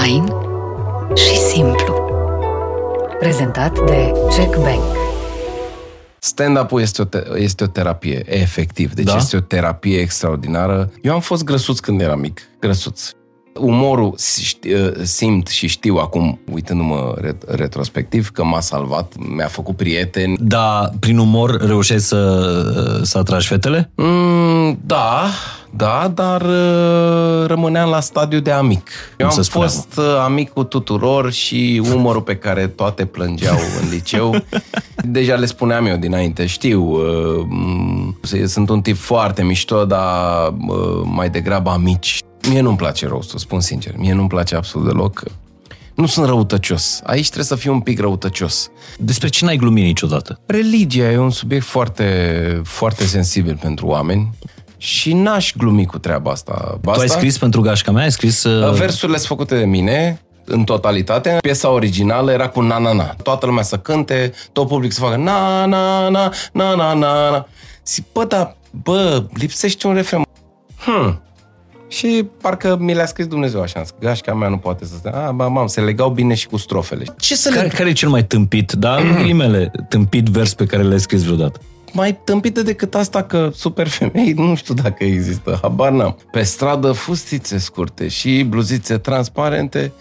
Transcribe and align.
Fain 0.00 0.24
și 1.14 1.36
simplu. 1.36 1.94
Prezentat 3.18 3.72
de 3.86 4.12
Check 4.36 4.56
Bank. 4.56 4.82
Stand-up-ul 6.18 6.80
este 6.80 7.02
o, 7.02 7.04
te- 7.04 7.24
este 7.36 7.64
o 7.64 7.66
terapie, 7.66 8.22
efectiv. 8.26 8.92
Deci 8.94 9.04
Da? 9.04 9.16
este 9.16 9.36
o 9.36 9.40
terapie 9.40 9.98
extraordinară. 9.98 10.90
Eu 11.02 11.12
am 11.12 11.20
fost 11.20 11.44
grăsuț 11.44 11.78
când 11.78 12.00
eram 12.00 12.20
mic, 12.20 12.40
grăsuț. 12.60 13.10
Umorul 13.54 14.14
ști- 14.42 14.72
uh, 14.74 14.92
simt 15.02 15.46
și 15.48 15.66
știu 15.66 15.96
acum, 15.96 16.40
uitându-mă 16.52 17.14
ret- 17.20 17.48
retrospectiv, 17.48 18.30
că 18.30 18.44
m-a 18.44 18.60
salvat, 18.60 19.12
mi-a 19.18 19.46
făcut 19.48 19.76
prieteni. 19.76 20.36
Dar 20.40 20.90
prin 21.00 21.18
umor 21.18 21.60
reușeai 21.66 22.00
să, 22.00 23.00
să 23.02 23.18
atragi 23.18 23.46
fetele? 23.46 23.90
Mm, 23.94 24.80
da, 24.86 25.22
da, 25.76 26.10
dar 26.14 26.42
uh, 26.42 27.46
rămâneam 27.46 27.90
la 27.90 28.00
stadiu 28.00 28.40
de 28.40 28.50
amic. 28.50 28.90
Eu 29.10 29.16
Cum 29.16 29.26
am 29.26 29.32
se 29.32 29.42
spune, 29.42 29.66
fost 29.66 29.96
uh, 29.96 30.04
amic 30.24 30.50
cu 30.50 30.64
tuturor 30.64 31.32
și 31.32 31.82
umorul 31.94 32.22
pe 32.22 32.36
care 32.36 32.66
toate 32.66 33.04
plângeau 33.04 33.56
în 33.82 33.88
liceu, 33.90 34.36
deja 35.04 35.34
le 35.34 35.46
spuneam 35.46 35.86
eu 35.86 35.96
dinainte, 35.96 36.46
știu, 36.46 36.82
uh, 36.82 37.46
m- 37.46 38.44
sunt 38.46 38.68
un 38.68 38.80
tip 38.80 38.96
foarte 38.96 39.42
mișto, 39.42 39.84
dar 39.84 40.48
uh, 40.68 41.02
mai 41.04 41.30
degrabă 41.30 41.70
amici. 41.70 42.18
Mie 42.48 42.60
nu-mi 42.60 42.76
place 42.76 43.06
rostul, 43.06 43.38
spun 43.38 43.60
sincer, 43.60 43.94
mie 43.96 44.12
nu-mi 44.14 44.28
place 44.28 44.56
absolut 44.56 44.86
deloc. 44.86 45.22
Nu 45.94 46.06
sunt 46.06 46.26
răutăcios. 46.26 47.00
Aici 47.04 47.24
trebuie 47.24 47.44
să 47.44 47.54
fiu 47.54 47.72
un 47.72 47.80
pic 47.80 48.00
răutăcios. 48.00 48.70
Despre 48.98 49.28
ce 49.28 49.44
n-ai 49.44 49.56
glumit 49.56 49.84
niciodată? 49.84 50.40
Religia 50.46 51.10
e 51.10 51.18
un 51.18 51.30
subiect 51.30 51.64
foarte, 51.64 52.60
foarte 52.64 53.04
sensibil 53.04 53.58
pentru 53.60 53.86
oameni 53.86 54.30
și 54.82 55.12
n-aș 55.12 55.52
glumi 55.56 55.86
cu 55.86 55.98
treaba 55.98 56.30
asta. 56.30 56.78
Tu 56.82 56.90
ai 56.90 57.08
scris 57.08 57.38
pentru 57.38 57.60
gașca 57.60 57.92
mea? 57.92 58.02
Ai 58.02 58.12
scris... 58.12 58.44
Uh... 58.44 58.72
Versurile 58.72 59.16
sunt 59.16 59.28
făcute 59.28 59.58
de 59.58 59.64
mine, 59.64 60.20
în 60.44 60.64
totalitate. 60.64 61.38
Piesa 61.40 61.70
originală 61.70 62.32
era 62.32 62.48
cu 62.48 62.60
na-na-na. 62.60 63.14
Toată 63.22 63.46
lumea 63.46 63.62
să 63.62 63.76
cânte, 63.76 64.32
tot 64.52 64.68
public 64.68 64.92
să 64.92 65.00
facă 65.00 65.16
na-na-na, 65.16 66.32
na-na-na. 66.52 67.46
Zic, 67.86 68.04
bă, 68.12 68.24
dar, 68.24 68.56
bă, 68.82 69.24
lipsește 69.34 69.86
un 69.86 69.94
refren. 69.94 70.22
Hmm. 70.78 71.22
Și 71.88 72.26
parcă 72.40 72.76
mi 72.80 72.94
le-a 72.94 73.06
scris 73.06 73.26
Dumnezeu 73.26 73.60
așa. 73.60 73.82
Gașca 74.00 74.34
mea 74.34 74.48
nu 74.48 74.56
poate 74.56 74.84
să 74.84 74.94
stea. 74.98 75.26
Ah, 75.26 75.32
ba, 75.34 75.46
mam, 75.46 75.66
se 75.66 75.80
legau 75.80 76.10
bine 76.10 76.34
și 76.34 76.46
cu 76.46 76.56
strofele. 76.56 77.04
Ce 77.18 77.36
să 77.36 77.50
Care, 77.50 77.62
le 77.62 77.68
care 77.68 77.88
e 77.88 77.92
cel 77.92 78.08
mai 78.08 78.24
tâmpit, 78.24 78.72
da, 78.72 78.96
în 79.02 79.12
ghilimele, 79.14 79.70
tâmpit 79.88 80.26
vers 80.26 80.54
pe 80.54 80.64
care 80.64 80.82
l-ai 80.82 81.00
scris 81.00 81.22
vreodată? 81.22 81.60
Mai 81.92 82.16
tâmpită 82.24 82.62
decât 82.62 82.94
asta 82.94 83.22
că 83.22 83.50
super 83.54 83.88
femei, 83.88 84.32
nu 84.32 84.54
știu 84.54 84.74
dacă 84.74 85.04
există, 85.04 85.58
habar 85.62 85.90
n-am. 85.90 86.16
Pe 86.30 86.42
stradă 86.42 86.92
fustițe 86.92 87.58
scurte 87.58 88.08
și 88.08 88.42
bluzițe 88.42 88.98
transparente. 88.98 89.92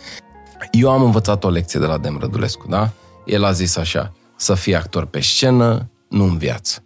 Eu 0.71 0.91
am 0.91 1.01
învățat 1.01 1.43
o 1.43 1.49
lecție 1.49 1.79
de 1.79 1.85
la 1.85 1.97
Dem 1.97 2.17
Rădulescu, 2.19 2.65
da? 2.69 2.89
El 3.25 3.43
a 3.43 3.51
zis 3.51 3.77
așa, 3.77 4.13
să 4.35 4.53
fii 4.53 4.75
actor 4.75 5.05
pe 5.05 5.19
scenă, 5.19 5.89
nu 6.09 6.23
în 6.23 6.37
viață. 6.37 6.83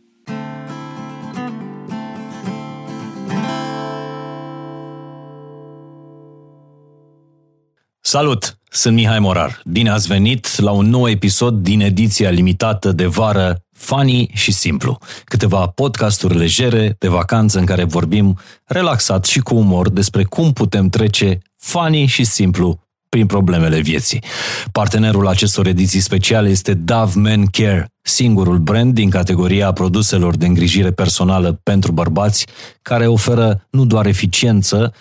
Salut! 8.02 8.58
Sunt 8.76 8.96
Mihai 8.96 9.20
Morar. 9.20 9.62
Bine 9.66 9.90
ați 9.90 10.08
venit 10.08 10.60
la 10.60 10.72
un 10.72 10.90
nou 10.90 11.10
episod 11.10 11.54
din 11.54 11.82
ediția 11.82 12.30
limitată 12.30 12.92
de 12.92 13.06
vară 13.06 13.63
Funny 13.74 14.30
și 14.34 14.52
simplu. 14.52 14.98
Câteva 15.24 15.68
podcasturi 15.68 16.38
legere 16.38 16.96
de 17.00 17.08
vacanță 17.08 17.60
în 17.60 17.66
care 17.66 17.84
vorbim 17.84 18.40
relaxat 18.66 19.26
și 19.26 19.40
cu 19.40 19.56
umor 19.56 19.90
despre 19.90 20.24
cum 20.24 20.54
putem 20.54 20.90
trece 20.90 21.40
funny 21.58 22.06
și 22.06 22.24
simplu 22.24 22.80
prin 23.10 23.26
problemele 23.26 23.80
vieții. 23.80 24.24
Partenerul 24.72 25.28
acestor 25.28 25.68
ediții 25.68 26.00
speciale 26.00 26.50
este 26.50 26.74
Dove 26.74 27.20
Men 27.20 27.46
Care, 27.46 27.88
singurul 28.02 28.58
brand 28.58 28.94
din 28.94 29.10
categoria 29.10 29.72
produselor 29.72 30.36
de 30.36 30.46
îngrijire 30.46 30.92
personală 30.92 31.60
pentru 31.64 31.92
bărbați, 31.92 32.46
care 32.82 33.08
oferă 33.08 33.68
nu 33.70 33.86
doar 33.86 34.06
eficiență, 34.06 34.94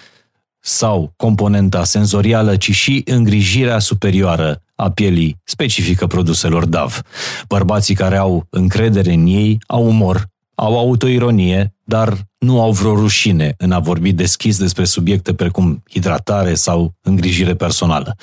sau 0.64 1.12
componenta 1.16 1.84
senzorială, 1.84 2.56
ci 2.56 2.70
și 2.70 3.02
îngrijirea 3.04 3.78
superioară 3.78 4.62
a 4.82 4.90
pielii 4.90 5.40
specifică 5.44 6.06
produselor 6.06 6.64
DAV. 6.64 7.02
Bărbații 7.48 7.94
care 7.94 8.16
au 8.16 8.46
încredere 8.50 9.12
în 9.12 9.26
ei 9.26 9.58
au 9.66 9.86
umor, 9.86 10.26
au 10.54 10.78
autoironie, 10.78 11.74
dar 11.84 12.18
nu 12.38 12.60
au 12.60 12.72
vreo 12.72 12.94
rușine 12.94 13.54
în 13.58 13.72
a 13.72 13.78
vorbi 13.78 14.12
deschis 14.12 14.58
despre 14.58 14.84
subiecte 14.84 15.34
precum 15.34 15.82
hidratare 15.90 16.54
sau 16.54 16.94
îngrijire 17.00 17.54
personală. 17.54 18.16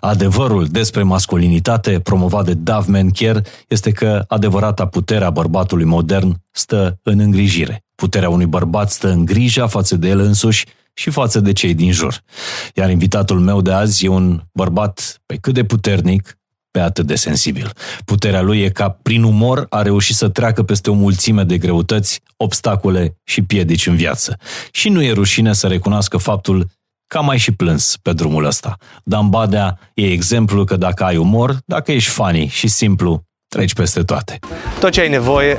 Adevărul 0.00 0.66
despre 0.66 1.02
masculinitate 1.02 2.00
promovat 2.00 2.44
de 2.44 2.54
Dove 2.54 2.90
Men 2.90 3.10
Care 3.10 3.42
este 3.68 3.90
că 3.90 4.24
adevărata 4.28 4.86
putere 4.86 5.24
a 5.24 5.30
bărbatului 5.30 5.84
modern 5.84 6.36
stă 6.50 6.98
în 7.02 7.18
îngrijire. 7.18 7.84
Puterea 7.94 8.28
unui 8.28 8.46
bărbat 8.46 8.90
stă 8.90 9.10
în 9.10 9.24
grija 9.24 9.66
față 9.66 9.96
de 9.96 10.08
el 10.08 10.20
însuși 10.20 10.66
și 10.94 11.10
față 11.10 11.40
de 11.40 11.52
cei 11.52 11.74
din 11.74 11.92
jur. 11.92 12.20
Iar 12.74 12.90
invitatul 12.90 13.40
meu 13.40 13.60
de 13.60 13.72
azi 13.72 14.04
e 14.04 14.08
un 14.08 14.40
bărbat 14.52 15.20
pe 15.26 15.36
cât 15.36 15.54
de 15.54 15.64
puternic, 15.64 16.36
pe 16.70 16.80
atât 16.80 17.06
de 17.06 17.14
sensibil. 17.14 17.72
Puterea 18.04 18.40
lui 18.40 18.60
e 18.60 18.68
ca, 18.68 18.98
prin 19.02 19.22
umor, 19.22 19.66
a 19.68 19.82
reușit 19.82 20.14
să 20.14 20.28
treacă 20.28 20.62
peste 20.62 20.90
o 20.90 20.94
mulțime 20.94 21.44
de 21.44 21.58
greutăți, 21.58 22.20
obstacole 22.36 23.16
și 23.24 23.42
piedici 23.42 23.86
în 23.86 23.96
viață. 23.96 24.38
Și 24.70 24.88
nu 24.88 25.02
e 25.02 25.12
rușine 25.12 25.52
să 25.52 25.66
recunoască 25.66 26.16
faptul 26.16 26.66
că 27.06 27.18
a 27.18 27.20
mai 27.20 27.38
și 27.38 27.52
plâns 27.52 27.96
pe 28.02 28.12
drumul 28.12 28.44
ăsta. 28.44 28.76
Dan 29.04 29.28
Badea 29.28 29.78
e 29.94 30.10
exemplu 30.10 30.64
că 30.64 30.76
dacă 30.76 31.04
ai 31.04 31.16
umor, 31.16 31.56
dacă 31.64 31.92
ești 31.92 32.10
funny 32.10 32.46
și 32.46 32.68
simplu, 32.68 33.22
treci 33.48 33.74
peste 33.74 34.02
toate. 34.02 34.38
Tot 34.80 34.90
ce 34.90 35.00
ai 35.00 35.08
nevoie 35.08 35.58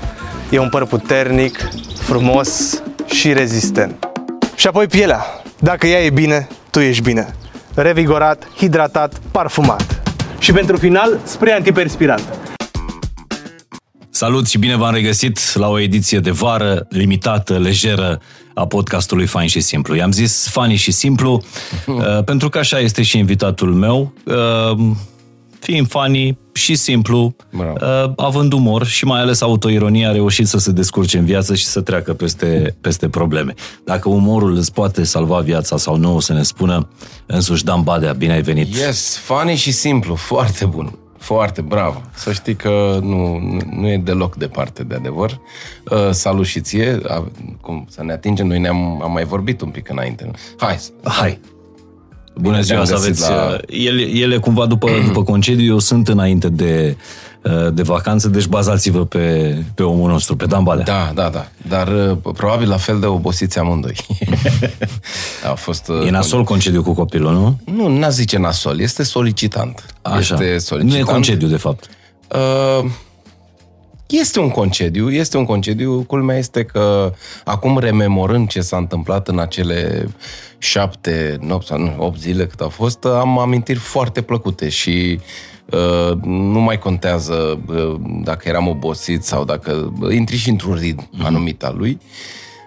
e 0.51 0.59
un 0.59 0.69
păr 0.69 0.85
puternic, 0.85 1.69
frumos 2.01 2.81
și 3.05 3.33
rezistent. 3.33 4.12
Și 4.55 4.67
apoi 4.67 4.87
pielea. 4.87 5.25
Dacă 5.59 5.87
ea 5.87 6.03
e 6.03 6.09
bine, 6.09 6.47
tu 6.69 6.79
ești 6.79 7.03
bine. 7.03 7.35
Revigorat, 7.75 8.47
hidratat, 8.57 9.21
parfumat. 9.31 10.01
Și 10.39 10.51
pentru 10.51 10.77
final, 10.77 11.19
spray 11.23 11.53
antiperspirant. 11.53 12.23
Salut 14.09 14.47
și 14.47 14.57
bine 14.57 14.75
v-am 14.75 14.93
regăsit 14.93 15.53
la 15.53 15.67
o 15.67 15.79
ediție 15.79 16.19
de 16.19 16.31
vară 16.31 16.85
limitată, 16.89 17.57
lejeră 17.57 18.21
a 18.53 18.67
podcastului 18.67 19.25
Fain 19.25 19.47
și 19.47 19.59
Simplu. 19.59 19.95
I-am 19.95 20.11
zis 20.11 20.47
Fani 20.47 20.75
și 20.75 20.91
Simplu 20.91 21.31
uh, 21.87 22.23
pentru 22.25 22.49
că 22.49 22.57
așa 22.57 22.79
este 22.79 23.01
și 23.01 23.17
invitatul 23.17 23.73
meu. 23.73 24.13
Uh, 25.63 25.69
fiind 25.69 25.87
funny 25.87 26.37
și 26.53 26.75
simplu, 26.75 27.35
Bravo. 27.51 27.73
uh, 27.81 28.13
având 28.15 28.53
umor 28.53 28.85
și 28.85 29.05
mai 29.05 29.19
ales 29.19 29.41
autoironia, 29.41 30.09
a 30.09 30.11
reușit 30.11 30.47
să 30.47 30.57
se 30.57 30.71
descurce 30.71 31.17
în 31.17 31.25
viață 31.25 31.55
și 31.55 31.65
să 31.65 31.81
treacă 31.81 32.13
peste, 32.13 32.75
peste 32.81 33.09
probleme. 33.09 33.53
Dacă 33.85 34.09
umorul 34.09 34.55
îți 34.55 34.73
poate 34.73 35.03
salva 35.03 35.39
viața 35.39 35.77
sau 35.77 35.95
nu, 35.95 36.15
o 36.15 36.19
să 36.19 36.33
ne 36.33 36.43
spună 36.43 36.87
însuși 37.25 37.63
Dan 37.63 37.81
Badea. 37.83 38.13
Bine 38.13 38.33
ai 38.33 38.41
venit! 38.41 38.75
Yes, 38.75 39.17
funny 39.17 39.55
și 39.55 39.71
simplu, 39.71 40.15
foarte 40.15 40.65
bun. 40.65 40.97
Foarte 41.17 41.61
bravo. 41.61 42.01
Să 42.15 42.31
știi 42.31 42.55
că 42.55 42.99
nu, 43.01 43.37
nu, 43.39 43.59
nu 43.79 43.87
e 43.89 43.97
deloc 43.97 44.35
departe 44.35 44.83
de 44.83 44.95
adevăr. 44.95 45.39
Uh, 45.91 46.09
salut 46.11 46.45
și 46.45 46.61
ție. 46.61 46.99
A, 47.07 47.27
cum 47.61 47.85
să 47.89 48.03
ne 48.03 48.11
atingem, 48.11 48.47
noi 48.47 48.59
ne-am 48.59 49.01
am 49.03 49.11
mai 49.11 49.23
vorbit 49.23 49.61
un 49.61 49.69
pic 49.69 49.89
înainte. 49.89 50.23
nu? 50.25 50.31
Hai, 50.57 50.79
Hai! 51.03 51.39
Bună 52.35 52.49
Bine 52.49 52.61
ziua, 52.61 52.83
te-am 52.83 52.99
să 52.99 53.07
găsit 53.07 53.23
aveți... 53.23 53.29
la- 53.41 53.49
La... 53.49 53.57
Ele, 53.67 54.01
ele 54.01 54.37
cumva 54.37 54.65
după, 54.65 54.89
după 55.07 55.23
concediu, 55.23 55.65
eu 55.65 55.79
sunt 55.79 56.07
înainte 56.07 56.49
de, 56.49 56.97
uh, 57.41 57.73
de 57.73 57.81
vacanță, 57.81 58.27
deci 58.27 58.45
bazați-vă 58.45 59.05
pe, 59.05 59.55
pe 59.75 59.83
omul 59.83 60.09
nostru, 60.09 60.35
pe 60.35 60.45
Dan 60.45 60.63
Badea. 60.63 60.83
Da, 60.83 61.11
da, 61.23 61.29
da. 61.29 61.47
Dar 61.67 61.87
uh, 61.87 62.17
probabil 62.33 62.69
la 62.69 62.77
fel 62.77 62.99
de 62.99 63.05
obosiți 63.05 63.59
amândoi. 63.59 63.95
A 65.51 65.53
fost... 65.53 65.87
uh, 65.87 66.05
E 66.05 66.09
nasol 66.09 66.43
concediu 66.43 66.83
cu 66.83 66.93
copilul, 66.93 67.33
nu? 67.33 67.59
Nu, 67.75 67.97
n-a 67.97 68.09
zice 68.09 68.37
nasol, 68.37 68.79
este 68.79 69.03
solicitant. 69.03 69.85
Așa. 70.01 70.17
Este 70.19 70.57
solicitant. 70.57 71.03
Nu 71.03 71.09
e 71.09 71.13
concediu, 71.13 71.47
de 71.47 71.57
fapt. 71.57 71.89
Uh, 72.27 72.89
este 74.19 74.39
un 74.39 74.49
concediu, 74.49 75.11
este 75.11 75.37
un 75.37 75.45
concediu. 75.45 76.03
Culmea 76.03 76.37
este 76.37 76.63
că 76.63 77.13
acum 77.43 77.77
rememorând 77.77 78.47
ce 78.47 78.61
s-a 78.61 78.77
întâmplat 78.77 79.27
în 79.27 79.39
acele 79.39 80.07
șapte, 80.57 81.37
nopți, 81.41 81.67
sau 81.67 81.79
nu, 81.79 81.95
opt 81.97 82.19
zile 82.19 82.45
cât 82.45 82.61
au 82.61 82.69
fost, 82.69 83.05
am 83.05 83.39
amintiri 83.39 83.79
foarte 83.79 84.21
plăcute 84.21 84.69
și 84.69 85.19
uh, 85.65 86.17
nu 86.23 86.59
mai 86.59 86.79
contează 86.79 87.59
uh, 87.67 87.95
dacă 88.23 88.49
eram 88.49 88.67
obosit 88.67 89.23
sau 89.23 89.45
dacă 89.45 89.93
uh, 90.01 90.15
intri 90.15 90.35
și 90.35 90.49
într-un 90.49 90.73
ritm 90.73 91.09
anumit 91.23 91.63
al 91.63 91.75
lui. 91.77 91.99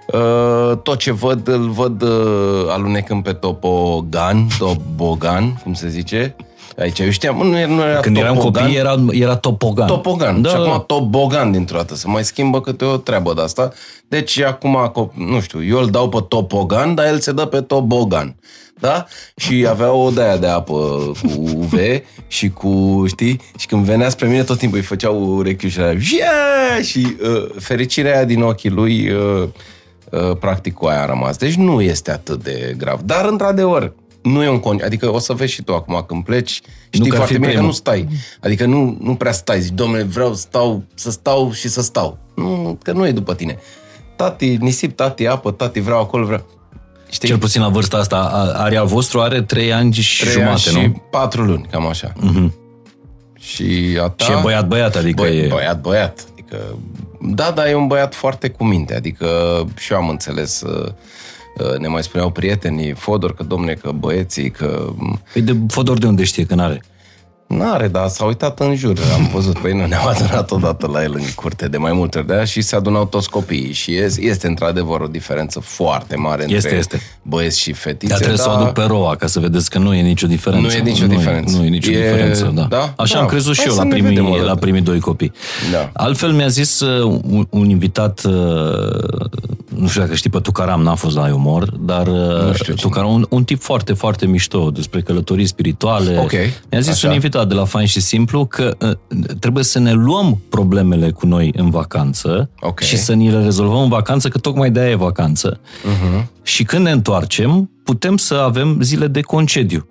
Uh, 0.07 0.79
tot 0.83 0.99
ce 0.99 1.13
văd, 1.13 1.49
îl 1.49 1.69
văd 1.69 2.03
uh, 2.03 2.67
alunecând 2.69 3.23
pe 3.23 3.33
topogan, 3.33 4.47
tobogan, 4.59 5.61
cum 5.63 5.75
se 5.75 5.89
zice. 5.89 6.37
Aici, 6.79 6.99
eu 6.99 7.11
știam, 7.11 7.37
nu, 7.37 7.59
era- 7.59 7.69
nu 7.71 7.83
era 7.83 8.01
Când 8.01 8.17
eram 8.17 8.35
topogan. 8.35 8.63
copii, 8.63 8.79
era, 8.79 8.95
era 9.11 9.37
topogan. 9.37 9.87
Topogan. 9.87 10.43
Da, 10.43 10.49
și 10.49 10.55
da. 10.55 10.61
acum 10.63 10.85
tobogan 10.87 11.53
dintr-o 11.53 11.77
dată. 11.77 11.95
Se 11.95 12.09
mai 12.09 12.25
schimbă 12.25 12.61
câte 12.61 12.85
o 12.85 12.97
treabă 12.97 13.33
de 13.35 13.41
asta. 13.43 13.73
Deci 14.09 14.41
acum, 14.41 14.93
co- 14.93 15.13
nu 15.15 15.41
știu, 15.41 15.65
eu 15.65 15.79
îl 15.79 15.91
dau 15.91 16.09
pe 16.09 16.19
topogan, 16.29 16.95
dar 16.95 17.07
el 17.07 17.19
se 17.19 17.33
dă 17.33 17.45
pe 17.45 17.61
tobogan. 17.61 18.37
da? 18.81 19.07
Și 19.37 19.67
avea 19.69 19.93
o 19.93 20.11
de 20.11 20.37
de 20.41 20.47
apă 20.47 20.73
cu 21.23 21.43
UV 21.57 21.73
și 22.27 22.49
cu, 22.51 23.05
știi? 23.07 23.41
Și 23.59 23.67
când 23.67 23.85
venea 23.85 24.09
spre 24.09 24.27
mine, 24.29 24.43
tot 24.43 24.59
timpul 24.59 24.79
îi 24.79 24.85
făceau 24.85 25.23
urechiul 25.37 25.71
și 25.71 25.79
era, 25.79 25.95
"Jia!" 25.97 26.83
și 26.83 27.17
uh, 27.23 27.47
fericirea 27.59 28.15
aia 28.15 28.25
din 28.25 28.43
ochii 28.43 28.71
lui, 28.71 29.11
uh, 29.11 29.49
uh, 30.11 30.37
practic 30.41 30.75
cu 30.75 30.87
aia 30.87 31.03
a 31.03 31.07
rămas. 31.07 31.37
Deci 31.37 31.55
nu 31.55 31.81
este 31.83 32.11
atât 32.11 32.43
de 32.43 32.75
grav. 32.79 33.01
Dar, 33.01 33.25
într-adevăr, 33.29 33.93
nu 34.27 34.43
e 34.43 34.49
un 34.49 34.61
con... 34.61 34.81
Adică 34.85 35.13
o 35.13 35.19
să 35.19 35.33
vezi 35.33 35.53
și 35.53 35.63
tu 35.63 35.75
acum 35.75 36.05
când 36.07 36.25
pleci, 36.25 36.61
știi 36.91 37.09
că 37.09 37.11
ar 37.11 37.17
foarte 37.17 37.33
fi 37.33 37.39
bine 37.39 37.47
că 37.47 37.53
primul. 37.53 37.67
nu 37.67 37.73
stai. 37.73 38.09
Adică 38.41 38.65
nu, 38.67 38.97
nu 39.01 39.15
prea 39.15 39.33
stai, 39.33 39.61
zici, 39.61 39.73
domnule, 39.73 40.03
vreau 40.03 40.35
să 40.35 40.41
stau, 40.41 40.83
să 40.95 41.11
stau 41.11 41.53
și 41.53 41.69
să 41.69 41.83
stau. 41.83 42.19
Nu, 42.35 42.79
că 42.83 42.93
nu 42.93 43.07
e 43.07 43.11
după 43.13 43.35
tine. 43.35 43.59
Tati, 44.17 44.57
nisip, 44.57 44.97
tati, 44.97 45.27
apă, 45.27 45.51
tati, 45.51 45.81
vreau 45.81 46.01
acolo, 46.01 46.25
vreau. 46.25 46.47
Știi? 47.11 47.29
Cel 47.29 47.39
puțin 47.39 47.61
la 47.61 47.69
vârsta 47.69 47.97
asta, 47.97 48.17
a- 48.17 48.63
are 48.63 48.77
al 48.77 48.87
vostru 48.87 49.21
are 49.21 49.43
3 49.43 49.73
ani 49.73 49.93
și 49.93 50.21
Trei 50.21 50.33
jumate, 50.33 50.51
ani 50.51 50.59
și 50.61 50.75
nu? 50.75 50.81
Mhm. 50.81 51.03
patru 51.11 51.43
luni, 51.45 51.67
cam 51.71 51.87
așa. 51.87 52.13
Și 53.39 53.99
a 54.01 54.09
ta... 54.09 54.25
Și 54.25 54.31
e 54.31 54.39
băiat-băiat, 54.43 54.97
adică 54.97 55.23
Băi, 55.23 55.39
e... 55.39 55.47
Băiat, 55.47 55.81
băiat. 55.81 56.25
Adică, 56.33 56.57
da, 57.21 57.51
da, 57.51 57.71
e 57.71 57.75
un 57.75 57.87
băiat 57.87 58.15
foarte 58.15 58.49
cu 58.49 58.65
minte. 58.65 58.95
Adică 58.95 59.27
și 59.79 59.93
eu 59.93 59.99
am 59.99 60.09
înțeles, 60.09 60.61
uh, 60.61 60.83
uh, 60.83 60.93
ne 61.79 61.89
mai 61.89 62.03
spuneau 62.03 62.31
prietenii, 62.31 62.93
Fodor, 62.93 63.35
că 63.35 63.43
domne, 63.43 63.73
că 63.73 63.93
băieții, 63.93 64.51
că 64.51 64.93
Păi 65.33 65.43
de 65.43 65.57
Fodor 65.69 65.99
de 65.99 66.07
unde 66.07 66.25
știe 66.25 66.47
că 66.47 66.55
n-are? 66.55 66.83
N-are, 67.47 67.89
dar 67.89 68.09
s-a 68.09 68.25
uitat 68.25 68.61
în 68.61 68.75
jur. 68.77 68.99
Am 69.15 69.31
văzut, 69.33 69.59
păi 69.59 69.73
nu, 69.73 69.87
ne-am 69.87 70.07
adunat 70.07 70.51
odată 70.51 70.87
la 70.93 71.03
el 71.03 71.13
în 71.15 71.23
curte 71.35 71.69
de 71.69 71.77
mai 71.77 71.93
multe 71.93 72.19
ori 72.19 72.27
de 72.27 72.35
aia 72.35 72.45
și 72.45 72.61
se 72.61 72.77
adunau 72.77 73.05
toți 73.07 73.31
copiii. 73.31 73.73
Și 73.73 73.97
este, 73.97 74.23
este 74.23 74.47
într-adevăr 74.47 75.01
o 75.01 75.07
diferență 75.07 75.61
foarte 75.61 76.17
mare 76.17 76.41
între 76.43 76.57
Este, 76.57 76.75
este. 76.75 77.01
băieți 77.23 77.61
și 77.61 77.73
fetițe. 77.73 78.07
Dar 78.09 78.19
trebuie 78.19 78.39
să 78.39 78.49
o 78.49 78.53
aduc 78.53 78.69
pe 78.73 78.83
roa 78.83 79.15
ca 79.17 79.27
să 79.27 79.41
vedeți 79.41 79.71
că 79.71 79.79
nu 79.79 79.95
e 79.95 80.03
nicio 80.03 80.27
diferență. 80.27 80.67
Nu 80.67 80.73
e 80.73 80.91
nicio 80.91 81.07
diferență. 81.07 81.57
Nu 81.57 81.65
e 81.65 81.69
nicio 81.69 81.91
E- 81.91 81.95
diferență, 81.97 82.53
da. 82.55 82.63
da? 82.63 82.93
Așa 82.97 83.15
Da. 83.15 83.21
am 83.21 83.27
crezut 83.27 83.53
și 83.55 83.59
Hai 83.61 83.69
eu 83.69 83.75
să 83.75 83.81
la 83.81 83.87
ne 83.87 83.93
primii, 83.93 84.09
vedem 84.15 84.31
o 84.31 84.35
dată. 84.35 84.45
la 84.49 84.55
primii 84.55 84.81
doi 84.81 85.01
copii. 85.01 85.33
Da. 85.73 85.91
Altfel 85.93 86.33
mi-a 86.33 86.49
zis 86.49 86.81
uh, 86.81 87.21
un, 87.31 87.47
un 87.51 87.69
invitat, 87.71 88.23
uh, 88.25 88.33
nu 89.69 89.89
știu 89.89 90.01
dacă 90.01 90.15
știi 90.15 90.31
pe 90.31 90.39
Tucaram, 90.41 90.83
n-a 90.83 90.95
fost 90.95 91.17
la 91.17 91.35
umor, 91.35 91.71
dar 91.71 92.07
uh, 92.07 92.53
știu 92.53 92.65
cine. 92.65 92.75
Tucaram, 92.81 93.13
un, 93.13 93.27
un 93.29 93.45
tip 93.45 93.63
foarte, 93.63 93.93
foarte 93.93 94.27
mișto 94.27 94.71
despre 94.71 95.01
călătorii 95.01 95.47
spirituale. 95.47 96.19
Ok. 96.19 96.33
Mi-a 96.71 96.81
zis 96.81 96.93
Așa. 96.93 97.09
un 97.09 97.15
invitat 97.15 97.36
de 97.45 97.55
la 97.55 97.65
Fain 97.65 97.87
și 97.87 98.01
Simplu 98.01 98.47
că 98.47 98.77
uh, 98.81 98.91
trebuie 99.41 99.65
să 99.65 99.79
ne 99.79 99.93
luăm 99.93 100.41
problemele 100.49 101.11
cu 101.11 101.27
noi 101.27 101.53
în 101.57 101.71
vacanță 101.71 102.51
Ok. 102.61 102.81
și 102.81 102.97
să 102.97 103.13
ni 103.13 103.31
le 103.31 103.43
rezolvăm 103.43 103.83
în 103.83 103.89
vacanță, 103.89 104.29
că 104.29 104.39
tocmai 104.39 104.71
de-aia 104.71 104.91
e 104.91 104.95
vacanță. 104.95 105.61
Mhm. 105.85 106.31
Și 106.43 106.65
când 106.65 106.85
ne 106.85 106.91
întoarcem, 106.91 107.71
putem 107.85 108.17
să 108.17 108.35
avem 108.35 108.79
zile 108.81 109.07
de 109.07 109.21
concediu. 109.21 109.89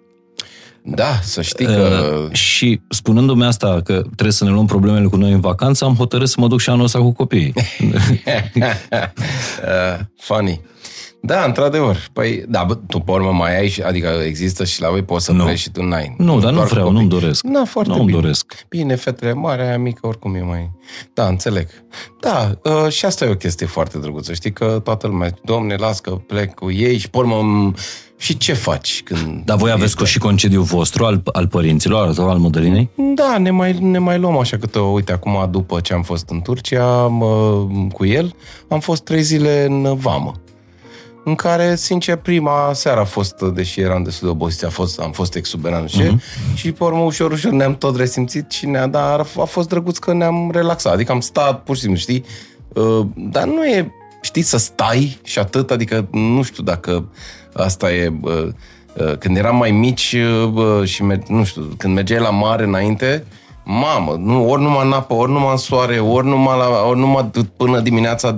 Da, 0.87 1.19
să 1.21 1.41
știi 1.41 1.65
că... 1.65 2.03
Uh, 2.25 2.33
și 2.33 2.81
spunându-mi 2.89 3.45
asta, 3.45 3.81
că 3.83 4.01
trebuie 4.01 4.31
să 4.31 4.43
ne 4.43 4.49
luăm 4.49 4.65
problemele 4.65 5.05
cu 5.05 5.15
noi 5.15 5.31
în 5.31 5.39
vacanță, 5.39 5.85
am 5.85 5.95
hotărât 5.95 6.29
să 6.29 6.35
mă 6.39 6.47
duc 6.47 6.59
și 6.59 6.69
anul 6.69 6.83
ăsta 6.83 6.99
cu 6.99 7.11
copiii. 7.11 7.53
uh, 7.55 7.63
funny. 10.17 10.61
Da, 11.25 11.43
într-adevăr. 11.45 11.97
Păi, 12.13 12.43
da, 12.47 12.63
bă, 12.67 12.75
tu 12.75 12.99
pe 12.99 13.11
urmă 13.11 13.31
mai 13.31 13.57
ai, 13.59 13.69
și- 13.69 13.81
adică 13.81 14.07
există 14.25 14.63
și 14.65 14.81
la 14.81 14.89
voi 14.89 15.03
poți 15.03 15.25
să 15.25 15.31
Nu. 15.31 15.43
pleci 15.43 15.59
și 15.59 15.69
tu 15.71 15.83
n-ai. 15.83 16.15
Nu, 16.17 16.39
dar 16.39 16.49
nu 16.49 16.55
Doar 16.55 16.67
cu 16.67 16.73
vreau, 16.73 16.85
copii. 16.85 16.99
nu-mi 16.99 17.19
doresc. 17.19 17.43
Da, 17.45 17.63
foarte 17.65 17.91
Nu-mi 17.91 18.05
bine. 18.05 18.19
doresc. 18.19 18.65
Bine, 18.69 18.95
fetele 18.95 19.33
mare, 19.33 19.67
aia 19.67 19.77
mică 19.77 20.07
oricum 20.07 20.35
e 20.35 20.41
mai... 20.41 20.71
Da, 21.13 21.27
înțeleg. 21.27 21.67
Da, 22.21 22.51
uh, 22.63 22.91
și 22.91 23.05
asta 23.05 23.25
e 23.25 23.29
o 23.29 23.35
chestie 23.35 23.65
foarte 23.65 23.97
drăguță. 23.97 24.33
Știi 24.33 24.53
că 24.53 24.81
toată 24.83 25.07
lumea, 25.07 25.29
domne, 25.43 25.75
las 25.75 25.99
că 25.99 26.11
plec 26.11 26.53
cu 26.53 26.71
ei 26.71 26.97
și 26.97 27.09
pe 27.09 27.17
urmă... 27.17 27.71
m- 27.73 27.79
Și 28.17 28.37
ce 28.37 28.53
faci 28.53 29.01
când... 29.03 29.45
Dar 29.45 29.57
voi 29.57 29.71
aveți 29.71 29.95
cu 29.95 30.03
și 30.03 30.19
concediu 30.19 30.61
vostru 30.61 31.05
al, 31.05 31.21
al 31.33 31.47
părinților, 31.47 32.07
al, 32.17 32.29
al 32.29 32.37
modelinei? 32.37 32.89
Da, 33.15 33.37
ne 33.37 33.49
mai, 33.51 33.73
ne 33.81 33.97
mai 33.97 34.17
luăm 34.19 34.37
așa 34.37 34.57
câte, 34.57 34.79
uite, 34.79 35.11
acum 35.11 35.47
după 35.51 35.79
ce 35.79 35.93
am 35.93 36.01
fost 36.01 36.29
în 36.29 36.41
Turcia 36.41 37.07
mă, 37.07 37.65
cu 37.93 38.05
el, 38.05 38.35
am 38.69 38.79
fost 38.79 39.03
trei 39.03 39.21
zile 39.21 39.65
în 39.69 39.95
vamă. 39.95 40.31
În 41.27 41.35
care, 41.35 41.75
sincer, 41.75 42.15
prima 42.15 42.71
seară 42.73 42.99
a 42.99 43.03
fost, 43.03 43.41
deși 43.41 43.79
eram 43.81 44.03
destul 44.03 44.27
de 44.27 44.33
obosiți, 44.33 44.65
a 44.65 44.69
fost, 44.69 44.99
am 44.99 45.11
fost 45.11 45.35
exuberant, 45.35 45.81
nu 45.81 45.87
știu, 45.87 46.15
uh-huh. 46.15 46.53
și 46.55 46.71
pe 46.71 46.83
urmă 46.83 47.01
ușor, 47.03 47.31
ușor 47.31 47.51
ne-am 47.51 47.75
tot 47.75 47.97
resimțit 47.97 48.51
și 48.51 48.65
ne-a, 48.65 48.87
dar 48.87 49.19
a 49.19 49.43
fost 49.43 49.69
drăguț 49.69 49.97
că 49.97 50.13
ne-am 50.13 50.51
relaxat. 50.51 50.93
Adică 50.93 51.11
am 51.11 51.19
stat, 51.19 51.63
pur 51.63 51.75
și 51.75 51.81
simplu, 51.81 51.99
știi? 51.99 52.25
Uh, 52.73 53.05
Dar 53.15 53.43
nu 53.43 53.65
e, 53.65 53.91
știi, 54.21 54.41
să 54.41 54.57
stai 54.57 55.19
și 55.23 55.39
atât, 55.39 55.71
adică 55.71 56.07
nu 56.11 56.41
știu 56.43 56.63
dacă 56.63 57.05
asta 57.53 57.91
e... 57.93 58.13
uh, 58.21 58.47
uh, 58.97 59.17
Când 59.17 59.37
eram 59.37 59.55
mai 59.57 59.71
mici 59.71 60.15
uh, 60.41 60.47
bă, 60.47 60.85
și, 60.85 61.03
mer- 61.03 61.27
nu 61.27 61.43
știu, 61.43 61.61
când 61.77 61.93
mergeai 61.93 62.19
la 62.21 62.29
mare 62.29 62.63
înainte, 62.63 63.25
mamă, 63.63 64.15
nu, 64.19 64.49
ori 64.49 64.61
numai 64.61 64.85
în 64.85 64.91
apă, 64.91 65.13
ori 65.13 65.31
numai 65.31 65.51
în 65.51 65.57
soare, 65.57 65.99
ori 65.99 66.27
numai, 66.27 66.57
la, 66.57 66.85
ori 66.87 66.99
numai 66.99 67.29
d- 67.29 67.57
până 67.57 67.79
dimineața. 67.79 68.35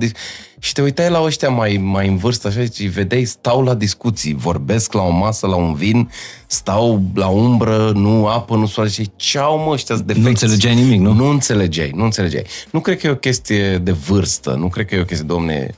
Dis- 0.59 0.67
Și 0.67 0.73
te 0.73 0.81
uitai 0.81 1.09
la 1.09 1.21
ăștia 1.21 1.49
mai, 1.49 1.79
mai 1.83 2.07
în 2.07 2.17
vârstă 2.17 2.47
așa 2.47 2.61
și 2.73 2.85
vedeai, 2.87 3.23
stau 3.23 3.63
la 3.63 3.73
discuții, 3.73 4.33
vorbesc 4.33 4.93
la 4.93 5.01
o 5.01 5.09
masă, 5.09 5.47
la 5.47 5.55
un 5.55 5.73
vin, 5.73 6.09
stau 6.47 7.01
la 7.15 7.27
umbră, 7.27 7.91
nu 7.95 8.25
apă, 8.27 8.55
nu 8.55 8.65
soare 8.65 8.89
și 8.89 9.09
ce 9.15 9.39
au 9.39 9.57
mă 9.57 9.71
ăștia 9.71 9.95
defecți? 9.95 10.19
Nu 10.21 10.27
înțelegeai 10.27 10.75
nimic, 10.75 10.99
nu? 10.99 11.13
Nu 11.13 11.27
înțelegeai, 11.29 11.91
nu 11.95 12.03
înțelegeai. 12.03 12.43
Nu 12.71 12.79
cred 12.79 12.97
că 12.99 13.07
e 13.07 13.09
o 13.09 13.15
chestie 13.15 13.77
de 13.77 13.91
vârstă, 13.91 14.55
nu 14.59 14.67
cred 14.67 14.85
că 14.85 14.95
e 14.95 14.99
o 15.01 15.03
chestie, 15.05 15.25
domne, 15.27 15.69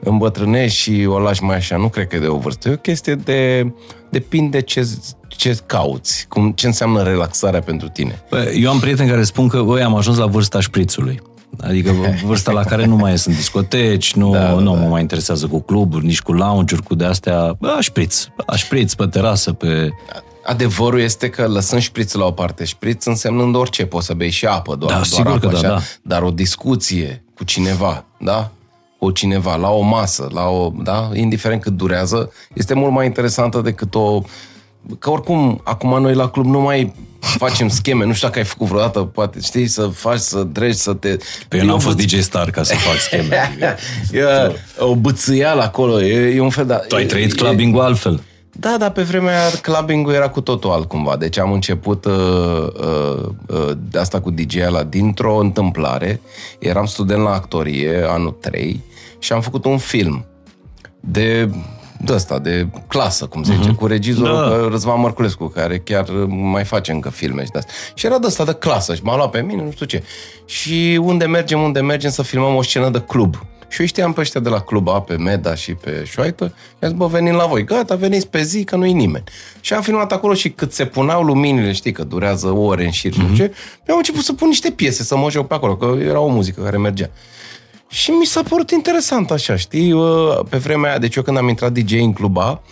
îmbătrânești 0.00 0.78
și 0.78 1.06
o 1.08 1.18
lași 1.18 1.42
mai 1.42 1.56
așa, 1.56 1.76
nu 1.76 1.88
cred 1.88 2.06
că 2.06 2.16
e 2.16 2.18
de 2.18 2.26
o 2.26 2.36
vârstă. 2.36 2.68
E 2.68 2.72
o 2.72 2.76
chestie 2.76 3.14
de, 3.14 3.72
depinde 4.10 4.60
ce, 4.60 4.88
ce 5.28 5.58
cauți, 5.66 6.26
cum, 6.28 6.52
ce 6.52 6.66
înseamnă 6.66 7.02
relaxarea 7.02 7.60
pentru 7.60 7.88
tine. 7.88 8.22
Bă, 8.30 8.52
Eu 8.60 8.70
am 8.70 8.78
prieteni 8.78 9.08
care 9.08 9.22
spun 9.22 9.48
că, 9.48 9.62
băi, 9.62 9.82
am 9.82 9.94
ajuns 9.94 10.16
la 10.16 10.26
vârsta 10.26 10.60
șprițului. 10.60 11.20
Adică 11.60 11.92
vârsta 12.24 12.52
la 12.52 12.62
care 12.62 12.84
nu 12.84 12.96
mai 12.96 13.10
ies 13.10 13.24
în 13.24 13.34
discoteci, 13.34 14.14
nu, 14.14 14.32
Da, 14.32 14.38
da, 14.38 14.46
da, 14.46 14.60
nu 14.60 14.74
mă 14.74 14.86
mai 14.88 15.00
interesează 15.00 15.46
cu 15.46 15.60
cluburi, 15.60 16.04
nici 16.04 16.20
cu 16.20 16.32
lounge-uri, 16.32 16.82
cu 16.82 16.94
de-astea. 16.94 17.56
Bă, 17.58 17.76
șpriț, 17.80 18.24
bă, 18.24 18.56
șpriț 18.56 18.94
pe 18.94 19.06
terasă, 19.06 19.52
pe... 19.52 19.88
Adevărul 20.44 21.00
este 21.00 21.28
că 21.28 21.46
lăsând 21.46 21.80
șprițul 21.80 22.20
la 22.20 22.26
o 22.26 22.30
parte, 22.30 22.64
șpriț 22.64 23.04
însemnând 23.04 23.54
orice, 23.54 23.86
poți 23.86 24.06
să 24.06 24.14
bei 24.14 24.30
și 24.30 24.46
apă, 24.46 24.74
doar, 24.74 24.90
Da, 24.90 24.96
doar 24.96 25.06
sigur 25.06 25.26
apă, 25.30 25.38
că 25.38 25.46
da, 25.46 25.58
așa, 25.58 25.68
da. 25.68 25.80
dar 26.02 26.22
o 26.22 26.30
discuție 26.30 27.24
cu 27.34 27.44
cineva, 27.44 28.04
da? 28.18 28.50
Cu 28.98 29.10
cineva, 29.10 29.56
la 29.56 29.70
o 29.70 29.80
masă, 29.80 30.28
la 30.32 30.48
o, 30.48 30.72
da? 30.82 31.10
Indiferent 31.14 31.62
cât 31.62 31.72
durează, 31.72 32.32
este 32.54 32.74
mult 32.74 32.92
mai 32.92 33.06
interesantă 33.06 33.60
decât 33.60 33.94
o... 33.94 34.22
Că 34.98 35.10
oricum, 35.10 35.60
acum 35.64 36.00
noi 36.02 36.14
la 36.14 36.28
club 36.28 36.46
nu 36.46 36.60
mai 36.60 36.92
facem 37.20 37.68
scheme, 37.68 38.04
nu 38.04 38.12
știu 38.12 38.26
dacă 38.26 38.38
ai 38.40 38.44
făcut 38.46 38.66
vreodată, 38.66 39.00
poate 39.00 39.38
știi, 39.42 39.66
să 39.66 39.86
faci, 39.86 40.18
să 40.18 40.42
dregi, 40.42 40.76
să 40.76 40.92
te... 40.94 41.16
Păi 41.48 41.58
eu 41.58 41.64
n-am 41.64 41.74
Eu 41.74 41.80
fost 41.80 41.96
văd- 41.96 42.04
DJ 42.04 42.18
Star 42.20 42.50
ca 42.50 42.62
să 42.62 42.74
fac 42.74 42.96
scheme. 42.96 43.36
Adică, 43.36 43.76
E 44.18 44.54
o 44.78 44.94
bățâială 44.94 45.62
acolo, 45.62 46.02
e, 46.02 46.34
e 46.34 46.40
un 46.40 46.50
fel 46.50 46.66
de... 46.66 46.74
tu 46.88 46.94
ai 46.96 47.04
trăit 47.04 47.32
e- 47.32 47.34
clubbing-ul 47.34 47.80
altfel. 47.80 48.22
Da, 48.60 48.76
dar 48.78 48.90
pe 48.90 49.02
vremea 49.02 49.40
aia 49.40 49.50
clubbing-ul 49.62 50.12
era 50.12 50.28
cu 50.28 50.40
totul 50.40 50.70
altcumva. 50.70 51.16
Deci 51.16 51.38
am 51.38 51.52
început 51.52 52.04
uh, 52.04 52.12
uh, 52.80 53.28
uh, 53.46 53.70
de 53.90 53.98
asta 53.98 54.20
cu 54.20 54.30
DJ-ala 54.30 54.82
dintr-o 54.82 55.36
întâmplare. 55.38 56.20
Eram 56.58 56.86
student 56.86 57.22
la 57.22 57.30
actorie, 57.32 58.04
anul 58.08 58.36
3, 58.40 58.80
și 59.18 59.32
am 59.32 59.40
făcut 59.40 59.64
un 59.64 59.78
film 59.78 60.24
de 61.00 61.50
de 62.00 62.12
asta, 62.12 62.38
de 62.38 62.66
clasă, 62.86 63.26
cum 63.26 63.42
se 63.42 63.54
zice, 63.54 63.72
cu 63.72 63.86
regizorul 63.86 64.34
Da. 64.34 64.56
da. 64.56 64.68
Răzvan 64.68 65.00
Mărculescu, 65.00 65.46
care 65.46 65.78
chiar 65.78 66.08
mai 66.28 66.64
face 66.64 66.92
încă 66.92 67.10
filme 67.10 67.44
și 67.44 67.50
de 67.50 67.58
asta. 67.58 67.72
Și 67.94 68.06
era 68.06 68.18
de 68.18 68.26
asta, 68.26 68.44
de 68.44 68.52
clasă, 68.52 68.94
și 68.94 69.02
m-a 69.02 69.16
luat 69.16 69.30
pe 69.30 69.40
mine, 69.40 69.62
nu 69.62 69.70
știu 69.70 69.86
ce. 69.86 70.02
Și 70.44 71.00
unde 71.02 71.24
mergem, 71.24 71.60
unde 71.60 71.80
mergem 71.80 72.10
să 72.10 72.22
filmăm 72.22 72.54
o 72.54 72.62
scenă 72.62 72.90
de 72.90 73.00
club. 73.00 73.36
Și 73.68 73.80
eu 73.80 73.86
știam 73.86 74.12
pe 74.12 74.20
ăștia 74.20 74.40
de 74.40 74.48
la 74.48 74.60
Club 74.60 74.88
A, 74.88 75.00
pe 75.00 75.16
Meda 75.16 75.54
și 75.54 75.72
pe 75.72 76.04
Șoaită, 76.06 76.44
și 76.56 76.74
am 76.80 76.88
zis, 76.88 76.98
bă, 76.98 77.06
venim 77.06 77.34
la 77.34 77.46
voi. 77.46 77.64
Gata, 77.64 77.94
veniți 77.94 78.28
pe 78.28 78.42
zi, 78.42 78.64
că 78.64 78.76
nu-i 78.76 78.92
nimeni. 78.92 79.24
Și 79.60 79.72
am 79.72 79.82
filmat 79.82 80.12
acolo 80.12 80.34
și 80.34 80.50
cât 80.50 80.72
se 80.72 80.84
puneau 80.84 81.22
luminile, 81.22 81.72
știi, 81.72 81.92
că 81.92 82.04
durează 82.04 82.46
ore 82.48 82.84
în 82.84 82.90
șir, 82.90 83.12
mm-hmm. 83.12 83.36
ce, 83.36 83.42
eu 83.86 83.94
am 83.94 83.96
început 83.96 84.22
să 84.22 84.32
pun 84.32 84.48
niște 84.48 84.70
piese, 84.70 85.02
să 85.02 85.16
mă 85.16 85.30
joc 85.30 85.46
pe 85.46 85.54
acolo, 85.54 85.76
că 85.76 85.96
era 86.00 86.20
o 86.20 86.28
muzică 86.28 86.62
care 86.62 86.76
mergea. 86.76 87.10
Și 87.88 88.10
mi 88.10 88.26
s-a 88.26 88.42
părut 88.48 88.70
interesant 88.70 89.30
așa, 89.30 89.56
știi? 89.56 89.92
Uh, 89.92 90.38
Pe 90.48 90.56
vremea 90.56 90.90
aia, 90.90 90.98
deci 90.98 91.14
eu 91.14 91.22
când 91.22 91.36
am 91.36 91.48
intrat 91.48 91.72
DJ 91.72 91.92
în 91.92 92.12
cluba, 92.12 92.62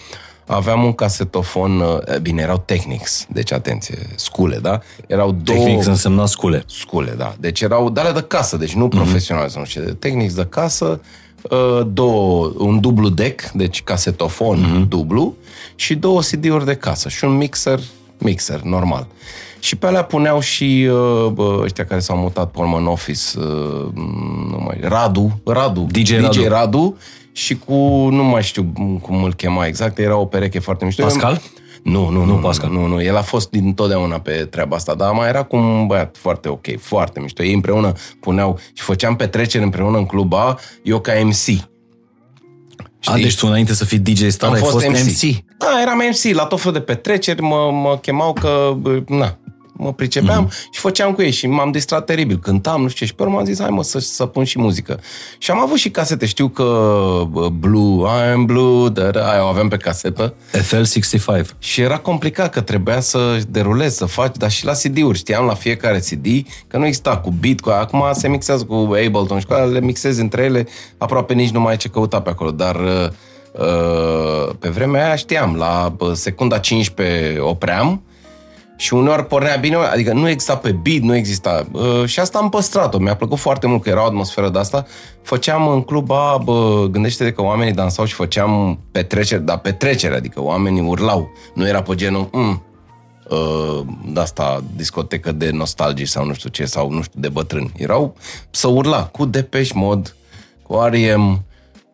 aveam 0.46 0.84
un 0.84 0.92
casetofon, 0.92 1.80
uh, 1.80 2.18
bine, 2.22 2.42
erau 2.42 2.62
Technics, 2.64 3.26
deci 3.28 3.52
atenție, 3.52 3.98
scule, 4.16 4.58
da? 4.58 4.80
Erau 5.06 5.32
două... 5.32 5.58
Tehnic 5.58 5.86
însemna 5.86 6.26
scule. 6.26 6.64
Scule, 6.66 7.14
da. 7.16 7.34
Deci 7.40 7.60
erau 7.60 7.90
de 7.90 8.00
alea 8.00 8.12
de 8.12 8.22
casă, 8.22 8.56
deci 8.56 8.74
nu 8.74 8.88
profesionale, 8.88 9.48
sau 9.48 9.60
nu 9.60 9.66
știu, 9.66 9.82
Technics 9.82 10.34
de 10.34 10.46
casă, 10.48 11.00
uh, 11.42 11.86
două, 11.92 12.52
un 12.58 12.80
dublu 12.80 13.08
deck, 13.08 13.50
deci 13.50 13.82
casetofon 13.82 14.86
dublu, 14.88 15.36
și 15.74 15.94
două 15.94 16.20
CD-uri 16.20 16.64
de 16.64 16.74
casă 16.74 17.08
și 17.08 17.24
un 17.24 17.36
mixer, 17.36 17.80
mixer, 18.18 18.60
normal. 18.60 19.06
Și 19.58 19.76
pe 19.76 19.86
alea 19.86 20.04
puneau 20.04 20.40
și 20.40 20.88
uh, 20.90 21.30
bă, 21.32 21.60
ăștia 21.62 21.84
care 21.84 22.00
s-au 22.00 22.16
mutat 22.16 22.50
pe 22.50 22.58
urmă 22.58 22.76
în 22.76 22.86
office, 22.86 23.38
uh, 23.38 23.88
nu 24.50 24.62
mai, 24.66 24.78
Radu, 24.80 25.40
Radu, 25.44 25.86
DJ 25.90 26.20
Radu. 26.20 26.48
Radu 26.48 26.96
și 27.32 27.58
cu, 27.58 27.74
nu 28.10 28.24
mai 28.24 28.42
știu 28.42 28.72
cum 29.02 29.22
îl 29.24 29.34
chema 29.34 29.66
exact, 29.66 29.98
era 29.98 30.16
o 30.16 30.24
pereche 30.24 30.58
foarte 30.58 30.84
mișto. 30.84 31.02
Pascal? 31.02 31.40
Nu, 31.82 32.08
nu, 32.08 32.24
nu, 32.24 32.34
nu, 32.34 32.40
Pascal. 32.40 32.70
nu, 32.70 32.86
nu, 32.86 33.02
el 33.02 33.16
a 33.16 33.22
fost 33.22 33.50
din 33.50 33.74
totdeauna 33.74 34.20
pe 34.20 34.32
treaba 34.32 34.76
asta, 34.76 34.94
dar 34.94 35.12
mai 35.12 35.28
era 35.28 35.42
cu 35.42 35.56
un 35.56 35.86
băiat 35.86 36.16
foarte 36.18 36.48
ok, 36.48 36.80
foarte 36.80 37.20
mișto. 37.20 37.42
Ei 37.42 37.54
împreună 37.54 37.92
puneau 38.20 38.58
și 38.72 38.82
făceam 38.82 39.16
petreceri 39.16 39.64
împreună 39.64 39.98
în 39.98 40.06
club 40.06 40.32
A, 40.32 40.58
eu 40.82 41.00
ca 41.00 41.12
MC. 41.22 41.60
A, 43.04 43.14
deci 43.14 43.36
tu 43.36 43.46
înainte 43.46 43.74
să 43.74 43.84
fii 43.84 43.98
DJ 43.98 44.26
star 44.28 44.48
Am 44.48 44.54
ai 44.54 44.60
fost 44.60 44.88
MC. 44.88 45.44
Da, 45.58 45.80
eram 45.80 46.02
MC, 46.10 46.34
la 46.34 46.44
tot 46.44 46.58
felul 46.58 46.78
de 46.78 46.84
petreceri 46.84 47.42
mă, 47.42 47.70
mă 47.72 47.98
chemau 48.02 48.32
că, 48.32 48.74
bă, 48.78 49.02
na, 49.08 49.38
mă 49.78 49.92
pricepeam 49.92 50.48
mm-hmm. 50.48 50.70
și 50.70 50.80
făceam 50.80 51.12
cu 51.12 51.22
ei 51.22 51.30
și 51.30 51.46
m-am 51.46 51.70
distrat 51.70 52.04
teribil. 52.04 52.38
Cântam, 52.38 52.82
nu 52.82 52.88
știu 52.88 53.00
ce, 53.00 53.10
și 53.10 53.14
pe 53.14 53.22
urmă 53.22 53.38
am 53.38 53.44
zis, 53.44 53.60
hai 53.60 53.70
mă, 53.70 53.82
să, 53.82 53.98
să 53.98 54.26
pun 54.26 54.44
și 54.44 54.58
muzică. 54.58 55.00
Și 55.38 55.50
am 55.50 55.58
avut 55.58 55.78
și 55.78 55.90
casete, 55.90 56.26
știu 56.26 56.48
că 56.48 56.62
bă, 57.30 57.48
Blue, 57.48 58.08
I 58.08 58.32
am 58.32 58.44
Blue, 58.44 58.88
dar 58.88 59.16
aia 59.16 59.44
o 59.44 59.46
aveam 59.46 59.68
pe 59.68 59.76
casetă. 59.76 60.34
FL65. 60.52 61.46
Și 61.58 61.80
era 61.80 61.98
complicat 61.98 62.50
că 62.50 62.60
trebuia 62.60 63.00
să 63.00 63.38
derulezi, 63.48 63.96
să 63.96 64.04
faci, 64.04 64.36
dar 64.36 64.50
și 64.50 64.64
la 64.64 64.72
CD-uri. 64.72 65.18
Știam 65.18 65.46
la 65.46 65.54
fiecare 65.54 65.98
CD 65.98 66.26
că 66.66 66.78
nu 66.78 66.86
exista 66.86 67.16
cu 67.16 67.30
beat, 67.30 67.60
cu 67.60 67.70
acum 67.70 68.04
se 68.12 68.28
mixează 68.28 68.64
cu 68.64 68.74
Ableton 68.74 69.38
și 69.38 69.46
cu 69.46 69.52
alea, 69.52 69.64
le 69.64 69.80
mixezi 69.80 70.20
între 70.20 70.42
ele, 70.42 70.66
aproape 70.98 71.34
nici 71.34 71.50
nu 71.50 71.60
mai 71.60 71.70
ai 71.70 71.76
ce 71.76 71.88
căuta 71.88 72.20
pe 72.20 72.30
acolo, 72.30 72.50
dar 72.50 72.74
uh, 72.74 73.08
pe 74.58 74.68
vremea 74.68 75.04
aia 75.04 75.16
știam, 75.16 75.56
la 75.56 75.94
uh, 75.98 76.12
secunda 76.12 76.58
15 76.58 77.38
opream 77.38 78.02
și 78.76 78.94
uneori 78.94 79.26
pornea 79.26 79.56
bine, 79.56 79.76
adică 79.76 80.12
nu 80.12 80.28
exista 80.28 80.56
pe 80.56 80.72
beat, 80.72 81.00
nu 81.00 81.14
exista. 81.14 81.66
Uh, 81.72 82.04
și 82.04 82.20
asta 82.20 82.38
am 82.38 82.48
păstrat-o, 82.48 82.98
mi-a 82.98 83.16
plăcut 83.16 83.38
foarte 83.38 83.66
mult 83.66 83.82
că 83.82 83.88
era 83.88 84.02
o 84.02 84.06
atmosferă 84.06 84.48
de 84.48 84.58
asta. 84.58 84.86
Făceam 85.22 85.68
în 85.68 85.82
club 85.82 86.10
A, 86.10 86.40
bă, 86.44 86.86
gândește-te 86.90 87.32
că 87.32 87.42
oamenii 87.42 87.72
dansau 87.72 88.04
și 88.04 88.14
făceam 88.14 88.78
petreceri, 88.90 89.44
dar 89.44 89.58
petreceri, 89.58 90.14
adică 90.14 90.42
oamenii 90.42 90.80
urlau. 90.80 91.30
Nu 91.54 91.68
era 91.68 91.82
pe 91.82 91.94
genul, 91.94 92.28
mm, 92.32 92.62
uh, 93.28 93.80
de 94.06 94.20
asta 94.20 94.62
discotecă 94.76 95.32
de 95.32 95.50
nostalgii 95.50 96.06
sau 96.06 96.24
nu 96.24 96.34
știu 96.34 96.48
ce, 96.48 96.64
sau 96.64 96.90
nu 96.90 97.02
știu, 97.02 97.20
de 97.20 97.28
bătrâni. 97.28 97.72
Erau 97.76 98.16
să 98.50 98.68
urla 98.68 99.04
cu 99.04 99.24
Depeche 99.24 99.72
Mode, 99.74 100.14
cu 100.62 100.74
R.E.M., 100.90 101.44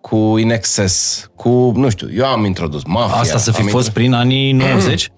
cu 0.03 0.37
In 0.39 0.51
Excess, 0.51 1.27
cu, 1.37 1.73
nu 1.75 1.91
știu, 1.91 2.09
eu 2.15 2.27
am 2.27 2.45
introdus 2.45 2.85
Mafia. 2.85 3.17
Asta 3.17 3.39
să 3.39 3.53
fi 3.53 3.61
am 3.61 3.67
fost 3.67 3.91
prin 3.91 4.13
anii 4.13 4.53
90? 4.73 5.11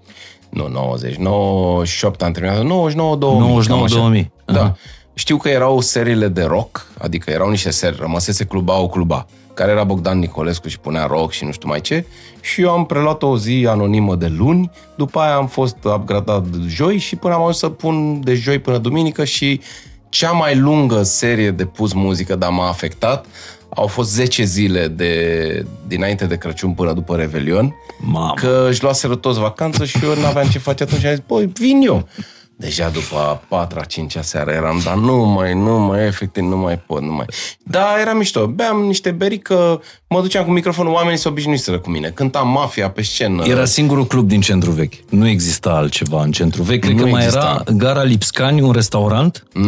nu, 0.51 0.69
90, 0.69 1.17
98 1.17 2.23
am 2.23 2.33
terminat, 2.33 2.63
99, 2.63 3.17
2000. 3.17 3.41
99, 3.49 3.79
cam 3.79 3.85
așa. 3.85 3.97
2000. 3.97 4.33
Da. 4.45 4.61
Aha. 4.61 4.77
Știu 5.15 5.37
că 5.37 5.49
erau 5.49 5.81
seriile 5.81 6.29
de 6.29 6.43
rock, 6.43 6.87
adică 6.99 7.31
erau 7.31 7.51
niște 7.51 7.71
seri, 7.71 7.97
rămăsese 8.01 8.45
Cluba 8.45 8.81
o 8.81 8.89
Cluba, 8.89 9.27
care 9.55 9.71
era 9.71 9.85
Bogdan 9.85 10.19
Nicolescu 10.19 10.69
și 10.69 10.79
punea 10.79 11.07
rock 11.07 11.33
și 11.33 11.45
nu 11.45 11.53
știu 11.53 11.69
mai 11.69 11.81
ce. 11.81 12.05
Și 12.41 12.61
eu 12.61 12.71
am 12.71 12.87
preluat 12.87 13.23
o 13.23 13.39
zi 13.39 13.67
anonimă 13.69 14.15
de 14.15 14.27
luni, 14.27 14.71
după 14.97 15.19
aia 15.19 15.35
am 15.35 15.47
fost 15.47 15.77
upgradat 15.85 16.45
joi 16.67 16.99
și 16.99 17.17
până 17.17 17.35
am 17.35 17.41
ajuns 17.41 17.59
să 17.59 17.69
pun 17.69 18.21
de 18.25 18.35
joi 18.35 18.59
până 18.59 18.79
duminică 18.79 19.25
și 19.25 19.61
cea 20.09 20.31
mai 20.31 20.57
lungă 20.57 21.03
serie 21.03 21.51
de 21.51 21.65
pus 21.65 21.93
muzică, 21.93 22.37
dar 22.37 22.51
m-a 22.51 22.69
afectat, 22.69 23.27
au 23.75 23.87
fost 23.87 24.11
10 24.13 24.45
zile 24.45 24.89
de, 24.89 25.67
dinainte 25.87 26.25
de 26.27 26.37
Crăciun 26.37 26.73
până 26.73 26.93
după 26.93 27.17
Revelion, 27.17 27.75
Mamă. 28.01 28.33
că 28.37 28.67
își 28.71 28.83
luaseră 28.83 29.15
toți 29.15 29.39
vacanță 29.39 29.85
și 29.85 29.99
eu 30.05 30.15
n-aveam 30.23 30.49
ce 30.49 30.59
face 30.59 30.83
atunci 30.83 31.01
și 31.01 31.07
am 31.07 31.15
zis, 31.15 31.23
băi, 31.27 31.51
vin 31.55 31.81
eu. 31.85 32.09
Deja 32.57 32.89
după 32.89 33.17
a 33.17 33.41
patra, 33.49 33.85
cincea 33.85 34.23
seară 34.23 34.51
eram, 34.51 34.81
dar 34.85 34.95
nu 34.95 35.17
mai, 35.25 35.55
nu 35.55 35.79
mai, 35.79 36.07
efectiv, 36.07 36.43
nu 36.45 36.57
mai 36.57 36.79
pot, 36.79 37.03
nu 37.03 37.13
mai. 37.13 37.27
Da, 37.65 37.87
era 38.01 38.13
mișto. 38.13 38.47
Beam 38.47 38.77
niște 38.83 39.11
beri 39.11 39.39
că 39.39 39.81
mă 40.09 40.21
duceam 40.21 40.45
cu 40.45 40.51
microfonul, 40.51 40.93
oamenii 40.93 41.19
se 41.19 41.29
obișnuiseră 41.29 41.79
cu 41.79 41.91
mine. 41.91 42.09
Cântam 42.09 42.49
mafia 42.49 42.91
pe 42.91 43.03
scenă. 43.03 43.45
Era 43.47 43.65
singurul 43.65 44.07
club 44.07 44.29
din 44.29 44.41
centru 44.41 44.71
vechi. 44.71 44.95
Nu 45.09 45.29
exista 45.29 45.71
altceva 45.71 46.23
în 46.23 46.33
centru 46.33 46.63
vechi. 46.63 46.81
Cred 46.81 46.95
Nu 46.97 47.03
că 47.03 47.09
mai 47.09 47.23
exista. 47.23 47.63
era 47.67 47.77
Gara 47.77 48.03
Lipscani, 48.03 48.61
un 48.61 48.73
restaurant. 48.73 49.45
Mm, 49.55 49.63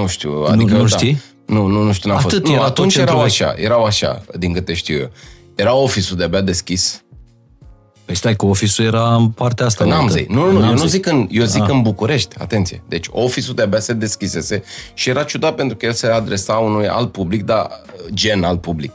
nu 0.00 0.06
știu. 0.06 0.44
Adică, 0.48 0.72
nu 0.72 0.80
da. 0.80 0.86
știi? 0.96 1.20
Nu, 1.46 1.66
nu, 1.66 1.82
nu 1.82 1.92
știu, 1.92 2.08
n-am 2.10 2.18
Atât 2.18 2.30
fost. 2.30 2.44
Nu, 2.44 2.50
era 2.52 2.60
tot 2.62 2.70
atunci 2.70 2.92
centrul 2.92 3.14
erau 3.16 3.28
vechi. 3.28 3.40
așa, 3.42 3.54
erau 3.56 3.84
așa, 3.84 4.22
din 4.38 4.52
câte 4.52 4.74
știu 4.74 4.98
eu. 4.98 5.10
Era 5.54 5.74
office-ul 5.74 6.18
de-abia 6.18 6.40
deschis. 6.40 7.02
Păi 8.04 8.14
stai 8.16 8.36
că 8.36 8.46
office 8.46 8.82
era 8.82 9.14
în 9.14 9.28
partea 9.28 9.66
asta. 9.66 9.84
Că 9.84 9.90
n-am 9.90 10.00
altă. 10.02 10.12
zi. 10.16 10.26
Nu, 10.28 10.50
nu, 10.50 10.58
nu, 10.58 10.66
eu 10.66 10.74
nu 10.74 10.86
zic 10.86 11.06
în, 11.06 11.28
eu 11.30 11.44
zic 11.44 11.62
Ah. 11.62 11.68
în 11.70 11.82
București, 11.82 12.36
atenție. 12.38 12.82
Deci 12.88 13.06
office-ul 13.10 13.54
de-abia 13.54 13.80
se 13.80 13.92
deschisese 13.92 14.62
și 14.94 15.08
era 15.08 15.22
ciudat 15.22 15.54
pentru 15.54 15.76
că 15.76 15.86
el 15.86 15.92
se 15.92 16.06
adresa 16.06 16.52
unui 16.54 16.88
alt 16.88 17.12
public, 17.12 17.42
dar 17.44 17.68
gen 18.14 18.44
alt 18.44 18.60
public. 18.60 18.92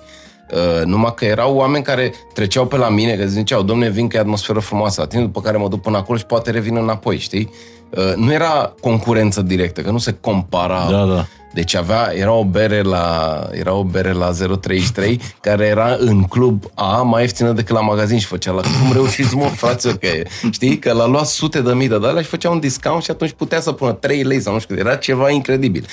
Uh, 0.52 0.86
numai 0.86 1.14
că 1.16 1.26
erau 1.26 1.56
oameni 1.56 1.84
care 1.84 2.14
treceau 2.34 2.66
pe 2.66 2.78
la 2.78 2.90
mine, 2.90 3.16
că 3.16 3.26
ziceau, 3.26 3.64
domne, 3.64 3.90
vin 3.90 4.08
că 4.08 4.18
e 4.18 4.20
atmosferă 4.20 4.60
frumoasă, 4.60 5.02
atent, 5.02 5.24
după 5.24 5.42
care 5.42 5.58
mă 5.58 5.68
duc 5.68 5.82
până 5.82 5.98
acolo 5.98 6.18
și 6.18 6.26
poate 6.26 6.52
revin 6.52 6.76
înapoi, 6.76 7.18
știi? 7.18 7.50
Uh, 7.90 8.14
nu 8.16 8.34
era 8.34 8.74
concurență 8.82 9.42
directă, 9.42 9.82
că 9.82 9.92
nu 9.92 9.98
se 9.98 10.18
compara. 10.22 10.88
Da, 10.90 11.06
da. 11.06 11.26
Deci 11.54 11.76
avea, 11.76 12.12
era 12.16 12.32
o 12.32 12.44
bere 12.44 12.82
la, 12.82 13.40
era 13.52 13.74
o 13.74 13.84
bere 13.84 14.12
la 14.12 14.32
033 14.62 15.22
care 15.42 15.66
era 15.66 15.96
în 16.00 16.24
club 16.24 16.64
A 16.74 17.02
mai 17.02 17.22
ieftină 17.22 17.52
decât 17.52 17.76
la 17.76 17.82
magazin 17.82 18.20
și 18.20 18.26
făcea 18.26 18.52
la 18.52 18.62
cum 18.62 18.94
reușiți 18.94 19.36
mă, 19.36 19.46
fraților, 19.46 19.96
că 19.98 20.08
e, 20.08 20.24
știi, 20.52 20.80
că 20.80 20.94
l-a 20.94 21.06
luat 21.06 21.26
sute 21.26 21.62
de 21.62 21.74
mii 21.74 21.88
de 21.88 21.98
dolari 21.98 22.24
și 22.24 22.30
făcea 22.30 22.50
un 22.50 22.60
discount 22.60 23.04
și 23.04 23.12
atunci 23.12 23.32
putea 23.32 23.60
să 23.60 23.72
pună 23.72 23.92
3 23.92 24.24
lei 24.24 24.40
sau 24.40 24.54
nu 24.54 24.60
știu, 24.60 24.76
cât. 24.76 24.86
era 24.86 24.96
ceva 24.96 25.30
incredibil. 25.30 25.86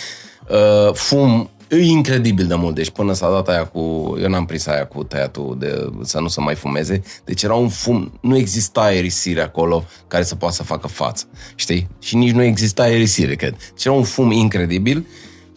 Uh, 0.48 0.94
fum 0.94 1.50
e 1.76 1.84
incredibil 1.84 2.46
de 2.46 2.54
mult, 2.54 2.74
deci 2.74 2.90
până 2.90 3.12
s-a 3.12 3.30
dat 3.30 3.48
aia 3.48 3.66
cu, 3.66 4.14
eu 4.20 4.28
n-am 4.28 4.44
prins 4.44 4.66
aia 4.66 4.86
cu 4.86 5.04
tăiatul 5.04 5.56
de, 5.58 5.90
să 6.02 6.20
nu 6.20 6.28
se 6.28 6.40
mai 6.40 6.54
fumeze, 6.54 7.02
deci 7.24 7.42
era 7.42 7.54
un 7.54 7.68
fum, 7.68 8.12
nu 8.20 8.36
exista 8.36 8.80
aerisire 8.80 9.42
acolo 9.42 9.84
care 10.08 10.22
să 10.22 10.34
poată 10.34 10.54
să 10.54 10.62
facă 10.62 10.86
față, 10.86 11.24
știi? 11.54 11.88
Și 11.98 12.16
nici 12.16 12.32
nu 12.32 12.42
exista 12.42 12.82
aerisire, 12.82 13.34
cred. 13.34 13.56
Deci 13.74 13.84
era 13.84 13.94
un 13.94 14.04
fum 14.04 14.30
incredibil, 14.30 15.06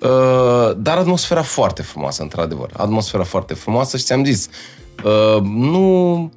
Uh, 0.01 0.71
dar 0.77 0.97
atmosfera 0.97 1.41
foarte 1.41 1.81
frumoasă, 1.81 2.21
într-adevăr. 2.21 2.69
Atmosfera 2.73 3.23
foarte 3.23 3.53
frumoasă 3.53 3.97
și 3.97 4.03
ți-am 4.03 4.25
zis, 4.25 4.49
uh, 5.03 5.41
nu, 5.41 6.31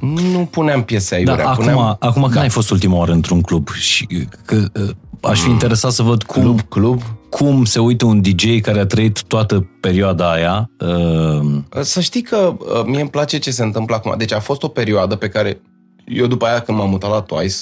nu 0.00 0.48
puneam 0.50 0.82
piese 0.82 1.10
Da, 1.10 1.32
aiurea. 1.32 1.48
acum, 1.50 1.64
puneam, 1.64 1.96
acum 2.00 2.22
când 2.22 2.36
ai 2.36 2.48
fost 2.48 2.70
ultima 2.70 2.96
oară 2.96 3.12
într-un 3.12 3.40
club 3.40 3.68
și 3.68 4.06
că, 4.44 4.64
uh, 4.80 4.88
aș 5.22 5.40
fi 5.40 5.50
interesat 5.50 5.92
să 5.92 6.02
văd 6.02 6.22
cum, 6.22 6.42
club, 6.42 6.60
club. 6.68 7.02
cum 7.30 7.64
se 7.64 7.78
uită 7.78 8.04
un 8.04 8.20
DJ 8.22 8.60
care 8.60 8.78
a 8.80 8.86
trăit 8.86 9.22
toată 9.22 9.66
perioada 9.80 10.32
aia. 10.32 10.70
Uh, 10.80 11.60
Să 11.80 12.00
știi 12.00 12.22
că 12.22 12.56
uh, 12.58 12.82
mie 12.86 13.00
îmi 13.00 13.10
place 13.10 13.38
ce 13.38 13.50
se 13.50 13.62
întâmplă 13.62 13.94
acum. 13.94 14.14
Deci 14.18 14.32
a 14.32 14.40
fost 14.40 14.62
o 14.62 14.68
perioadă 14.68 15.16
pe 15.16 15.28
care 15.28 15.60
eu 16.06 16.26
după 16.26 16.46
aia 16.46 16.60
când 16.60 16.78
m-am 16.78 16.88
mutat 16.90 17.10
la 17.10 17.20
Twice, 17.20 17.54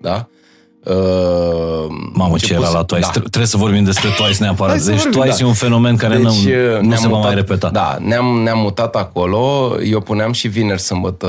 da? 0.00 0.28
Uh, 0.88 1.86
mamă, 2.12 2.36
ce 2.36 2.52
era 2.52 2.68
la 2.68 2.84
Twice. 2.84 3.02
Da. 3.04 3.10
Tre- 3.10 3.20
Trebuie 3.20 3.46
să 3.46 3.56
vorbim 3.56 3.84
despre 3.84 4.08
Twice 4.18 4.36
neapărat. 4.42 4.70
Hai 4.72 4.80
să 4.80 4.90
deci 4.90 5.00
vorbim, 5.02 5.20
Twice 5.20 5.36
da. 5.38 5.44
e 5.44 5.46
un 5.48 5.54
fenomen 5.54 5.96
care 5.96 6.14
Deci, 6.16 6.24
nu, 6.24 6.30
uh, 6.30 6.80
nu 6.80 6.88
ne-am 6.88 7.00
se 7.00 7.08
va 7.08 7.16
mutat, 7.16 7.24
mai 7.24 7.34
repeta. 7.34 7.68
Da, 7.68 7.96
ne-am, 8.00 8.26
ne-am 8.42 8.58
mutat 8.58 8.96
acolo, 8.96 9.72
eu 9.84 10.00
puneam 10.00 10.32
și 10.32 10.48
vineri, 10.48 10.80
sâmbătă 10.80 11.26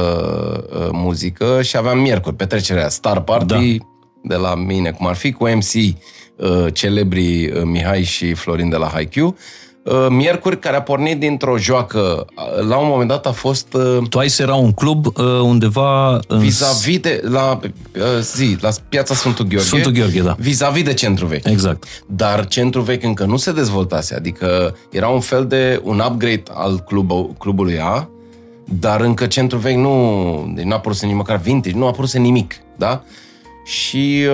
uh, 0.79 0.87
muzică 0.91 1.61
și 1.61 1.77
aveam 1.77 1.99
miercuri, 1.99 2.35
petrecerea 2.35 2.89
Star 2.89 3.21
Party 3.21 3.77
Da. 3.77 3.85
de 4.23 4.35
la 4.35 4.55
mine, 4.55 4.91
cum 4.91 5.07
ar 5.07 5.15
fi, 5.15 5.31
cu 5.31 5.47
MC 5.47 5.73
uh, 6.35 6.65
celebrii 6.73 7.47
uh, 7.51 7.61
Mihai 7.63 8.03
și 8.03 8.33
Florin 8.33 8.69
de 8.69 8.75
la 8.75 8.91
HiQ. 8.97 9.35
Uh, 9.89 10.07
miercuri 10.09 10.59
care 10.59 10.75
a 10.75 10.81
pornit 10.81 11.19
dintr-o 11.19 11.57
joacă, 11.57 12.25
uh, 12.35 12.67
la 12.67 12.77
un 12.77 12.87
moment 12.87 13.09
dat 13.09 13.25
a 13.25 13.31
fost 13.31 13.73
uh, 13.73 13.97
Twice 14.09 14.41
era 14.41 14.55
un 14.55 14.71
club 14.71 15.05
uh, 15.05 15.13
undeva 15.25 16.19
în 16.27 16.39
vis-a-vis 16.39 16.99
de, 16.99 17.21
la 17.23 17.59
uh, 17.63 18.01
zi, 18.21 18.57
la 18.61 18.69
piața 18.89 19.13
Sfântul 19.13 19.45
Gheorghe. 19.45 19.67
Sfântul 19.67 19.91
Gheorghe, 19.91 20.21
da. 20.21 20.35
Vis-a-vis 20.39 20.83
de 20.83 20.93
centru 20.93 21.25
vechi. 21.25 21.45
Exact. 21.47 21.83
Dar 22.05 22.47
centru 22.47 22.81
vechi 22.81 23.03
încă 23.03 23.25
nu 23.25 23.37
se 23.37 23.51
dezvoltase, 23.51 24.15
adică 24.15 24.75
era 24.91 25.07
un 25.07 25.19
fel 25.19 25.45
de 25.45 25.81
un 25.83 26.03
upgrade 26.09 26.43
al 26.53 26.79
club, 26.79 27.11
clubului 27.37 27.79
A, 27.79 28.09
dar 28.65 29.01
încă 29.01 29.25
centru 29.25 29.57
vechi 29.57 29.77
nu, 29.77 30.51
deci 30.55 30.65
nu 30.65 30.71
a 30.71 30.75
apărut 30.75 31.01
nici 31.01 31.15
măcar 31.15 31.37
vintage, 31.37 31.75
nu 31.75 31.85
a 31.85 31.87
apărut 31.87 32.11
nimic, 32.11 32.55
da? 32.77 33.03
Și 33.69 34.25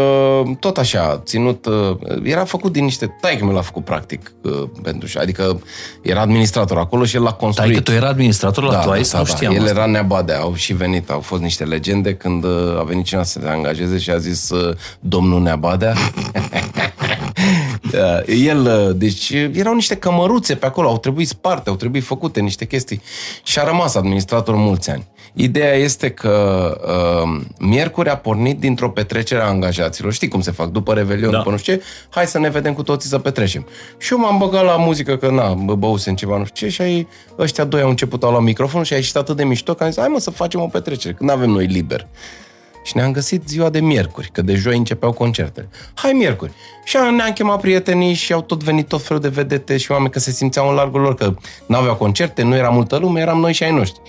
uh, 0.44 0.56
tot 0.60 0.77
așa, 0.77 1.22
ținut, 1.25 1.65
uh, 1.65 1.98
era 2.24 2.44
făcut 2.44 2.72
din 2.72 2.84
niște, 2.84 3.15
taică 3.22 3.46
mi 3.46 3.54
l-a 3.54 3.62
făcut 3.62 3.84
practic, 3.84 4.32
uh, 4.42 4.63
pentru, 4.84 5.08
adică 5.20 5.62
era 6.01 6.22
administrator 6.22 6.77
acolo 6.77 7.06
și 7.06 7.15
el 7.15 7.22
l-a 7.22 7.30
Dar 7.30 7.38
construit. 7.39 7.75
că 7.75 7.82
tu 7.82 7.92
era 7.92 8.08
administrator 8.08 8.63
la 8.63 8.80
Twice 8.80 9.04
sau 9.04 9.25
știam 9.25 9.54
El 9.54 9.62
asta? 9.62 9.74
era 9.74 9.86
neabadea, 9.86 10.39
au 10.39 10.54
și 10.54 10.74
venit, 10.74 11.10
au 11.10 11.20
fost 11.20 11.42
niște 11.42 11.63
legende 11.63 12.13
când 12.13 12.44
uh, 12.44 12.80
a 12.80 12.84
venit 12.84 13.06
cineva 13.06 13.25
să 13.25 13.39
se 13.42 13.48
angajeze 13.48 13.98
și 13.98 14.10
a 14.10 14.18
zis 14.18 14.50
uh, 14.50 14.75
domnul 15.00 15.42
Neabadea. 15.42 15.94
Uh, 17.94 18.36
El, 18.48 18.88
uh, 18.88 18.96
deci 18.96 19.30
erau 19.54 19.74
niște 19.74 19.96
cămăruțe 19.96 20.56
pe 20.56 20.65
acolo, 20.65 20.88
au 20.88 20.98
trebuit 20.98 21.27
sparte, 21.27 21.70
au 21.70 21.75
trebuit 21.75 22.04
făcute 22.04 22.39
niște 22.39 22.65
chestii 22.65 23.01
și 23.44 23.60
a 23.60 23.63
rămas 23.63 23.96
administrator 23.96 24.56
mulți 24.56 24.89
ani. 24.89 25.08
Ideea 25.38 25.74
este 25.74 26.10
că 26.10 26.77
uh, 27.24 27.42
miercuri 27.60 28.10
a 28.10 28.18
pornit 28.18 28.60
dintr-o 28.60 28.89
petrecere 28.89 29.42
a 29.42 29.46
angajaților. 29.46 30.13
Știi 30.13 30.27
cum 30.27 30.42
se 30.42 30.51
fac? 30.51 30.68
După 30.68 30.94
Revelion, 30.94 31.32
Da. 31.32 31.32
da. 31.32 31.38
după 31.38 31.50
nu 31.51 31.58
știu 31.58 31.74
ce, 31.75 31.82
hai 32.10 32.25
să 32.25 32.39
ne 32.39 32.50
vedem 32.50 32.74
cu 32.74 32.84
toții 32.84 33.10
să 33.10 33.18
petrecem. 33.20 33.68
Și 33.98 34.13
eu 34.13 34.20
m-am 34.20 34.38
băgat 34.38 34.63
la 34.63 34.75
muzică, 34.75 35.18
că 35.18 35.30
na, 35.30 35.54
bă, 35.54 35.75
băusem 35.75 36.15
ceva, 36.15 36.38
nu 36.38 36.46
știu 36.46 36.68
ce, 36.68 36.74
și 36.74 36.82
ai, 36.82 37.08
ăștia 37.39 37.63
doi 37.63 37.82
au 37.82 37.89
început 37.89 38.24
au 38.24 38.30
luat 38.30 38.44
microfon 38.44 38.84
și 38.84 38.94
a 38.94 38.96
ieșit 38.96 39.15
atât 39.15 39.36
de 39.36 39.44
mișto 39.44 39.74
că 39.74 39.84
am 39.84 39.89
zis, 39.89 40.00
hai 40.00 40.10
mă 40.10 40.20
să 40.20 40.30
facem 40.30 40.62
o 40.62 40.68
petrecere, 40.68 41.13
când 41.13 41.30
avem 41.30 41.50
noi 41.50 41.65
liber. 41.65 42.08
Și 42.84 42.98
ne-am 42.98 43.12
găsit 43.12 43.48
ziua 43.48 43.70
de 43.70 43.80
miercuri, 43.80 44.30
că 44.32 44.42
de 44.42 44.56
joi 44.56 44.77
începeau 44.77 45.12
concertele. 45.12 45.70
Hai 45.94 46.12
miercuri. 46.12 46.51
Și 46.84 46.98
ne-am 47.15 47.32
chemat 47.34 47.60
prietenii 47.62 48.13
și 48.13 48.34
au 48.34 48.42
tot 48.42 48.63
venit 48.63 48.88
tot 48.88 49.01
felul 49.01 49.22
de 49.22 49.27
vedete 49.27 49.77
și 49.77 49.92
oameni 49.92 50.10
că 50.12 50.20
se 50.20 50.32
simțeau 50.32 50.70
în 50.70 50.75
largul 50.75 51.01
lor, 51.01 51.15
că 51.15 51.34
n-aveau 51.65 51.96
concerte, 51.96 52.44
nu 52.44 52.56
era 52.56 52.70
multă 52.70 52.98
lume, 52.98 53.20
eram 53.22 53.39
noi 53.39 53.54
și 53.54 53.63
ai 53.63 53.72
noștri. 53.72 54.01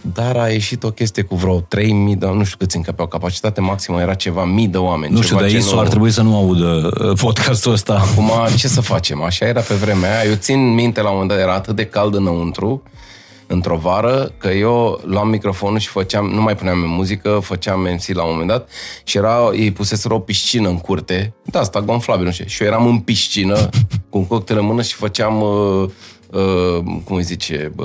Dar 0.00 0.36
a 0.36 0.48
ieșit 0.48 0.82
o 0.82 0.90
chestie 0.90 1.22
cu 1.22 1.34
vreo 1.34 1.60
3000 1.60 2.16
de 2.16 2.26
nu 2.26 2.44
știu 2.44 2.56
câți 2.58 2.76
încăpeau, 2.76 3.06
capacitate 3.06 3.60
maximă 3.60 4.00
era 4.00 4.14
ceva 4.14 4.44
mii 4.44 4.68
de 4.68 4.78
oameni. 4.78 5.12
Nu 5.12 5.22
știu, 5.22 5.28
ceva 5.28 5.40
dar 5.40 5.50
ce 5.50 5.56
ISO 5.56 5.78
ar 5.78 5.88
trebui 5.88 6.10
să 6.10 6.22
nu 6.22 6.36
audă 6.36 6.90
uh, 7.00 7.18
podcastul 7.20 7.72
ăsta. 7.72 8.04
Acum, 8.12 8.30
ce 8.56 8.68
să 8.68 8.80
facem? 8.80 9.22
Așa 9.22 9.46
era 9.46 9.60
pe 9.60 9.74
vremea 9.74 10.18
aia. 10.18 10.28
Eu 10.28 10.34
țin 10.34 10.74
minte 10.74 11.00
la 11.00 11.08
un 11.08 11.12
moment 11.12 11.30
dat, 11.30 11.40
era 11.40 11.54
atât 11.54 11.76
de 11.76 11.84
cald 11.84 12.14
înăuntru, 12.14 12.82
într-o 13.46 13.76
vară, 13.76 14.32
că 14.38 14.48
eu 14.48 15.00
luam 15.04 15.28
microfonul 15.28 15.78
și 15.78 15.88
făceam, 15.88 16.26
nu 16.26 16.42
mai 16.42 16.56
puneam 16.56 16.78
muzică, 16.78 17.38
făceam 17.42 17.80
MC 17.80 18.14
la 18.14 18.22
un 18.22 18.30
moment 18.30 18.48
dat 18.48 18.68
și 19.04 19.16
era, 19.16 19.50
ei 19.54 19.72
puseseră 19.72 20.14
o 20.14 20.18
piscină 20.18 20.68
în 20.68 20.78
curte, 20.78 21.34
de 21.42 21.58
asta, 21.58 21.80
gonflabil, 21.80 22.24
nu 22.24 22.32
știu, 22.32 22.44
și 22.46 22.62
eu 22.62 22.68
eram 22.68 22.86
în 22.86 22.98
piscină 22.98 23.68
cu 24.08 24.18
un 24.18 24.26
cocktail 24.26 24.58
în 24.58 24.66
mână 24.66 24.82
și 24.82 24.94
făceam 24.94 25.40
uh, 25.40 25.90
Uh, 26.36 26.82
cum 27.04 27.16
îi 27.16 27.22
zice, 27.22 27.72
uh, 27.76 27.84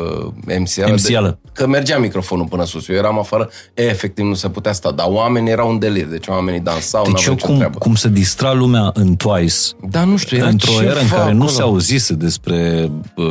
MC-ală, 0.60 0.96
MC-ală. 1.08 1.40
de, 1.44 1.50
că 1.54 1.68
mergea 1.68 1.98
microfonul 1.98 2.46
până 2.46 2.66
sus. 2.66 2.88
Eu 2.88 2.96
eram 2.96 3.20
afară, 3.20 3.50
e, 3.74 3.84
efectiv 3.84 4.26
nu 4.26 4.34
se 4.34 4.50
putea 4.50 4.72
sta, 4.74 4.92
dar 4.92 5.06
oamenii 5.10 5.52
erau 5.52 5.70
în 5.70 5.80
delir, 5.80 6.06
deci 6.06 6.28
oamenii 6.28 6.60
dansau, 6.60 7.04
Deci 7.04 7.12
n-aveau 7.14 7.28
eu 7.30 7.34
nicio 7.34 7.46
cum, 7.48 7.56
treabă. 7.58 7.78
cum 7.78 7.96
să 7.96 8.08
distra 8.08 8.54
lumea 8.54 8.92
în 8.94 9.16
Twice, 9.16 9.56
Da, 9.90 10.04
nu 10.04 10.18
știu, 10.18 10.38
era 10.38 10.48
într-o 10.48 10.72
ceva 10.72 10.84
eră 10.84 11.00
în 11.00 11.08
care 11.08 11.32
nu 11.32 11.36
acolo. 11.42 11.48
se 11.50 11.62
auzise 11.62 12.14
despre 12.14 12.90
uh, 13.16 13.26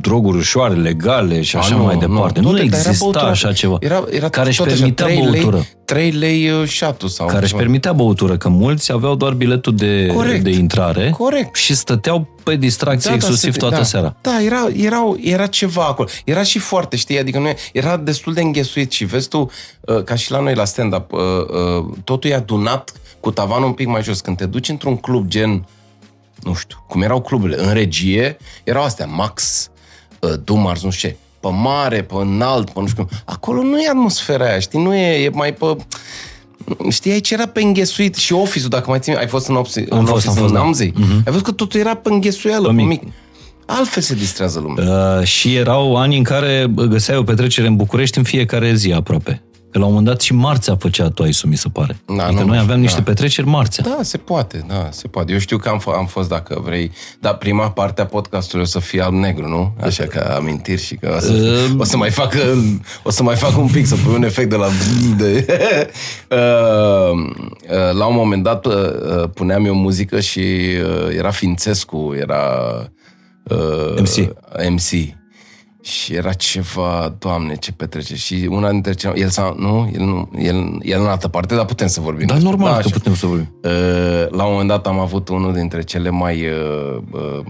droguri 0.00 0.36
ușoare, 0.36 0.74
legale 0.74 1.42
și 1.42 1.56
A, 1.56 1.58
așa 1.58 1.76
mai 1.76 1.96
departe. 1.96 2.40
Nu, 2.40 2.50
Toate, 2.50 2.64
dar 2.66 2.78
era 2.80 2.88
exista 2.88 3.04
băutură. 3.04 3.24
așa 3.30 3.52
ceva. 3.52 3.76
Era, 3.80 4.04
era 4.10 4.28
care 4.28 4.48
își 4.48 4.58
tot 4.58 4.66
așa, 4.66 4.76
permitea 4.76 5.04
3 5.06 5.18
băutură. 5.18 5.56
Lei, 5.56 5.68
3 5.84 6.10
lei 6.10 6.50
uh, 6.50 6.68
șatul 6.68 7.08
sau 7.08 7.26
care 7.26 7.38
își 7.38 7.48
ceva. 7.48 7.60
permitea 7.60 7.92
băutură, 7.92 8.36
că 8.36 8.48
mulți 8.48 8.92
aveau 8.92 9.14
doar 9.14 9.32
biletul 9.32 9.74
de, 9.76 10.06
Corect. 10.14 10.44
de 10.44 10.50
intrare 10.50 11.10
Corect. 11.18 11.54
și 11.56 11.74
stăteau 11.74 12.28
pe 12.42 12.56
distracție 12.56 13.10
Da, 13.10 13.10
da, 13.10 13.14
exclusiv 13.14 13.52
se- 13.52 13.58
toată 13.58 13.74
da. 13.76 13.82
seara. 13.82 14.16
Da, 14.20 14.42
era, 14.42 14.66
era, 14.76 15.02
era 15.20 15.46
ceva 15.46 15.84
acolo. 15.84 16.08
Era 16.24 16.42
și 16.42 16.58
foarte, 16.58 16.96
știi, 16.96 17.18
adică 17.18 17.38
nu 17.38 17.48
e, 17.48 17.56
era 17.72 17.96
destul 17.96 18.32
de 18.32 18.40
înghesuit 18.40 18.92
și 18.92 19.04
vezi 19.04 19.28
tu, 19.28 19.50
uh, 19.80 20.02
ca 20.04 20.14
și 20.14 20.30
la 20.30 20.40
noi 20.40 20.54
la 20.54 20.64
stand-up, 20.64 21.12
uh, 21.12 21.20
uh, 21.20 21.84
totul 22.04 22.30
e 22.30 22.34
adunat 22.34 22.92
cu 23.20 23.30
tavanul 23.30 23.66
un 23.66 23.72
pic 23.72 23.86
mai 23.86 24.02
jos. 24.02 24.20
Când 24.20 24.36
te 24.36 24.46
duci 24.46 24.68
într-un 24.68 24.96
club 24.96 25.26
gen, 25.26 25.66
nu 26.42 26.54
știu, 26.54 26.84
cum 26.88 27.02
erau 27.02 27.20
cluburile, 27.20 27.64
în 27.64 27.72
regie, 27.72 28.36
erau 28.64 28.82
astea, 28.82 29.06
Max, 29.06 29.68
uh, 30.20 30.32
Dumars, 30.44 30.82
nu 30.82 30.90
știu 30.90 31.08
ce, 31.08 31.16
pe 31.42 31.48
mare, 31.62 32.02
pe 32.02 32.14
înalt, 32.20 32.70
pe 32.70 32.80
nu 32.80 32.86
știu 32.86 33.04
cum. 33.04 33.16
Acolo 33.24 33.62
nu 33.62 33.80
e 33.80 33.88
atmosfera 33.88 34.44
aia, 34.44 34.58
știi, 34.58 34.82
nu 34.82 34.94
e, 34.94 35.22
e 35.24 35.30
mai 35.32 35.52
pe... 35.54 35.76
Știi, 36.90 37.12
aici 37.12 37.30
era 37.30 37.46
pe 37.46 37.62
înghesuit 37.62 38.14
și 38.14 38.32
office-ul, 38.32 38.68
dacă 38.70 38.90
mai 38.90 38.98
țin, 38.98 39.16
ai 39.16 39.26
fost 39.28 39.48
în, 39.48 39.54
office, 39.56 39.86
Am 39.90 39.98
în 39.98 40.04
fost, 40.04 40.26
office 40.26 40.28
am 40.28 40.34
fost, 40.34 40.48
în 40.48 40.54
da. 40.54 40.62
Namzei? 40.62 40.92
Ai 40.98 41.22
văzut 41.24 41.42
că 41.42 41.52
totul 41.52 41.80
era 41.80 41.94
pe 41.94 42.08
înghesuială, 42.12 42.68
Pe 42.68 42.74
pe 42.74 42.82
mic. 42.82 43.02
mic. 43.02 43.12
Altfel 43.66 44.02
se 44.02 44.14
distrează 44.14 44.60
lumea. 44.60 45.16
Uh, 45.18 45.24
și 45.24 45.54
erau 45.54 45.96
ani 45.96 46.16
în 46.16 46.22
care 46.22 46.66
găseai 46.88 47.16
o 47.18 47.22
petrecere 47.22 47.66
în 47.66 47.76
București 47.76 48.18
în 48.18 48.24
fiecare 48.24 48.74
zi 48.74 48.92
aproape. 48.92 49.42
Că 49.72 49.78
la 49.78 49.84
un 49.84 49.90
moment 49.90 50.08
dat 50.08 50.20
și 50.20 50.34
marțea 50.34 50.76
făcea 50.76 51.08
Twice-ul, 51.08 51.50
mi 51.50 51.56
se 51.56 51.68
pare. 51.68 51.96
Da, 52.16 52.24
adică 52.24 52.40
nu, 52.40 52.46
noi 52.46 52.58
aveam 52.58 52.76
da. 52.76 52.82
niște 52.82 53.02
petreceri 53.02 53.46
marțea. 53.46 53.84
Da, 53.84 54.02
se 54.02 54.16
poate, 54.18 54.64
da, 54.68 54.88
se 54.90 55.08
poate. 55.08 55.32
Eu 55.32 55.38
știu 55.38 55.56
că 55.58 55.68
am, 55.68 55.80
f- 55.80 55.96
am 55.96 56.06
fost, 56.06 56.28
dacă 56.28 56.60
vrei, 56.64 56.90
dar 57.20 57.36
prima 57.36 57.70
parte 57.70 58.00
a 58.00 58.06
podcastului 58.06 58.64
o 58.64 58.66
să 58.66 58.78
fie 58.78 59.02
alb-negru, 59.02 59.48
nu? 59.48 59.74
Așa 59.80 60.04
ca 60.04 60.34
amintiri 60.36 60.82
și 60.82 60.94
că 60.94 61.12
o 61.16 61.20
să, 61.20 61.32
Uh, 61.32 61.80
o 61.80 61.84
să 61.84 61.96
mai 61.96 62.10
fac 62.10 62.34
o 63.02 63.10
să 63.10 63.22
mai 63.22 63.36
fac 63.36 63.58
un 63.58 63.66
pic, 63.68 63.86
să 63.86 63.96
pui 64.04 64.14
un 64.14 64.22
efect 64.22 64.50
de 64.50 64.56
la... 64.56 64.66
De, 65.16 65.46
uh, 66.30 66.38
uh, 67.70 67.92
la 67.92 68.06
un 68.06 68.14
moment 68.14 68.42
dat 68.42 68.66
uh, 68.66 68.74
uh, 68.74 69.28
puneam 69.34 69.64
eu 69.64 69.74
muzică 69.74 70.20
și 70.20 70.40
uh, 70.40 71.16
era 71.16 71.30
Fințescu, 71.30 72.14
era 72.20 72.42
uh, 73.42 74.00
MC. 74.00 74.34
MC. 74.70 75.20
Și 75.82 76.14
era 76.14 76.32
ceva, 76.32 77.16
doamne, 77.18 77.54
ce 77.54 77.72
petrece. 77.72 78.16
Și 78.16 78.46
una 78.50 78.70
dintre 78.70 78.92
cele... 78.92 79.18
El, 79.18 79.28
s-a, 79.28 79.54
nu, 79.58 79.90
el, 79.94 80.00
nu, 80.00 80.30
el, 80.38 80.78
el 80.82 81.00
în 81.00 81.06
altă 81.06 81.28
parte, 81.28 81.54
dar 81.54 81.64
putem 81.64 81.86
să 81.86 82.00
vorbim. 82.00 82.26
Dar 82.26 82.36
despre- 82.36 82.56
normal 82.56 82.72
că 82.72 82.78
așa. 82.78 82.90
putem 82.96 83.14
să 83.14 83.26
vorbim. 83.26 83.54
Uh, 83.62 84.26
la 84.30 84.44
un 84.44 84.50
moment 84.50 84.68
dat 84.68 84.86
am 84.86 84.98
avut 84.98 85.28
unul 85.28 85.52
dintre 85.52 85.82
cele 85.82 86.10
mai, 86.10 86.46
uh, 86.46 87.02
uh, 87.10 87.44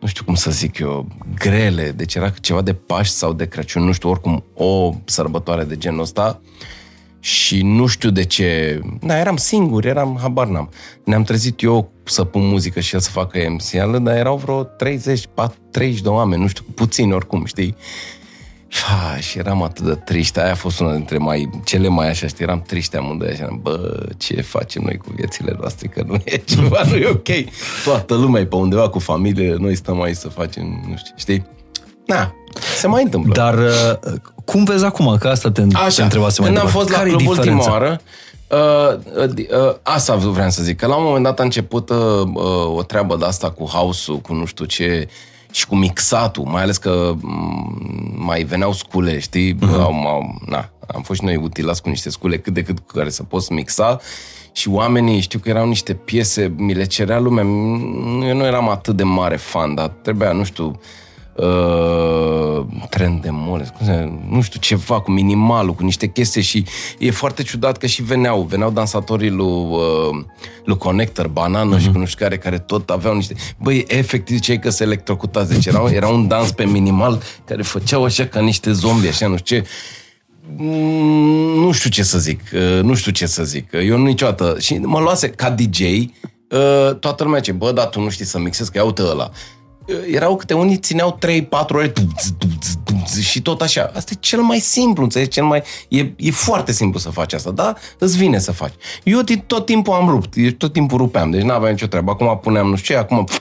nu 0.00 0.06
știu 0.06 0.24
cum 0.24 0.34
să 0.34 0.50
zic 0.50 0.78
eu, 0.78 1.06
grele, 1.34 1.90
deci 1.90 2.14
era 2.14 2.28
ceva 2.28 2.62
de 2.62 2.72
Paști 2.72 3.14
sau 3.14 3.32
de 3.32 3.46
Crăciun, 3.46 3.84
nu 3.84 3.92
știu, 3.92 4.08
oricum 4.10 4.44
o 4.54 4.94
sărbătoare 5.04 5.64
de 5.64 5.76
genul 5.76 6.00
ăsta 6.00 6.40
și 7.20 7.62
nu 7.62 7.86
știu 7.86 8.10
de 8.10 8.24
ce, 8.24 8.80
da, 9.00 9.18
eram 9.18 9.36
singur, 9.36 9.84
eram, 9.84 10.18
habar 10.20 10.46
n-am. 10.46 10.70
Ne-am 11.04 11.22
trezit 11.22 11.62
eu 11.62 11.92
să 12.04 12.24
pun 12.24 12.46
muzică 12.46 12.80
și 12.80 12.94
el 12.94 13.00
să 13.00 13.10
facă 13.10 13.38
MC, 13.48 13.70
dar 14.02 14.16
erau 14.16 14.36
vreo 14.36 14.62
30, 14.62 15.24
40, 15.34 15.62
30 15.70 16.00
de 16.00 16.08
oameni, 16.08 16.42
nu 16.42 16.48
știu, 16.48 16.64
puțini 16.74 17.12
oricum, 17.12 17.44
știi? 17.44 17.76
Ha, 18.70 19.16
și 19.16 19.38
eram 19.38 19.62
atât 19.62 19.84
de 19.84 19.94
triște. 19.94 20.40
Aia 20.40 20.52
a 20.52 20.54
fost 20.54 20.80
una 20.80 20.92
dintre 20.92 21.18
mai, 21.18 21.50
cele 21.64 21.88
mai 21.88 22.08
așa, 22.08 22.26
știi, 22.26 22.44
eram 22.44 22.62
triște 22.62 22.96
amândoi 22.96 23.28
așa. 23.28 23.58
Bă, 23.60 24.06
ce 24.16 24.40
facem 24.40 24.82
noi 24.82 24.96
cu 24.96 25.12
viețile 25.16 25.56
noastre, 25.58 25.88
că 25.88 26.02
nu 26.06 26.14
e 26.24 26.36
ceva, 26.36 26.82
nu 26.90 26.96
e 26.96 27.08
ok. 27.08 27.28
Toată 27.84 28.14
lumea 28.14 28.40
e 28.40 28.46
pe 28.46 28.56
undeva 28.56 28.88
cu 28.88 28.98
familie, 28.98 29.54
noi 29.58 29.74
stăm 29.74 30.00
aici 30.00 30.16
să 30.16 30.28
facem, 30.28 30.84
nu 30.88 30.96
știu, 30.96 31.14
știi? 31.16 31.46
Na, 32.06 32.34
se 32.78 32.86
mai 32.86 33.02
întâmplă. 33.02 33.32
Dar 33.32 33.58
uh, 33.58 34.12
cum 34.50 34.64
vezi 34.64 34.84
acum? 34.84 35.16
Că 35.18 35.28
asta 35.28 35.50
te, 35.50 35.62
te 35.94 36.02
întrebasem 36.02 36.44
mai 36.44 36.52
când 36.52 36.64
am 36.64 36.66
devreme. 36.66 36.70
fost 36.70 36.88
la 36.90 36.96
Care-i 36.96 37.10
club 37.12 37.28
ultima 37.28 37.42
diferența? 37.44 37.70
oară, 37.70 38.00
uh, 38.48 39.24
uh, 39.24 39.66
uh, 39.66 39.74
asta 39.82 40.14
vreau 40.16 40.50
să 40.50 40.62
zic, 40.62 40.76
că 40.76 40.86
la 40.86 40.96
un 40.96 41.04
moment 41.04 41.24
dat 41.24 41.40
a 41.40 41.42
început 41.42 41.90
uh, 41.90 41.96
uh, 42.34 42.76
o 42.76 42.82
treabă 42.82 43.16
de 43.16 43.24
asta 43.24 43.50
cu 43.50 43.64
house-ul, 43.64 44.18
cu 44.18 44.34
nu 44.34 44.44
știu 44.44 44.64
ce, 44.64 45.08
și 45.50 45.66
cu 45.66 45.76
mixatul, 45.76 46.44
mai 46.44 46.62
ales 46.62 46.76
că 46.76 47.12
mm, 47.20 48.14
mai 48.26 48.42
veneau 48.42 48.72
scule, 48.72 49.18
știi? 49.18 49.52
Mhm. 49.60 49.72
Uh-huh. 49.74 49.80
Am, 49.84 50.06
am, 50.06 50.42
na, 50.46 50.68
am 50.94 51.02
fost 51.02 51.18
și 51.18 51.24
noi 51.24 51.36
utilați 51.36 51.82
cu 51.82 51.88
niște 51.88 52.10
scule 52.10 52.38
cât 52.38 52.52
de 52.54 52.62
cât 52.62 52.78
cu 52.78 52.92
care 52.94 53.10
să 53.10 53.22
poți 53.22 53.52
mixa 53.52 53.98
și 54.52 54.68
oamenii, 54.68 55.20
știu 55.20 55.38
că 55.38 55.48
erau 55.48 55.66
niște 55.66 55.94
piese, 55.94 56.52
mi 56.56 56.74
le 56.74 56.84
cerea 56.84 57.18
lumea, 57.18 57.44
m- 57.44 58.28
eu 58.28 58.34
nu 58.36 58.44
eram 58.44 58.68
atât 58.68 58.96
de 58.96 59.02
mare 59.02 59.36
fan, 59.36 59.74
dar 59.74 59.88
trebuia, 60.02 60.32
nu 60.32 60.44
știu, 60.44 60.80
uh, 61.36 62.64
trend 62.90 63.22
de 63.22 63.28
mole, 63.32 63.64
scuze, 63.74 64.20
nu 64.28 64.40
știu, 64.40 64.60
ceva 64.60 65.00
cu 65.00 65.10
minimalul, 65.10 65.74
cu 65.74 65.84
niște 65.84 66.06
chestii 66.06 66.42
și 66.42 66.64
e 66.98 67.10
foarte 67.10 67.42
ciudat 67.42 67.76
că 67.76 67.86
și 67.86 68.02
veneau, 68.02 68.42
veneau 68.42 68.70
dansatorii 68.70 69.30
lui, 69.30 69.66
uh, 69.70 70.24
lui 70.64 70.76
Connector, 70.76 71.28
Banană 71.28 71.74
Mhm. 71.74 71.80
și 71.84 71.90
cu 71.90 71.98
nu 71.98 72.04
știu 72.06 72.24
care, 72.24 72.38
care 72.38 72.58
tot 72.58 72.90
aveau 72.90 73.14
niște... 73.14 73.34
Băi, 73.58 73.84
efectiv, 73.88 74.38
cei 74.40 74.58
că 74.58 74.70
se 74.70 74.84
electrocutați, 74.84 75.52
deci 75.52 75.66
era, 75.66 75.90
era 75.90 76.08
un 76.08 76.28
dans 76.28 76.50
pe 76.52 76.64
minimal 76.64 77.22
care 77.44 77.62
făceau 77.62 78.04
așa 78.04 78.26
ca 78.26 78.40
niște 78.40 78.72
zombi, 78.72 79.08
așa, 79.08 79.26
nu 79.26 79.36
știu 79.36 79.56
ce. 79.56 79.66
Mm, 80.56 81.58
Nu 81.64 81.72
știu 81.72 81.90
ce 81.90 82.02
să 82.02 82.18
zic, 82.18 82.40
uh, 82.54 82.82
nu 82.82 82.94
știu 82.94 83.12
ce 83.12 83.26
să 83.26 83.44
zic. 83.44 83.72
Eu 83.72 83.98
niciodată... 83.98 84.56
Și 84.58 84.74
mă 84.74 84.98
luase 85.00 85.28
ca 85.30 85.50
DJ, 85.50 85.80
uh, 85.80 86.08
toată 87.00 87.24
lumea 87.24 87.40
ce, 87.40 87.52
bă, 87.52 87.72
dar 87.72 87.86
tu 87.86 88.00
nu 88.00 88.08
știi 88.10 88.24
să 88.24 88.38
mixezi, 88.38 88.70
că 88.72 88.78
ia 88.78 88.84
uite 88.84 89.02
ăla. 89.02 89.30
Uh, 89.90 90.14
Erau 90.14 90.36
câte 90.36 90.54
unii 90.54 90.76
țineau 90.76 91.18
3-4 91.26 91.48
ore 91.68 91.88
tumț, 91.88 92.26
tumț, 92.38 92.66
tumț, 92.84 93.18
și 93.18 93.42
tot 93.42 93.60
așa. 93.60 93.90
Asta 93.94 94.10
e 94.14 94.16
cel 94.20 94.40
mai 94.40 94.58
simplu, 94.58 95.02
înțelegi? 95.02 95.30
Cel 95.30 95.44
mai, 95.44 95.62
e, 95.88 96.12
e 96.16 96.30
foarte 96.30 96.72
simplu 96.72 96.98
să 96.98 97.10
faci 97.10 97.32
asta, 97.32 97.50
da? 97.50 97.74
Îți 97.98 98.16
vine 98.16 98.38
să 98.38 98.52
faci. 98.52 98.72
Eu 99.04 99.20
din- 99.20 99.42
tot 99.46 99.66
timpul 99.66 99.94
am 99.94 100.08
rupt, 100.08 100.32
eu 100.36 100.50
tot 100.50 100.72
timpul 100.72 100.98
rupeam, 100.98 101.30
deci 101.30 101.42
n-aveam 101.42 101.72
nicio 101.72 101.86
treabă. 101.86 102.10
Acum 102.10 102.38
puneam 102.42 102.68
nu 102.68 102.76
știu 102.76 102.94
ce, 102.94 103.00
acum... 103.00 103.24
pf, 103.24 103.38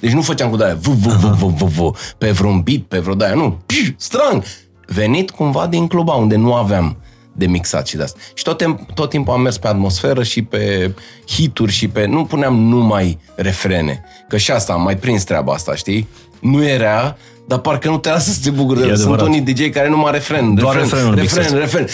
Deci 0.00 0.10
nu 0.12 0.22
făceam 0.22 0.50
cu 0.50 0.56
de-aia, 0.56 0.74
v, 0.80 0.86
v, 0.86 1.06
v, 1.06 1.36
v, 1.38 1.52
v, 1.56 1.64
v, 1.78 1.90
pe 2.18 2.30
vreun 2.30 2.60
beat, 2.60 2.80
pe 2.80 2.98
vreo 2.98 3.14
de-aia, 3.14 3.34
nu. 3.34 3.58
Pș, 3.66 3.90
Strang! 3.96 4.42
Venit 4.86 5.30
cumva 5.30 5.66
din 5.66 5.86
cluba 5.86 6.12
unde 6.12 6.36
nu 6.36 6.54
aveam 6.54 6.96
de 7.36 7.46
mixat 7.46 7.86
și 7.86 7.96
de 7.96 8.02
asta. 8.02 8.18
Și 8.34 8.44
tot, 8.44 8.56
timp, 8.56 8.90
tot 8.94 9.10
timpul 9.10 9.32
am 9.32 9.40
mers 9.40 9.58
pe 9.58 9.68
atmosferă 9.68 10.22
și 10.22 10.42
pe 10.42 10.94
hituri 11.26 11.72
și 11.72 11.88
pe... 11.88 12.06
Nu 12.06 12.24
puneam 12.24 12.54
numai 12.54 13.18
refrene. 13.34 14.04
Că 14.28 14.36
și 14.36 14.50
asta, 14.50 14.72
am 14.72 14.82
mai 14.82 14.96
prins 14.96 15.24
treaba 15.24 15.52
asta, 15.52 15.74
știi? 15.74 16.08
Nu 16.44 16.64
e 16.64 16.76
rea, 16.76 17.16
dar 17.46 17.58
parcă 17.58 17.88
nu 17.88 17.98
te 17.98 18.08
lasă 18.10 18.30
să 18.30 18.38
te 18.42 18.50
bucuri 18.50 18.78
de 18.80 18.84
E 18.86 18.88
el. 18.88 18.96
Sunt 18.96 19.12
adevărat. 19.12 19.34
unii 19.34 19.52
DJ 19.54 19.70
care 19.70 19.88
numai 19.88 20.12
refren, 20.12 20.54
Doar 20.54 20.76
refren, 20.76 20.90
refrenul 20.90 21.14
refren, 21.14 21.42
mixează. 21.42 21.58
refren. 21.58 21.86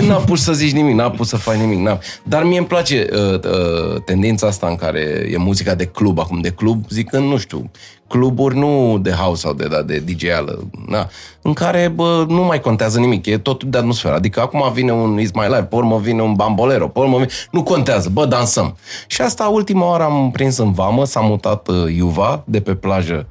Ia, 0.00 0.06
N-a 0.08 0.16
pus 0.16 0.42
să 0.42 0.52
zici 0.52 0.72
nimic, 0.72 0.94
n-a 0.94 1.10
pus 1.10 1.28
să 1.28 1.36
faci 1.36 1.56
nimic. 1.56 1.78
N-a. 1.78 1.98
Dar 2.22 2.42
mie 2.42 2.58
îmi 2.58 2.66
place 2.66 3.06
uh, 3.12 3.34
uh, 3.34 4.00
tendința 4.04 4.46
asta 4.46 4.66
în 4.66 4.76
care 4.76 5.28
e 5.32 5.36
muzica 5.36 5.74
de 5.74 5.84
club, 5.84 6.18
acum 6.18 6.40
de 6.40 6.48
club, 6.50 6.84
zicând, 6.88 7.28
nu 7.28 7.36
știu, 7.38 7.70
cluburi 8.08 8.56
nu 8.58 8.98
de 9.02 9.10
house 9.10 9.40
sau 9.40 9.52
de, 9.52 9.66
da, 9.70 9.82
de 9.82 10.02
DJ-ală, 10.06 10.70
na, 10.88 11.08
în 11.42 11.52
care 11.52 11.92
bă, 11.94 12.24
nu 12.28 12.42
mai 12.42 12.60
contează 12.60 12.98
nimic, 12.98 13.26
e 13.26 13.38
totul 13.38 13.70
de 13.70 13.78
atmosferă. 13.78 14.14
Adică 14.14 14.40
acum 14.40 14.70
vine 14.74 14.92
un 14.92 15.20
Is 15.20 15.32
My 15.32 15.44
Life, 15.46 15.62
pe 15.62 15.74
urmă 15.76 15.98
vine 16.02 16.22
un 16.22 16.34
Bambolero, 16.34 16.88
pe 16.88 16.98
urmă 16.98 17.16
vine... 17.16 17.28
Nu 17.50 17.62
contează, 17.62 18.08
bă, 18.12 18.26
dansăm. 18.26 18.76
Și 19.06 19.20
asta 19.22 19.44
ultima 19.44 19.86
oară 19.88 20.02
am 20.02 20.30
prins 20.32 20.56
în 20.56 20.72
vamă, 20.72 21.04
s-a 21.04 21.20
mutat 21.20 21.68
uh, 21.68 21.94
Iuva 21.96 22.42
de 22.46 22.60
pe 22.60 22.74
plajă 22.74 23.26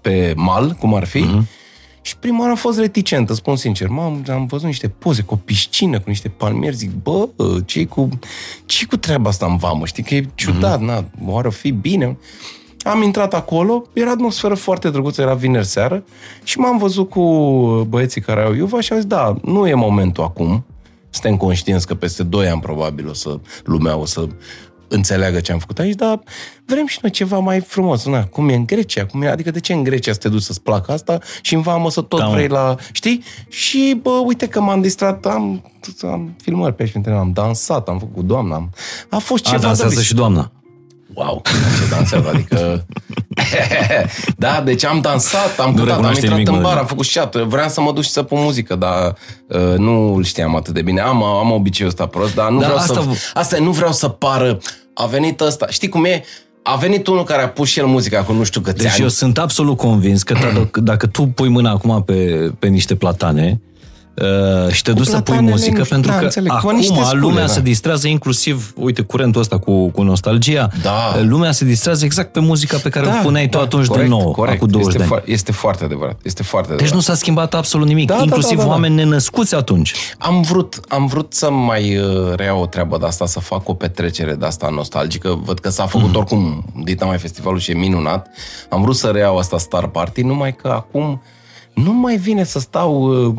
pe 0.00 0.32
mal, 0.36 0.76
cum 0.80 0.94
ar 0.94 1.04
fi, 1.04 1.24
uh-huh. 1.24 1.42
și 2.02 2.16
prima 2.16 2.38
oară 2.38 2.50
am 2.50 2.56
fost 2.56 2.78
reticent, 2.78 3.28
îți 3.28 3.38
spun 3.38 3.56
sincer. 3.56 3.88
Mam, 3.88 4.24
am 4.28 4.46
văzut 4.46 4.66
niște 4.66 4.88
poze 4.88 5.22
cu 5.22 5.34
o 5.34 5.36
piscină, 5.36 5.98
cu 5.98 6.04
niște 6.06 6.28
palmieri, 6.28 6.76
zic, 6.76 6.90
bă, 7.02 7.28
ce 7.64 7.84
cu, 7.84 8.08
ce 8.66 8.86
cu 8.86 8.96
treaba 8.96 9.28
asta 9.28 9.46
în 9.46 9.56
vamă? 9.56 9.86
Știi 9.86 10.02
că 10.02 10.14
e 10.14 10.28
ciudat, 10.34 10.80
na, 10.80 11.04
oare 11.24 11.46
o 11.48 11.50
fi 11.50 11.70
bine? 11.70 12.16
Am 12.82 13.02
intrat 13.02 13.34
acolo, 13.34 13.84
era 13.92 14.10
atmosferă 14.10 14.54
foarte 14.54 14.90
drăguță, 14.90 15.22
era 15.22 15.34
vineri 15.34 15.66
seară 15.66 16.04
și 16.44 16.58
m-am 16.58 16.78
văzut 16.78 17.10
cu 17.10 17.22
băieții 17.88 18.20
care 18.20 18.42
au 18.42 18.54
Iuva 18.54 18.80
și 18.80 18.92
am 18.92 18.98
zis, 18.98 19.08
da, 19.08 19.36
nu 19.42 19.68
e 19.68 19.74
momentul 19.74 20.24
acum, 20.24 20.64
suntem 21.10 21.36
conștienți 21.36 21.86
că 21.86 21.94
peste 21.94 22.22
2 22.22 22.48
ani 22.48 22.60
probabil 22.60 23.08
o 23.08 23.12
să 23.12 23.38
lumea 23.64 23.96
o 23.96 24.04
să 24.04 24.28
înțeleagă 24.88 25.40
ce 25.40 25.52
am 25.52 25.58
făcut 25.58 25.78
aici, 25.78 25.94
dar 25.94 26.20
vrem 26.64 26.86
și 26.86 26.98
noi 27.02 27.10
ceva 27.10 27.38
mai 27.38 27.60
frumos. 27.60 28.04
Na, 28.04 28.24
cum 28.24 28.48
e 28.48 28.54
în 28.54 28.66
Grecia? 28.66 29.06
Cum 29.06 29.22
e, 29.22 29.28
adică 29.28 29.50
de 29.50 29.60
ce 29.60 29.72
în 29.72 29.82
Grecia 29.82 30.12
să 30.12 30.18
te 30.18 30.28
duci 30.28 30.42
să-ți 30.42 30.62
placă 30.62 30.92
asta 30.92 31.18
și 31.42 31.54
în 31.54 31.60
vamă 31.60 31.90
să 31.90 32.00
tot 32.00 32.18
Da, 32.18 32.26
mă. 32.26 32.32
vrei 32.32 32.48
la... 32.48 32.74
Știi? 32.92 33.22
Și, 33.48 33.98
bă, 34.02 34.10
uite 34.24 34.46
că 34.46 34.60
m-am 34.60 34.80
distrat, 34.80 35.26
am, 35.26 35.70
am 36.02 36.34
filmări 36.42 36.74
pe 36.74 36.82
aici, 36.82 36.90
printre 36.90 37.10
ele, 37.10 37.20
am 37.20 37.32
dansat, 37.32 37.88
am 37.88 37.98
făcut 37.98 38.24
doamna, 38.24 38.54
am, 38.54 38.70
a 39.10 39.18
fost 39.18 39.46
A, 39.46 39.50
ceva 39.50 39.62
dansează 39.62 39.94
de 39.94 40.02
și 40.02 40.14
doamna. 40.14 40.50
Wow, 41.16 41.42
ce 41.44 41.88
dansează, 41.94 42.28
adică... 42.34 42.86
da, 44.36 44.60
deci 44.64 44.84
am 44.84 45.00
dansat, 45.00 45.58
am 45.58 45.70
Nu 45.70 45.76
cântat, 45.76 45.80
am 45.80 45.86
recunoaște 45.88 46.20
intrat 46.20 46.38
nimic, 46.38 46.48
în 46.48 46.54
mă. 46.54 46.60
bar, 46.68 46.76
am 46.78 46.86
făcut 46.86 47.04
șat. 47.04 47.36
Vreau 47.36 47.68
să 47.68 47.80
mă 47.80 47.92
duc 47.92 48.02
și 48.02 48.10
să 48.10 48.22
pun 48.22 48.38
muzică, 48.42 48.74
dar 48.74 49.14
uh, 49.48 49.78
nu 49.78 50.14
îl 50.14 50.24
știam 50.24 50.56
atât 50.56 50.74
de 50.74 50.82
bine. 50.82 51.00
Am, 51.00 51.22
am 51.22 51.50
obiceiul 51.50 51.90
ăsta 51.92 52.06
prost, 52.06 52.34
dar 52.34 52.50
nu 52.50 52.58
Da, 52.58 52.64
vreau 52.64 52.78
asta- 52.80 53.00
să... 53.12 53.30
Asta 53.34 53.56
e, 53.56 53.60
nu 53.60 53.70
vreau 53.70 53.92
să 53.92 54.08
pară... 54.08 54.58
A 54.94 55.06
venit 55.06 55.40
ăsta, 55.40 55.66
știi 55.68 55.88
cum 55.88 56.04
e? 56.04 56.24
A 56.62 56.76
venit 56.76 57.06
unul 57.06 57.24
care 57.24 57.42
a 57.42 57.48
pus 57.48 57.68
și 57.68 57.78
el 57.78 57.86
muzica 57.86 58.22
cu 58.22 58.32
nu 58.32 58.44
știu 58.44 58.60
câți 58.60 58.76
Deci 58.76 58.90
ani. 58.92 59.00
eu 59.00 59.08
sunt 59.08 59.38
absolut 59.38 59.76
convins 59.76 60.22
că 60.22 60.32
dacă, 60.54 60.80
dacă 60.80 61.06
tu 61.06 61.26
pui 61.26 61.48
mâna 61.48 61.70
acum 61.70 62.02
pe, 62.02 62.14
pe 62.58 62.66
niște 62.66 62.94
platane 62.94 63.60
uh, 64.22 64.72
și 64.72 64.82
te 64.82 64.92
duci 64.92 65.06
să 65.06 65.12
pui 65.12 65.22
platanele, 65.22 65.50
muzică, 65.50 65.78
nu 65.78 65.84
știu, 65.84 65.94
pentru 65.94 66.10
da, 66.10 66.16
că 66.18 66.24
înțeleg, 66.24 66.50
cu 66.50 66.56
acum 66.56 66.76
niște 66.76 67.02
scule, 67.04 67.20
lumea 67.20 67.46
da. 67.46 67.52
se 67.52 67.60
distrează 67.60 68.08
inclusiv, 68.08 68.72
uite, 68.76 69.02
curentul 69.02 69.40
ăsta 69.40 69.58
cu, 69.58 69.88
cu 69.90 70.02
nostalgia, 70.02 70.70
Da. 70.82 71.20
lumea 71.22 71.52
se 71.52 71.64
distrează 71.64 72.04
exact 72.04 72.32
pe 72.32 72.40
muzica 72.40 72.78
pe 72.82 72.88
care 72.88 73.06
o 73.06 73.22
puneai 73.22 73.48
tu 73.48 73.58
atunci 73.58 73.86
corect, 73.86 74.08
de 74.08 74.14
nou, 74.14 74.30
corect. 74.30 74.56
acum 74.56 74.68
20 74.68 74.94
este 74.94 75.08
de 75.08 75.14
ani. 75.14 75.22
Fo- 75.22 75.26
este 75.26 75.52
foarte 75.52 75.84
adevărat. 75.84 76.18
Este 76.22 76.42
foarte 76.42 76.68
Deci 76.68 76.80
adevărat. 76.80 77.06
nu 77.06 77.12
s-a 77.12 77.20
schimbat 77.20 77.54
absolut 77.54 77.86
nimic, 77.86 78.06
Da, 78.06 78.14
da, 78.14 78.22
inclusiv 78.22 78.56
da, 78.56 78.62
da, 78.62 78.68
da. 78.68 78.70
oameni 78.74 78.94
nenăscuți 78.94 79.54
atunci. 79.54 79.94
Am 80.18 80.42
vrut, 80.42 80.80
am 80.88 81.06
vrut 81.06 81.32
să 81.34 81.50
mai 81.50 81.96
uh, 81.98 82.34
reiau 82.34 82.60
o 82.60 82.66
treabă 82.66 82.98
de 82.98 83.06
asta, 83.06 83.26
să 83.26 83.40
fac 83.40 83.68
o 83.68 83.74
petrecere 83.74 84.34
de 84.34 84.46
asta 84.46 84.68
nostalgică. 84.70 85.40
Văd 85.44 85.58
că 85.58 85.68
s-a 85.68 85.86
făcut 85.86 86.08
mm. 86.08 86.16
oricum, 86.16 86.64
Dita 86.84 87.04
mai 87.04 87.18
festivalul 87.18 87.58
și 87.58 87.70
e 87.70 87.74
minunat. 87.74 88.28
Am 88.68 88.82
vrut 88.82 88.96
să 88.96 89.06
reiau 89.06 89.36
asta 89.36 89.58
Star 89.58 89.88
Party, 89.88 90.22
numai 90.22 90.54
că 90.54 90.68
acum 90.68 91.22
nu 91.74 91.92
mai 91.92 92.16
vine 92.16 92.44
să 92.44 92.58
stau 92.58 93.24
uh, 93.26 93.34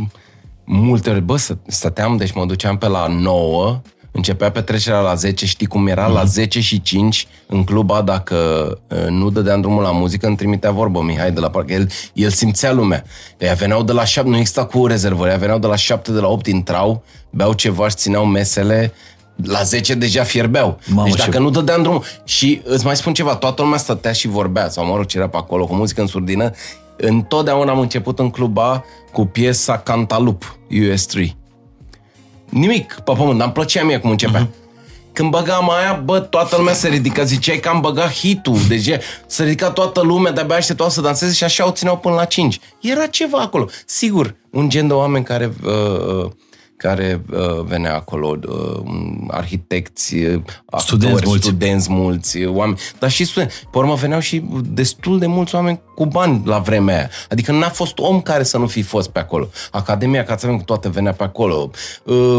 multe 0.70 1.10
ori. 1.10 1.22
Bă, 1.22 1.38
să- 1.38 1.58
stăteam, 1.68 2.18
deci 2.18 2.32
mă 2.32 2.46
duceam 2.46 2.78
pe 2.78 2.88
la 2.88 3.08
9, 3.08 3.82
începea 4.12 4.52
petrecerea 4.52 5.00
la 5.00 5.14
10, 5.14 5.46
știi 5.46 5.68
cum 5.68 5.88
era? 5.88 6.08
La 6.08 6.24
10 6.24 6.60
și 6.60 6.82
5 6.82 7.28
în 7.48 7.64
cluba, 7.64 8.02
dacă 8.02 8.36
uh, 8.90 9.06
nu 9.10 9.30
dădeam 9.30 9.62
drumul 9.62 9.82
la 9.84 9.92
muzică, 9.92 10.28
îmi 10.28 10.36
trimitea 10.36 10.72
vorbă 10.72 11.02
Mihai 11.02 11.32
de 11.32 11.40
la 11.40 11.50
parc. 11.50 11.70
El, 11.70 11.90
el 12.14 12.30
simțea 12.30 12.72
lumea. 12.72 13.04
Ea 13.38 13.54
veneau 13.54 13.84
de 13.84 13.92
la 13.92 14.04
7, 14.06 14.30
nu 14.30 14.38
exista 14.38 14.66
cu 14.66 14.86
rezervări, 14.88 15.32
ea 15.32 15.38
veneau 15.38 15.60
de 15.60 15.68
la 15.68 15.76
7, 15.76 16.12
de 16.12 16.20
la 16.20 16.28
8, 16.28 16.48
intrau, 16.48 17.04
beau 17.30 17.54
ceva 17.54 17.90
și 17.90 17.96
țineau 17.96 18.26
mesele, 18.26 18.94
la 19.44 19.62
10 19.64 19.94
deja 19.94 20.24
fierbeau. 20.24 20.80
Mamă, 20.88 21.04
deci 21.04 21.16
ce- 21.20 21.26
dacă 21.26 21.40
nu 21.40 21.50
dădeam 21.50 21.82
drumul... 21.82 22.04
Și 22.24 22.62
îți 22.64 22.86
mai 22.86 22.96
spun 22.96 23.14
ceva, 23.14 23.36
toată 23.36 23.62
lumea 23.62 23.78
stătea 23.78 24.12
și 24.12 24.28
vorbea, 24.28 24.70
sau 24.70 24.86
mă 24.86 24.96
rog, 24.96 25.06
ce 25.06 25.18
era 25.18 25.28
pe 25.30 25.38
acolo, 25.38 25.66
cu 25.66 25.74
muzică 25.74 26.02
în 26.02 26.08
surdină. 26.08 26.52
Întotdeauna 26.98 27.72
am 27.72 27.80
început 27.80 28.20
în 28.20 28.30
cluba 28.30 28.84
cu 29.12 29.26
piesa 29.26 29.78
Cantalup, 29.78 30.58
US3. 30.72 31.26
Nimic 32.50 32.94
pe 32.94 33.12
pământ, 33.16 33.38
dar 33.38 33.46
îmi 33.46 33.54
plăcea 33.54 33.84
mie 33.84 33.98
cum 34.00 34.10
începea. 34.10 34.40
Mhm. 34.40 34.54
Când 35.14 35.30
băgam 35.32 35.70
aia, 35.70 36.02
bă, 36.06 36.20
toată 36.20 36.56
lumea 36.58 36.74
se 36.74 36.88
ridică, 36.88 37.24
ziceai 37.24 37.58
că 37.60 37.70
am 37.70 37.82
băgat 37.82 38.14
hitul, 38.14 38.58
deci 38.68 38.88
e- 38.88 39.02
se 39.26 39.44
ridica 39.44 39.70
toată 39.72 40.02
lumea, 40.02 40.32
de-abia 40.32 40.56
așteptau 40.56 40.90
să 40.90 41.02
danseze 41.02 41.34
și 41.34 41.44
așa 41.44 41.68
o 41.68 41.72
țineau 41.72 41.98
până 41.98 42.16
la 42.16 42.26
5. 42.26 42.60
Era 42.82 43.06
ceva 43.06 43.38
acolo. 43.38 43.68
Sigur, 43.86 44.36
un 44.52 44.70
gen 44.70 44.88
de 44.88 44.94
oameni 44.94 45.24
care, 45.26 45.54
uh, 45.66 45.72
uh, 46.24 46.32
care 46.78 47.22
uh, 47.32 47.64
venea 47.66 47.96
acolo, 47.96 48.38
uh, 48.48 48.82
arhitecți, 49.28 50.16
uh, 50.16 50.42
actori, 50.66 50.82
Studenți 50.84 51.24
mulți. 51.26 51.46
studenți 51.48 51.92
mulți, 51.92 52.38
uh, 52.38 52.56
oameni, 52.56 52.78
dar 53.00 53.10
și 53.10 53.26
studenți. 53.26 53.56
Pe 53.72 53.78
urmă 53.78 53.94
veneau 53.94 54.20
și 54.20 54.44
destul 54.64 55.20
de 55.20 55.26
mulți 55.26 55.56
oameni 55.56 55.82
cu 55.96 56.06
bani 56.06 56.42
la 56.46 56.60
vremea 56.60 56.96
aia. 56.96 57.10
Adică 57.30 57.52
n-a 57.52 57.70
fost 57.70 57.98
om 58.00 58.22
care 58.22 58.44
să 58.44 58.58
nu 58.58 58.68
fi 58.68 58.82
fost 58.82 59.10
pe 59.10 59.20
acolo. 59.20 59.50
Academia 59.72 60.24
Cațavem 60.24 60.58
cu 60.58 60.64
toate 60.64 60.90
venea 60.90 61.14
pe 61.14 61.24
acolo. 61.24 61.70
Uh, 62.04 62.38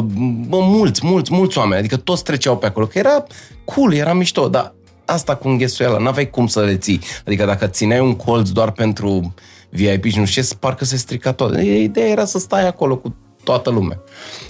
Bă, 0.48 0.58
mulți, 0.60 1.06
mulți, 1.06 1.32
mulți 1.34 1.58
oameni. 1.58 1.78
Adică 1.78 1.96
toți 1.96 2.24
treceau 2.24 2.56
pe 2.58 2.66
acolo. 2.66 2.86
Că 2.86 2.98
era 2.98 3.24
cool, 3.64 3.92
era 3.94 4.12
mișto, 4.12 4.48
dar 4.48 4.74
asta 5.04 5.34
cu 5.36 5.48
înghesuiala, 5.48 5.98
n-aveai 5.98 6.30
cum 6.30 6.46
să 6.46 6.60
le 6.60 6.76
ții. 6.76 7.00
Adică 7.26 7.44
dacă 7.44 7.66
țineai 7.66 8.00
un 8.00 8.14
colț 8.16 8.48
doar 8.48 8.70
pentru 8.70 9.34
VIP 9.70 10.04
și 10.04 10.18
nu 10.18 10.24
știu 10.24 10.42
ce, 10.42 10.54
parcă 10.58 10.84
se 10.84 10.96
strica 10.96 11.32
tot. 11.32 11.60
Ideea 11.60 12.08
era 12.08 12.24
să 12.24 12.38
stai 12.38 12.66
acolo 12.66 12.96
cu 12.96 13.16
toată 13.48 13.70
lumea. 13.70 14.00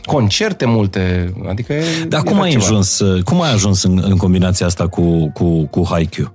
Concerte 0.04 0.64
multe, 0.64 1.32
adică... 1.48 1.74
Dar 2.08 2.20
era 2.20 2.30
cum 2.30 2.40
ai 2.40 2.50
ceva. 2.50 2.64
ajuns, 2.64 2.98
uh, 2.98 3.22
cum 3.22 3.40
ai 3.42 3.52
ajuns 3.52 3.82
în, 3.82 4.00
în 4.04 4.16
combinația 4.16 4.66
asta 4.66 4.88
cu, 4.88 5.30
cu, 5.34 5.66
cu 5.66 5.86
Haikyuu? 5.88 6.32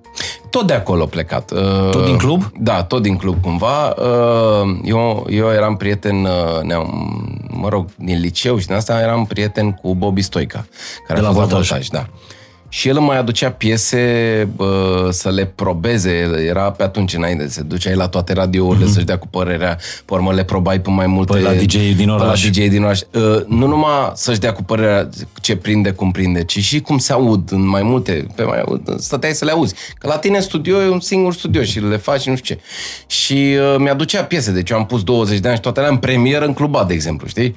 Tot 0.50 0.68
de 0.68 0.74
acolo 0.74 1.06
plecat. 1.06 1.52
Uh, 1.52 1.90
Tot 1.90 2.06
din 2.06 2.18
club? 2.18 2.52
Da, 2.60 2.84
tot 2.84 3.02
din 3.02 3.16
club 3.18 3.42
cumva. 3.42 3.88
Uh, 3.88 4.78
Eu, 4.84 5.26
eu 5.30 5.50
eram 5.52 5.78
prieten, 5.78 6.24
uh, 6.24 6.62
ne-am, 6.62 6.88
mă 7.50 7.70
rog, 7.70 7.86
din 7.96 8.20
liceu 8.20 8.58
și 8.58 8.68
din 8.68 8.76
asta 8.76 9.00
eram 9.02 9.26
prieten 9.26 9.72
cu 9.72 9.96
Bobby 9.96 10.22
Stoica, 10.22 10.66
care 11.08 11.20
De 11.20 11.26
a 11.26 11.30
la 11.30 11.34
fost 11.36 11.50
la 11.52 11.56
Voltaj. 11.56 11.68
voltaj, 11.70 11.88
da. 11.88 12.06
Și 12.74 12.88
el 12.88 12.98
îmi 12.98 13.06
mai 13.06 13.18
aducea 13.18 13.52
piese 13.52 14.50
bă, 14.56 15.08
să 15.12 15.30
le 15.30 15.46
probeze. 15.46 16.44
Era 16.48 16.72
pe 16.72 16.84
atunci 16.84 17.14
înainte, 17.14 17.48
se 17.48 17.62
duceai 17.62 17.96
la 17.96 18.08
toate 18.08 18.34
radiourile 18.34 18.88
să-și 18.88 19.06
dea 19.06 19.18
cu 19.18 19.28
părerea, 19.28 19.78
pe 20.06 20.14
urmă 20.14 20.34
le 20.34 20.44
probai 20.44 20.82
pe 20.82 20.90
mai 20.90 21.08
multe... 21.08 21.32
Păi 21.32 21.42
la 21.42 21.54
DJ-ii 21.54 21.94
din 21.94 22.06
pe 22.06 22.12
oraș. 22.12 22.44
La 22.44 22.50
DJ 22.50 22.68
din 22.68 22.84
oraș. 22.84 23.00
Uh, 23.00 23.46
Nu 23.48 23.68
numai 23.68 24.12
să-și 24.14 24.40
dea 24.40 24.54
cu 24.54 24.64
părerea 24.64 25.10
ce 25.42 25.56
prinde, 25.56 25.92
cum 25.92 26.12
prinde, 26.12 26.44
ci 26.44 26.60
și 26.60 26.80
cum 26.82 26.98
se 26.98 27.14
aud 27.14 27.52
în 27.52 27.68
mai 27.68 27.84
multe, 27.84 28.28
pe 28.36 28.44
mai 28.44 28.64
stăteai 28.98 29.34
să 29.34 29.46
le 29.46 29.52
auzi. 29.52 29.76
Că 29.98 30.08
la 30.08 30.18
tine 30.18 30.36
în 30.36 30.42
studio 30.42 30.82
e 30.82 30.90
un 30.90 31.00
singur 31.00 31.34
studio 31.34 31.64
și 31.64 31.80
le 31.80 31.98
faci 31.98 32.22
și 32.22 32.30
nu 32.30 32.36
știu 32.36 32.56
ce. 32.56 32.62
Și 33.08 33.34
uh, 33.34 33.76
mi-aducea 33.78 34.24
piese, 34.24 34.52
deci 34.52 34.70
eu 34.70 34.78
am 34.78 34.86
pus 34.86 35.04
20 35.04 35.40
de 35.40 35.48
ani 35.48 35.56
și 35.56 35.62
toate 35.62 35.80
alea 35.80 35.92
în 35.92 35.98
premieră 35.98 36.46
în 36.46 36.54
clubat, 36.54 36.88
de 36.88 36.94
exemplu, 36.94 37.28
știi? 37.28 37.56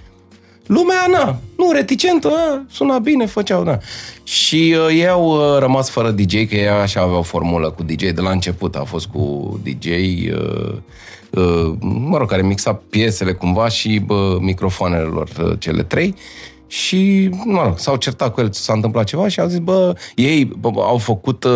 Lumea, 0.66 1.06
na, 1.10 1.38
nu, 1.56 1.72
reticentă, 1.72 2.28
a, 2.28 2.64
suna 2.70 2.98
bine, 2.98 3.26
făceau, 3.26 3.64
da. 3.64 3.78
Și 4.22 4.74
uh, 4.78 4.94
ei 4.94 5.08
au 5.08 5.26
uh, 5.26 5.58
rămas 5.58 5.90
fără 5.90 6.10
DJ, 6.10 6.32
că 6.32 6.54
ei 6.54 6.68
așa 6.68 7.00
aveau 7.00 7.22
formulă 7.22 7.70
cu 7.70 7.82
DJ 7.82 8.10
de 8.10 8.20
la 8.20 8.30
început. 8.30 8.74
A 8.74 8.84
fost 8.84 9.06
cu 9.06 9.60
DJ, 9.62 9.86
uh, 9.86 10.74
uh, 11.30 11.72
mă 11.80 12.18
rog, 12.18 12.28
care 12.28 12.42
mixa 12.42 12.82
piesele 12.90 13.32
cumva 13.32 13.68
și 13.68 13.98
bă, 13.98 14.38
microfoanele 14.40 15.02
lor, 15.02 15.28
uh, 15.42 15.52
cele 15.58 15.82
trei. 15.82 16.14
Și, 16.66 17.30
mă 17.44 17.62
rog, 17.64 17.78
s-au 17.78 17.96
certat 17.96 18.32
cu 18.32 18.40
el, 18.40 18.52
s-a 18.52 18.72
întâmplat 18.72 19.04
ceva 19.04 19.28
și 19.28 19.40
au 19.40 19.48
zis, 19.48 19.58
bă, 19.58 19.94
ei 20.14 20.44
bă, 20.44 20.70
bă, 20.70 20.80
au 20.80 20.98
făcut 20.98 21.44
uh, 21.44 21.52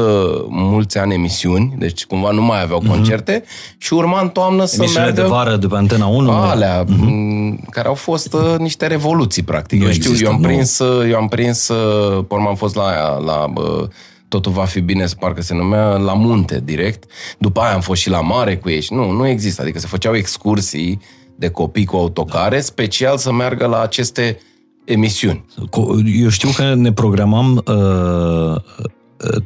mulți 0.49 0.99
ani 0.99 1.15
emisiuni, 1.15 1.75
deci 1.79 2.05
cumva 2.05 2.31
nu 2.31 2.43
mai 2.43 2.63
aveau 2.63 2.83
concerte 2.89 3.45
și 3.79 3.93
urma 3.93 4.21
în 4.21 4.29
toamnă 4.29 4.65
să 4.65 4.77
Emisiunile 4.79 5.13
de 5.13 5.21
meargă... 5.21 5.37
vară 5.37 5.57
de 5.57 5.67
pe 5.67 5.77
Antena 5.77 6.07
1? 6.07 6.31
Alea, 6.31 6.85
mm 6.87 7.31
care 7.71 7.89
au 7.89 7.95
fost 7.95 8.33
uh, 8.33 8.55
niște 8.59 8.87
revoluții, 8.87 9.43
practic. 9.43 9.81
Nu 9.81 9.87
eu 9.87 9.93
știu, 9.93 10.11
există, 10.11 10.29
eu 10.29 10.35
am 10.35 10.41
nu. 10.41 10.47
prins, 10.47 10.79
uh, 10.79 11.11
eu 11.11 11.17
am 11.17 11.29
prins, 11.29 11.69
uh, 11.69 12.25
pe 12.29 12.35
urmă 12.35 12.49
am 12.49 12.55
fost 12.55 12.75
la 12.75 12.83
aia, 12.83 13.09
la 13.09 13.53
uh, 13.55 13.89
Totul 14.29 14.53
va 14.53 14.65
fi 14.65 14.81
bine, 14.81 15.05
parcă 15.19 15.43
se 15.43 15.55
numea, 15.55 15.97
la 15.97 16.13
munte, 16.13 16.61
direct. 16.65 17.11
După 17.39 17.61
aia 17.61 17.75
am 17.75 17.81
fost 17.81 18.01
și 18.01 18.11
la 18.11 18.21
mare 18.21 18.57
cu 18.57 18.71
ei 18.71 18.81
și 18.81 18.93
nu, 18.93 19.11
nu 19.11 19.27
există. 19.27 19.63
Adică 19.63 19.79
se 19.79 19.87
făceau 19.87 20.15
excursii 20.15 21.01
de 21.37 21.49
copii 21.49 21.85
cu 21.85 21.97
autocare, 21.97 22.61
special 22.61 23.17
să 23.17 23.33
meargă 23.33 23.67
la 23.67 23.81
aceste 23.81 24.39
emisiuni. 24.85 25.45
Co- 25.71 26.21
Eu 26.23 26.29
știu 26.29 26.49
că 26.57 26.75
ne 26.75 26.93
programam 26.93 27.63
uh, 27.67 27.75
uh, 27.75 28.57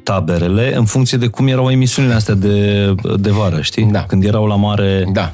taberele 0.03 0.77
în 0.77 0.85
funcție 0.85 1.19
de 1.19 1.27
cum 1.27 1.47
erau 1.47 1.71
emisiunile 1.71 2.15
astea 2.15 2.35
de, 2.35 2.95
de 3.17 3.31
vară, 3.31 3.61
știi? 3.61 3.85
Da. 3.85 4.03
Când 4.05 4.25
erau 4.25 4.47
la 4.47 4.57
mare... 4.57 5.05
Da. 5.13 5.33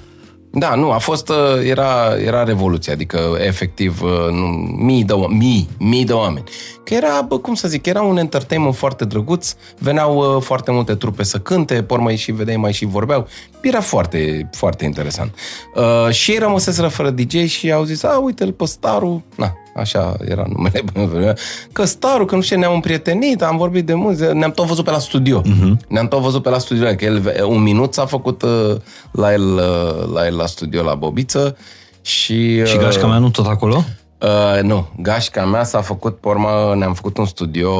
Da, 0.52 0.74
nu, 0.74 0.90
a 0.90 0.98
fost, 0.98 1.28
uh, 1.28 1.36
era, 1.68 2.16
era 2.26 2.42
revoluție, 2.44 2.92
adică 2.92 3.20
efectiv 3.46 4.02
uh, 4.02 4.32
nu, 4.32 4.46
mii, 4.84 5.04
de, 5.04 5.12
oameni- 5.12 5.38
mii, 5.38 5.68
mii 5.78 6.04
de 6.04 6.12
oameni. 6.12 6.44
Că 6.84 6.94
era, 6.94 7.24
bă, 7.28 7.38
cum 7.38 7.54
să 7.54 7.68
zic, 7.68 7.86
era 7.86 8.02
un 8.02 8.16
entertainment 8.16 8.74
foarte 8.74 9.04
drăguț, 9.04 9.54
veneau 9.78 10.16
uh, 10.36 10.42
foarte 10.42 10.70
multe 10.70 10.94
trupe 10.94 11.22
să 11.22 11.38
cânte, 11.38 11.82
por 11.82 11.98
mai 11.98 12.16
și 12.16 12.32
vedeai, 12.32 12.56
mai 12.56 12.72
și 12.72 12.84
vorbeau. 12.84 13.26
Era 13.60 13.80
foarte, 13.80 14.48
foarte 14.52 14.84
interesant. 14.84 15.34
Uh, 15.74 16.12
și 16.12 16.30
ei 16.30 16.38
rămăseseră 16.38 16.88
fără 16.88 17.10
DJ 17.10 17.34
și 17.46 17.72
au 17.72 17.84
zis, 17.84 18.02
a, 18.02 18.18
uite-l 18.18 18.52
pe 18.52 18.64
Staru, 18.64 19.24
na, 19.36 19.52
așa 19.74 20.16
era 20.28 20.44
numele 20.48 20.82
pe 20.92 21.00
vremea, 21.00 21.36
că 21.72 21.84
Staru, 21.84 22.24
că 22.24 22.34
nu 22.34 22.40
știu, 22.40 22.58
ne-am 22.58 22.74
împrietenit, 22.74 23.42
am 23.42 23.56
vorbit 23.56 23.86
de 23.86 23.94
muzică, 23.94 24.32
ne-am 24.32 24.50
tot 24.50 24.66
văzut 24.66 24.84
pe 24.84 24.90
la 24.90 24.98
studio. 24.98 25.42
Uh-huh. 25.42 25.86
Ne-am 25.88 26.08
tot 26.08 26.20
văzut 26.20 26.42
pe 26.42 26.48
la 26.48 26.58
studio, 26.58 26.94
că 26.94 27.04
el, 27.04 27.44
un 27.48 27.62
minut 27.62 27.94
s-a 27.94 28.06
făcut 28.06 28.42
uh, 28.42 28.76
la 29.10 29.32
el, 29.32 29.54
uh, 29.54 30.12
la 30.14 30.26
el 30.26 30.36
la 30.36 30.46
studio, 30.46 30.82
la 30.82 30.94
Bobiță 30.94 31.56
și... 32.02 32.64
Și 32.64 32.76
gașca 32.76 33.06
mea 33.06 33.18
nu 33.18 33.30
tot 33.30 33.46
acolo? 33.46 33.84
Uh, 34.18 34.62
nu, 34.62 34.88
gașca 34.96 35.44
mea 35.44 35.64
s-a 35.64 35.80
făcut, 35.80 36.16
pe 36.16 36.28
urmă, 36.28 36.74
ne-am 36.76 36.94
făcut 36.94 37.16
un 37.16 37.26
studio 37.26 37.72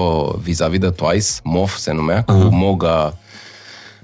vis-a-vis 0.43 0.79
de 0.79 0.91
Twice, 0.91 1.27
MOF 1.45 1.77
se 1.77 1.93
numea, 1.93 2.23
cu 2.23 2.33
uh-huh. 2.33 2.51
Moga. 2.51 3.17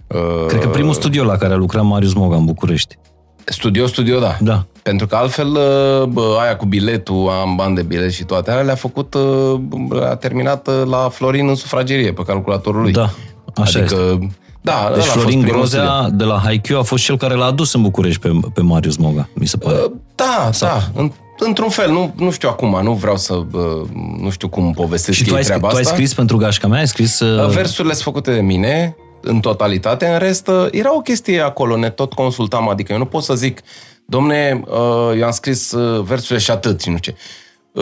Uh, 0.06 0.46
Cred 0.46 0.60
că 0.60 0.68
primul 0.68 0.92
studio 0.92 1.24
la 1.24 1.36
care 1.36 1.52
a 1.52 1.56
lucrat 1.56 1.84
Marius 1.84 2.14
Moga 2.14 2.36
în 2.36 2.44
București. 2.44 2.98
Studio, 3.48 3.86
studio, 3.86 4.18
da. 4.18 4.36
Da. 4.40 4.64
Pentru 4.82 5.06
că 5.06 5.16
altfel, 5.16 5.46
uh, 5.46 6.02
bă, 6.08 6.38
aia 6.40 6.56
cu 6.56 6.66
biletul, 6.66 7.28
am 7.42 7.56
bani 7.56 7.74
de 7.74 7.82
bilet 7.82 8.12
și 8.12 8.24
toate 8.24 8.50
alea, 8.50 8.62
le-a 8.62 8.74
făcut, 8.74 9.14
uh, 9.14 10.02
a 10.02 10.16
terminat 10.16 10.68
uh, 10.68 10.82
la 10.90 11.08
Florin 11.12 11.48
în 11.48 11.54
sufragerie, 11.54 12.12
pe 12.12 12.22
calculatorul 12.22 12.82
lui. 12.82 12.92
Da, 12.92 13.10
așa 13.54 13.78
adică, 13.78 13.94
este. 13.94 14.28
Da, 14.60 14.90
Deci 14.94 15.02
ăla 15.02 15.02
a 15.02 15.06
fost 15.06 15.10
Florin 15.10 15.40
primul 15.40 15.66
studio. 15.66 15.84
Grozea 15.84 16.10
de 16.10 16.24
la 16.24 16.40
Haikyuu 16.44 16.78
a 16.78 16.82
fost 16.82 17.04
cel 17.04 17.16
care 17.16 17.34
l-a 17.34 17.44
adus 17.44 17.74
în 17.74 17.82
București 17.82 18.20
pe, 18.20 18.30
pe 18.54 18.60
Marius 18.60 18.96
Moga, 18.96 19.28
mi 19.34 19.46
se 19.46 19.56
pare. 19.56 19.76
Da, 20.14 20.50
da, 20.60 20.90
în, 20.94 21.12
într-un 21.38 21.68
fel, 21.68 21.90
nu, 21.90 22.14
nu 22.16 22.30
știu 22.30 22.48
acum, 22.48 22.80
nu 22.82 22.92
vreau 22.92 23.16
să, 23.16 23.34
uh, 23.34 23.88
nu 24.20 24.30
știu 24.30 24.48
cum 24.48 24.72
povestesc 24.72 25.18
și 25.18 25.24
tu 25.24 25.30
ei 25.30 25.36
ai, 25.36 25.42
scris, 25.42 25.56
treaba 25.56 25.68
tu 25.68 25.74
ai 25.74 25.82
asta. 25.82 25.94
scris 25.94 26.14
pentru 26.14 26.36
gașca 26.36 26.68
mea? 26.68 26.78
Ai 26.78 26.88
scris... 26.88 27.20
Uh... 27.20 27.48
Versurile 27.48 27.92
sunt 27.92 28.04
făcute 28.04 28.32
de 28.32 28.40
mine, 28.40 28.96
în 29.26 29.40
totalitate. 29.40 30.06
În 30.06 30.18
rest, 30.18 30.48
uh, 30.48 30.66
era 30.70 30.94
o 30.94 31.00
chestie 31.00 31.40
acolo, 31.40 31.76
ne 31.76 31.90
tot 31.90 32.12
consultam, 32.12 32.68
adică 32.68 32.92
eu 32.92 32.98
nu 32.98 33.04
pot 33.04 33.22
să 33.22 33.34
zic, 33.34 33.60
domne, 34.04 34.62
uh, 34.66 35.12
eu 35.18 35.24
am 35.24 35.30
scris 35.30 35.72
uh, 35.72 36.02
versurile 36.02 36.38
și 36.38 36.50
atât, 36.50 36.80
și 36.80 36.90
nu 36.90 36.96
știu 36.96 37.12
ce. 37.12 37.18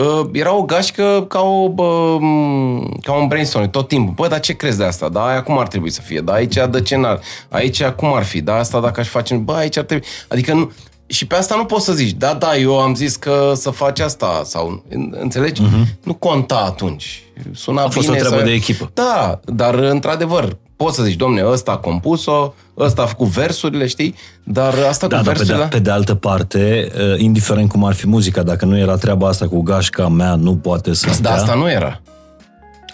Uh, 0.01 0.29
Era 0.31 0.55
o 0.55 0.61
gașcă 0.61 1.25
ca, 1.29 1.41
o, 1.41 1.69
bă, 1.69 2.17
m, 2.19 2.99
ca 3.01 3.13
un 3.13 3.27
brainstorming 3.27 3.71
tot 3.73 3.87
timpul. 3.87 4.13
Bă, 4.13 4.27
dar 4.27 4.39
ce 4.39 4.53
crezi 4.53 4.77
de 4.77 4.83
asta? 4.83 5.09
Da, 5.09 5.25
aia 5.25 5.43
cum 5.43 5.57
ar 5.57 5.67
trebui 5.67 5.89
să 5.89 6.01
fie? 6.01 6.19
Da, 6.19 6.33
aici 6.33 6.57
de 6.69 6.81
ce 6.81 6.95
n-ar? 6.95 7.19
Aici 7.49 7.83
cum 7.83 8.13
ar 8.13 8.23
fi? 8.23 8.41
Da, 8.41 8.55
asta 8.55 8.79
dacă 8.79 8.99
aș 8.99 9.07
face... 9.07 9.35
Bă, 9.35 9.53
aici 9.53 9.77
ar 9.77 9.83
trebui... 9.83 10.05
Adică 10.27 10.53
nu... 10.53 10.71
Și 11.07 11.27
pe 11.27 11.35
asta 11.35 11.55
nu 11.55 11.65
poți 11.65 11.85
să 11.85 11.93
zici, 11.93 12.11
da, 12.11 12.33
da, 12.33 12.55
eu 12.57 12.79
am 12.79 12.95
zis 12.95 13.15
că 13.15 13.51
să 13.55 13.69
faci 13.69 13.99
asta, 13.99 14.41
sau, 14.45 14.83
înțelegi? 15.11 15.61
Uh-huh. 15.61 16.03
Nu 16.03 16.13
conta 16.13 16.57
atunci. 16.57 17.23
Suna 17.53 17.81
Mhm. 17.81 17.89
A 17.89 17.91
fost 17.91 18.05
bine 18.05 18.17
o 18.17 18.19
treabă 18.19 18.37
să... 18.37 18.43
de 18.43 18.51
echipă. 18.51 18.91
Da, 18.93 19.39
dar 19.45 19.73
într-adevăr, 19.73 20.57
poți 20.75 20.95
să 20.95 21.03
zici, 21.03 21.15
domne, 21.15 21.45
ăsta 21.45 21.71
a 21.71 21.77
compus-o, 21.77 22.53
ăsta 22.77 23.01
a 23.01 23.05
făcut 23.05 23.27
versurile, 23.27 23.87
știi? 23.87 24.15
Dar 24.43 24.73
asta 24.89 25.07
Da, 25.07 25.17
cu 25.17 25.23
dar 25.23 25.33
pe 25.33 25.37
versurile... 25.37 25.63
de, 25.63 25.69
pe 25.69 25.79
de 25.79 25.91
altă 25.91 26.15
parte, 26.15 26.91
uh, 26.95 27.19
indiferent 27.19 27.69
cum 27.69 27.85
ar 27.85 27.93
fi 27.93 28.07
muzica, 28.07 28.43
dacă 28.43 28.65
nu 28.65 28.77
era 28.77 28.95
treaba 28.95 29.27
asta 29.27 29.47
cu 29.47 29.61
gașca 29.61 30.07
mea, 30.07 30.35
nu 30.35 30.55
poate 30.55 30.93
să 30.93 31.09
stea. 31.09 31.29
Dar 31.29 31.39
asta 31.39 31.53
nu 31.53 31.69
era. 31.69 32.01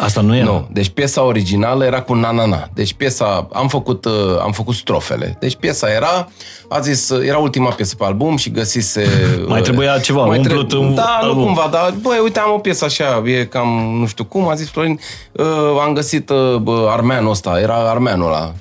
Asta 0.01 0.21
nu 0.21 0.35
era. 0.35 0.45
Nu, 0.45 0.67
deci 0.71 0.89
piesa 0.89 1.23
originală 1.23 1.85
era 1.85 2.01
cu 2.01 2.13
na-na-na. 2.13 2.67
Deci 2.73 2.93
piesa, 2.93 3.47
am 3.53 3.67
făcut, 3.67 4.05
uh, 4.05 4.11
am 4.41 4.51
făcut 4.51 4.75
strofele. 4.75 5.37
Deci 5.39 5.55
piesa 5.55 5.87
era, 5.89 6.27
a 6.69 6.79
zis, 6.79 7.09
uh, 7.09 7.27
era 7.27 7.37
ultima 7.37 7.69
piesă 7.69 7.95
pe 7.95 8.03
album 8.05 8.37
și 8.37 8.51
găsise... 8.51 9.05
Mai 9.47 9.57
uh, 9.57 9.63
trebuia 9.63 9.99
ceva, 9.99 10.25
mai 10.25 10.37
umplut 10.37 10.71
un 10.71 10.93
Da, 10.95 11.03
album. 11.21 11.37
nu 11.37 11.45
cumva, 11.45 11.67
dar 11.71 11.93
băi, 12.01 12.19
uite, 12.23 12.39
am 12.39 12.53
o 12.53 12.57
piesă 12.57 12.85
așa, 12.85 13.23
e 13.25 13.45
cam, 13.45 13.67
nu 13.99 14.05
știu 14.07 14.23
cum, 14.25 14.47
a 14.49 14.53
zis 14.55 14.69
Florin, 14.69 14.99
uh, 15.31 15.45
am 15.85 15.93
găsit 15.93 16.29
uh, 16.29 16.55
bă, 16.55 16.87
armeanul 16.91 17.29
ăsta, 17.31 17.59
era 17.59 17.75
armeanul 17.75 18.27
ăla. 18.27 18.53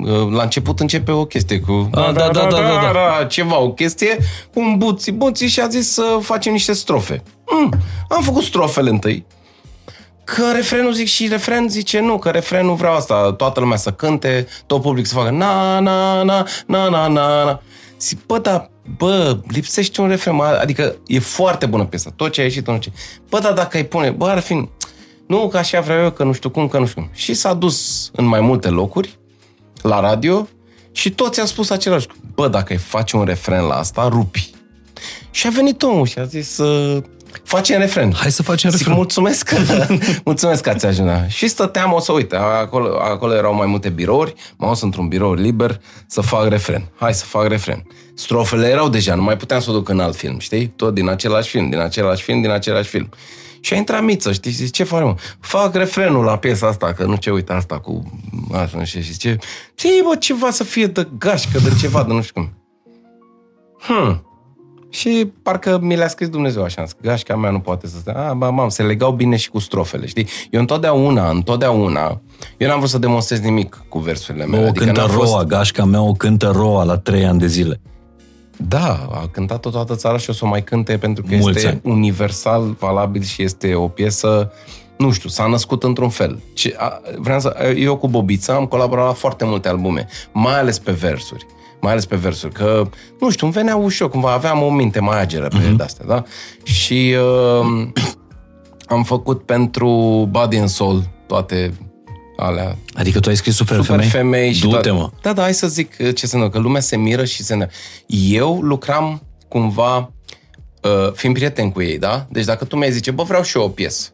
Uh, 0.00 0.32
La 0.32 0.42
început 0.42 0.80
începe 0.80 1.10
o 1.12 1.24
chestie 1.24 1.60
cu... 1.60 1.88
Ah, 1.92 2.12
da, 2.12 2.12
da, 2.12 2.28
da, 2.32 2.48
da, 2.50 2.90
da. 2.92 3.24
Ceva, 3.28 3.60
o 3.60 3.70
chestie, 3.72 4.16
un 4.54 4.74
buți, 4.78 5.10
buți 5.10 5.44
și 5.44 5.60
a 5.60 5.68
zis 5.68 5.92
să 5.92 6.18
facem 6.20 6.52
niște 6.52 6.72
strofe. 6.72 7.22
Mm, 7.50 7.70
am 8.08 8.22
făcut 8.22 8.42
strofele 8.42 8.90
întâi. 8.90 9.26
Că 10.24 10.52
refrenul 10.54 10.92
zic 10.92 11.06
și 11.06 11.28
refren 11.28 11.68
zice 11.68 12.00
nu, 12.00 12.18
că 12.18 12.30
refrenul 12.30 12.74
vreau 12.74 12.94
asta, 12.94 13.32
toată 13.32 13.60
lumea 13.60 13.76
să 13.76 13.90
cânte, 13.90 14.46
tot 14.66 14.82
public 14.82 15.06
să 15.06 15.14
facă 15.14 15.30
na, 15.30 15.80
na, 15.80 16.22
na, 16.22 16.46
na, 16.66 16.88
na, 16.88 17.08
na, 17.08 17.44
na. 17.44 17.62
Zic, 18.00 18.26
bă, 18.26 18.38
dar, 18.38 18.70
bă, 18.96 19.38
lipsește 19.48 20.00
un 20.00 20.08
refren, 20.08 20.34
mă, 20.34 20.44
adică 20.44 20.96
e 21.06 21.18
foarte 21.18 21.66
bună 21.66 21.84
piesa, 21.84 22.10
tot 22.16 22.32
ce 22.32 22.40
a 22.40 22.44
ieșit, 22.44 22.66
nu 22.66 22.76
știu 22.76 22.92
ce. 22.92 22.98
Bă, 23.28 23.38
dar 23.38 23.52
dacă 23.52 23.76
ai 23.76 23.84
pune, 23.84 24.10
bă, 24.10 24.28
ar 24.28 24.38
fi, 24.38 24.68
nu, 25.26 25.48
că 25.48 25.56
așa 25.56 25.80
vreau 25.80 26.02
eu, 26.02 26.10
că 26.10 26.24
nu 26.24 26.32
știu 26.32 26.50
cum, 26.50 26.68
că 26.68 26.78
nu 26.78 26.86
știu 26.86 27.00
cum. 27.00 27.10
Și 27.12 27.34
s-a 27.34 27.54
dus 27.54 28.10
în 28.14 28.24
mai 28.24 28.40
multe 28.40 28.68
locuri, 28.68 29.18
la 29.82 30.00
radio, 30.00 30.48
și 30.92 31.10
toți 31.10 31.40
au 31.40 31.46
spus 31.46 31.70
același 31.70 32.06
lucru. 32.06 32.22
Bă, 32.34 32.48
dacă 32.48 32.72
ai 32.72 32.78
face 32.78 33.16
un 33.16 33.24
refren 33.24 33.62
la 33.62 33.74
asta, 33.74 34.08
rupi. 34.08 34.50
Și 35.30 35.46
a 35.46 35.50
venit 35.50 35.82
omul 35.82 36.06
și 36.06 36.18
a 36.18 36.24
zis, 36.24 36.58
uh, 36.58 37.02
facem 37.42 37.78
refren. 37.78 38.12
Hai 38.14 38.30
să 38.30 38.42
facem 38.42 38.70
Zic, 38.70 38.78
refren. 38.78 38.96
mulțumesc, 38.96 39.54
mulțumesc 40.24 40.62
că 40.62 40.70
ați 40.70 40.86
ajutat. 40.86 41.30
Și 41.30 41.48
stăteam, 41.48 41.92
o 41.92 42.00
să 42.00 42.12
uite, 42.12 42.36
acolo, 42.36 42.98
acolo 43.00 43.34
erau 43.34 43.54
mai 43.54 43.66
multe 43.66 43.88
birouri, 43.88 44.34
m-am 44.56 44.68
dus 44.70 44.80
într-un 44.80 45.08
birou 45.08 45.34
liber 45.34 45.80
să 46.06 46.20
fac 46.20 46.48
refren. 46.48 46.90
Hai 46.96 47.14
să 47.14 47.24
fac 47.24 47.48
refren. 47.48 47.86
Strofele 48.14 48.68
erau 48.68 48.88
deja, 48.88 49.14
nu 49.14 49.22
mai 49.22 49.36
puteam 49.36 49.60
să 49.60 49.70
o 49.70 49.72
duc 49.72 49.88
în 49.88 50.00
alt 50.00 50.16
film, 50.16 50.38
știi? 50.38 50.66
Tot 50.66 50.94
din 50.94 51.08
același 51.08 51.48
film, 51.48 51.70
din 51.70 51.78
același 51.78 52.22
film, 52.22 52.40
din 52.40 52.50
același 52.50 52.88
film. 52.88 53.08
Și 53.60 53.72
a 53.72 53.76
intrat 53.76 54.02
Miță, 54.02 54.32
știi? 54.32 54.50
Zice, 54.50 54.70
ce 54.70 54.84
faci, 54.84 55.02
mă? 55.02 55.14
Fac 55.40 55.74
refrenul 55.74 56.24
la 56.24 56.38
piesa 56.38 56.66
asta, 56.66 56.92
că 56.92 57.04
nu 57.04 57.16
ce 57.16 57.30
uite 57.30 57.52
asta 57.52 57.78
cu... 57.78 58.20
Așa, 58.52 58.78
nu 58.78 58.84
știu, 58.84 59.00
și 59.00 59.12
zice, 59.12 59.38
ce, 59.74 59.88
bă, 60.08 60.16
ceva 60.16 60.50
să 60.50 60.64
fie 60.64 60.86
de 60.86 61.08
gașcă, 61.18 61.58
de 61.58 61.70
ceva, 61.80 62.02
de 62.04 62.12
nu 62.12 62.22
știu 62.22 62.40
cum. 62.40 62.52
Hmm. 63.80 64.33
Și 64.94 65.32
parcă 65.42 65.78
mi 65.82 65.96
le-a 65.96 66.08
scris 66.08 66.28
Dumnezeu 66.28 66.62
așa, 66.62 66.82
că 66.82 66.88
gașca 67.02 67.36
mea 67.36 67.50
nu 67.50 67.60
poate 67.60 67.86
să 67.86 67.96
stea. 68.00 68.28
Ah, 68.28 68.34
ba, 68.36 68.50
mam, 68.50 68.68
se 68.68 68.82
legau 68.82 69.12
bine 69.12 69.36
și 69.36 69.50
cu 69.50 69.58
strofele, 69.58 70.06
știi? 70.06 70.26
Eu 70.50 70.60
întotdeauna, 70.60 71.30
întotdeauna, 71.30 72.20
eu 72.56 72.68
n-am 72.68 72.78
vrut 72.78 72.90
să 72.90 72.98
demonstrez 72.98 73.40
nimic 73.40 73.84
cu 73.88 73.98
versurile 73.98 74.46
mele. 74.46 74.64
O 74.64 74.68
adică 74.68 74.84
cântă 74.84 75.00
n-a 75.00 75.06
fost- 75.06 75.32
roa, 75.32 75.44
gașca 75.44 75.84
mea 75.84 76.02
o 76.02 76.12
cântă 76.12 76.50
roa 76.54 76.84
la 76.84 76.98
trei 76.98 77.24
ani 77.24 77.38
de 77.38 77.46
zile. 77.46 77.80
Da, 78.68 79.08
a 79.12 79.28
cântat-o 79.32 79.70
toată 79.70 79.94
țara 79.94 80.18
și 80.18 80.30
o 80.30 80.32
să 80.32 80.44
o 80.44 80.48
mai 80.48 80.62
cânte 80.64 80.98
pentru 80.98 81.22
că 81.22 81.34
Mulți 81.34 81.56
este 81.58 81.68
ani. 81.68 81.80
universal 81.94 82.76
valabil 82.78 83.22
și 83.22 83.42
este 83.42 83.74
o 83.74 83.88
piesă, 83.88 84.52
nu 84.98 85.12
știu, 85.12 85.28
s-a 85.28 85.46
născut 85.46 85.82
într-un 85.82 86.08
fel. 86.08 86.40
Ce, 86.52 86.74
a, 86.78 87.00
vreau 87.18 87.40
să, 87.40 87.74
eu 87.76 87.96
cu 87.96 88.08
Bobița 88.08 88.54
am 88.54 88.66
colaborat 88.66 89.06
la 89.06 89.12
foarte 89.12 89.44
multe 89.44 89.68
albume, 89.68 90.06
mai 90.32 90.58
ales 90.58 90.78
pe 90.78 90.92
versuri. 90.92 91.46
Mai 91.84 91.92
ales 91.92 92.06
pe 92.06 92.16
versuri, 92.16 92.52
că, 92.52 92.88
nu 93.20 93.30
știu, 93.30 93.46
îmi 93.46 93.54
venea 93.54 93.76
ușor, 93.76 94.10
cumva 94.10 94.32
aveam 94.32 94.62
o 94.62 94.70
minte 94.70 95.00
mai 95.00 95.20
ageră 95.20 95.48
pe 95.48 95.56
Mhm. 95.56 95.76
uh-huh. 95.76 95.84
astea, 95.84 96.04
da? 96.06 96.22
Și 96.62 97.14
uh, 97.60 97.86
am 98.88 99.02
făcut 99.04 99.42
pentru 99.42 99.88
Body 100.30 100.56
and 100.56 100.68
Soul 100.68 101.04
toate 101.26 101.72
alea, 102.36 102.76
Adică 102.94 103.20
tu 103.20 103.28
ai 103.28 103.36
scris 103.36 103.54
super, 103.54 103.76
super 103.76 103.90
femei? 103.94 104.08
femei 104.10 104.52
și 104.52 104.60
Du-te, 104.60 104.72
toate. 104.72 104.90
mă. 104.90 105.10
Da, 105.22 105.32
da, 105.32 105.42
hai 105.42 105.54
să 105.54 105.66
zic 105.68 105.92
uh, 106.00 106.14
ce 106.14 106.26
se 106.26 106.34
întâmplă, 106.36 106.48
că 106.48 106.58
lumea 106.66 106.80
se 106.80 106.96
miră 106.96 107.24
și 107.24 107.42
se... 107.42 107.54
ne- 107.54 107.68
Eu 108.28 108.60
lucram 108.62 109.22
cumva, 109.48 109.96
uh, 110.82 111.12
fiind 111.12 111.34
prieten 111.34 111.70
cu 111.70 111.82
ei, 111.82 111.98
da? 111.98 112.26
Deci 112.30 112.44
dacă 112.44 112.64
tu 112.64 112.76
mi-ai 112.76 112.92
zice, 112.92 113.10
bă, 113.10 113.22
vreau 113.22 113.42
și 113.42 113.56
eu 113.56 113.62
o 113.64 113.68
piesă 113.68 114.08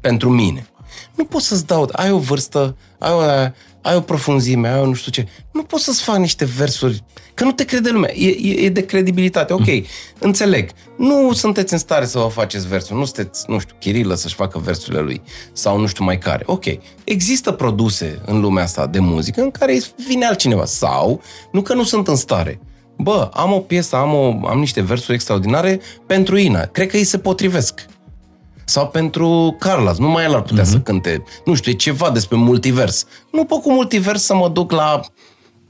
pentru 0.00 0.28
mine. 0.30 0.66
Nu 1.14 1.24
pot 1.24 1.40
să-ți 1.42 1.66
dau, 1.66 1.88
ai 1.92 2.10
o 2.10 2.18
vârstă, 2.18 2.76
ai 2.98 3.10
o, 3.12 3.20
ai 3.82 3.96
o 3.96 4.00
profunzime, 4.00 4.68
ai 4.68 4.80
o 4.80 4.86
nu 4.86 4.92
știu 4.92 5.10
ce. 5.10 5.26
Nu 5.52 5.62
pot 5.62 5.80
să-ți 5.80 6.02
fac 6.02 6.16
niște 6.16 6.44
versuri, 6.44 7.04
că 7.34 7.44
nu 7.44 7.52
te 7.52 7.64
crede 7.64 7.90
lumea. 7.90 8.14
E, 8.14 8.28
e, 8.28 8.64
e 8.64 8.68
de 8.68 8.86
credibilitate. 8.86 9.52
Ok, 9.52 9.66
mm. 9.66 9.84
înțeleg. 10.18 10.70
Nu 10.98 11.32
sunteți 11.32 11.72
în 11.72 11.78
stare 11.78 12.06
să 12.06 12.18
vă 12.18 12.28
faceți 12.28 12.68
versuri. 12.68 12.98
Nu 12.98 13.04
sunteți, 13.04 13.44
nu 13.48 13.58
știu, 13.58 13.76
Chirilă 13.78 14.14
să-și 14.14 14.34
facă 14.34 14.58
versurile 14.58 15.00
lui 15.00 15.22
sau 15.52 15.78
nu 15.78 15.86
știu 15.86 16.04
mai 16.04 16.18
care. 16.18 16.42
Ok, 16.46 16.64
există 17.04 17.52
produse 17.52 18.20
în 18.26 18.40
lumea 18.40 18.62
asta 18.62 18.86
de 18.86 18.98
muzică 18.98 19.40
în 19.40 19.50
care 19.50 19.80
vine 20.08 20.26
altcineva 20.26 20.64
sau, 20.64 21.22
nu 21.52 21.62
că 21.62 21.74
nu 21.74 21.82
sunt 21.82 22.08
în 22.08 22.16
stare. 22.16 22.60
Bă, 22.98 23.28
am 23.32 23.52
o 23.52 23.58
piesă, 23.58 23.96
am, 23.96 24.14
o, 24.14 24.46
am 24.46 24.58
niște 24.58 24.80
versuri 24.80 25.14
extraordinare 25.14 25.80
pentru 26.06 26.36
Ina. 26.36 26.60
Cred 26.60 26.88
că 26.88 26.96
îi 26.96 27.04
se 27.04 27.18
potrivesc. 27.18 27.86
Sau 28.70 28.88
pentru 28.88 29.56
Carlos, 29.58 29.98
numai 29.98 30.24
el 30.24 30.34
ar 30.34 30.42
putea 30.42 30.64
uh-huh. 30.64 30.68
să 30.68 30.78
cânte, 30.78 31.24
nu 31.44 31.54
știu, 31.54 31.72
e 31.72 31.74
ceva 31.74 32.10
despre 32.10 32.36
multivers. 32.36 33.06
Nu 33.32 33.44
pot 33.44 33.62
cu 33.62 33.72
multivers 33.72 34.22
să 34.22 34.34
mă 34.34 34.48
duc 34.48 34.70
la 34.72 35.00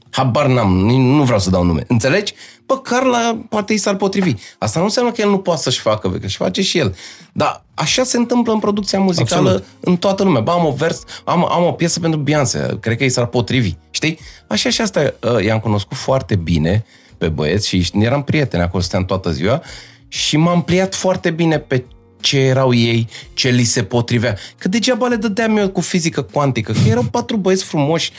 Habar 0.09 0.47
n-am, 0.47 0.85
ni- 0.85 1.15
nu 1.15 1.23
vreau 1.23 1.39
să 1.39 1.49
dau 1.49 1.63
nume. 1.63 1.83
Înțelegi? 1.87 2.33
Bă, 2.65 2.77
Carla 2.77 3.37
poate 3.49 3.73
i 3.73 3.77
s-ar 3.77 3.95
potrivi. 3.95 4.33
Asta 4.57 4.79
nu 4.79 4.85
înseamnă 4.85 5.11
că 5.11 5.21
el 5.21 5.29
nu 5.29 5.37
poate 5.37 5.61
să-și 5.61 5.79
facă, 5.79 6.09
că 6.09 6.25
își 6.25 6.37
face 6.37 6.61
și 6.61 6.77
el. 6.77 6.95
Dar 7.33 7.63
așa 7.73 8.03
se 8.03 8.17
întâmplă 8.17 8.53
în 8.53 8.59
producția 8.59 8.99
muzicală 8.99 9.49
Absolut. 9.49 9.65
în 9.79 9.97
toată 9.97 10.23
lumea. 10.23 10.41
Bă, 10.41 10.51
am 10.51 10.65
o 10.65 10.71
vers, 10.71 11.03
am, 11.23 11.51
am 11.51 11.65
o 11.65 11.71
piesă 11.71 11.99
pentru 11.99 12.19
Beyoncé, 12.19 12.77
cred 12.79 12.97
că 12.97 13.03
i 13.03 13.09
s-ar 13.09 13.25
potrivi. 13.25 13.73
Știi? 13.91 14.19
Așa 14.47 14.69
și 14.69 14.81
asta 14.81 15.13
uh, 15.19 15.43
i-am 15.43 15.59
cunoscut 15.59 15.97
foarte 15.97 16.35
bine 16.35 16.85
pe 17.17 17.27
băieți 17.27 17.67
și 17.67 17.91
eram 17.93 18.23
prieteni 18.23 18.63
acolo, 18.63 18.81
stăteam 18.81 19.05
toată 19.05 19.31
ziua 19.31 19.61
și 20.07 20.37
m-am 20.37 20.61
pliat 20.61 20.95
foarte 20.95 21.31
bine 21.31 21.59
pe 21.59 21.85
ce 22.21 22.39
erau 22.39 22.73
ei, 22.73 23.07
ce 23.33 23.49
li 23.49 23.63
se 23.63 23.83
potrivea. 23.83 24.37
Că 24.57 24.67
degeaba 24.67 25.07
le 25.07 25.15
dădeam 25.15 25.57
eu 25.57 25.69
cu 25.69 25.81
fizică 25.81 26.21
cuantică, 26.21 26.71
că 26.71 26.89
erau 26.89 27.03
patru 27.03 27.37
băieți 27.37 27.63
frumoși, 27.63 28.11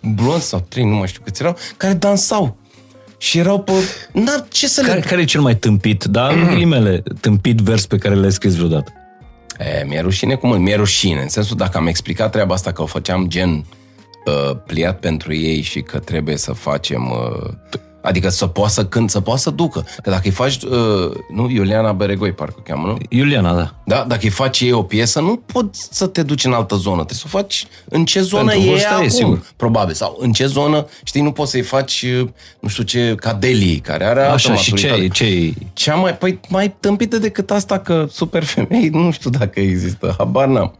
blonzi 0.00 0.46
sau 0.46 0.64
trei, 0.68 0.84
nu 0.84 0.94
mai 0.94 1.08
știu 1.08 1.20
câți 1.24 1.42
erau, 1.42 1.56
care 1.76 1.92
dansau. 1.92 2.56
Și 3.18 3.38
erau 3.38 3.60
pe... 3.60 3.72
N-ar 4.12 4.46
ce 4.48 4.68
să 4.68 4.80
Care, 4.82 4.98
le... 4.98 5.00
care 5.00 5.20
e 5.20 5.24
cel 5.24 5.40
mai 5.40 5.56
tâmpit, 5.56 6.04
da, 6.04 6.28
în 6.28 6.46
ghilimele, 6.46 7.02
tâmpit 7.20 7.58
vers 7.58 7.86
pe 7.86 7.96
care 7.96 8.14
l-ai 8.14 8.32
scris 8.32 8.54
vreodată? 8.54 8.92
E, 9.58 9.84
mi-e 9.86 10.00
rușine 10.00 10.34
cum 10.34 10.62
mi-e 10.62 10.76
rușine, 10.76 11.22
în 11.22 11.28
sensul 11.28 11.56
dacă 11.56 11.78
am 11.78 11.86
explicat 11.86 12.30
treaba 12.30 12.54
asta 12.54 12.72
că 12.72 12.82
o 12.82 12.86
făceam 12.86 13.28
gen 13.28 13.50
uh, 13.50 14.56
pliat 14.66 14.98
pentru 14.98 15.34
ei 15.34 15.60
și 15.60 15.80
că 15.80 15.98
trebuie 15.98 16.36
să 16.36 16.52
facem... 16.52 17.10
Uh, 17.10 17.80
adică 18.04 18.28
să 18.28 18.46
poată 18.46 18.72
să 18.72 18.84
cânt, 18.86 19.10
să 19.10 19.20
poată 19.20 19.40
să 19.40 19.50
ducă. 19.50 19.86
Că 20.02 20.10
dacă 20.10 20.22
îi 20.24 20.30
faci... 20.30 20.58
Uh, 20.62 21.10
nu, 21.32 21.50
Iuliana 21.50 21.92
Beregoi 21.92 22.32
parcă 22.32 22.54
o 22.58 22.62
cheamă, 22.62 22.86
nu? 22.86 22.98
Iuliana, 23.08 23.54
da. 23.54 23.74
Da, 23.84 24.04
dacă 24.08 24.20
îi 24.22 24.28
faci 24.28 24.60
ei 24.60 24.72
o 24.72 24.82
piesă, 24.82 25.20
nu 25.20 25.36
poți 25.36 25.88
să 25.90 26.06
te 26.06 26.22
duci 26.22 26.44
în 26.44 26.52
altă 26.52 26.74
zonă. 26.74 27.04
Trebuie 27.04 27.18
să 27.18 27.24
o 27.26 27.28
faci 27.38 27.66
în 27.88 28.04
ce 28.04 28.20
zonă 28.20 28.50
Pentru 28.50 28.68
e 28.68 28.70
vârstă 28.70 28.88
e, 28.90 28.94
acum, 28.94 29.08
sigur. 29.08 29.42
probabil. 29.56 29.94
Sau 29.94 30.16
în 30.20 30.32
ce 30.32 30.46
zonă, 30.46 30.86
știi, 31.04 31.20
nu 31.22 31.32
poți 31.32 31.50
să-i 31.50 31.62
faci, 31.62 32.02
uh, 32.20 32.28
nu 32.60 32.68
știu 32.68 32.82
ce, 32.82 33.14
ca 33.14 33.32
Deli, 33.32 33.76
care 33.78 34.04
are 34.04 34.20
altă 34.20 34.32
Așa, 34.32 34.54
și 34.54 34.74
ce, 34.74 34.86
maturitate. 34.86 35.24
ce 35.24 35.54
Cea 35.72 35.94
mai, 35.94 36.16
păi, 36.16 36.40
mai 36.48 36.74
tâmpită 36.80 37.18
decât 37.18 37.50
asta 37.50 37.78
că 37.78 38.06
super 38.10 38.44
femei, 38.44 38.88
nu 39.02 39.10
știu 39.10 39.30
dacă 39.30 39.60
există, 39.60 40.14
habar 40.18 40.46
n-am. 40.46 40.74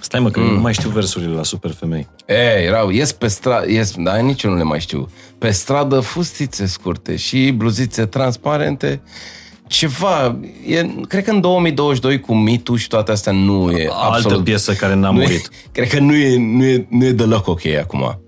Stai 0.00 0.20
mă, 0.20 0.30
că 0.30 0.40
mm. 0.40 0.52
nu 0.52 0.60
mai 0.60 0.72
știu 0.72 0.90
versurile 0.90 1.34
la 1.34 1.42
Super 1.42 1.70
Femei. 1.70 2.08
E, 2.26 2.64
erau, 2.64 2.90
ies 2.90 3.12
pe 3.12 3.26
stradă, 3.26 3.70
ies, 3.70 3.94
da, 3.96 4.16
nici 4.16 4.42
eu 4.42 4.50
nu 4.50 4.56
le 4.56 4.62
mai 4.62 4.80
știu. 4.80 5.08
Pe 5.38 5.50
stradă 5.50 6.00
fustițe 6.00 6.66
scurte 6.66 7.16
și 7.16 7.50
bluzițe 7.50 8.06
transparente. 8.06 9.02
Ceva, 9.66 10.38
e, 10.66 10.86
cred 11.08 11.24
că 11.24 11.30
în 11.30 11.40
2022 11.40 12.20
cu 12.20 12.34
mitu 12.34 12.76
și 12.76 12.88
toate 12.88 13.12
astea 13.12 13.32
nu 13.32 13.70
e 13.70 13.88
Altă 13.92 14.16
absolut... 14.16 14.44
piesă 14.44 14.72
care 14.72 14.94
n-a 14.94 15.10
nu 15.10 15.18
murit. 15.18 15.50
E, 15.52 15.68
cred 15.72 15.88
că 15.88 15.98
nu 15.98 16.14
e, 16.14 16.38
nu 16.38 16.64
e, 16.64 16.86
nu 16.90 17.04
e 17.04 17.12
deloc 17.12 17.46
ok 17.46 17.66
acum. 17.66 18.20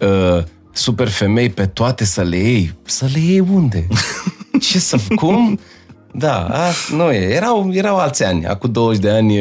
Uh, 0.00 0.42
super 0.72 1.08
femei 1.08 1.50
pe 1.50 1.66
toate 1.66 2.04
să 2.04 2.22
le 2.22 2.36
iei. 2.36 2.74
Să 2.84 3.08
le 3.12 3.20
iei 3.20 3.40
unde? 3.40 3.86
Ce 4.70 4.78
să... 4.78 4.98
Cum? 5.14 5.58
Da, 6.12 6.46
a, 6.46 6.70
nu 6.90 7.10
e. 7.10 7.34
Erau, 7.34 7.70
erau 7.72 7.96
alți 7.96 8.24
ani. 8.24 8.46
Acum 8.46 8.72
20 8.72 9.02
de 9.02 9.10
ani... 9.10 9.36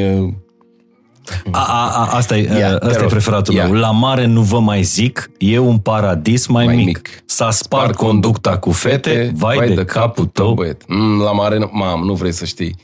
uh, 1.45 1.51
A, 1.51 1.60
a, 1.60 1.89
a, 2.05 2.15
asta 2.15 2.38
e, 2.38 2.41
Ia, 2.60 2.69
uh, 2.73 2.79
te 2.79 2.86
asta 2.86 2.97
e 2.97 3.01
rog. 3.01 3.10
preferatul 3.10 3.53
Ia. 3.53 3.63
meu. 3.65 3.73
La 3.79 3.91
mare 3.91 4.25
nu 4.25 4.41
vă 4.41 4.60
mai 4.60 4.81
zic, 4.84 5.31
e 5.38 5.57
un 5.57 5.77
paradis 5.77 6.47
mai, 6.47 6.65
Mai 6.65 6.75
mic. 6.75 6.86
mic. 6.86 7.10
S-a 7.25 7.51
spart 7.51 7.95
conducta 7.95 8.57
cu 8.57 8.71
fete, 8.71 9.31
vai, 9.36 9.73
de, 9.73 9.86
capul 9.86 10.25
tău. 10.25 10.53
băiet. 10.53 10.81
Mm, 10.88 11.21
la 11.21 11.31
mare, 11.31 11.69
mam, 11.71 12.01
nu 12.03 12.13
vrei 12.13 12.31
să 12.31 12.45
știi. 12.45 12.75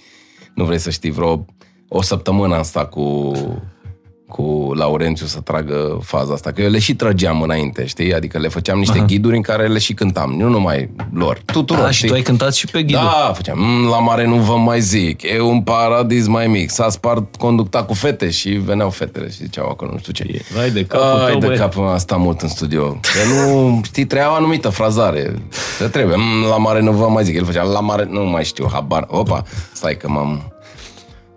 Nu 0.56 0.64
vrei 0.66 0.80
să 0.80 0.90
știi. 0.90 1.12
Vreo 1.12 1.46
o 1.88 2.02
săptămână 2.02 2.56
am 2.56 2.64
stat 2.64 2.90
cu, 2.90 3.32
cu 4.28 4.72
Laurențiu 4.76 5.26
să 5.26 5.40
tragă 5.40 6.00
faza 6.04 6.34
asta. 6.34 6.52
Că 6.52 6.62
eu 6.62 6.70
le 6.70 6.80
și 6.80 6.96
trăgeam 6.96 7.42
înainte, 7.42 7.86
știi? 7.86 8.14
Adică 8.14 8.38
le 8.40 8.48
făceam 8.48 8.78
niște 8.78 8.98
Aha. 8.98 9.06
ghiduri 9.06 9.36
în 9.36 9.42
care 9.42 9.68
le 9.68 9.80
și 9.80 9.94
cântam. 9.94 10.32
Nu 10.38 10.50
numai 10.50 10.90
lor, 11.14 11.42
tuturor, 11.46 11.86
A, 11.86 11.90
și 11.90 11.96
știi? 11.98 12.08
tu 12.08 12.14
ai 12.14 12.22
cântat 12.22 12.54
și 12.54 12.66
pe 12.68 12.84
ghidul. 12.84 13.02
Da, 13.04 13.32
făceam, 13.36 13.60
"Mm, 13.60 13.88
la 13.90 14.00
mare 14.00 14.26
nu 14.28 14.36
vă 14.36 14.56
mai 14.56 14.80
zic, 14.82 15.22
e 15.24 15.40
un 15.42 15.62
paradis 15.62 16.28
mai 16.28 16.48
mic. 16.48 16.70
S-a 16.70 16.90
spart 16.90 17.36
conducta 17.36 17.84
cu 17.84 17.94
fete 17.94 18.30
și 18.30 18.50
veneau 18.50 18.90
fetele 18.90 19.30
și 19.30 19.36
ziceau 19.38 19.70
acolo, 19.70 19.92
nu 19.92 19.98
știu 19.98 20.14
ce. 20.14 20.42
Vai 20.56 20.70
de 20.72 20.86
capul 20.86 21.20
Ai 21.26 21.32
tău, 21.32 21.40
de 21.40 21.46
băiat. 21.46 21.62
capul 21.62 21.82
meu, 21.82 21.92
am 21.92 21.98
stat 21.98 22.20
mult 22.20 22.42
în 22.42 22.48
studio. 22.50 22.88
Că 22.92 23.34
nu, 23.34 23.82
știi, 23.84 24.06
treia 24.06 24.32
o 24.32 24.34
anumită 24.34 24.70
frazare. 24.70 25.34
Se 25.78 25.88
trebuie. 25.88 26.16
"Mm, 26.16 26.50
La 26.50 26.58
mare 26.58 26.82
nu 26.82 26.92
vă 26.92 27.08
mai 27.08 27.24
zic. 27.24 27.36
El 27.36 27.46
făcea, 27.46 27.64
la 27.64 27.80
mare 27.80 28.08
nu 28.10 28.24
mai 28.26 28.44
știu, 28.44 28.68
habar. 28.72 29.06
Opa, 29.10 29.44
stai 29.74 29.98
că 29.98 30.10
m-am, 30.10 30.54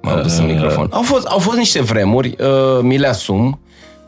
m-am 0.02 0.22
dus 0.22 0.38
în 0.38 0.44
Uh. 0.44 0.50
microfon. 0.54 0.88
Au 0.90 1.02
fost, 1.02 1.26
au 1.26 1.38
fost 1.38 1.56
niște 1.56 1.80
vremuri, 1.82 2.36
uh, 2.40 2.78
mi 2.82 2.98
le 2.98 3.06
asum. 3.06 3.60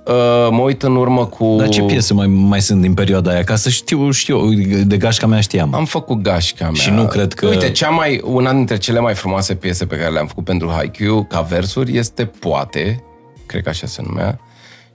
Uh, 0.07 0.49
mă 0.51 0.61
uit 0.63 0.83
în 0.83 0.97
urmă 0.97 1.27
cu... 1.27 1.55
Dar 1.59 1.69
ce 1.69 1.83
piese 1.83 2.15
mai, 2.15 2.27
mai 2.27 2.61
sunt 2.63 2.81
din 2.81 2.95
perioada 2.95 3.31
aia? 3.31 3.45
Ca 3.45 3.57
să 3.57 3.69
știu, 3.69 4.11
știu, 4.11 4.53
de 4.85 4.97
gașca 4.97 5.27
mea 5.27 5.41
știam. 5.41 5.75
Am 5.75 5.85
făcut 5.85 6.21
gașca 6.23 6.65
mea. 6.65 6.73
Și 6.75 6.91
nu 6.91 7.07
cred 7.07 7.33
că- 7.33 7.47
Uite, 7.47 7.71
cea 7.71 7.89
mai, 7.89 8.21
una 8.25 8.53
dintre 8.53 8.77
cele 8.79 9.01
mai 9.01 9.15
frumoase 9.15 9.55
piese 9.55 9.87
pe 9.87 9.97
care 9.97 10.11
le-am 10.11 10.27
făcut 10.27 10.45
pentru 10.45 10.71
Haikyuu 10.71 11.25
ca 11.25 11.41
versuri 11.41 11.97
este 11.97 12.25
Poate, 12.25 13.05
cred 13.47 13.63
că 13.63 13.69
așa 13.69 13.87
se 13.87 14.03
numea, 14.07 14.39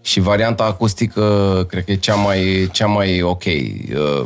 și 0.07 0.19
varianta 0.19 0.63
acustică, 0.63 1.65
cred 1.69 1.83
că 1.83 1.91
e 1.91 1.95
cea 1.95 2.15
mai, 2.15 2.69
cea 2.71 2.85
mai 2.85 3.21
ok 3.21 3.43
uh, 3.45 4.23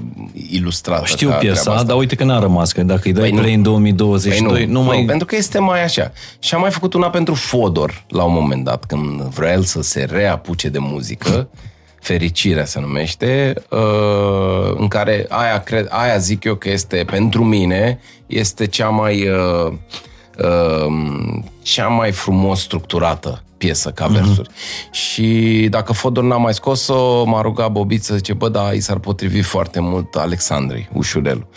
ilustrată. 0.50 1.06
Știu 1.06 1.28
ca 1.28 1.36
treaba 1.38 1.54
piesa, 1.54 1.72
asta. 1.72 1.84
dar 1.84 1.98
uite 1.98 2.16
că 2.16 2.24
n-a 2.24 2.40
rămas, 2.40 2.72
că 2.72 2.84
dacă 2.84 3.02
îi 3.04 3.14
dai 3.14 3.22
Păi 3.22 3.32
nu. 3.32 3.40
play 3.40 3.54
în 3.54 3.62
2022, 3.62 4.52
Păi 4.52 4.66
nu, 4.66 4.82
mai... 4.82 5.04
pentru 5.08 5.26
că 5.26 5.36
este 5.36 5.60
mai 5.60 5.84
așa. 5.84 6.12
Și 6.40 6.54
am 6.54 6.62
mai 6.62 6.72
făcut 6.72 6.94
una 6.94 7.10
pentru 7.10 7.34
Fodor, 7.34 8.04
la 8.08 8.24
un 8.24 8.34
moment 8.34 8.64
dat, 8.64 8.86
când 8.86 9.22
vrea 9.22 9.52
el 9.52 9.64
să 9.64 9.82
se 9.82 10.08
reapuce 10.12 10.70
de 10.70 10.80
muzică, 10.80 11.50
Fericirea 12.10 12.66
se 12.66 12.80
numește, 12.80 13.54
uh, 13.70 14.74
în 14.78 14.88
care 14.88 15.26
aia, 15.30 15.60
cred, 15.60 15.88
aia 15.90 16.18
zic 16.18 16.44
eu 16.44 16.56
că 16.56 16.70
este, 16.70 17.06
pentru 17.12 17.44
mine, 17.44 18.00
este 18.28 18.68
cea 18.68 18.90
mai, 18.90 19.28
uh, 19.28 19.72
uh, 20.38 21.44
cea 21.62 21.88
mai 21.88 22.12
frumos 22.12 22.62
structurată 22.62 23.44
piesă 23.62 23.90
ca 23.90 24.08
versuri. 24.08 24.50
Și 24.92 25.68
dacă 25.70 25.94
Fodor 25.94 26.24
n-a 26.24 26.38
mai 26.38 26.54
scos-o, 26.54 27.24
m-a 27.26 27.42
rugat 27.42 27.72
Bobiță, 27.72 28.16
zice, 28.16 28.34
bă, 28.34 28.50
da, 28.50 28.72
i 28.72 28.80
s-ar 28.80 28.98
potrivi 28.98 29.42
foarte 29.42 29.80
mult 29.80 30.16
Alexandrei, 30.16 30.90
ușurelul. 30.94 31.48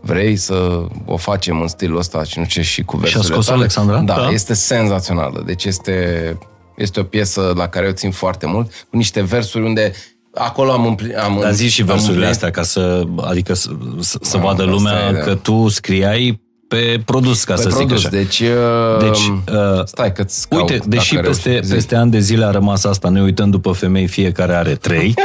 Vrei 0.00 0.36
să 0.36 0.86
o 1.04 1.16
facem 1.16 1.60
în 1.60 1.68
stilul 1.68 1.98
ăsta 1.98 2.24
și 2.24 2.38
nu 2.38 2.44
ce 2.44 2.62
și 2.62 2.82
cu 2.82 2.96
versurile 2.96 3.32
scos-o 3.32 3.48
tale? 3.48 3.58
Alexandra? 3.60 3.98
Da, 3.98 4.14
Da. 4.14 4.28
este 4.30 4.54
senzațională. 4.54 5.42
Deci 5.46 5.64
este, 5.64 6.38
este 6.76 7.00
o 7.00 7.02
piesă 7.02 7.52
la 7.56 7.68
care 7.68 7.86
o 7.88 7.92
țin 7.92 8.10
foarte 8.10 8.46
mult, 8.46 8.70
cu 8.90 8.96
niște 8.96 9.20
versuri 9.22 9.64
unde 9.64 9.92
acolo 10.34 10.72
am 10.72 10.86
împlinit... 10.86 11.16
Am 11.16 11.38
Dar 11.40 11.52
zi 11.52 11.68
și 11.68 11.80
am 11.80 11.86
versurile 11.86 12.26
împlinit- 12.26 12.30
astea, 12.30 12.50
ca 12.50 12.62
să, 12.62 13.02
adică 13.22 13.54
să, 13.54 13.70
să, 14.00 14.18
să 14.20 14.36
Da, 14.36 14.42
vadă 14.42 14.62
asta 14.62 14.74
lumea 14.74 15.08
e, 15.08 15.12
da. 15.12 15.18
că 15.18 15.34
tu 15.34 15.68
scriai 15.68 16.40
pe 16.68 17.02
produs, 17.04 17.44
ca 17.44 17.54
Pe 17.54 17.60
să 17.60 17.68
produs. 17.68 17.86
zic 17.86 17.96
așa. 17.96 18.08
Deci, 18.08 18.40
uh, 18.40 18.98
Deci, 18.98 19.18
uh, 19.54 19.84
stai 19.84 20.12
că-ți 20.12 20.46
Uite, 20.50 20.76
caut, 20.76 20.84
deși 20.86 21.14
dacă 21.14 21.26
peste, 21.26 21.48
reușești. 21.48 21.66
Zi. 21.68 21.74
peste 21.74 21.96
ani 21.96 22.10
de 22.10 22.18
zile 22.18 22.44
a 22.44 22.50
rămas 22.50 22.84
asta, 22.84 23.08
ne 23.08 23.22
uităm 23.22 23.50
după 23.50 23.72
femei, 23.72 24.06
fiecare 24.06 24.54
are 24.54 24.74
trei. 24.74 25.14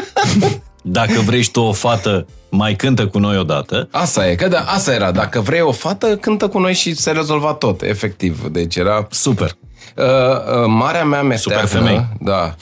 Dacă 0.82 1.20
vrei 1.26 1.42
și 1.42 1.52
tu 1.52 1.62
o 1.62 1.72
fată, 1.72 2.26
mai 2.50 2.76
cântă 2.76 3.08
cu 3.08 3.20
noi 3.20 3.38
odată. 3.38 3.88
Asta 3.92 4.30
e, 4.30 4.36
că 4.36 4.48
da, 4.48 4.60
asta 4.60 4.94
era. 4.94 5.12
Dacă 5.12 5.40
vrei 5.40 5.62
o 5.62 5.72
fată, 5.72 6.08
cântă 6.08 6.48
cu 6.48 6.60
noi 6.60 6.74
și 6.74 6.96
se 6.96 7.12
rezolva 7.12 7.54
tot, 7.54 7.82
efectiv. 7.82 8.48
Deci 8.52 8.76
era... 8.76 9.08
Super. 9.10 9.52
Uh, 9.96 10.06
uh, 10.06 10.66
marea 10.68 11.06
mea 11.06 11.22
meteahnă, 11.24 11.68
Super 11.68 11.80
femei. 11.80 12.08
Da. 12.20 12.56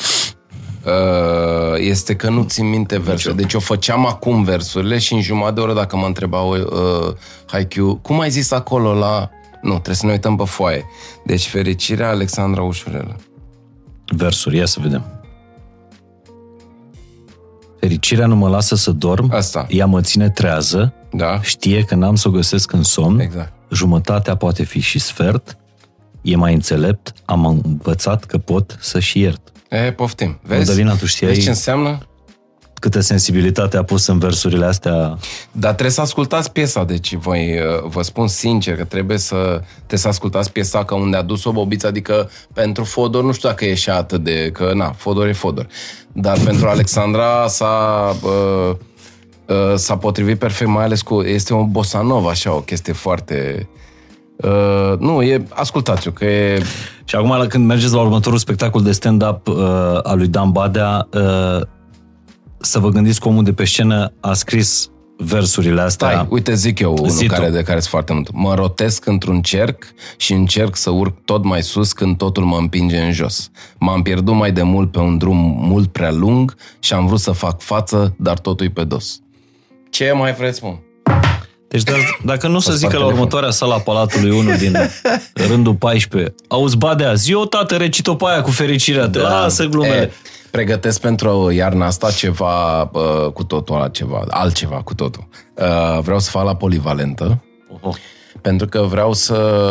Uh, 0.88 1.76
este 1.78 2.16
că 2.16 2.30
nu 2.30 2.44
țin 2.44 2.70
minte 2.70 3.00
versurile. 3.00 3.42
Deci 3.42 3.54
eu 3.54 3.60
făceam 3.60 4.06
acum 4.06 4.44
versurile 4.44 4.98
și 4.98 5.14
în 5.14 5.22
jumătate 5.22 5.54
de 5.54 5.60
oră 5.62 5.74
dacă 5.74 5.98
mă 5.98 6.06
întrebau 6.06 6.52
uh, 6.52 7.14
Haikyuu, 7.46 7.96
cum 7.96 8.20
ai 8.20 8.30
zis 8.30 8.52
acolo 8.52 8.94
la... 8.94 9.30
Nu, 9.62 9.72
trebuie 9.72 9.96
să 9.96 10.06
ne 10.06 10.12
uităm 10.12 10.36
pe 10.36 10.44
foaie. 10.46 10.86
Deci 11.26 11.48
fericirea 11.48 12.10
Alexandra 12.10 12.62
Ușurelă. 12.62 13.16
Versuri, 14.16 14.58
ia 14.58 14.66
să 14.66 14.80
vedem. 14.82 15.06
Fericirea 17.80 18.26
nu 18.26 18.36
mă 18.36 18.50
lasă 18.50 18.76
să 18.76 18.92
dorm, 18.92 19.32
Asta. 19.34 19.66
ea 19.70 19.86
mă 19.86 20.02
ține 20.02 20.30
trează, 20.30 20.94
Da? 21.12 21.42
știe 21.42 21.82
că 21.84 21.96
n-am 21.96 22.16
să 22.16 22.28
o 22.28 22.32
găsesc 22.32 22.72
în 22.72 22.84
somn, 22.84 23.20
Exact. 23.20 23.54
jumătatea 23.72 24.36
poate 24.36 24.64
fi 24.64 24.80
și 24.80 25.00
sfert, 25.00 25.58
e 26.22 26.36
mai 26.36 26.54
înțelept, 26.54 27.14
am 27.26 27.46
învățat 27.46 28.24
că 28.24 28.38
pot 28.38 28.78
să 28.80 29.00
și 29.00 29.20
iert. 29.20 29.52
E, 29.70 29.92
poftim. 29.92 30.40
Vezi? 30.42 30.60
Mădălina, 30.70 30.96
tu 30.96 31.06
știai- 31.06 31.30
Vezi 31.32 31.44
ce 31.44 31.50
înseamnă? 31.50 31.98
Câtă 32.80 33.00
sensibilitate 33.00 33.78
a 33.78 33.84
pus 33.84 34.08
în 34.08 34.20
versurile 34.20 34.66
astea. 34.66 35.18
Dar 35.52 35.72
trebuie 35.72 35.92
să 35.92 36.02
ascultați 36.02 36.52
piesa, 36.52 36.84
deci 36.84 37.16
voi, 37.16 37.60
uh, 37.60 37.90
vă 37.90 38.02
spun 38.02 38.28
sincer 38.28 38.76
că 38.76 38.84
trebuie 38.84 39.18
să, 39.18 39.62
trebuie 39.76 40.00
să 40.00 40.08
ascultați 40.08 40.52
piesa 40.52 40.84
că 40.86 40.96
unde 40.96 41.18
a 41.18 41.22
dus-o 41.22 41.52
Bobiță, 41.52 41.88
adică 41.88 42.30
pentru 42.54 42.84
Fodor, 42.84 43.24
nu 43.24 43.32
știu 43.32 43.50
dacă 43.50 43.66
e 43.66 43.74
și 43.74 43.90
atât 43.90 44.24
de, 44.24 44.50
că 44.54 44.72
na, 44.76 44.92
Fodor 44.92 45.28
e 45.28 45.32
Fodor. 45.34 45.68
Dar 46.12 46.40
pentru 46.40 46.68
Alexandra 46.68 47.48
s-a, 47.48 48.16
uh, 48.24 48.76
uh, 49.46 49.76
s-a 49.76 49.98
potrivit 49.98 50.40
perfect, 50.40 50.70
mai 50.70 50.84
ales 50.84 51.02
cu, 51.02 51.22
este 51.22 51.54
un 51.54 51.72
bossa 51.72 52.02
nova, 52.02 52.30
așa, 52.30 52.54
o 52.54 52.60
chestie 52.60 52.94
foarte... 52.94 53.68
Uh, 54.44 54.98
nu, 55.00 55.22
e, 55.22 55.46
ascultați-o, 55.50 56.12
că 56.12 56.26
e... 56.26 56.64
Și 57.06 57.16
acum, 57.16 57.30
la- 57.30 57.48
când 57.48 57.66
mergeți 57.66 57.94
la 57.94 58.02
următorul 58.02 58.38
spectacol 58.38 58.82
de 58.84 58.92
stand-up 58.92 59.48
uh, 59.48 59.56
al 60.04 60.18
lui 60.18 60.28
Dan 60.28 60.52
Badea, 60.52 61.08
uh, 61.14 61.62
să 62.60 62.80
vă 62.80 62.90
gândiți 62.90 63.20
că 63.20 63.28
omul 63.28 63.44
de 63.44 63.54
pe 63.54 63.66
scenă 63.66 64.14
a 64.20 64.34
scris 64.34 64.90
versurile 65.18 65.82
astea. 65.82 66.10
Stai, 66.10 66.28
uite, 66.30 66.54
zic 66.54 66.80
eu 66.80 66.94
unul 66.94 67.10
Zi 67.10 67.26
tu. 67.26 67.34
care, 67.34 67.50
de 67.50 67.62
care 67.62 67.80
sunt 67.80 67.90
foarte 67.90 68.14
mult. 68.14 68.30
Mă 68.34 68.54
rotesc 68.56 69.06
într-un 69.06 69.42
cerc 69.42 69.84
și 70.18 70.34
încerc 70.34 70.76
să 70.76 70.90
urc 70.90 71.18
tot 71.26 71.44
mai 71.44 71.64
sus 71.64 71.94
când 71.94 72.18
totul 72.18 72.44
mă 72.44 72.58
împinge 72.58 72.98
în 72.98 73.12
jos. 73.12 73.50
M-am 73.80 74.02
pierdut 74.02 74.34
mai 74.36 74.52
de 74.52 74.62
mult 74.62 74.92
pe 74.92 75.00
un 75.00 75.18
drum 75.18 75.38
mult 75.60 75.88
prea 75.88 76.12
lung 76.12 76.56
și 76.80 76.94
am 76.94 77.06
vrut 77.08 77.20
să 77.20 77.32
fac 77.32 77.62
față, 77.62 78.16
dar 78.18 78.40
totul 78.40 78.66
e 78.66 78.70
pe 78.70 78.84
dos. 78.84 79.20
Ce 79.90 80.12
mai 80.12 80.34
vreți, 80.34 80.64
mă? 80.64 80.76
Deci 81.68 81.84
dar, 81.84 81.96
dacă 82.24 82.48
nu 82.48 82.60
să 82.60 82.70
Poți 82.70 82.80
zică 82.80 82.92
fa 82.92 82.98
la 82.98 83.04
telefon. 83.04 83.20
următoarea 83.20 83.50
sala 83.50 83.78
Palatului 83.80 84.30
unul 84.38 84.58
din 84.58 84.78
rândul 85.50 85.76
14, 85.76 86.36
auzi 86.48 86.78
badea, 86.78 87.14
zi 87.14 87.34
o 87.34 87.46
tată, 87.46 87.76
recit-o 87.76 88.16
pe 88.16 88.26
aia 88.28 88.42
cu 88.42 88.52
fericirea, 88.52 89.08
da. 89.08 89.22
lasă 89.22 89.66
glumele. 89.66 89.96
E, 90.02 90.12
pregătesc 90.52 91.00
pentru 91.00 91.52
iarna 91.52 91.86
asta 91.86 92.12
ceva 92.12 92.82
uh, 92.82 93.32
cu 93.34 93.44
totul 93.44 93.76
altceva, 93.76 94.24
altceva 94.30 94.76
cu 94.76 94.94
totul. 94.94 95.28
Uh, 95.54 96.00
vreau 96.02 96.20
să 96.20 96.30
fac 96.30 96.44
la 96.44 96.56
polivalentă, 96.56 97.42
Oho. 97.82 97.96
Pentru 98.48 98.68
că 98.68 98.82
vreau 98.82 99.14
să, 99.14 99.64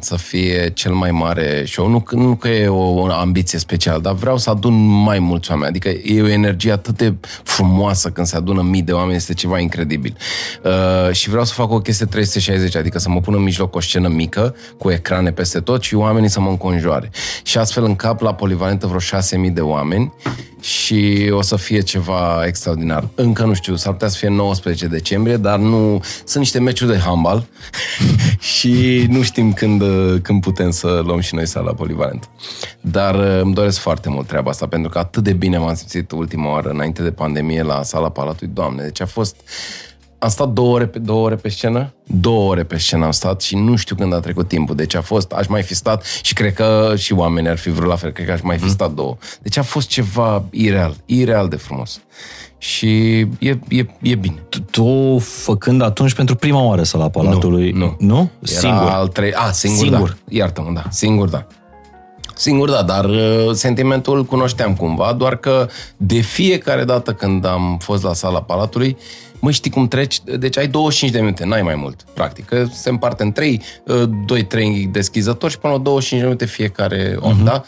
să 0.00 0.16
fie 0.16 0.70
cel 0.74 0.92
mai 0.92 1.10
mare 1.10 1.64
show. 1.66 1.88
Nu, 1.88 2.00
că- 2.00 2.14
nu 2.14 2.34
că 2.34 2.48
e 2.48 2.68
o, 2.68 2.76
o 2.76 3.12
ambiție 3.12 3.58
specială, 3.58 4.00
dar 4.00 4.14
vreau 4.14 4.36
să 4.36 4.50
adun 4.50 4.86
mai 4.86 5.18
mulți 5.18 5.50
oameni. 5.50 5.68
Adică 5.68 5.88
e 5.88 6.22
o 6.22 6.28
energie 6.28 6.72
atât 6.72 6.96
de 6.96 7.14
frumoasă 7.42 8.10
când 8.10 8.26
se 8.26 8.36
adună 8.36 8.62
mii 8.62 8.82
de 8.82 8.92
oameni, 8.92 9.16
este 9.16 9.34
ceva 9.34 9.58
incredibil. 9.58 10.16
Uh, 10.64 11.12
și 11.12 11.28
vreau 11.28 11.44
să 11.44 11.52
fac 11.52 11.70
o 11.70 11.80
chestie 11.80 12.06
360, 12.06 12.76
adică 12.76 12.98
să 12.98 13.08
mă 13.08 13.20
pun 13.20 13.34
în 13.34 13.42
mijloc 13.42 13.74
o 13.74 13.80
scenă 13.80 14.08
mică, 14.08 14.54
cu 14.78 14.90
ecrane 14.90 15.32
peste 15.32 15.60
tot 15.60 15.82
și 15.82 15.94
oamenii 15.94 16.28
să 16.28 16.40
mă 16.40 16.48
înconjoare. 16.48 17.10
Și 17.42 17.58
astfel 17.58 17.84
în 17.84 17.96
cap 17.96 18.20
la 18.20 18.34
polivalentă 18.34 18.86
vreo 18.86 19.20
6.000 19.46 19.52
de 19.52 19.60
oameni 19.60 20.12
și 20.60 21.30
o 21.30 21.42
să 21.42 21.56
fie 21.56 21.80
ceva 21.80 22.46
extraordinar. 22.46 23.08
Încă 23.14 23.44
nu 23.44 23.54
știu, 23.54 23.76
s-ar 23.76 23.92
putea 23.92 24.08
să 24.08 24.16
fie 24.16 24.28
19 24.28 24.86
decembrie, 24.86 25.36
dar 25.36 25.58
nu... 25.58 26.02
Sunt 26.24 26.42
niște 26.42 26.60
meciuri 26.60 26.90
de 26.90 26.98
handbal 26.98 27.46
și 28.56 29.06
nu 29.08 29.22
știm 29.22 29.52
când, 29.52 29.82
când 30.22 30.40
putem 30.40 30.70
să 30.70 31.00
luăm 31.04 31.20
și 31.20 31.34
noi 31.34 31.46
sala 31.46 31.72
polivalentă. 31.72 32.28
Dar 32.80 33.14
uh, 33.14 33.40
îmi 33.42 33.54
doresc 33.54 33.78
foarte 33.78 34.08
mult 34.08 34.26
treaba 34.26 34.50
asta, 34.50 34.66
pentru 34.66 34.90
că 34.90 34.98
atât 34.98 35.22
de 35.22 35.32
bine 35.32 35.58
m-am 35.58 35.74
simțit 35.74 36.10
ultima 36.10 36.50
oară, 36.50 36.68
înainte 36.68 37.02
de 37.02 37.10
pandemie, 37.10 37.62
la 37.62 37.82
sala 37.82 38.10
Palatului. 38.10 38.52
Doamne, 38.54 38.82
deci 38.82 39.00
a 39.00 39.06
fost... 39.06 39.36
Am 40.18 40.28
stat 40.28 40.48
două 40.48 40.74
ore, 40.74 40.86
pe, 40.86 40.98
două 40.98 41.24
ore 41.24 41.34
pe 41.34 41.48
scenă, 41.48 41.92
două 42.06 42.50
ore 42.50 42.62
pe 42.64 42.78
scenă 42.78 43.04
am 43.04 43.10
stat 43.10 43.40
și 43.40 43.56
nu 43.56 43.76
știu 43.76 43.96
când 43.96 44.14
a 44.14 44.20
trecut 44.20 44.48
timpul. 44.48 44.74
Deci 44.74 44.94
a 44.94 45.00
fost, 45.00 45.32
aș 45.32 45.46
mai 45.46 45.62
fi 45.62 45.74
stat 45.74 46.04
și 46.22 46.32
cred 46.34 46.54
că 46.54 46.92
și 46.96 47.12
oamenii 47.12 47.50
ar 47.50 47.56
fi 47.58 47.70
vrut 47.70 47.88
la 47.88 47.96
fel, 47.96 48.10
cred 48.10 48.26
că 48.26 48.32
aș 48.32 48.40
mai 48.42 48.58
fi 48.58 48.68
stat 48.70 48.92
două. 48.92 49.16
Deci 49.42 49.56
a 49.56 49.62
fost 49.62 49.88
ceva 49.88 50.44
ireal, 50.50 50.94
ireal 51.06 51.48
de 51.48 51.56
frumos. 51.56 52.00
Și 52.58 53.18
e, 53.18 53.58
e, 53.68 53.86
e 54.00 54.14
bine. 54.14 54.42
Tu- 54.48 54.60
Tu 54.60 55.18
făcând 55.18 55.82
atunci 55.82 56.14
pentru 56.14 56.34
prima 56.34 56.62
oară 56.62 56.82
sala 56.82 57.08
Palatului, 57.08 57.70
Nu, 57.70 57.96
nu? 57.98 58.30
Era 58.50 58.58
Singur. 58.58 58.88
al 58.88 59.08
trei... 59.08 59.32
A, 59.32 59.50
singur, 59.50 59.78
Singur. 59.78 59.98
singur. 59.98 60.08
da. 60.24 60.36
Iartă-mă, 60.36 60.70
da. 60.74 60.82
Singur, 60.90 61.28
da. 61.28 61.46
Singur, 62.34 62.70
da, 62.70 62.82
dar 62.82 63.04
uh, 63.04 63.50
sentimentul 63.52 64.16
îl 64.16 64.24
cunoșteam 64.24 64.74
cumva, 64.74 65.12
doar 65.12 65.36
că 65.36 65.68
de 65.96 66.20
fiecare 66.20 66.84
dată 66.84 67.12
când 67.12 67.46
am 67.46 67.78
fost 67.80 68.02
la 68.02 68.12
sala 68.12 68.42
Palatului, 68.42 68.96
mă 69.40 69.50
știi 69.50 69.70
cum 69.70 69.88
treci, 69.88 70.20
deci 70.38 70.58
ai 70.58 70.68
25 70.68 71.12
de 71.12 71.20
minute, 71.20 71.44
n-ai 71.44 71.62
mai 71.62 71.74
mult, 71.74 72.06
practic, 72.14 72.44
că 72.44 72.66
se 72.72 72.88
împarte 72.88 73.22
în 73.22 73.32
3, 73.32 73.62
2-3 73.86 74.90
deschizători 74.90 75.52
și 75.52 75.58
până 75.58 75.72
la 75.72 75.78
25 75.78 76.20
de 76.20 76.26
minute 76.26 76.46
fiecare 76.46 77.16
om, 77.20 77.40
uh-huh. 77.40 77.44
da? 77.44 77.64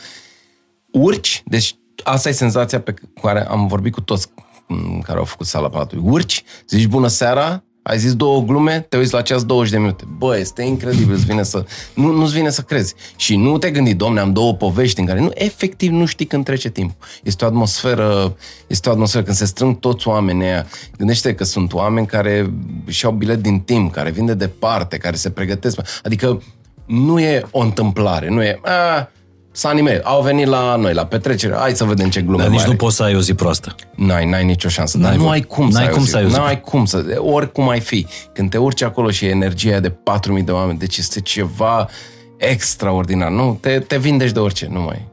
Urci, 0.93 1.43
deci 1.45 1.77
asta 2.05 2.29
e 2.29 2.33
senzația 2.33 2.81
pe 2.81 2.95
care 3.23 3.47
am 3.47 3.67
vorbit 3.67 3.93
cu 3.93 4.01
toți 4.01 4.29
m, 4.67 5.01
care 5.01 5.19
au 5.19 5.25
făcut 5.25 5.47
sala 5.47 5.69
Palatului. 5.69 6.05
Urci, 6.07 6.45
zici 6.69 6.87
bună 6.87 7.07
seara, 7.07 7.65
ai 7.83 7.99
zis 7.99 8.15
două 8.15 8.43
glume, 8.43 8.87
te 8.89 8.97
uiți 8.97 9.13
la 9.13 9.23
ceas 9.23 9.45
20 9.45 9.73
de 9.73 9.79
minute. 9.79 10.05
Bă, 10.19 10.39
este 10.39 10.63
incredibil, 10.63 11.15
îți 11.15 11.25
vine 11.25 11.43
să, 11.43 11.65
nu, 11.95 12.13
nu-ți 12.13 12.33
vine 12.33 12.51
să 12.51 12.63
crezi. 12.63 12.95
Și 13.17 13.37
nu 13.37 13.59
te 13.59 13.71
gândi, 13.71 13.95
domne, 13.95 14.21
am 14.21 14.33
două 14.33 14.55
povești 14.55 15.01
în 15.01 15.07
care 15.07 15.21
nu, 15.21 15.31
efectiv 15.35 15.91
nu 15.91 16.05
știi 16.05 16.27
când 16.27 16.45
trece 16.45 16.71
timpul. 16.71 16.97
Este 17.23 17.45
o 17.45 17.49
atmosferă, 17.49 18.37
este 18.67 18.89
o 18.89 18.93
atmosferă 18.93 19.25
când 19.25 19.37
se 19.37 19.45
strâng 19.45 19.79
toți 19.79 20.09
oamenii 20.09 20.47
aia. 20.47 20.67
Gândește 20.97 21.35
că 21.35 21.45
sunt 21.45 21.73
oameni 21.73 22.07
care 22.07 22.53
și-au 22.87 23.13
bilet 23.13 23.43
din 23.43 23.61
timp, 23.61 23.93
care 23.93 24.11
vin 24.11 24.27
de 24.27 24.35
departe, 24.35 24.97
care 24.97 25.17
se 25.17 25.31
pregătesc. 25.31 25.81
Adică 26.03 26.43
nu 26.87 27.21
e 27.21 27.47
o 27.51 27.61
întâmplare, 27.61 28.29
nu 28.29 28.43
e... 28.43 28.61
A, 28.63 29.11
să 29.53 29.69
anime, 29.69 30.01
au 30.05 30.23
venit 30.23 30.47
la 30.47 30.77
noi, 30.77 30.95
la 30.95 31.07
petrecere, 31.07 31.55
hai 31.57 31.77
să 31.77 31.85
vedem 31.85 32.11
ce 32.11 32.21
glume 32.21 32.37
Dar 32.37 32.47
mai 32.47 32.57
nici 32.57 32.61
are. 32.61 32.71
nu 32.71 32.77
poți 32.77 32.97
să 32.97 33.03
ai 33.03 33.15
o 33.17 33.21
zi 33.21 33.35
proastă. 33.35 33.75
N-ai, 33.95 34.29
n-ai 34.29 34.45
nicio 34.45 34.69
șansă. 34.69 34.99
N-ai 34.99 35.11
Dar 35.11 35.19
nu 35.19 35.27
vo- 35.27 35.31
ai 35.33 35.41
cum, 35.41 35.69
n-ai 35.69 35.73
să, 35.73 35.89
ai 35.89 35.89
cum 35.95 36.03
o 36.03 36.05
să 36.05 36.17
ai 36.17 36.25
o 36.25 36.29
zi. 36.29 36.35
N-ai 36.37 36.61
cum 36.61 36.85
să... 36.85 37.05
Oricum 37.19 37.69
ai 37.69 37.81
fi. 37.81 38.07
Când 38.33 38.51
te 38.51 38.59
urci 38.59 38.83
acolo 38.83 39.11
și 39.11 39.25
e 39.25 39.29
energia 39.29 39.69
aia 39.71 39.81
de 39.81 39.91
4.000 40.39 40.45
de 40.45 40.51
oameni, 40.53 40.79
deci 40.79 40.97
este 40.97 41.21
ceva 41.21 41.89
extraordinar. 42.37 43.31
Nu, 43.31 43.59
te, 43.61 43.79
te 43.79 43.99
vindești 43.99 44.35
de 44.35 44.41
orice, 44.41 44.69
nu 44.71 44.81
mai... 44.81 45.09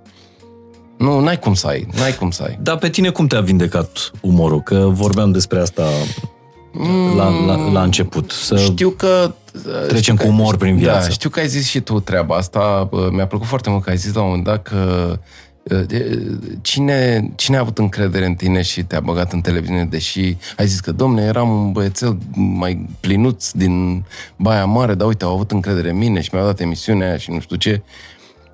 Nu, 0.97 1.19
n-ai 1.19 1.39
cum 1.39 1.53
să 1.53 1.67
ai, 1.67 1.87
n-ai 1.97 2.13
cum 2.15 2.31
să 2.31 2.43
ai. 2.43 2.57
Dar 2.61 2.77
pe 2.77 2.89
tine 2.89 3.09
cum 3.09 3.27
te-a 3.27 3.41
vindecat 3.41 4.11
umorul? 4.21 4.61
Că 4.61 4.87
vorbeam 4.91 5.31
despre 5.31 5.59
asta 5.59 5.83
la, 7.15 7.45
la, 7.45 7.71
la 7.71 7.81
început. 7.83 8.31
Să... 8.31 8.57
Știu 8.57 8.89
că... 8.89 9.33
Trecem 9.87 9.97
știu 10.01 10.13
cu 10.15 10.21
că- 10.21 10.27
umor 10.27 10.55
prin 10.57 10.75
viață. 10.77 11.05
Da, 11.07 11.11
știu 11.13 11.29
că 11.29 11.39
ai 11.39 11.47
zis 11.47 11.67
și 11.67 11.79
tu 11.79 11.99
treaba 11.99 12.35
asta. 12.35 12.87
Bă, 12.89 13.09
Mi-a 13.11 13.27
plăcut 13.27 13.47
foarte 13.47 13.69
mult 13.69 13.83
că 13.83 13.89
ai 13.89 13.97
zis 13.97 14.13
la 14.13 14.21
un 14.21 14.27
moment 14.27 14.45
dat 14.45 14.61
că 14.63 15.19
uh, 15.63 15.79
de- 15.87 16.27
cine, 16.61 17.31
cine 17.35 17.57
a 17.57 17.59
avut 17.59 17.77
încredere 17.77 18.25
în 18.25 18.33
tine 18.33 18.61
și 18.61 18.83
te-a 18.83 18.99
băgat 18.99 19.33
în 19.33 19.41
televiziune, 19.41 19.85
deși 19.85 20.37
ai 20.57 20.67
zis 20.67 20.79
că, 20.79 20.91
domne, 20.91 21.21
eram 21.21 21.49
un 21.49 21.71
băiețel 21.71 22.17
mai 22.35 22.85
plinuț 22.99 23.51
din 23.51 24.03
Baia 24.35 24.65
Mare, 24.65 24.93
dar 24.93 25.07
uite, 25.07 25.23
au 25.25 25.33
avut 25.33 25.51
încredere 25.51 25.89
în 25.89 25.97
mine 25.97 26.21
și 26.21 26.29
mi-au 26.33 26.45
dat 26.45 26.59
emisiunea 26.59 27.07
aia 27.07 27.17
și 27.17 27.31
nu 27.31 27.39
știu 27.39 27.55
ce. 27.55 27.81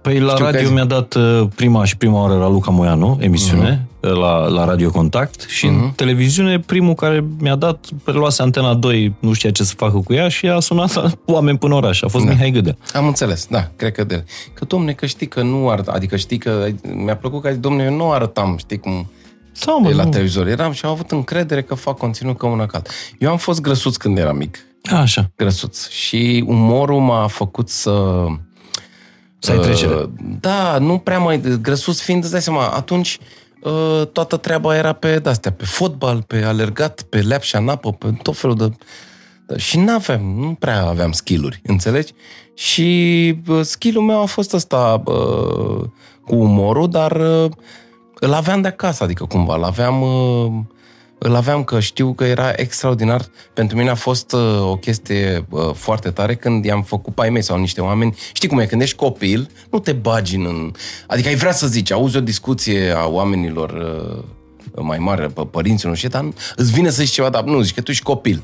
Păi 0.01 0.20
la 0.20 0.32
Știu 0.32 0.45
că 0.45 0.51
radio 0.51 0.68
ai- 0.68 0.74
mi-a 0.74 0.86
dat 0.86 1.14
uh, 1.14 1.43
prima 1.56 1.86
și 1.86 1.97
prima 1.97 2.22
oară 2.22 2.38
la 2.38 2.49
Luca 2.49 2.72
Moianu, 2.72 3.18
emisiune, 3.22 3.70
Mhm. 3.70 3.91
Uh, 4.04 4.12
la, 4.12 4.47
la 4.47 4.66
Radio 4.66 4.91
Contact 4.91 5.45
și 5.47 5.66
în 5.66 5.91
televiziune 5.95 6.60
primul 6.60 6.93
care 6.93 7.26
mi-a 7.39 7.56
dat, 7.56 7.86
preluase 8.04 8.41
Antena 8.41 8.74
2, 8.74 9.16
nu 9.20 9.34
știa 9.34 9.51
ce 9.51 9.64
să 9.64 9.74
facă 9.78 9.97
cu 9.97 10.14
ea 10.14 10.28
și 10.28 10.47
a 10.47 10.60
sunat 10.60 10.93
la 10.93 11.12
oameni 11.34 11.58
până 11.58 11.76
oraș. 11.76 12.01
A 12.01 12.08
fost 12.08 12.26
da. 12.26 12.32
Mihai 12.32 12.51
Gâdea. 12.51 12.78
Am 12.93 13.06
înțeles, 13.08 13.45
da, 13.49 13.72
cred 13.76 13.91
că 13.91 14.04
de 14.04 14.24
Că, 14.54 14.66
domne, 14.66 14.93
că 14.93 15.06
știi 15.06 15.28
că 15.28 15.41
nu 15.41 15.70
arăt, 15.70 15.88
adică 15.88 16.16
știi 16.16 16.38
că, 16.38 16.68
mi-a 16.93 17.16
plăcut 17.16 17.41
că 17.41 17.47
ai 17.47 17.54
zis, 17.54 17.62
domne, 17.62 17.84
eu 17.84 17.95
nu 17.95 18.12
arătam, 18.12 18.58
știi 18.58 18.80
cum... 18.80 19.12
Da, 19.66 19.72
mă, 19.72 19.89
E 19.89 19.93
la 19.93 20.04
nu. 20.04 20.10
televizor. 20.10 20.47
Eram 20.47 20.72
și 20.72 20.86
am 20.86 20.91
avut 20.91 21.12
încredere 21.12 21.62
că 21.62 21.76
fac 21.76 21.97
conținut 21.97 22.38
ca 22.38 22.47
un 22.47 22.60
acal. 22.60 22.86
Eu 23.20 23.30
am 23.30 23.38
fost 23.38 23.62
grăsuț 23.62 23.95
când 23.95 24.18
eram 24.18 24.36
mic. 24.38 24.58
Așa. 24.91 25.32
Grăsuț. 25.36 25.88
Și 25.89 26.43
umorul 26.47 26.99
m-a 26.99 27.28
făcut 27.28 27.70
să... 27.70 28.26
Să 29.39 29.51
ai 29.51 29.58
trecere. 29.60 29.93
Uh, 29.93 30.10
Da, 30.39 30.78
nu 30.78 30.97
prea 30.97 31.20
mai... 31.20 31.41
Grăsuț 31.62 31.99
fiind, 31.99 32.24
îți 32.24 32.32
dai 32.32 32.41
seama, 32.41 32.68
atunci 32.68 33.18
uh, 33.22 33.26
toată 34.11 34.38
treaba 34.38 34.76
era 34.76 34.93
pe 34.93 35.22
astea, 35.26 35.51
pe 35.51 35.66
fotbal, 35.66 36.22
pe 36.22 36.43
alergat, 36.43 37.01
pe 37.01 37.22
leapșa 37.22 37.57
în 37.57 37.70
apă, 37.70 37.91
pe 37.91 38.14
tot 38.22 38.38
felul 38.38 38.55
de... 38.55 38.72
da, 39.45 39.57
Și 39.57 39.80
n-aveam, 39.80 40.22
nu 40.22 40.53
prea 40.59 40.86
aveam 40.86 41.11
skill-uri, 41.11 41.61
înțelegi? 41.64 42.14
Și 42.53 43.38
uh, 43.47 43.61
skill-ul 43.61 44.03
meu 44.03 44.22
a 44.22 44.26
fost 44.26 44.53
ăsta 44.53 45.03
uh, 45.05 45.84
cu 46.26 46.36
umorul, 46.36 46.89
dar 46.89 47.11
uh, 47.11 47.51
îl 48.20 48.34
aveam 48.34 48.61
de 48.61 48.68
acasă, 48.68 49.03
adică 49.03 49.26
cumva, 49.26 49.55
îl 49.55 49.64
aveam... 49.64 50.03
Uh, 51.24 51.30
îl 51.30 51.36
aveam 51.36 51.64
că 51.64 51.80
știu 51.80 52.14
că 52.14 52.24
era 52.24 52.52
extraordinar. 52.56 53.26
Pentru 53.54 53.78
mine 53.78 53.90
a 53.90 53.96
fost 53.96 54.34
uh, 54.34 54.62
o 54.62 54.76
chestie 54.76 55.46
uh, 55.50 55.70
foarte 55.74 56.10
tare 56.10 56.36
când 56.36 56.66
i-am 56.66 56.84
făcut 56.84 57.16
pe 57.16 57.22
ai 57.22 57.30
mei 57.30 57.42
sau 57.42 57.60
niște 57.60 57.82
oameni. 57.82 58.16
Știi 58.34 58.48
cum 58.48 58.60
e, 58.60 58.66
când 58.66 58.82
ești 58.82 58.96
copil, 58.96 59.50
nu 59.72 59.80
te 59.80 59.92
bagi 59.92 60.36
în... 60.36 60.72
Adică 61.08 61.28
ai 61.28 61.36
vrea 61.36 61.52
să 61.52 61.68
zici, 61.68 61.92
auzi 61.92 62.18
o 62.18 62.20
discuție 62.20 62.94
a 62.96 63.08
oamenilor 63.08 63.70
uh, 63.70 64.84
mai 64.84 64.98
mari, 64.98 65.34
pe 65.34 65.42
părinții, 65.52 65.90
nu 65.90 65.96
știu, 65.96 66.10
dar 66.10 66.30
îți 66.56 66.72
vine 66.72 66.90
să 66.90 67.04
zici 67.04 67.14
ceva, 67.14 67.30
dar 67.30 67.44
nu, 67.44 67.62
zici 67.62 67.74
că 67.74 67.82
tu 67.82 67.92
ești 67.92 68.04
copil. 68.04 68.42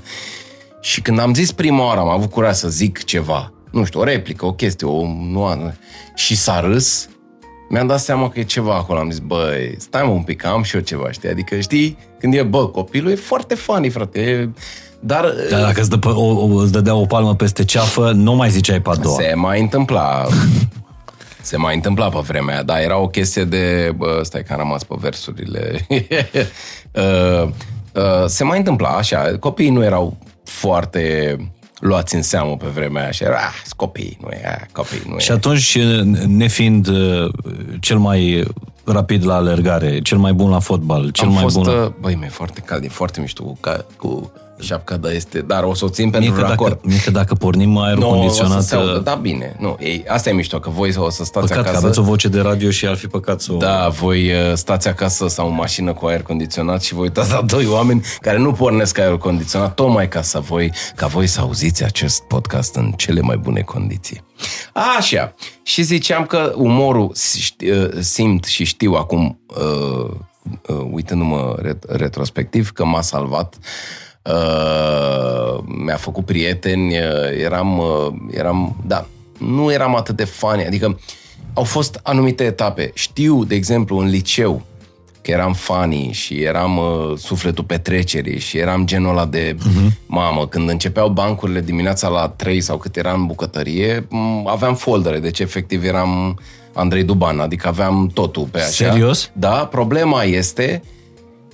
Și 0.82 1.02
când 1.02 1.20
am 1.20 1.34
zis 1.34 1.52
prima 1.52 1.86
oară, 1.86 2.00
am 2.00 2.10
avut 2.10 2.32
curaj 2.32 2.56
să 2.56 2.70
zic 2.70 3.04
ceva, 3.04 3.54
nu 3.72 3.86
știu, 3.86 4.00
o 4.00 4.04
replică, 4.04 4.46
o 4.46 4.54
chestie, 4.54 4.88
o 4.88 5.06
nuanță, 5.08 5.78
și 6.16 6.36
s-a 6.36 6.60
râs, 6.60 7.10
mi-am 7.70 7.88
dat 7.88 7.99
seama 7.99 8.30
că 8.30 8.39
e 8.39 8.43
ceva 8.43 8.76
acolo. 8.76 8.99
Am 8.99 9.09
zis, 9.09 9.20
băi, 9.20 9.76
stai 9.78 10.03
mă 10.05 10.11
un 10.11 10.24
pic, 10.24 10.45
am 10.45 10.63
și 10.63 10.76
eu 10.76 10.82
ceva, 10.82 11.11
știi? 11.11 11.30
Adică, 11.30 11.59
știi, 11.59 11.97
când 12.20 12.34
e, 12.34 12.43
bă, 12.43 12.67
copilul 12.67 13.11
e 13.11 13.15
foarte 13.15 13.55
funny, 13.55 13.89
frate. 13.89 14.20
E... 14.20 14.49
Dar 14.99 15.26
Dar 15.49 15.61
dacă 15.61 15.80
îți, 15.80 15.89
dă, 15.89 15.97
pe- 15.97 16.07
o, 16.07 16.26
o, 16.26 16.45
îți 16.61 16.72
dădea 16.72 16.95
o 16.95 17.05
palmă 17.05 17.36
peste 17.36 17.65
ceafă, 17.65 18.11
nu 18.11 18.36
mai 18.36 18.49
ziceai 18.49 18.82
pe 18.82 18.89
a 18.89 18.95
doua. 18.95 19.15
se 19.22 19.34
mai 19.36 19.61
întâmpla. 19.61 20.26
Se 21.41 21.57
mai 21.57 21.76
întâmpla 21.76 22.09
pe 22.09 22.20
vremea 22.28 22.53
aia, 22.53 22.63
dar 22.63 22.80
era 22.80 22.97
o 22.97 23.07
chestie 23.07 23.43
de... 23.43 23.93
Bă, 23.95 24.20
stai 24.24 24.43
că 24.43 24.53
am 24.53 24.59
rămas 24.59 24.84
pe 24.84 24.95
versurile. 24.99 25.88
uh, 26.91 27.49
uh, 27.93 28.26
se 28.26 28.43
mai 28.43 28.57
întâmpla 28.57 28.88
așa. 28.89 29.38
Copiii 29.39 29.70
nu 29.70 29.84
erau 29.84 30.17
foarte 30.43 31.36
luați 31.80 32.16
în 32.16 32.22
seamă 32.22 32.58
pe 32.58 32.68
vremea 32.68 33.02
aia 33.02 33.12
și 33.12 33.24
era, 33.24 33.36
ah, 33.36 33.54
sunt 33.64 33.74
copii, 33.74 34.18
nu 34.22 34.28
e, 34.30 34.42
ah, 34.46 34.62
copii, 34.72 35.02
nu 35.08 35.16
e. 35.16 35.20
Și 35.20 35.32
atunci, 35.32 35.78
nefiind 36.28 36.88
uh, 36.88 37.32
cel 37.80 37.98
mai 37.98 38.48
rapid 38.84 39.26
la 39.26 39.36
alergare, 39.36 40.00
cel 40.00 40.18
mai 40.18 40.34
bun 40.34 40.50
la 40.50 40.60
fotbal, 40.60 41.10
cel 41.10 41.28
Am 41.28 41.34
mai 41.34 41.42
fost, 41.42 41.56
bun 41.56 41.68
la... 41.68 41.84
uh, 41.84 41.92
băi, 42.00 42.16
mi-e 42.16 42.30
foarte 42.30 42.62
cald, 42.62 42.84
e 42.84 42.88
foarte 42.88 43.20
mișto 43.20 43.44
cu, 43.44 43.58
ca, 43.60 43.86
cu 43.98 44.32
șapca, 44.60 44.97
dar 44.97 45.12
este, 45.12 45.39
dar 45.39 45.64
o 45.64 45.74
să 45.74 45.86
o 45.86 45.89
țin 45.89 46.03
Mie 46.03 46.20
pentru 46.20 46.34
că, 46.34 46.41
racord. 46.47 46.74
dacă, 46.74 46.82
mie 46.88 46.99
că 47.03 47.12
dacă 47.12 47.36
pornim 47.36 47.78
aerul 47.78 47.99
Nu, 47.99 48.10
o 48.10 48.14
condiționat, 48.14 48.62
să 48.62 48.68
se 48.68 48.76
audă, 48.76 48.91
uh, 48.97 49.03
da, 49.03 49.14
bine. 49.16 49.55
Nu, 49.60 49.78
ei, 49.80 50.03
asta 50.07 50.30
e 50.30 50.34
mișto, 50.34 50.60
că 50.60 50.70
voi 50.70 50.93
o 50.97 51.10
să 51.10 51.24
stați 51.24 51.47
păcat 51.47 51.64
că 51.64 51.70
acasă. 51.70 51.86
aveți 51.86 51.99
o 51.99 52.03
voce 52.03 52.28
de 52.28 52.39
radio 52.39 52.70
și 52.70 52.88
ar 52.88 52.95
fi 52.95 53.07
păcat 53.07 53.41
să 53.41 53.53
o... 53.53 53.57
Da, 53.57 53.88
voi 53.88 54.32
uh, 54.32 54.53
stați 54.53 54.88
acasă 54.88 55.28
sau 55.28 55.47
în 55.47 55.53
mașină 55.55 55.93
cu 55.93 56.05
aer 56.05 56.22
condiționat 56.22 56.82
și 56.82 56.93
vă 56.93 57.01
uitați 57.01 57.32
la 57.32 57.41
doi 57.41 57.66
oameni 57.66 58.01
care 58.22 58.38
nu 58.38 58.51
pornesc 58.51 58.97
aerul 58.97 59.18
condiționat, 59.18 59.74
tocmai 59.76 60.07
ca 60.07 60.22
să 60.22 60.39
voi, 60.39 60.72
ca 60.95 61.07
voi 61.07 61.28
să 61.28 61.41
auziți 61.41 61.84
acest 61.84 62.22
podcast 62.22 62.76
în 62.76 62.91
cele 62.91 63.22
mai 63.22 63.38
bune 63.38 63.62
condiții. 63.62 64.24
Așa, 64.97 65.34
și 65.64 65.82
ziceam 65.82 66.26
că 66.26 66.53
umorul 66.55 67.12
ști- 67.39 67.70
uh, 67.72 67.89
simt 67.99 68.43
și 68.45 68.64
știu 68.64 68.93
acum, 68.93 69.39
uh, 69.47 70.10
uh, 70.68 70.88
uitându-mă 70.91 71.55
ret- 71.62 71.89
retrospectiv, 71.89 72.72
că 72.72 72.86
m-a 72.86 73.01
salvat. 73.01 73.55
Uh, 73.60 73.64
mi-a 75.66 75.96
făcut 75.96 76.26
prieteni, 76.26 76.98
uh, 76.98 77.42
eram, 77.44 77.78
uh, 77.78 78.14
eram, 78.32 78.76
da, 78.86 79.08
nu 79.38 79.72
eram 79.72 79.96
atât 79.96 80.16
de 80.16 80.24
funny, 80.24 80.66
adică 80.66 81.00
au 81.54 81.64
fost 81.64 82.00
anumite 82.04 82.44
etape. 82.44 82.92
Știu, 82.94 83.44
de 83.44 83.56
exemplu, 83.56 83.98
în 83.98 84.08
liceu, 84.08 84.62
că 85.22 85.32
eram 85.32 85.54
funny 85.54 86.10
și 86.12 86.42
eram 86.42 86.78
uh, 86.78 87.18
sufletul 87.18 87.64
petrecerii 87.64 88.40
și 88.40 88.58
eram 88.58 88.86
genul 88.86 89.10
ăla 89.10 89.26
de 89.26 89.56
uh-huh. 89.56 89.92
mamă, 90.06 90.48
când 90.48 90.70
începeau 90.70 91.10
bancurile 91.10 91.62
dimineața 91.62 92.08
la 92.08 92.30
3 92.30 92.62
sau 92.62 92.78
cât 92.78 92.96
era 92.96 93.12
în 93.12 93.26
bucătărie, 93.26 94.00
m- 94.00 94.46
aveam 94.46 94.76
foldere, 94.76 95.20
deci 95.20 95.40
efectiv 95.40 95.84
eram 95.84 96.40
Andrei 96.74 97.04
Duban, 97.04 97.40
adică 97.40 97.68
aveam 97.68 98.12
totul 98.14 98.48
pe 98.52 98.58
așa. 98.58 98.68
Serios? 98.68 99.32
Da, 99.34 99.68
problema 99.72 100.24
este 100.24 100.84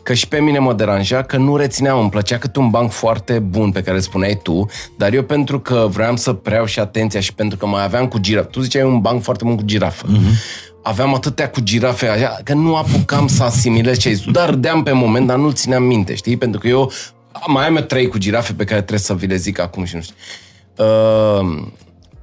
că 0.06 0.14
și 0.14 0.28
pe 0.28 0.40
mine 0.40 0.60
mă 0.60 0.74
deranja 0.74 1.22
că 1.24 1.38
nu 1.38 1.56
rețineam, 1.56 2.00
îmi 2.00 2.10
plăcea 2.10 2.38
cât 2.38 2.56
un 2.56 2.70
banc 2.70 2.92
foarte 2.92 3.40
bun 3.40 3.72
pe 3.72 3.82
care 3.82 3.96
îl 3.96 4.02
spuneai 4.02 4.40
tu, 4.44 4.66
dar 4.98 5.14
eu 5.14 5.24
pentru 5.24 5.60
că 5.60 5.88
vreau 5.90 6.16
să 6.16 6.34
preau 6.34 6.66
și 6.66 6.80
atenția 6.80 7.20
și 7.20 7.34
pentru 7.34 7.58
că 7.58 7.66
mai 7.66 7.84
aveam 7.84 8.08
cu 8.08 8.18
girafă, 8.18 8.48
tu 8.48 8.62
ziceai 8.62 8.84
un 8.84 9.02
banc 9.02 9.24
foarte 9.24 9.44
bun 9.44 9.56
cu 9.56 9.62
girafă. 9.64 10.08
Mm-hmm. 10.08 10.64
Aveam 10.84 11.14
atâtea 11.14 11.50
cu 11.50 11.60
girafe 11.60 12.08
așa, 12.08 12.38
că 12.44 12.54
nu 12.54 12.76
apucam 12.76 13.28
să 13.28 13.44
asimilez 13.44 13.98
ce 13.98 14.08
ai 14.08 14.14
zis. 14.14 14.32
Dar 14.32 14.50
râdeam 14.50 14.84
pe 14.84 14.92
moment, 14.92 15.28
dar 15.28 15.38
nu-l 15.38 15.54
țineam 15.54 15.84
minte, 15.84 16.16
știi? 16.16 16.38
Pentru 16.38 16.60
că 16.60 16.68
eu 16.68 16.92
mai 17.48 17.68
am 17.68 17.76
eu 17.76 17.82
trei 17.82 18.08
cu 18.08 18.18
girafe 18.18 18.54
pe 18.54 18.64
care 18.64 18.80
trebuie 18.80 19.00
să 19.00 19.14
vi 19.16 19.28
le 19.28 19.36
zic 19.36 19.60
acum 19.60 19.84
și 19.84 19.96
nu 19.96 20.02
știu. 20.02 20.16
Uh, 20.78 21.64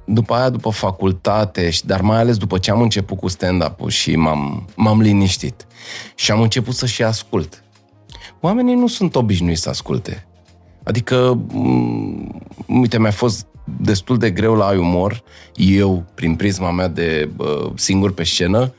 după 0.05 0.33
aia, 0.33 0.49
după 0.49 0.69
facultate, 0.69 1.69
și- 1.69 1.85
dar 1.85 2.01
mai 2.01 2.17
ales 2.17 2.37
după 2.37 2.57
ce 2.57 2.71
am 2.71 2.81
început 2.81 3.17
cu 3.17 3.27
stand-up-ul 3.27 3.89
și 3.89 4.15
m-am, 4.15 4.69
m-am 4.75 5.01
liniștit 5.01 5.65
și 6.15 6.31
am 6.31 6.41
început 6.41 6.75
să 6.75 6.85
și 6.85 7.03
ascult. 7.03 7.62
Oamenii 8.45 8.75
nu 8.75 8.87
sunt 8.87 9.15
obișnuiți 9.15 9.61
să 9.61 9.69
asculte. 9.69 10.25
Adică, 10.83 11.39
m- 11.49 12.41
uite, 12.67 12.99
mi-a 12.99 13.11
fost 13.11 13.45
destul 13.81 14.17
de 14.17 14.29
greu 14.29 14.55
la 14.55 14.65
ai 14.65 14.77
umor, 14.77 15.23
eu, 15.55 16.03
prin 16.15 16.35
prisma 16.35 16.71
mea 16.71 16.87
de 16.87 17.29
uh, 17.37 17.71
singur 17.75 18.13
pe 18.13 18.23
scenă, 18.23 18.73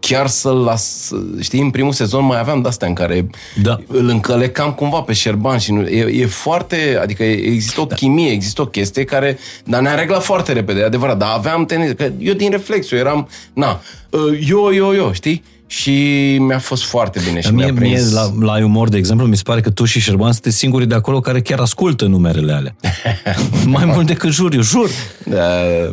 chiar 0.00 0.26
să-l 0.26 0.56
las, 0.56 1.12
știi, 1.40 1.60
în 1.60 1.70
primul 1.70 1.92
sezon 1.92 2.24
mai 2.24 2.38
aveam 2.38 2.62
de-astea 2.62 2.88
în 2.88 2.94
care 2.94 3.26
Da. 3.62 3.78
îl 3.86 4.08
încălecam 4.08 4.72
cumva 4.72 5.00
pe 5.00 5.12
Șerban 5.12 5.58
și 5.58 5.72
nu, 5.72 5.82
e, 5.86 6.20
e 6.22 6.26
foarte, 6.26 6.98
adică 7.02 7.22
există 7.24 7.80
o 7.80 7.86
chimie, 7.86 8.30
există 8.30 8.62
o 8.62 8.66
chestie 8.66 9.04
care, 9.04 9.38
dar 9.64 9.80
ne-a 9.80 9.94
reglat 9.94 10.22
foarte 10.22 10.52
repede, 10.52 10.80
e 10.80 10.84
adevărat, 10.84 11.18
dar 11.18 11.32
aveam 11.36 11.64
tendință, 11.64 11.94
că 11.94 12.10
eu 12.18 12.34
din 12.34 12.50
reflex, 12.50 12.90
eu 12.90 12.98
eram, 12.98 13.28
na, 13.52 13.80
uh, 14.10 14.38
eu, 14.48 14.74
eu, 14.74 14.94
eu, 14.94 15.12
știi? 15.12 15.42
Și 15.66 16.36
mi-a 16.40 16.58
fost 16.58 16.84
foarte 16.84 17.20
bine 17.28 17.40
și 17.40 17.52
Mie, 17.52 17.64
mi-a 17.64 17.72
mie 17.72 17.92
prins. 17.94 18.12
la, 18.12 18.32
la 18.40 18.64
umor, 18.64 18.88
de 18.88 18.96
exemplu, 18.96 19.26
mi 19.26 19.36
se 19.36 19.42
pare 19.44 19.60
că 19.60 19.70
tu 19.70 19.84
și 19.84 20.00
Șerban 20.00 20.32
sunteți 20.32 20.56
singurii 20.56 20.86
de 20.86 20.94
acolo 20.94 21.20
care 21.20 21.40
chiar 21.40 21.58
ascultă 21.60 22.06
numerele 22.06 22.52
alea. 22.52 22.76
Mai 23.66 23.84
mult 23.84 24.06
decât 24.06 24.30
jur, 24.30 24.54
eu 24.54 24.60
jur. 24.60 24.88
Da, 25.24 25.46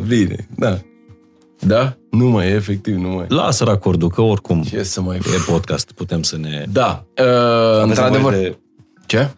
bine, 0.06 0.48
da. 0.56 0.78
Da? 1.58 1.96
Nu 2.10 2.26
mai 2.28 2.46
e, 2.46 2.50
efectiv, 2.54 2.94
nu 2.96 3.08
mai 3.08 3.26
e. 3.30 3.34
Lasă 3.34 3.64
racordul, 3.64 4.08
că 4.10 4.20
oricum 4.20 4.62
Ce 4.62 4.82
să 4.82 5.00
mai 5.00 5.16
e 5.16 5.20
podcast, 5.46 5.92
putem 5.92 6.22
să 6.22 6.36
ne... 6.40 6.64
Da, 6.72 7.04
uh, 7.18 7.82
într-adevăr. 7.82 8.32
nevoie 8.32 8.48
de- 8.48 8.58
Ce? 9.06 9.30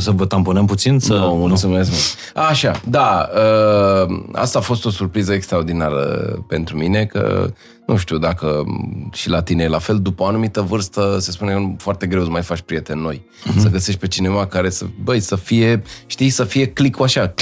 Să 0.00 0.10
vă 0.10 0.26
tamponăm 0.26 0.66
puțin? 0.66 0.98
Să... 0.98 1.14
Nu, 1.14 1.34
mulțumesc 1.34 1.90
mult. 1.90 2.46
Așa, 2.48 2.80
da, 2.88 3.28
uh, 3.34 4.16
asta 4.32 4.58
a 4.58 4.62
fost 4.62 4.84
o 4.84 4.90
surpriză 4.90 5.32
extraordinară 5.32 6.04
pentru 6.48 6.76
mine, 6.76 7.04
că 7.04 7.50
nu 7.86 7.96
știu 7.96 8.18
dacă 8.18 8.64
și 9.12 9.28
la 9.28 9.42
tine 9.42 9.62
e 9.62 9.68
la 9.68 9.78
fel, 9.78 10.00
după 10.00 10.22
o 10.22 10.26
anumită 10.26 10.60
vârstă 10.60 11.16
se 11.20 11.30
spune 11.30 11.52
că 11.52 11.58
e 11.58 11.74
foarte 11.78 12.06
greu 12.06 12.22
să 12.24 12.30
mai 12.30 12.42
faci 12.42 12.60
prieteni 12.60 13.00
noi. 13.00 13.22
Mhm. 13.44 13.58
Să 13.60 13.68
găsești 13.68 14.00
pe 14.00 14.06
cineva 14.06 14.46
care 14.46 14.70
să, 14.70 14.84
băi, 15.04 15.20
să 15.20 15.36
fie, 15.36 15.82
știi, 16.06 16.28
să 16.30 16.44
fie 16.44 16.66
click 16.66 17.02
așa, 17.02 17.34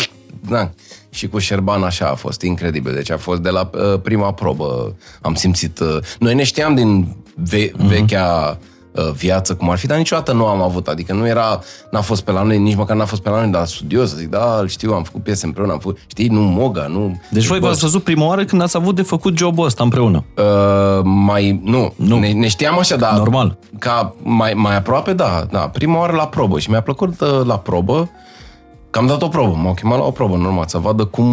da. 0.48 0.70
Și 1.10 1.28
cu 1.28 1.38
Șerban 1.38 1.82
așa 1.82 2.06
a 2.08 2.14
fost 2.14 2.42
incredibil. 2.42 2.94
Deci 2.94 3.10
a 3.10 3.16
fost 3.16 3.40
de 3.40 3.50
la 3.50 3.70
uh, 3.74 4.00
prima 4.02 4.32
probă. 4.32 4.96
Am 5.22 5.34
simțit... 5.34 5.78
Uh, 5.80 5.98
noi 6.18 6.34
ne 6.34 6.42
știam 6.44 6.74
din 6.74 7.16
ve- 7.34 7.72
Mhm. 7.76 7.86
vechea 7.86 8.58
uh, 8.60 8.66
viață 9.02 9.54
cum 9.54 9.70
ar 9.70 9.78
fi, 9.78 9.86
dar 9.86 9.96
niciodată 9.96 10.32
nu 10.32 10.46
am 10.46 10.62
avut. 10.62 10.88
Adică 10.88 11.12
nu 11.12 11.26
era, 11.26 11.60
n-a 11.90 12.00
fost 12.00 12.22
pe 12.22 12.30
la 12.30 12.42
noi, 12.42 12.58
nici 12.58 12.76
măcar 12.76 12.96
n-a 12.96 13.04
fost 13.04 13.22
pe 13.22 13.28
la 13.30 13.40
noi, 13.40 13.50
dar 13.50 13.66
studios, 13.66 14.10
să 14.10 14.16
zic, 14.16 14.28
da, 14.28 14.56
îl 14.60 14.68
știu, 14.68 14.92
am 14.92 15.02
făcut 15.02 15.22
piese 15.22 15.46
împreună, 15.46 15.72
am 15.72 15.78
făcut, 15.78 15.98
știi, 16.06 16.28
nu 16.28 16.40
moga, 16.40 16.86
nu... 16.86 17.20
Deci 17.30 17.46
voi 17.46 17.58
v-ați 17.60 17.80
văzut 17.80 18.02
prima 18.02 18.26
oară 18.26 18.44
când 18.44 18.62
ați 18.62 18.76
avut 18.76 18.94
de 18.94 19.02
făcut 19.02 19.38
jobul 19.38 19.64
ăsta 19.64 19.82
împreună. 19.82 20.24
Uh, 20.36 21.00
mai, 21.02 21.60
nu, 21.64 21.92
Nu. 21.96 22.06
nu. 22.06 22.18
Ne, 22.18 22.32
ne 22.32 22.48
știam 22.48 22.78
așa, 22.78 22.96
dar... 22.96 23.16
Normal. 23.16 23.56
Ca 23.78 24.14
mai, 24.22 24.52
mai 24.54 24.76
aproape, 24.76 25.12
da, 25.12 25.46
da. 25.50 25.58
Prima 25.58 25.98
oară 25.98 26.12
la 26.12 26.26
probă 26.26 26.58
și 26.58 26.70
mi-a 26.70 26.80
plăcut 26.82 27.20
uh, 27.20 27.40
la 27.44 27.58
probă 27.58 28.10
că 28.90 28.98
am 28.98 29.06
dat 29.06 29.22
o 29.22 29.28
probă, 29.28 29.56
m-au 29.62 29.74
chemat 29.74 29.98
la 29.98 30.04
o 30.04 30.10
probă, 30.10 30.36
normal, 30.36 30.64
să 30.66 30.78
vadă 30.78 31.04
cum, 31.04 31.26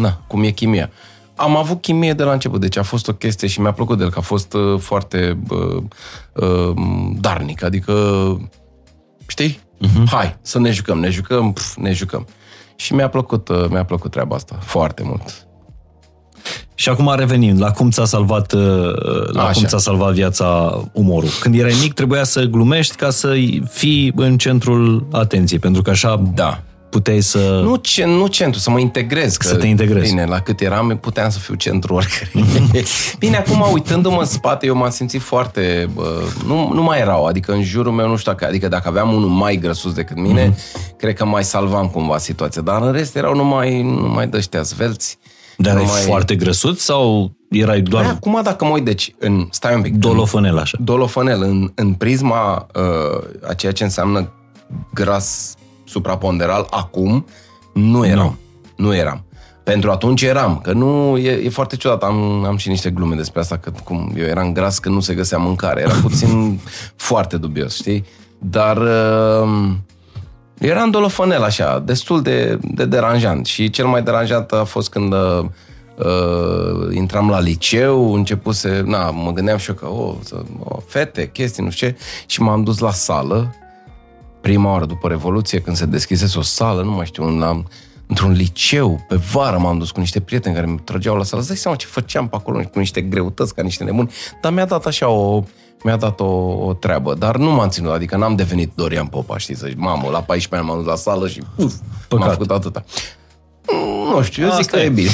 na, 0.00 0.18
cum 0.26 0.42
e 0.42 0.50
chimia. 0.50 0.90
Am 1.36 1.56
avut 1.56 1.80
chimie 1.80 2.12
de 2.12 2.22
la 2.22 2.32
început, 2.32 2.60
deci 2.60 2.76
a 2.76 2.82
fost 2.82 3.08
o 3.08 3.12
chestie 3.12 3.48
și 3.48 3.60
mi-a 3.60 3.72
plăcut 3.72 3.98
de 3.98 4.04
el, 4.04 4.10
că 4.10 4.18
a 4.18 4.22
fost 4.22 4.52
uh, 4.52 4.78
foarte 4.80 5.38
uh, 5.48 5.82
uh, 6.32 6.74
darnic, 7.20 7.62
adică, 7.62 7.92
știi? 9.26 9.60
Uh-huh. 9.86 10.04
Hai, 10.10 10.36
să 10.42 10.58
ne 10.58 10.70
jucăm, 10.70 10.98
ne 10.98 11.10
jucăm, 11.10 11.52
pf, 11.52 11.76
ne 11.76 11.92
jucăm. 11.92 12.26
Și 12.76 12.94
mi-a 12.94 13.08
plăcut, 13.08 13.48
uh, 13.48 13.66
mi-a 13.70 13.84
plăcut 13.84 14.10
treaba 14.10 14.34
asta, 14.34 14.58
foarte 14.60 15.02
mult. 15.06 15.46
Și 16.74 16.88
acum 16.88 17.14
revenim 17.16 17.58
la 17.58 17.70
cum 17.70 17.90
ți-a 17.90 18.04
salvat, 18.04 18.52
uh, 18.52 18.62
la 19.32 19.42
Așa. 19.42 19.52
cum 19.52 19.64
ți-a 19.64 19.78
salvat 19.78 20.12
viața 20.12 20.80
umorul. 20.92 21.28
Când 21.40 21.58
erai 21.58 21.74
mic 21.82 21.92
trebuia 21.92 22.24
să 22.24 22.42
glumești 22.42 22.96
ca 22.96 23.10
să 23.10 23.34
fii 23.70 24.12
în 24.16 24.38
centrul 24.38 25.06
atenției, 25.12 25.58
pentru 25.58 25.82
că 25.82 25.90
așa 25.90 26.22
Da. 26.34 26.62
Puteai 26.94 27.20
să... 27.20 27.60
Nu, 27.62 27.76
ce, 27.76 28.04
nu 28.04 28.26
centru, 28.26 28.60
să 28.60 28.70
mă 28.70 28.78
integrez. 28.78 29.36
Că, 29.36 29.46
Să 29.46 29.56
te 29.56 29.66
integrezi. 29.66 30.08
Bine, 30.08 30.24
la 30.24 30.40
cât 30.40 30.60
eram, 30.60 30.98
puteam 31.00 31.30
să 31.30 31.38
fiu 31.38 31.54
centru 31.54 31.94
oricare. 31.94 32.30
bine, 33.22 33.36
acum, 33.36 33.64
uitându-mă 33.72 34.20
în 34.20 34.26
spate, 34.26 34.66
eu 34.66 34.74
m-am 34.74 34.90
simțit 34.90 35.20
foarte... 35.20 35.90
Bă, 35.94 36.22
nu, 36.46 36.72
nu 36.72 36.82
mai 36.82 37.00
erau, 37.00 37.24
adică 37.24 37.52
în 37.52 37.62
jurul 37.62 37.92
meu, 37.92 38.08
nu 38.08 38.16
știu 38.16 38.32
dacă... 38.32 38.46
Adică 38.46 38.68
dacă 38.68 38.88
aveam 38.88 39.12
unul 39.12 39.28
mai 39.28 39.56
grăsus 39.56 39.92
decât 39.92 40.16
mine, 40.16 40.50
mm-hmm. 40.50 40.96
cred 40.96 41.14
că 41.14 41.24
mai 41.24 41.44
salvam 41.44 41.88
cumva 41.88 42.18
situația. 42.18 42.62
Dar 42.62 42.82
în 42.82 42.92
rest 42.92 43.16
erau 43.16 43.34
numai, 43.34 43.82
numai 43.82 44.26
de-ăștia 44.26 44.62
zvelți. 44.62 45.18
Dar 45.56 45.72
erai 45.72 45.84
numai... 45.84 46.00
foarte 46.00 46.34
grăsut 46.34 46.78
sau 46.78 47.32
erai 47.50 47.80
doar 47.80 48.04
Păi, 48.04 48.12
acum, 48.12 48.40
dacă 48.42 48.64
mă 48.64 48.70
uit, 48.70 48.84
deci, 48.84 49.14
în, 49.18 49.48
stai 49.50 49.74
un 49.74 49.82
pic, 49.82 49.92
în- 49.92 50.00
dolofonel 50.00 50.58
așa? 50.58 50.78
dolofonel 50.80 51.42
în, 51.42 51.72
în 51.74 51.92
prisma 51.92 52.66
uh, 52.74 53.48
a 53.48 53.54
ceea 53.54 53.72
ce 53.72 53.84
înseamnă 53.84 54.32
gras 54.92 55.54
supraponderal 55.84 56.66
acum, 56.70 57.26
nu 57.72 58.06
eram. 58.06 58.38
Nu, 58.76 58.86
nu 58.86 58.94
eram. 58.94 59.24
Pentru 59.64 59.90
atunci 59.90 60.22
eram, 60.22 60.58
că 60.62 60.72
nu, 60.72 61.18
e, 61.18 61.30
e 61.30 61.48
foarte 61.48 61.76
ciudat, 61.76 62.02
am, 62.02 62.44
am 62.44 62.56
și 62.56 62.68
niște 62.68 62.90
glume 62.90 63.14
despre 63.14 63.40
asta, 63.40 63.56
că 63.56 63.72
cum 63.84 64.12
eu 64.16 64.24
eram 64.24 64.52
gras 64.52 64.78
că 64.78 64.88
nu 64.88 65.00
se 65.00 65.14
găsea 65.14 65.38
mâncare, 65.38 65.80
era 65.80 65.94
puțin 66.02 66.60
foarte 67.08 67.36
dubios, 67.36 67.74
știi? 67.74 68.04
Dar 68.38 68.76
uh, 68.76 69.70
era 70.58 70.82
în 70.82 70.90
dolofonel 70.90 71.42
așa, 71.42 71.78
destul 71.78 72.22
de, 72.22 72.58
de 72.60 72.84
deranjant 72.84 73.46
și 73.46 73.70
cel 73.70 73.86
mai 73.86 74.02
deranjant 74.02 74.52
a 74.52 74.64
fost 74.64 74.90
când 74.90 75.12
uh, 75.12 75.44
uh, 75.98 76.94
intram 76.96 77.28
la 77.28 77.40
liceu, 77.40 78.14
începuse, 78.14 78.82
na, 78.86 79.10
mă 79.10 79.32
gândeam 79.32 79.58
și 79.58 79.68
eu 79.68 79.74
că, 79.74 79.86
oh, 79.86 80.14
să, 80.20 80.42
oh, 80.64 80.78
fete, 80.86 81.30
chestii, 81.32 81.64
nu 81.64 81.70
știu 81.70 81.88
ce, 81.88 81.96
și 82.26 82.42
m-am 82.42 82.62
dus 82.62 82.78
la 82.78 82.90
sală, 82.90 83.54
prima 84.44 84.70
oară 84.70 84.84
după 84.84 85.08
Revoluție, 85.08 85.60
când 85.60 85.76
se 85.76 85.86
deschisese 85.86 86.38
o 86.38 86.42
sală, 86.42 86.82
nu 86.82 86.90
mai 86.90 87.06
știu, 87.06 87.38
la, 87.38 87.62
într-un 88.06 88.32
liceu, 88.32 89.04
pe 89.08 89.16
vară 89.32 89.58
m-am 89.58 89.78
dus 89.78 89.90
cu 89.90 90.00
niște 90.00 90.20
prieteni 90.20 90.54
care 90.54 90.66
mi 90.66 90.78
trăgeau 90.78 91.16
la 91.16 91.24
sală. 91.24 91.38
Îți 91.40 91.48
dai 91.48 91.56
seama 91.58 91.76
ce 91.76 91.86
făceam 91.86 92.28
pe 92.28 92.36
acolo, 92.36 92.58
cu 92.72 92.78
niște 92.78 93.00
greutăți, 93.00 93.54
ca 93.54 93.62
niște 93.62 93.84
nebuni, 93.84 94.10
dar 94.40 94.52
mi-a 94.52 94.64
dat 94.64 94.86
așa 94.86 95.08
o, 95.08 95.42
mi-a 95.84 95.96
dat 95.96 96.20
o, 96.20 96.24
o 96.66 96.72
treabă, 96.72 97.14
dar 97.14 97.36
nu 97.36 97.50
m-am 97.50 97.68
ținut, 97.68 97.92
adică 97.92 98.16
n-am 98.16 98.36
devenit 98.36 98.72
Dorian 98.74 99.06
Popa, 99.06 99.38
știi, 99.38 99.56
să 99.56 99.66
zic, 99.68 99.78
mamă, 99.78 100.08
la 100.10 100.22
14 100.22 100.54
ani 100.54 100.66
m-am 100.66 100.76
dus 100.76 100.86
la 100.86 100.96
sală 100.96 101.28
și 101.28 101.42
uf, 101.56 101.74
Păcat. 102.08 102.26
m-am 102.26 102.34
făcut 102.34 102.50
atâta. 102.50 102.84
Nu 104.14 104.22
știu, 104.22 104.42
eu 104.42 104.50
zic 104.50 104.58
Asta 104.58 104.76
că 104.76 104.82
e. 104.82 104.86
e 104.86 104.88
bine. 104.88 105.10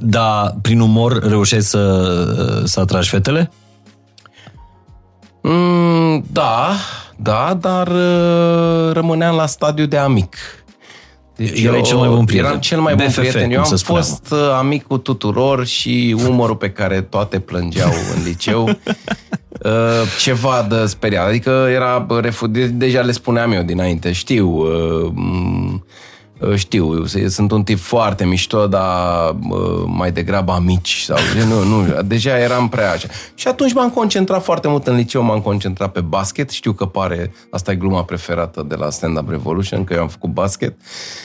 Dar 0.00 0.56
prin 0.62 0.80
umor 0.80 1.22
reușeai 1.22 1.62
să, 1.62 2.62
să 2.64 2.80
atragi 2.80 3.08
fetele? 3.08 3.50
Da, 6.32 6.70
da, 7.16 7.56
dar 7.60 7.88
uh, 7.88 8.92
rămâneam 8.92 9.36
la 9.36 9.46
stadiu 9.46 9.86
de 9.86 9.96
amic. 9.96 10.36
Deci 11.36 11.62
Erai 11.62 11.80
cel 11.80 11.96
mai 11.96 12.08
bun 12.08 12.24
prieten. 12.24 12.46
Eram 12.48 12.60
cel 12.60 12.80
mai 12.80 12.94
bun 12.94 13.06
BFF, 13.06 13.18
prieten. 13.18 13.42
Eu 13.42 13.48
cum 13.48 13.58
am 13.58 13.64
să 13.64 13.76
spunem. 13.76 14.02
fost 14.02 14.30
uh, 14.32 14.38
amic 14.58 14.86
cu 14.86 14.98
tuturor 14.98 15.66
și 15.66 16.16
umorul 16.28 16.56
pe 16.56 16.70
care 16.70 17.00
toate 17.02 17.38
plângeau 17.38 17.90
în 18.16 18.22
liceu. 18.24 18.62
uh, 18.68 19.70
ceva 20.20 20.66
de 20.68 20.86
speriat. 20.86 21.28
Adică 21.28 21.66
era 21.70 21.98
bă, 21.98 22.20
refu- 22.20 22.46
de- 22.46 22.66
deja 22.66 23.00
le 23.00 23.12
spuneam 23.12 23.52
eu 23.52 23.62
dinainte. 23.62 24.12
Știu, 24.12 24.48
uh, 24.48 25.10
m- 25.12 25.72
uh, 25.74 25.80
știu, 26.56 27.04
eu 27.18 27.26
sunt 27.28 27.50
un 27.50 27.62
tip 27.62 27.78
foarte 27.78 28.24
mișto, 28.26 28.66
dar 28.66 29.30
uh, 29.48 29.82
mai 29.86 30.12
degrabă 30.12 30.52
amici. 30.52 31.00
Sau, 31.00 31.16
nu, 31.48 31.62
nu, 31.62 32.02
deja 32.02 32.38
eram 32.38 32.68
prea 32.68 32.90
așa. 32.92 33.08
Și 33.34 33.48
atunci 33.48 33.72
m-am 33.72 33.90
concentrat 33.90 34.42
foarte 34.42 34.68
mult 34.68 34.86
în 34.86 34.96
liceu, 34.96 35.22
m-am 35.22 35.40
concentrat 35.40 35.92
pe 35.92 36.00
basket. 36.00 36.50
Știu 36.50 36.72
că 36.72 36.86
pare, 36.86 37.32
asta 37.50 37.70
e 37.72 37.74
gluma 37.74 38.02
preferată 38.04 38.64
de 38.68 38.74
la 38.74 38.90
Stand 38.90 39.18
Up 39.18 39.28
Revolution, 39.30 39.84
că 39.84 39.94
eu 39.94 40.00
am 40.00 40.08
făcut 40.08 40.30
basket, 40.30 40.76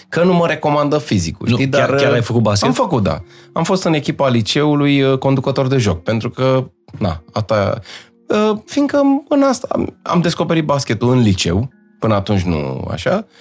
că 0.10 0.24
nu 0.24 0.34
mă 0.34 0.48
recomandă 0.48 0.98
fizicul. 0.98 1.48
Nu, 1.50 1.56
știi? 1.56 1.70
chiar- 1.70 1.88
Dar, 1.90 1.98
chiar 1.98 2.10
uh, 2.10 2.16
ai 2.16 2.22
făcut 2.22 2.42
basket? 2.42 2.68
Am 2.68 2.74
făcut, 2.74 3.04
da. 3.04 3.22
Am 3.54 3.64
fost 3.64 3.84
în 3.84 3.94
echipa 3.94 4.28
liceului 4.30 5.02
uh, 5.02 5.18
conducător 5.18 5.68
de 5.68 5.78
joc, 5.78 6.04
pentru 6.04 6.30
că, 6.30 6.70
na, 7.00 7.24
asta, 7.34 7.80
uh, 8.28 8.58
fiindcă 8.66 9.02
în 9.30 9.42
asta 9.44 9.68
am- 9.72 9.98
am 10.02 10.22
descoperit 10.22 10.66
basketul 10.66 11.12
în 11.12 11.20
liceu, 11.20 11.70
până 12.00 12.14
atunci 12.16 12.42
nu 12.42 12.88
așa, 12.92 13.26
uh, 13.28 13.34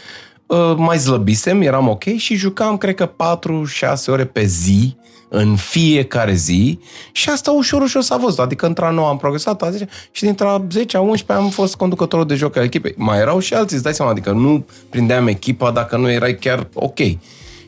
mai 0.77 0.99
slăbisem, 0.99 1.63
eram 1.63 1.89
ok 1.89 2.05
și 2.17 2.35
jucam, 2.35 2.77
cred 2.77 2.95
că 2.95 3.11
4-6 3.11 4.07
ore 4.07 4.25
pe 4.25 4.45
zi, 4.45 4.97
în 5.29 5.57
fiecare 5.57 6.35
zi 6.35 6.79
și 7.13 7.31
asta 7.31 7.51
ușor, 7.51 7.83
ușor 7.83 8.03
s-a 8.03 8.17
văzut. 8.17 8.39
Adică 8.39 8.67
între 8.67 8.91
9 8.91 9.09
am 9.09 9.17
progresat, 9.17 9.63
a 9.63 9.71
10 9.71 9.89
și 10.11 10.23
dintre 10.23 10.47
a 10.47 10.63
10 10.71 10.97
a 10.97 11.01
11 11.01 11.47
am 11.47 11.51
fost 11.51 11.77
conducătorul 11.77 12.27
de 12.27 12.35
joc 12.35 12.57
al 12.57 12.65
echipei. 12.65 12.95
Mai 12.97 13.19
erau 13.19 13.39
și 13.39 13.55
alții, 13.55 13.75
îți 13.75 13.85
dai 13.85 13.95
seama, 13.95 14.11
adică 14.11 14.31
nu 14.31 14.67
prindeam 14.89 15.27
echipa 15.27 15.71
dacă 15.71 15.97
nu 15.97 16.11
erai 16.11 16.35
chiar 16.35 16.69
ok. 16.75 16.99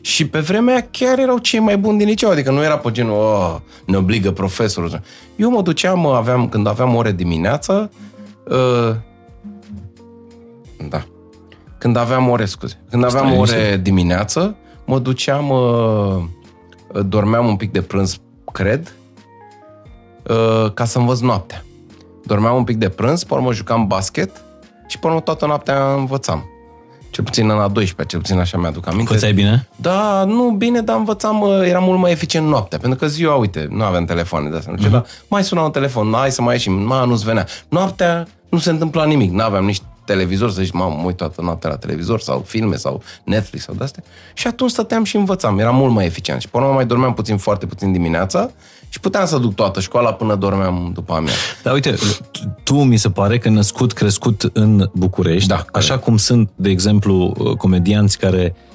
Și 0.01 0.27
pe 0.27 0.39
vremea 0.39 0.73
aia 0.73 0.87
chiar 0.91 1.19
erau 1.19 1.37
cei 1.37 1.59
mai 1.59 1.77
buni 1.77 1.97
din 1.97 2.07
liceu, 2.07 2.29
adică 2.29 2.51
nu 2.51 2.63
era 2.63 2.77
pe 2.77 2.91
genul, 2.91 3.13
oh, 3.13 3.55
ne 3.85 3.97
obligă 3.97 4.31
profesorul. 4.31 5.01
Eu 5.35 5.49
mă 5.49 5.61
duceam, 5.61 6.05
aveam, 6.05 6.49
când 6.49 6.67
aveam 6.67 6.95
ore 6.95 7.11
dimineață, 7.11 7.91
uh, 8.49 8.95
da, 10.89 11.05
când 11.81 11.95
aveam 11.95 12.29
ore, 12.29 12.45
scuze, 12.45 12.79
când 12.89 13.03
aveam 13.03 13.25
Stai 13.25 13.37
ore 13.37 13.77
dimineață, 13.77 14.55
mă 14.85 14.99
duceam, 14.99 15.49
uh, 15.49 17.03
dormeam 17.05 17.47
un 17.47 17.55
pic 17.55 17.71
de 17.71 17.81
prânz, 17.81 18.17
cred, 18.51 18.95
uh, 20.27 20.71
ca 20.73 20.85
să 20.85 20.97
învăț 20.97 21.19
noaptea. 21.19 21.63
Dormeam 22.25 22.55
un 22.55 22.63
pic 22.63 22.77
de 22.77 22.89
prânz, 22.89 23.23
pe 23.23 23.33
urmă 23.33 23.53
jucam 23.53 23.87
basket 23.87 24.41
și 24.87 24.99
pe 24.99 25.07
urmă 25.07 25.19
toată 25.19 25.45
noaptea 25.45 25.93
învățam. 25.93 26.45
Cel 27.09 27.23
puțin 27.23 27.49
în 27.49 27.59
a 27.59 27.67
12 27.67 28.05
cel 28.05 28.19
puțin 28.19 28.39
așa 28.39 28.57
mi-aduc 28.57 28.87
aminte. 28.87 29.13
Învățai 29.13 29.33
bine? 29.33 29.67
Da, 29.75 30.23
nu 30.23 30.51
bine, 30.51 30.81
dar 30.81 30.97
învățam, 30.97 31.41
uh, 31.41 31.67
era 31.67 31.79
mult 31.79 31.99
mai 31.99 32.11
eficient 32.11 32.47
noaptea, 32.47 32.77
pentru 32.77 32.99
că 32.99 33.07
ziua, 33.07 33.35
uite, 33.35 33.67
nu 33.69 33.83
aveam 33.83 34.05
telefoane 34.05 34.49
de 34.49 34.55
astea, 34.55 34.71
nu 34.71 34.77
știu, 34.77 34.91
dar 34.91 35.05
mai 35.27 35.43
suna 35.43 35.61
un 35.61 35.71
telefon, 35.71 36.13
hai 36.15 36.31
să 36.31 36.41
mai 36.41 36.53
ieșim, 36.53 36.73
ma, 36.73 37.03
nu-ți 37.03 37.25
venea. 37.25 37.45
Noaptea 37.69 38.27
nu 38.49 38.57
se 38.57 38.69
întâmpla 38.69 39.05
nimic, 39.05 39.31
nu 39.31 39.43
aveam 39.43 39.65
nici 39.65 39.81
televizor, 40.05 40.51
să 40.51 40.61
zici, 40.61 40.71
mamă, 40.71 40.95
mă 40.95 41.05
uit 41.05 41.17
toată 41.17 41.41
noaptea 41.41 41.69
la 41.69 41.75
televizor 41.75 42.19
sau 42.19 42.43
filme 42.47 42.75
sau 42.75 43.01
Netflix 43.23 43.63
sau 43.63 43.75
de-astea. 43.75 44.03
Și 44.33 44.47
atunci 44.47 44.71
stăteam 44.71 45.03
și 45.03 45.15
învățam, 45.15 45.59
era 45.59 45.71
mult 45.71 45.93
mai 45.93 46.05
eficient. 46.05 46.41
Și 46.41 46.49
pe 46.49 46.57
urmă 46.57 46.71
mai 46.71 46.85
dormeam 46.85 47.13
puțin, 47.13 47.37
foarte 47.37 47.65
puțin 47.65 47.91
dimineața 47.91 48.51
și 48.89 48.99
puteam 48.99 49.25
să 49.25 49.37
duc 49.37 49.55
toată 49.55 49.79
școala 49.79 50.13
până 50.13 50.35
dormeam 50.35 50.91
după 50.93 51.13
amiază. 51.13 51.37
Dar 51.63 51.73
uite, 51.73 51.95
tu- 52.31 52.55
tu 52.63 52.83
mi 52.83 52.97
se 52.97 53.09
pare 53.09 53.37
că 53.37 53.49
născut, 53.49 53.93
crescut 53.93 54.49
în 54.53 54.89
București, 54.93 55.47
Da, 55.47 55.65
așa 55.71 55.97
cum 55.97 56.17
sunt, 56.17 56.49
de 56.55 56.69
exemplu, 56.69 57.33
comedianți 57.57 58.17
care 58.17 58.55
uh, 58.55 58.70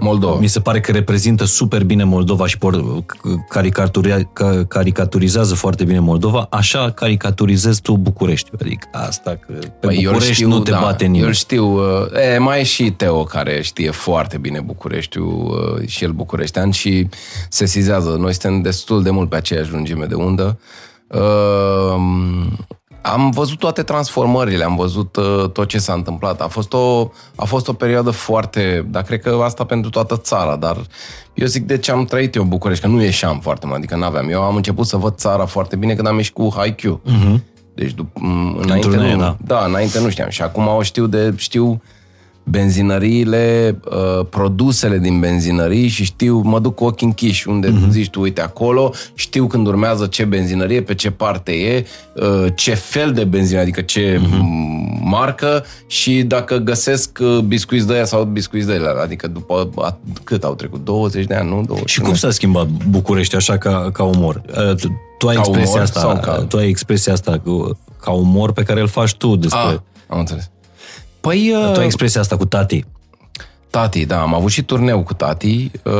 Moldova. 0.00 0.38
mi 0.38 0.46
se 0.46 0.60
pare 0.60 0.80
că 0.80 0.92
reprezintă 0.92 1.44
super 1.44 1.84
bine 1.84 2.04
Moldova 2.04 2.46
și 2.46 2.58
por, 2.58 3.04
caricaturia, 3.48 4.30
ca, 4.32 4.64
caricaturizează 4.68 5.54
foarte 5.54 5.84
bine 5.84 5.98
Moldova, 5.98 6.46
așa 6.50 6.90
caricaturizezi 6.90 7.80
tu 7.80 7.96
București. 7.96 8.50
Adică 8.60 8.88
asta 8.92 9.30
că 9.30 9.52
pe 9.52 9.68
Păi, 9.86 9.94
eu 10.02 10.08
îl 10.08 10.12
București 10.12 10.44
nu 10.44 10.58
te 10.60 10.70
da, 10.70 10.78
bate 10.80 11.04
Eu 11.04 11.10
nimeni. 11.10 11.28
îl 11.28 11.34
știu. 11.34 11.64
uh, 11.66 12.32
E, 12.34 12.38
mai 12.38 12.60
e 12.60 12.62
și 12.62 12.90
Teo, 12.90 13.24
care 13.24 13.62
știe 13.62 13.90
foarte 13.90 14.38
bine 14.38 14.60
Bucureștiul, 14.60 15.76
uh, 15.80 15.88
și 15.88 16.04
el 16.04 16.10
bucureștean 16.12 16.70
și 16.70 17.08
se 17.48 17.66
sizează. 17.66 18.16
Noi 18.18 18.32
suntem 18.32 18.62
destul 18.62 19.02
de 19.02 19.10
mult 19.10 19.28
pe 19.28 19.36
aceeași 19.36 19.70
lungime 19.72 20.04
de 20.04 20.14
undă. 20.14 20.58
Uh, 23.04 23.10
am 23.12 23.30
văzut 23.30 23.58
toate 23.58 23.82
transformările, 23.82 24.64
am 24.64 24.76
văzut 24.76 25.16
uh, 25.16 25.50
tot 25.50 25.68
ce 25.68 25.78
s-a 25.78 25.92
întâmplat. 25.92 26.40
A 26.40 26.46
fost, 26.46 26.72
o, 26.72 27.10
a 27.34 27.44
fost 27.44 27.68
o 27.68 27.72
perioadă 27.72 28.10
foarte, 28.10 28.86
dar 28.90 29.02
cred 29.02 29.20
că 29.20 29.40
asta 29.44 29.64
pentru 29.64 29.90
toată 29.90 30.16
țara, 30.16 30.56
dar 30.56 30.76
eu 31.34 31.46
zic 31.46 31.66
de 31.66 31.78
ce 31.78 31.90
am 31.90 32.04
trăit 32.04 32.34
eu 32.34 32.42
în 32.42 32.48
București, 32.48 32.84
că 32.84 32.90
nu 32.90 33.02
ieșeam 33.02 33.40
foarte 33.40 33.66
mult, 33.66 33.78
adică 33.78 33.96
n-aveam. 33.96 34.30
Eu 34.30 34.42
am 34.42 34.56
început 34.56 34.86
să 34.86 34.96
văd 34.96 35.14
țara 35.14 35.46
foarte 35.46 35.76
bine 35.76 35.94
când 35.94 36.06
am 36.06 36.16
ieșit 36.16 36.34
cu 36.34 36.48
HiQ. 36.48 36.80
Uh-huh. 36.80 37.40
Deci 37.74 37.90
dup- 37.90 38.18
m- 38.18 38.56
înainte 38.62 38.88
turnee, 38.88 39.14
nu, 39.14 39.20
da. 39.20 39.36
da, 39.44 39.64
înainte 39.64 40.00
nu 40.00 40.08
știam. 40.08 40.28
Și 40.28 40.42
acum 40.42 40.66
o 40.66 40.82
știu 40.82 41.06
de, 41.06 41.34
știu 41.36 41.82
benzinăriile, 42.44 43.76
uh, 43.90 44.26
produsele 44.30 44.98
din 44.98 45.20
benzinării 45.20 45.88
și 45.88 46.04
știu, 46.04 46.40
mă 46.44 46.60
duc 46.60 46.74
cu 46.74 46.84
ochii 46.84 47.06
închiși 47.06 47.48
unde 47.48 47.68
Mhm. 47.68 47.86
mm-hmm. 47.86 47.90
zici 47.90 48.10
tu, 48.10 48.20
uite 48.20 48.40
acolo, 48.40 48.92
știu 49.14 49.46
când 49.46 49.66
urmează 49.66 50.06
ce 50.06 50.24
benzinărie, 50.24 50.82
pe 50.82 50.94
ce 50.94 51.10
parte 51.10 51.52
e, 51.52 51.86
uh, 52.14 52.46
ce 52.54 52.74
fel 52.74 53.12
de 53.12 53.24
benzină, 53.24 53.60
adică 53.60 53.80
ce 53.80 54.20
Mhm. 54.22 54.30
mm-hmm. 54.30 54.82
marcă 55.10 55.64
și 55.86 56.22
dacă 56.22 56.56
găsesc 56.56 57.18
uh, 57.22 57.38
biscuiți 57.38 57.86
de 57.86 57.92
aia 57.92 58.04
sau 58.04 58.24
biscuiți 58.24 58.66
de 58.66 58.72
aia. 58.72 59.02
Adică 59.02 59.26
după 59.28 59.68
a, 59.76 59.98
cât 60.24 60.44
au 60.44 60.54
trecut? 60.54 60.84
20 60.84 61.24
de 61.26 61.34
ani, 61.34 61.48
nu? 61.48 61.62
20 61.66 61.90
Și 61.90 62.00
cum 62.00 62.14
s-a 62.14 62.30
schimbat 62.30 62.66
București 62.88 63.36
așa 63.36 63.58
ca, 63.58 63.90
ca 63.92 64.02
umor? 64.02 64.42
Uh, 64.48 64.74
Tu, 64.74 64.88
tu 65.18 65.28
ai 65.28 65.34
Ca 65.34 65.40
expresia 65.40 65.70
umor 65.72 65.82
asta, 65.82 66.00
sau 66.00 66.18
ca- 66.20 66.44
tu 66.48 66.56
ai 66.56 66.68
expresia 66.68 67.12
asta 67.12 67.38
cu, 67.44 67.78
ca 68.00 68.10
umor 68.10 68.52
pe 68.52 68.62
care 68.62 68.80
îl 68.80 68.86
faci 68.88 69.14
tu 69.14 69.36
despre... 69.36 69.60
Ah, 69.60 69.76
am 70.06 70.18
înțeles. 70.18 70.50
Păi, 71.24 71.52
uh, 71.56 71.72
Tu 71.72 71.78
ai 71.78 71.84
expresia 71.84 72.20
asta 72.20 72.36
cu 72.36 72.44
tati. 72.44 72.84
Tati, 73.70 74.06
da, 74.06 74.20
am 74.20 74.34
avut 74.34 74.50
și 74.50 74.62
turneu 74.62 75.02
cu 75.02 75.14
Tati, 75.14 75.70
uh, 75.84 75.92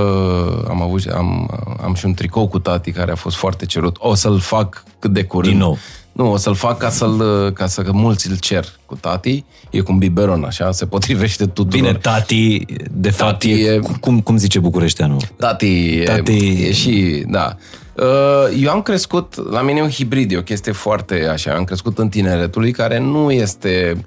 am, 0.69 0.83
avut, 0.83 1.07
am, 1.15 1.51
am 1.85 1.95
și 1.95 2.07
un 2.07 2.15
tricou 2.15 2.49
cu 2.49 2.59
Tati 2.59 2.91
care 2.93 3.11
a 3.13 3.15
fost 3.15 3.37
foarte 3.37 3.67
cerut. 3.67 3.97
O 3.99 4.15
să-l 4.15 4.39
fac 4.39 4.85
cât 4.99 5.13
de 5.13 5.25
curând. 5.25 5.53
Din 5.53 5.63
nou. 5.63 5.79
Nu, 6.13 6.33
o 6.33 6.37
să-l 6.37 6.55
fac 6.55 6.79
ca, 6.79 6.89
să-l, 6.91 7.51
ca 7.55 7.67
să 7.67 7.83
că 7.83 7.93
mulți 7.93 8.31
îl 8.31 8.37
cer 8.37 8.65
cu 8.87 8.95
Tati. 9.01 9.45
E 9.71 9.81
cu 9.81 9.93
un 9.93 9.99
biberon, 9.99 10.45
așa, 10.45 10.73
se 10.73 10.87
potrivește 10.87 11.47
tuturor. 11.47 11.81
Bine, 11.87 11.95
tati, 11.99 12.65
de 12.91 13.11
fapt, 13.11 13.31
Tati 13.31 13.51
e, 13.51 13.71
e- 13.71 13.81
cum, 14.01 14.21
cum 14.21 14.37
zice 14.37 14.59
bucureșteanul? 14.59 15.21
Tati, 15.37 15.99
e, 15.99 16.05
Tati- 16.05 16.67
e 16.69 16.73
și, 16.73 17.25
da. 17.29 17.57
Uh, 17.97 18.63
Eu 18.63 18.71
am 18.71 18.83
crescut, 18.83 19.51
la 19.51 19.63
mine 19.63 19.79
e 19.79 19.83
un 19.83 19.91
hibrid, 19.91 20.33
e 20.33 20.37
o 20.37 20.43
chestie 20.43 20.73
foarte 20.73 21.29
așa, 21.33 21.55
am 21.55 21.65
crescut 21.65 21.99
în 21.99 22.09
tineretului 22.09 22.71
care 22.71 22.99
nu 22.99 23.31
este 23.31 24.05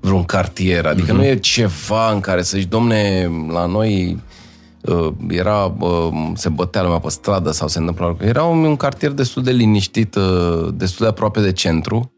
vreun 0.00 0.24
cartier, 0.24 0.86
adică 0.86 1.12
nu 1.12 1.24
e 1.24 1.36
ceva 1.36 2.12
în 2.12 2.20
care 2.20 2.42
să 2.42 2.56
zici, 2.56 2.68
domne, 2.68 3.30
la 3.48 3.66
noi 3.66 4.18
uh, 4.80 5.08
era, 5.28 5.74
uh, 5.78 6.08
se 6.34 6.48
bătea 6.48 6.82
lumea 6.82 6.98
pe 6.98 7.08
stradă 7.08 7.50
sau 7.50 7.68
se 7.68 7.78
întâmpla 7.78 8.06
lucruri. 8.06 8.28
Era 8.28 8.44
un, 8.44 8.64
un 8.64 8.76
cartier 8.76 9.10
destul 9.10 9.42
de 9.42 9.50
liniștit, 9.50 10.14
uh, 10.14 10.68
destul 10.74 11.04
de 11.04 11.10
aproape 11.10 11.40
de 11.40 11.52
centru, 11.52 12.12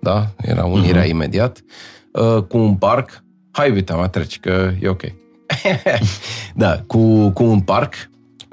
da, 0.00 0.26
era 0.36 0.64
unirea 0.64 1.04
uh-huh. 1.04 1.08
imediat, 1.08 1.60
uh, 2.12 2.42
cu 2.42 2.58
un 2.58 2.74
parc, 2.74 3.22
hai 3.50 3.70
uite, 3.70 3.92
mai 3.92 4.10
treci, 4.10 4.40
că 4.40 4.70
e 4.80 4.88
ok. 4.88 5.02
da, 6.54 6.82
cu, 6.86 7.28
cu 7.28 7.44
un 7.44 7.60
parc 7.60 7.94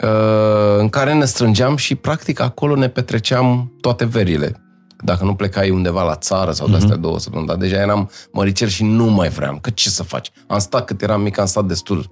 uh, 0.04 0.78
în 0.78 0.90
care 0.90 1.14
ne 1.14 1.26
strângeam 1.26 1.76
și 1.76 1.96
practic 1.96 2.40
acolo 2.40 2.76
ne 2.76 2.88
petreceam 2.88 3.72
toate 3.82 4.06
verile. 4.06 4.63
Dacă 5.04 5.24
nu 5.24 5.36
plecai 5.36 5.70
undeva 5.70 6.04
la 6.04 6.16
țară 6.16 6.52
sau 6.52 6.68
de-astea 6.68 6.96
două 6.96 7.20
săptămâni, 7.20 7.48
dar 7.48 7.58
deja 7.58 7.76
eram 7.76 8.10
măricel 8.32 8.68
și 8.68 8.84
nu 8.84 9.06
mai 9.06 9.30
vreau. 9.30 9.58
Că 9.62 9.70
ce 9.70 9.90
să 9.90 10.04
faci? 10.04 10.32
Am 10.48 10.60
stat 10.60 10.86
cât 10.86 11.02
eram 11.02 11.22
mic, 11.22 11.40
am 11.40 11.46
stat 11.46 11.66
destul. 11.66 12.12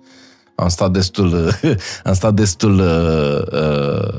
Am 0.56 0.68
stat 0.68 0.92
destul, 0.92 1.52
am 2.04 2.14
stat 2.14 2.34
destul 2.34 2.80
uh, 2.80 3.60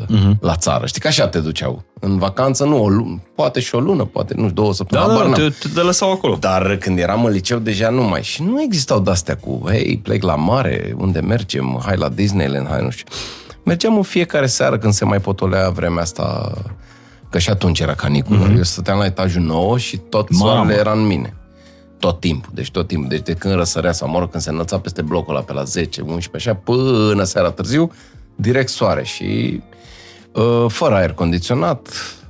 uh, 0.09 0.31
la 0.41 0.57
țară. 0.57 0.87
Știi 0.87 1.01
că 1.01 1.09
așa 1.09 1.29
te 1.29 1.39
duceau. 1.39 1.85
În 2.01 2.18
vacanță, 2.18 2.64
nu, 2.64 2.83
o 2.83 2.89
lună, 2.89 3.23
poate 3.35 3.61
și 3.61 3.75
o 3.75 3.81
lună, 3.81 4.05
poate, 4.05 4.35
nu 4.37 4.43
știu, 4.43 4.55
două 4.55 4.75
săptămâni. 4.75 5.11
habar 5.11 5.25
n-am. 5.27 5.41
Da, 5.41 5.49
te, 5.49 5.68
te 5.75 5.81
lăsau 5.81 6.12
acolo. 6.12 6.37
Dar 6.41 6.77
când 6.77 6.99
eram 6.99 7.25
în 7.25 7.33
liceu, 7.33 7.59
deja 7.59 7.91
nu 7.91 8.03
mai. 8.03 8.23
Și 8.23 8.43
nu 8.43 8.62
existau 8.62 9.01
de-astea 9.01 9.37
cu, 9.37 9.62
hei, 9.66 10.01
plec 10.03 10.23
la 10.23 10.35
mare, 10.35 10.95
unde 10.99 11.20
mergem, 11.20 11.83
hai 11.85 11.97
la 11.97 12.09
Disneyland, 12.09 12.68
hai 12.68 12.83
nu 12.83 12.91
știu. 12.91 13.07
Mergeam 13.64 13.97
în 13.97 14.03
fiecare 14.03 14.47
seară 14.47 14.79
când 14.79 14.93
se 14.93 15.05
mai 15.05 15.20
potolea 15.20 15.70
vremea 15.70 16.03
asta, 16.03 16.53
că 17.33 17.39
și 17.39 17.51
atunci 17.51 17.80
era 17.80 17.95
caniculă. 17.95 18.49
Mm-hmm. 18.49 18.57
Eu 18.57 18.62
stăteam 18.62 18.99
la 18.99 19.05
etajul 19.05 19.43
9 19.43 19.78
și 19.78 19.97
tot 19.97 20.30
Mamă. 20.30 20.53
soarele 20.53 20.78
era 20.78 20.93
în 20.93 21.07
mine. 21.07 21.35
Tot 21.99 22.20
timpul, 22.20 22.51
deci 22.55 22.70
tot 22.70 22.87
timpul. 22.87 23.09
Deci 23.09 23.22
de 23.22 23.33
când 23.33 23.55
răsărea 23.55 23.93
sau, 23.93 24.09
mă 24.09 24.18
rog, 24.18 24.30
când 24.30 24.43
se 24.43 24.51
înălța 24.51 24.78
peste 24.78 25.03
blocul 25.03 25.35
ăla 25.35 25.45
pe 25.45 25.53
la 25.53 25.62
10, 25.62 26.01
11, 26.01 26.51
așa, 26.51 26.59
până 26.64 27.24
seara 27.24 27.51
târziu, 27.51 27.93
direct 28.35 28.68
soare 28.68 29.05
și 29.05 29.61
uh, 30.33 30.64
fără 30.68 30.95
aer 30.95 31.12
condiționat, 31.12 31.89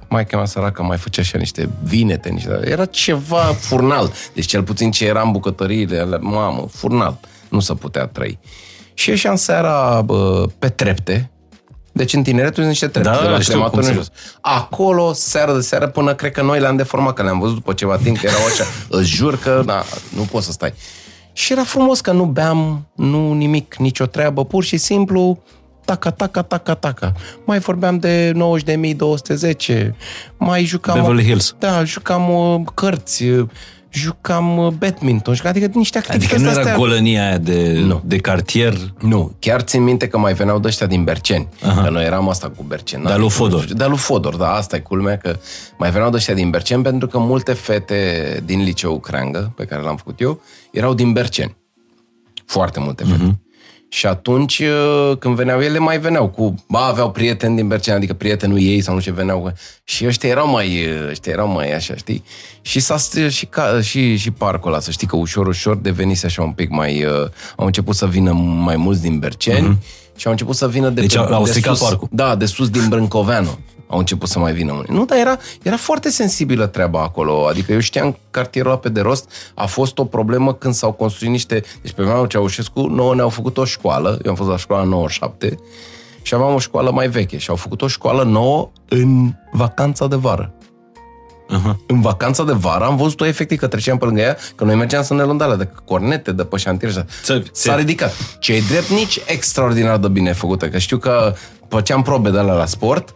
mai 0.09 0.27
mea 0.33 0.45
săracă 0.45 0.83
mai 0.83 0.97
făcea 0.97 1.21
așa 1.21 1.39
niște 1.39 1.69
vinete, 1.83 2.29
niște... 2.29 2.61
era 2.65 2.85
ceva 2.85 3.43
furnal. 3.43 4.13
Deci 4.35 4.47
cel 4.47 4.63
puțin 4.63 4.91
ce 4.91 5.07
era 5.07 5.23
în 5.23 5.33
bucătăriile, 5.33 5.99
alea, 5.99 6.19
mamă, 6.19 6.67
furnal. 6.71 7.19
Nu 7.49 7.61
se 7.61 7.75
putea 7.75 8.07
trăi. 8.07 8.39
Și 8.95 9.09
ieșeam 9.09 9.37
seara 9.37 10.03
bă, 10.03 10.47
pe 10.59 10.69
trepte, 10.69 11.32
deci 11.93 12.13
în 12.13 12.23
tineretul 12.23 12.55
sunt 12.55 12.67
niște 12.67 12.87
trepte 12.87 13.11
Da, 13.11 13.23
de 13.23 13.29
la 13.29 13.39
știu 13.41 13.53
crematoriu 13.53 13.87
cum 13.87 13.97
în 13.97 14.05
sunt. 14.05 14.17
jos. 14.23 14.31
Acolo, 14.41 15.13
seară 15.13 15.55
de 15.55 15.61
seară, 15.61 15.87
până 15.89 16.15
cred 16.15 16.33
că 16.33 16.43
noi 16.43 16.61
le-am 16.61 16.77
deformat, 16.77 17.15
că 17.15 17.23
le-am 17.23 17.39
văzut 17.39 17.55
după 17.55 17.73
ceva 17.73 17.97
timp, 17.97 18.19
că 18.19 18.27
erau 18.27 18.45
așa, 18.47 18.65
îți 18.99 19.09
jur 19.09 19.39
că 19.39 19.63
na, 19.67 19.85
nu 20.17 20.23
poți 20.23 20.47
să 20.47 20.53
stai. 20.53 20.75
Și 21.33 21.53
era 21.53 21.65
frumos 21.65 22.01
că 22.01 22.13
nu 22.13 22.25
beam, 22.25 22.87
nu 22.95 23.33
nimic, 23.33 23.77
nicio 23.77 24.07
treabă, 24.07 24.45
pur 24.45 24.65
și 24.65 24.77
simplu 24.77 25.43
taca, 25.85 26.11
taca, 26.11 26.43
taca, 26.43 26.75
taca. 26.75 27.13
Mai 27.45 27.59
vorbeam 27.59 27.99
de 27.99 28.33
90.210, 29.77 29.91
mai 30.39 30.65
jucam... 30.65 30.95
Beverly 31.01 31.25
Hills. 31.25 31.55
Da, 31.59 31.85
jucam 31.85 32.31
uh, 32.35 32.61
cărți, 32.75 33.25
uh, 33.25 33.49
jucam 33.93 34.59
uh, 34.59 34.73
badminton, 34.73 35.35
jucam- 35.35 35.49
adică 35.51 35.71
niște 35.75 35.99
activități 35.99 36.33
Adică 36.35 36.45
nu 36.47 36.51
era 36.51 36.61
astea. 36.61 36.75
colănia 36.77 37.27
aia 37.27 37.39
de, 37.39 37.81
Nu. 37.85 38.03
de 38.05 38.19
cartier. 38.19 38.75
Nu, 39.01 39.33
chiar 39.39 39.61
țin 39.61 39.83
minte 39.83 40.09
că 40.09 40.19
mai 40.19 40.35
veneau 40.35 40.59
de 40.59 40.69
ăștia 40.69 40.87
din 40.87 41.05
Berceni. 41.05 41.49
Aha. 41.63 41.83
Că 41.83 41.91
noi 41.91 42.05
eram 42.05 42.29
asta 42.29 42.49
cu 42.57 42.63
Berceni. 42.63 43.05
De-a 43.05 43.17
lui 43.17 43.31
Fodor. 43.31 43.65
De-a 43.65 43.87
lui 43.87 43.97
Fodor, 43.97 44.37
da, 44.37 44.53
asta 44.53 44.77
e 44.77 44.79
culmea 44.79 45.17
că 45.17 45.37
mai 45.79 45.91
veneau 45.91 46.11
de 46.11 46.17
ăștia 46.17 46.35
din 46.35 46.51
Berceni 46.51 46.83
pentru 46.83 47.09
că 47.09 47.19
multe 47.19 47.53
fete 47.53 48.43
din 48.45 48.63
liceul 48.63 49.01
Creangă, 49.01 49.53
pe 49.57 49.65
care 49.65 49.83
l-am 49.83 49.97
făcut 49.97 50.21
eu, 50.21 50.41
erau 50.71 50.95
din 50.95 51.13
Berceni. 51.13 51.57
Foarte 52.47 52.81
multe 52.81 53.05
fete. 53.05 53.23
Mhm. 53.23 53.41
Și 53.95 54.07
atunci, 54.07 54.59
uh, 54.59 55.17
când 55.19 55.35
veneau 55.37 55.61
ele, 55.61 55.79
mai 55.79 55.99
veneau 55.99 56.29
cu, 56.29 56.55
ba, 56.69 56.79
aveau 56.87 57.11
prieteni 57.11 57.57
din 57.57 57.69
Berceni, 57.69 57.97
adică 57.97 58.15
prietenul 58.15 58.61
ei 58.61 58.81
sau 58.81 58.95
nu 58.95 59.01
ce 59.01 59.13
veneau. 59.13 59.41
cu- 59.41 59.53
Și 59.85 60.07
ăștia 60.07 60.29
erau 60.29 60.49
mai, 60.51 60.67
uh, 60.87 61.09
ăștia 61.11 61.33
erau 61.33 61.49
mai 61.49 61.73
așa, 61.75 61.95
știi? 61.97 62.25
Și, 62.63 62.81
s-a, 62.81 62.97
st- 62.97 63.29
și, 63.31 63.47
ca, 63.47 63.81
și, 63.81 64.17
și 64.17 64.31
parcul 64.31 64.71
ăla, 64.71 64.81
să 64.81 64.91
știi 64.91 65.07
că 65.07 65.17
ușor, 65.17 65.47
ușor 65.47 65.77
devenise 65.77 66.27
așa 66.27 66.43
un 66.43 66.51
pic 66.53 66.71
mai, 66.71 67.05
uh, 67.05 67.13
au 67.57 67.67
început 67.67 67.95
să 67.95 68.07
vină 68.07 68.33
mai 68.65 68.77
mulți 68.77 69.03
din 69.03 69.19
Berceni 69.19 69.69
mm-hmm. 69.79 70.17
și 70.17 70.27
au 70.27 70.33
început 70.33 70.55
să 70.57 70.69
vină 70.69 70.89
de, 70.89 71.01
Deci 71.01 71.13
pe- 71.13 71.19
au- 71.19 71.33
au 71.35 71.45
de 71.45 71.49
stricat 71.51 71.77
sus, 71.77 71.89
parcul. 71.89 72.09
Da, 72.11 72.35
de 72.35 72.47
sus 72.47 72.69
din 72.69 72.89
Brâncoveanu 72.89 73.59
au 73.93 73.99
început 73.99 74.29
să 74.29 74.39
mai 74.39 74.53
vină 74.53 74.73
unii. 74.73 74.87
Nu, 74.89 75.05
dar 75.05 75.19
era, 75.19 75.37
era 75.63 75.77
foarte 75.77 76.11
sensibilă 76.11 76.67
treaba 76.67 77.01
acolo. 77.03 77.47
Adică 77.47 77.73
eu 77.73 77.79
știam 77.79 78.17
cartierul 78.31 78.71
ăla 78.71 78.79
pe 78.81 78.89
de 78.89 79.01
rost. 79.01 79.31
A 79.55 79.67
fost 79.67 79.99
o 79.99 80.05
problemă 80.05 80.55
când 80.55 80.75
s-au 80.75 80.93
construit 80.93 81.31
niște... 81.31 81.63
Deci 81.83 81.93
pe 81.93 82.03
vremea 82.03 82.19
lui 82.19 82.29
Ceaușescu, 82.29 82.81
nouă 82.81 83.15
ne-au 83.15 83.29
făcut 83.29 83.59
o 83.59 83.65
școală. 83.65 84.19
Eu 84.25 84.31
am 84.31 84.37
fost 84.37 84.49
la 84.51 84.57
școala 84.57 84.85
97 84.85 85.59
și 86.23 86.35
aveam 86.35 86.55
o 86.55 86.59
școală 86.59 86.91
mai 86.91 87.09
veche. 87.09 87.39
Și 87.39 87.51
au 87.51 87.57
făcut 87.57 87.83
o 87.83 87.87
școală 87.87 88.23
nouă 88.23 88.71
în 88.89 89.33
vacanța 89.53 90.07
de 90.07 90.17
vară. 90.17 90.53
Aha. 91.49 91.79
În 91.87 92.01
vacanța 92.01 92.45
de 92.45 92.53
vară 92.53 92.85
am 92.85 92.97
văzut-o 92.97 93.27
efectiv 93.27 93.59
că 93.59 93.67
treceam 93.67 93.99
pe 93.99 94.05
lângă 94.05 94.21
ea, 94.21 94.37
că 94.55 94.65
noi 94.65 94.75
mergeam 94.75 95.03
să 95.03 95.15
ne 95.15 95.23
luăm 95.23 95.37
de 95.37 95.45
alea, 95.45 95.57
de 95.57 95.69
cornete, 95.85 96.33
de 96.33 96.45
pe 96.45 96.57
șantier. 96.57 96.91
și 96.93 96.99
așa. 96.99 97.07
Ță- 97.23 97.43
S-a 97.53 97.73
ță- 97.75 97.79
ridicat. 97.79 98.13
Ce 98.39 98.63
drept 98.69 98.89
nici 98.89 99.19
extraordinar 99.27 99.97
de 99.99 100.09
bine 100.09 100.33
făcută, 100.33 100.69
că 100.69 100.79
știu 100.79 100.99
că 100.99 101.35
făceam 101.69 102.03
probe 102.03 102.31
de 102.31 102.39
alea 102.39 102.55
la 102.55 102.67
sport 102.67 103.15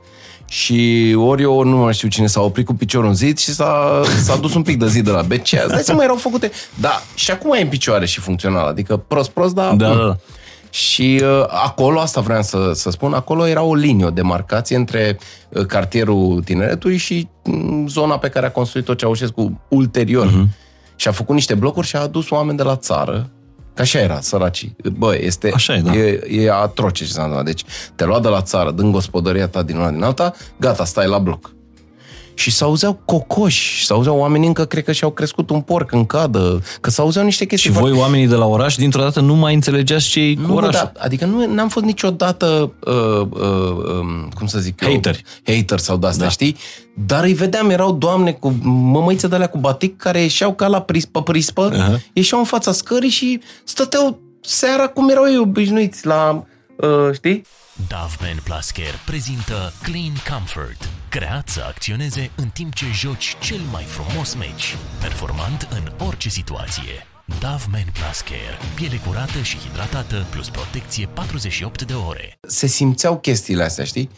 și 0.48 1.14
ori 1.18 1.42
eu 1.42 1.62
nu 1.62 1.76
mai 1.76 1.94
știu 1.94 2.08
cine 2.08 2.26
s-a 2.26 2.40
oprit 2.40 2.66
cu 2.66 2.74
piciorul 2.74 3.08
în 3.08 3.14
zid 3.14 3.38
și 3.38 3.50
s-a, 3.50 4.02
s-a 4.22 4.36
dus 4.36 4.54
un 4.54 4.62
pic 4.62 4.78
de 4.78 4.88
zid 4.88 5.04
de 5.04 5.10
la 5.10 5.22
BC. 5.22 5.52
Îți 5.52 5.68
dai 5.68 5.82
seama, 5.82 6.02
erau 6.02 6.16
făcute. 6.16 6.50
Da, 6.80 7.02
și 7.14 7.30
acum 7.30 7.52
e 7.52 7.60
în 7.60 7.68
picioare 7.68 8.06
și 8.06 8.20
funcțional. 8.20 8.66
Adică 8.66 8.96
prost, 8.96 9.30
prost, 9.30 9.54
dar... 9.54 9.74
Da, 9.74 9.88
da, 9.88 9.94
da. 9.94 10.16
Și 10.70 11.20
uh, 11.22 11.44
acolo, 11.48 12.00
asta 12.00 12.20
vreau 12.20 12.42
să, 12.42 12.70
să 12.74 12.90
spun, 12.90 13.12
acolo 13.12 13.46
era 13.46 13.62
o 13.62 13.74
linie, 13.74 14.04
o 14.04 14.10
demarcație 14.10 14.76
între 14.76 15.18
uh, 15.48 15.66
cartierul 15.66 16.42
Tineretului 16.44 16.96
și 16.96 17.28
mm, 17.44 17.88
zona 17.88 18.18
pe 18.18 18.28
care 18.28 18.46
a 18.46 18.50
construit-o 18.50 18.94
Ceaușescu 18.94 19.60
ulterior. 19.68 20.26
Mhm. 20.26 20.46
Uh-huh. 20.46 20.64
Și 20.96 21.08
a 21.08 21.12
făcut 21.12 21.34
niște 21.34 21.54
blocuri 21.54 21.86
și 21.86 21.96
a 21.96 22.00
adus 22.00 22.30
oameni 22.30 22.56
de 22.56 22.62
la 22.62 22.76
țară, 22.76 23.30
că 23.76 23.82
așa 23.82 23.98
era, 23.98 24.20
săracii. 24.20 24.76
Bă, 24.98 25.16
este, 25.20 25.50
Așa 25.54 25.74
e, 25.74 25.80
da. 25.80 25.96
e, 25.96 26.20
e 26.30 26.52
atroce 26.52 27.04
ce 27.04 27.10
s-a 27.10 27.22
întâmplat. 27.22 27.46
Deci 27.46 27.64
te 27.94 28.04
lua 28.04 28.20
de 28.20 28.28
la 28.28 28.42
țară, 28.42 28.70
din 28.70 28.90
gospodăria 28.90 29.48
ta, 29.48 29.62
din 29.62 29.76
una 29.76 29.90
din 29.90 30.02
alta, 30.02 30.32
gata, 30.56 30.84
stai 30.84 31.06
la 31.06 31.18
bloc. 31.18 31.55
Și 32.38 32.50
s-auzeau 32.50 33.00
cocoși, 33.04 33.84
s-auzeau 33.84 34.18
oameni 34.18 34.46
încă, 34.46 34.64
cred 34.64 34.84
că 34.84 34.92
și-au 34.92 35.10
crescut 35.10 35.50
un 35.50 35.60
porc 35.60 35.92
în 35.92 36.06
cadă, 36.06 36.62
că 36.80 36.90
s-auzeau 36.90 37.24
niște 37.24 37.44
chestii 37.44 37.70
Și 37.70 37.76
foarte- 37.76 37.92
voi, 37.94 38.00
oamenii 38.04 38.26
de 38.26 38.34
la 38.34 38.46
oraș, 38.46 38.74
dintr-o 38.74 39.00
dată 39.02 39.20
nu 39.20 39.34
mai 39.34 39.54
înțelegeați 39.54 40.08
ce 40.08 40.34
cu 40.34 40.40
nu, 40.40 40.46
bă, 40.46 40.52
orașul. 40.52 40.90
da, 40.94 41.00
adică 41.04 41.24
nu 41.24 41.54
n-am 41.54 41.68
fost 41.68 41.84
niciodată, 41.84 42.72
uh, 42.86 42.92
uh, 42.94 43.40
um, 43.40 44.28
cum 44.34 44.46
să 44.46 44.58
zic 44.58 44.80
eu... 44.80 44.92
Hateri. 44.92 45.22
Hater 45.46 45.78
sau 45.78 45.96
de-astea, 45.96 46.18
Da. 46.20 46.24
da. 46.24 46.30
știi? 46.30 46.56
Dar 47.06 47.24
îi 47.24 47.32
vedeam, 47.32 47.70
erau 47.70 47.92
doamne 47.92 48.32
cu 48.32 48.54
mămăițe 48.62 49.28
de 49.28 49.34
alea 49.34 49.46
cu 49.48 49.58
batic 49.58 49.96
care 49.96 50.20
ieșeau 50.20 50.54
ca 50.54 50.66
la 50.66 50.80
prispă, 50.80 51.22
prispă, 51.22 51.70
Aha. 51.72 51.96
uh-huh. 51.96 52.00
ieșeau 52.12 52.40
în 52.40 52.46
fața 52.46 52.72
scării 52.72 53.10
și 53.10 53.40
stăteau 53.64 54.18
seara 54.40 54.86
cum 54.86 55.08
erau 55.08 55.24
ei 55.24 55.38
obișnuiți 55.38 56.06
la, 56.06 56.44
uh, 56.76 57.14
știi? 57.14 57.42
Dove 57.88 58.34
Plus 58.44 58.70
Care 58.70 59.00
prezintă 59.06 59.72
Clean 59.82 60.12
Comfort, 60.30 60.88
creat 61.16 61.48
să 61.48 61.64
acționeze 61.66 62.30
în 62.36 62.48
timp 62.48 62.74
ce 62.74 62.84
joci 62.92 63.36
cel 63.40 63.60
mai 63.72 63.82
frumos 63.82 64.34
meci, 64.34 64.76
performant 65.00 65.68
în 65.70 66.06
orice 66.06 66.28
situație. 66.28 67.06
Dove 67.40 67.64
Men 67.70 67.86
Plus 67.92 68.20
Care, 68.20 68.56
piele 68.74 68.96
curată 69.06 69.38
și 69.42 69.56
hidratată 69.56 70.26
plus 70.30 70.48
protecție 70.48 71.06
48 71.06 71.82
de 71.82 71.92
ore. 71.92 72.38
se 72.40 72.66
simțeau 72.66 73.18
chestiile 73.18 73.62
astea, 73.62 73.84
știi? 73.84 74.10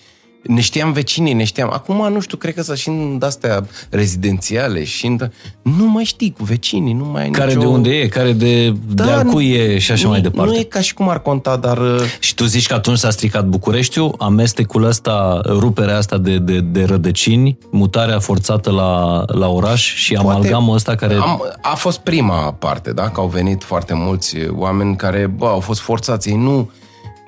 Ne 0.42 0.60
știam 0.60 0.92
vecinii, 0.92 1.32
ne 1.32 1.44
știam. 1.44 1.70
Acum, 1.72 2.12
nu 2.12 2.20
știu, 2.20 2.36
cred 2.36 2.54
că 2.54 2.62
să 2.62 2.74
și 2.74 2.88
în 2.88 3.20
astea 3.24 3.66
rezidențiale 3.90 4.84
și 4.84 5.06
în... 5.06 5.18
Nu 5.62 5.90
mai 5.90 6.04
știi 6.04 6.34
cu 6.38 6.44
vecinii, 6.44 6.92
nu 6.92 7.04
mai 7.04 7.22
ai 7.22 7.30
Care 7.30 7.48
nicio... 7.48 7.60
de 7.60 7.66
unde 7.66 7.90
e, 7.90 8.08
care 8.08 8.32
de, 8.32 8.70
de 8.70 8.76
Da, 8.94 9.16
al 9.18 9.24
nu- 9.24 9.30
cui 9.32 9.50
e 9.50 9.78
și 9.78 9.92
așa 9.92 10.02
nu, 10.04 10.10
mai 10.10 10.20
departe. 10.20 10.50
Nu 10.52 10.58
e 10.58 10.62
ca 10.62 10.80
și 10.80 10.94
cum 10.94 11.08
ar 11.08 11.22
conta, 11.22 11.56
dar... 11.56 11.78
uh, 11.78 12.00
Și 12.18 12.34
tu 12.34 12.44
zici 12.44 12.66
că 12.66 12.74
atunci 12.74 12.98
s-a 12.98 13.10
stricat 13.10 13.46
Bucureștiul, 13.46 14.14
amestecul 14.18 14.84
ăsta, 14.84 15.40
ruperea 15.46 15.96
asta 15.96 16.18
de, 16.18 16.38
de, 16.38 16.60
de 16.60 16.84
rădăcini, 16.84 17.58
mutarea 17.70 18.18
forțată 18.18 18.70
la, 18.70 19.22
la 19.26 19.48
oraș 19.48 19.94
și 19.94 20.12
Poate- 20.12 20.28
amalgamul 20.28 20.74
ăsta 20.74 20.94
care... 20.94 21.14
Am, 21.14 21.42
a 21.60 21.74
fost 21.74 21.98
prima 21.98 22.52
parte, 22.52 22.92
da? 22.92 23.08
Că 23.08 23.20
au 23.20 23.26
venit 23.28 23.64
foarte 23.64 23.94
mulți 23.94 24.36
oameni 24.56 24.96
care, 24.96 25.26
bă, 25.26 25.46
au 25.46 25.60
fost 25.60 25.80
forțați. 25.80 26.28
Ei 26.28 26.36
nu, 26.36 26.70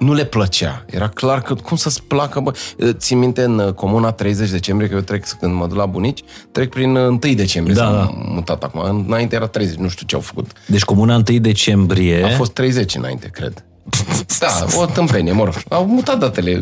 nu 0.01 0.13
le 0.13 0.25
plăcea. 0.25 0.85
Era 0.91 1.09
clar 1.09 1.43
că 1.43 1.55
cum 1.55 1.77
să-ți 1.77 2.03
placă, 2.03 2.41
bă. 2.41 2.53
Țin 2.93 3.19
minte 3.19 3.43
în 3.43 3.59
uh, 3.59 3.73
comuna 3.73 4.13
30 4.13 4.51
decembrie, 4.51 4.89
că 4.89 4.95
eu 4.95 5.01
trec 5.01 5.29
când 5.41 5.55
mă 5.55 5.67
duc 5.67 5.77
la 5.77 5.87
bunici, 5.87 6.23
trec 6.53 6.71
prin 6.71 6.97
uh, 6.97 7.07
1 7.07 7.19
decembrie. 7.19 7.75
Da, 7.75 7.83
s-a 7.83 7.91
da. 7.91 8.11
mutat 8.13 8.63
acum. 8.63 9.05
Înainte 9.07 9.35
era 9.35 9.47
30, 9.47 9.77
nu 9.77 9.89
știu 9.89 10.07
ce 10.07 10.15
au 10.15 10.21
făcut. 10.21 10.51
Deci 10.67 10.83
comuna 10.83 11.15
1 11.15 11.39
decembrie... 11.39 12.25
A 12.25 12.29
fost 12.29 12.53
30 12.53 12.95
înainte, 12.95 13.29
cred. 13.29 13.65
Da, 14.39 14.67
o 14.77 14.87
tâmpenie, 14.87 15.33
mă 15.33 15.45
rog. 15.45 15.55
Au 15.69 15.87
mutat 15.87 16.19
datele. 16.19 16.61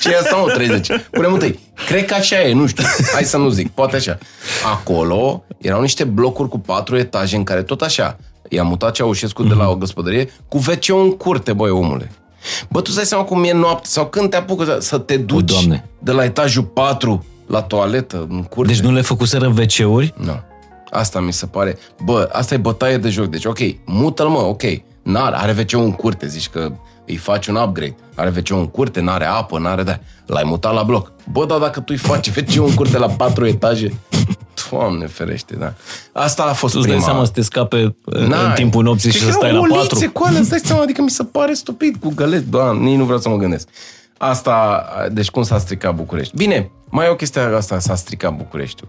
Ce 0.00 0.10
e 0.10 0.18
asta, 0.18 0.36
mă, 0.36 0.52
30? 0.54 0.88
Punem 1.10 1.32
întâi. 1.32 1.58
Cred 1.86 2.04
că 2.04 2.14
așa 2.14 2.40
e, 2.40 2.52
nu 2.52 2.66
știu. 2.66 2.84
Hai 3.12 3.24
să 3.24 3.36
nu 3.36 3.48
zic, 3.48 3.70
poate 3.70 3.96
așa. 3.96 4.18
Acolo 4.64 5.44
erau 5.58 5.80
niște 5.80 6.04
blocuri 6.04 6.48
cu 6.48 6.58
patru 6.58 6.96
etaje 6.96 7.36
în 7.36 7.44
care 7.44 7.62
tot 7.62 7.82
așa 7.82 8.16
i-a 8.48 8.62
mutat 8.62 8.92
Ceaușescu 8.92 9.42
de 9.42 9.54
la 9.54 9.68
o 9.68 9.76
gospodărie 9.76 10.30
cu 10.48 10.56
wc 10.56 10.88
în 10.88 11.16
curte, 11.16 11.52
băi, 11.52 11.70
omule. 11.70 12.10
Bă, 12.68 12.78
tu 12.78 12.84
îți 12.86 12.96
dai 12.96 13.04
seama 13.04 13.24
cum 13.24 13.44
e 13.44 13.52
noapte 13.52 13.88
sau 13.88 14.06
când 14.06 14.30
te 14.30 14.36
apucă 14.36 14.64
să- 14.64 14.78
să 14.80 14.98
te 14.98 15.16
duci 15.16 15.50
Doamne. 15.52 15.88
de 15.98 16.12
la 16.12 16.24
etajul 16.24 16.62
4 16.64 17.24
la 17.46 17.62
toaletă, 17.62 18.26
în 18.30 18.42
curte. 18.42 18.72
Deci 18.72 18.80
nu 18.82 18.92
le 18.92 19.00
făcuseră 19.00 19.54
WC-uri? 19.58 20.14
Nu. 20.16 20.40
Asta 20.90 21.20
mi 21.20 21.32
se 21.32 21.46
pare. 21.46 21.78
Bă, 22.04 22.28
asta 22.32 22.54
e 22.54 22.56
bătaie 22.56 22.96
de 22.96 23.08
joc. 23.08 23.26
Deci, 23.26 23.44
ok, 23.44 23.58
mută-l, 23.84 24.28
mă, 24.28 24.38
ok. 24.38 24.62
N-are, 25.02 25.36
are 25.36 25.54
wc 25.58 25.72
în 25.72 25.92
curte, 25.92 26.26
zici 26.26 26.48
că 26.48 26.72
îi 27.06 27.16
faci 27.16 27.46
un 27.46 27.54
upgrade. 27.54 27.96
Are 28.14 28.32
wc 28.36 28.50
în 28.50 28.66
curte, 28.66 29.00
n-are 29.00 29.24
apă, 29.24 29.58
n-are 29.58 29.82
de 29.82 30.00
L-ai 30.26 30.42
mutat 30.46 30.74
la 30.74 30.82
bloc. 30.82 31.12
Bă, 31.32 31.44
dar 31.46 31.58
dacă 31.58 31.78
tu 31.80 31.86
îi 31.88 31.96
faci 31.96 32.28
wc 32.36 32.56
în 32.68 32.74
curte 32.74 32.98
la 32.98 33.06
patru 33.08 33.46
etaje, 33.46 33.92
Doamne 34.70 35.06
ferește, 35.06 35.54
da. 35.56 35.72
Asta 36.12 36.42
a 36.42 36.52
fost 36.52 36.72
Tu 36.72 36.78
îți 36.78 36.88
dai 36.88 36.96
prima. 36.96 37.10
seama 37.10 37.24
să 37.26 37.32
te 37.32 37.42
scape 37.42 37.96
în 38.04 38.26
N-ai. 38.26 38.54
timpul 38.54 38.82
nopții 38.82 39.10
și 39.10 39.18
Cred 39.18 39.30
să 39.32 39.38
că 39.38 39.44
stai 39.44 39.52
la 39.52 39.58
erau 39.64 39.76
patru? 39.76 39.88
olițe 39.96 40.06
cu 40.12 40.22
alea, 40.26 40.40
îți 40.40 40.50
dai 40.50 40.60
seama, 40.64 40.82
adică 40.82 41.02
mi 41.02 41.10
se 41.10 41.24
pare 41.24 41.52
stupid 41.54 41.96
cu 42.00 42.12
găleți. 42.14 42.44
Doamne, 42.48 42.84
nici 42.84 42.96
nu 42.98 43.04
vreau 43.04 43.18
să 43.18 43.28
mă 43.28 43.36
gândesc. 43.36 43.68
Asta, 44.18 44.84
deci 45.12 45.30
cum 45.30 45.42
s-a 45.42 45.58
stricat 45.58 45.94
București? 45.94 46.36
Bine, 46.36 46.70
mai 46.90 47.06
e 47.06 47.10
o 47.10 47.14
chestie 47.16 47.40
asta, 47.40 47.78
s-a 47.78 47.94
stricat 47.94 48.36
Bucureștiul. 48.36 48.88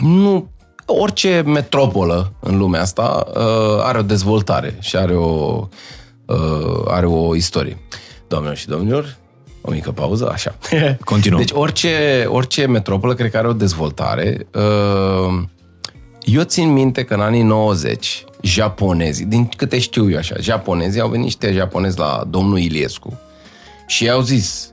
Nu, 0.00 0.48
orice 0.86 1.42
metropolă 1.46 2.32
în 2.40 2.58
lumea 2.58 2.80
asta 2.80 3.26
uh, 3.34 3.82
are 3.82 3.98
o 3.98 4.02
dezvoltare 4.02 4.76
și 4.80 4.96
are 4.96 5.14
o, 5.16 5.66
uh, 6.26 6.82
are 6.86 7.06
o 7.06 7.34
istorie. 7.34 7.78
Doamnelor 8.28 8.56
și 8.56 8.66
domnilor, 8.68 9.16
o 9.68 9.70
mică 9.70 9.92
pauză, 9.92 10.30
așa. 10.32 10.58
Continuăm. 11.04 11.40
Deci 11.40 11.52
orice, 11.54 12.24
orice 12.28 12.66
metropolă 12.66 13.14
cred 13.14 13.30
că 13.30 13.36
are 13.36 13.48
o 13.48 13.52
dezvoltare. 13.52 14.46
Uh, 14.54 15.42
Eu 16.20 16.42
țin 16.42 16.72
minte 16.72 17.04
că 17.04 17.14
în 17.14 17.20
anii 17.20 17.42
90, 17.42 18.24
japonezii, 18.42 19.24
din 19.24 19.46
câte 19.46 19.78
știu 19.78 20.10
eu 20.10 20.18
așa, 20.18 20.34
japonezii 20.40 21.00
au 21.00 21.08
venit 21.08 21.24
niște 21.24 21.52
japonezi 21.52 21.98
la 21.98 22.24
domnul 22.30 22.58
Iliescu 22.58 23.18
și 23.86 24.04
i-au 24.04 24.20
zis 24.20 24.72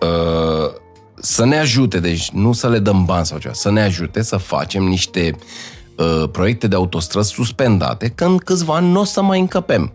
uh, 0.00 0.70
să 1.14 1.44
ne 1.44 1.58
ajute, 1.58 2.00
deci 2.00 2.30
nu 2.30 2.52
să 2.52 2.68
le 2.68 2.78
dăm 2.78 3.04
bani 3.04 3.26
sau 3.26 3.38
ceva, 3.38 3.54
să 3.54 3.70
ne 3.70 3.82
ajute 3.82 4.22
să 4.22 4.36
facem 4.36 4.82
niște 4.82 5.36
uh, 5.96 6.28
proiecte 6.32 6.66
de 6.66 6.74
autostrăzi 6.74 7.30
suspendate, 7.30 8.08
că 8.08 8.24
în 8.24 8.36
câțiva 8.36 8.74
ani 8.74 8.90
nu 8.90 9.00
o 9.00 9.04
să 9.04 9.22
mai 9.22 9.40
încăpem. 9.40 9.92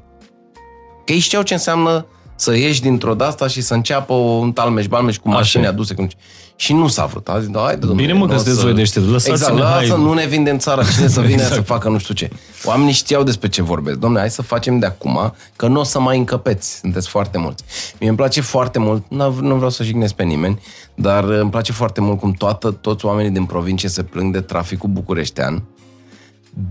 Că 1.05 1.13
ei 1.13 1.20
știau 1.20 1.41
ce 1.41 1.53
înseamnă 1.53 2.05
să 2.40 2.56
ieși 2.58 2.82
dintr-o 2.82 3.14
de-asta 3.14 3.48
și 3.48 3.62
să 3.62 3.74
înceapă 3.74 4.14
un 4.14 4.52
talmeș-balmeș 4.52 5.18
cu 5.18 5.30
mașini 5.30 5.64
e. 5.64 5.68
aduse. 5.68 5.94
Cu... 5.94 6.08
Și 6.56 6.74
nu 6.74 6.88
s-a 6.88 7.06
vrut. 7.06 7.28
A 7.28 7.40
zis, 7.40 7.50
da, 7.50 7.60
haide, 7.60 7.80
domnule, 7.86 8.02
Bine, 8.06 8.14
mă, 8.18 8.26
că 8.26 8.32
nu 8.32 8.34
o 8.34 8.38
sunteți 8.38 8.60
să- 8.60 8.66
voi 8.66 8.74
deștepți. 8.76 9.10
Lăsați-ne, 9.10 9.34
exact, 9.36 9.58
lasă, 9.58 9.94
hai. 9.94 10.02
nu 10.04 10.14
ne 10.14 10.26
vindem 10.26 10.58
țara. 10.58 10.84
Cine 10.84 11.08
să 11.08 11.22
vină 11.22 11.34
Exact. 11.42 11.54
să 11.54 11.62
facă 11.62 11.90
nu 11.90 11.98
știu 11.98 12.14
ce. 12.14 12.30
Oamenii 12.66 12.94
știau 12.94 13.24
despre 13.24 13.50
ce 13.50 13.62
vorbesc. 13.62 13.98
Domnule, 13.98 14.22
hai 14.22 14.30
să 14.32 14.42
facem 14.42 14.80
de 14.80 14.86
acum, 14.86 15.34
că 15.56 15.68
nu 15.68 15.80
o 15.80 15.84
să 15.84 16.00
mai 16.00 16.18
încăpeți. 16.18 16.78
Sunteți 16.80 17.08
foarte 17.08 17.38
mulți. 17.38 17.64
Mie 18.00 18.10
îmi 18.10 18.18
place 18.18 18.42
foarte 18.42 18.80
mult, 18.80 19.04
nu 19.10 19.40
nu 19.42 19.56
vreau 19.56 19.70
să 19.70 19.84
jignesc 19.84 20.14
pe 20.14 20.24
nimeni, 20.24 20.60
dar 20.96 21.24
îmi 21.24 21.50
place 21.50 21.72
foarte 21.72 22.02
mult 22.02 22.20
cum 22.20 22.32
toată, 22.32 22.72
toți 22.72 23.06
oamenii 23.06 23.32
din 23.32 23.46
provincie 23.46 23.90
se 23.90 24.04
plâng 24.04 24.34
de 24.34 24.42
traficul 24.42 24.90
bucureștean, 24.90 25.64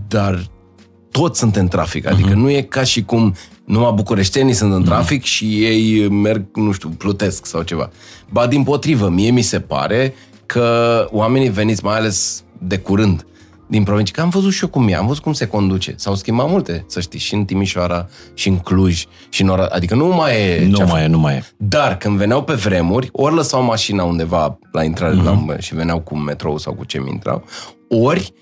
dar 0.07 0.47
toți 1.11 1.39
sunt 1.39 1.55
în 1.55 1.67
trafic. 1.67 2.07
Adică 2.07 2.29
Mhm. 2.29 2.37
nu 2.39 2.49
e 2.49 2.61
ca 2.61 2.83
și 2.83 3.03
cum 3.03 3.35
numai 3.67 3.91
bucureștenii 3.95 4.53
sunt 4.53 4.73
în 4.73 4.83
trafic 4.83 5.23
și 5.23 5.63
ei 5.63 6.09
merg, 6.09 6.45
nu 6.53 6.71
știu, 6.71 6.89
plutesc 6.89 7.45
sau 7.45 7.61
ceva. 7.61 7.89
Ba 8.29 8.47
din 8.47 8.63
potrivă, 8.63 9.09
mie 9.09 9.31
mi 9.31 9.41
se 9.41 9.59
pare 9.59 10.13
că 10.45 11.07
oamenii 11.11 11.49
veniți, 11.49 11.83
mai 11.83 11.97
ales 11.97 12.43
de 12.59 12.77
curând, 12.77 13.25
din 13.67 13.83
provincie, 13.83 14.13
că 14.15 14.21
am 14.21 14.29
văzut 14.29 14.51
și 14.51 14.63
eu 14.63 14.69
cum 14.69 14.87
e, 14.87 14.95
am 14.95 15.07
văzut 15.07 15.23
cum 15.23 15.33
se 15.33 15.47
conduce. 15.47 15.93
S-au 15.97 16.15
schimbat 16.15 16.49
multe, 16.49 16.85
să 16.87 16.99
știi, 16.99 17.19
și 17.19 17.33
în 17.33 17.45
Timișoara, 17.45 18.07
și 18.33 18.47
în 18.47 18.57
Cluj, 18.57 19.03
și 19.29 19.41
în 19.41 19.47
ora... 19.47 19.67
Adică 19.71 19.95
nu 19.95 20.07
mai 20.07 20.41
e... 20.41 20.67
Nu 20.67 20.75
ce-a 20.75 20.85
mai 20.85 21.03
e, 21.03 21.07
nu 21.07 21.19
mai 21.19 21.33
e. 21.33 21.43
dar 21.57 21.97
când 21.97 22.17
veneau 22.17 22.43
pe 22.43 22.53
vremuri, 22.53 23.09
ori 23.11 23.35
lăsau 23.35 23.63
mașina 23.63 24.03
undeva 24.03 24.59
la 24.71 24.83
intrare 24.83 25.19
mm-hmm. 25.19 25.45
la, 25.47 25.57
și 25.57 25.75
veneau 25.75 25.99
cu 25.99 26.17
metrou 26.17 26.57
sau 26.57 26.73
cu 26.73 26.85
ce 26.85 26.99
mi 26.99 27.09
intrau, 27.09 27.43
ori 27.89 28.33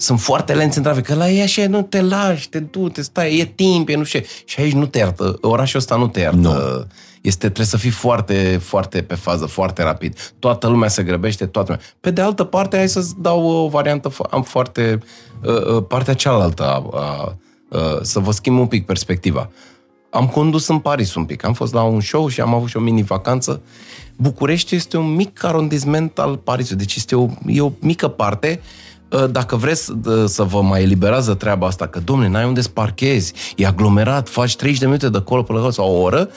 sunt 0.00 0.20
foarte 0.20 0.54
lenți 0.54 0.76
în 0.76 0.82
trafic, 0.82 1.04
că 1.04 1.14
la 1.14 1.30
ei 1.30 1.42
așa, 1.42 1.66
nu 1.66 1.82
te 1.82 2.00
lași, 2.00 2.48
te 2.48 2.60
du, 2.60 2.88
te 2.88 3.02
stai, 3.02 3.38
e 3.38 3.44
timp, 3.44 3.88
e 3.88 3.94
nu 3.94 4.04
știu 4.04 4.18
ce. 4.18 4.26
Și 4.44 4.60
aici 4.60 4.72
nu 4.72 4.86
te 4.86 4.98
iartă, 4.98 5.38
orașul 5.40 5.78
ăsta 5.78 5.96
nu 5.96 6.08
te 6.08 6.20
iartă. 6.20 6.38
Nu. 6.38 6.86
Este, 7.20 7.38
trebuie 7.38 7.66
să 7.66 7.76
fii 7.76 7.90
foarte, 7.90 8.60
foarte 8.62 9.02
pe 9.02 9.14
fază, 9.14 9.46
foarte 9.46 9.82
rapid. 9.82 10.32
Toată 10.38 10.68
lumea 10.68 10.88
se 10.88 11.02
grăbește, 11.02 11.46
toată 11.46 11.70
lumea. 11.70 11.86
Pe 12.00 12.10
de 12.10 12.20
altă 12.20 12.44
parte, 12.44 12.76
hai 12.76 12.88
să-ți 12.88 13.14
dau 13.18 13.46
o 13.46 13.68
variantă, 13.68 14.10
fo- 14.10 14.30
am 14.30 14.42
foarte, 14.42 14.98
uh, 15.44 15.74
uh, 15.74 15.84
partea 15.88 16.14
cealaltă, 16.14 16.64
a, 16.64 16.88
a, 16.92 17.36
uh, 17.68 18.00
să 18.02 18.18
vă 18.18 18.32
schimb 18.32 18.58
un 18.58 18.66
pic 18.66 18.86
perspectiva. 18.86 19.50
Am 20.10 20.26
condus 20.26 20.68
în 20.68 20.78
Paris 20.78 21.14
un 21.14 21.24
pic, 21.24 21.44
am 21.44 21.52
fost 21.52 21.72
la 21.72 21.82
un 21.82 22.00
show 22.00 22.28
și 22.28 22.40
am 22.40 22.54
avut 22.54 22.68
și 22.68 22.76
o 22.76 22.80
mini-vacanță. 22.80 23.62
București 24.16 24.74
este 24.74 24.96
un 24.96 25.14
mic 25.14 25.44
arondisment 25.44 26.18
al 26.18 26.36
Parisului, 26.36 26.78
deci 26.78 26.94
este 26.94 27.16
o, 27.16 27.26
e 27.46 27.60
o 27.60 27.70
mică 27.80 28.08
parte 28.08 28.60
Uh, 28.62 28.89
dacă 29.30 29.56
vreți 29.56 29.90
uh, 29.90 30.24
să 30.26 30.42
vă 30.42 30.62
mai 30.62 30.82
eliberează 30.82 31.34
treaba 31.34 31.66
asta, 31.66 31.86
că, 31.86 32.00
domne, 32.04 32.28
n-ai 32.28 32.44
unde 32.44 32.60
să 32.60 32.68
parchezi, 32.68 33.32
e 33.56 33.66
aglomerat, 33.66 34.28
faci 34.28 34.56
30 34.56 34.78
de 34.80 34.86
minute 34.86 35.08
de 35.08 35.16
acolo 35.18 35.42
până 35.42 35.58
acolo 35.58 35.72
sau 35.72 35.92
o 35.94 36.00
oră, 36.00 36.28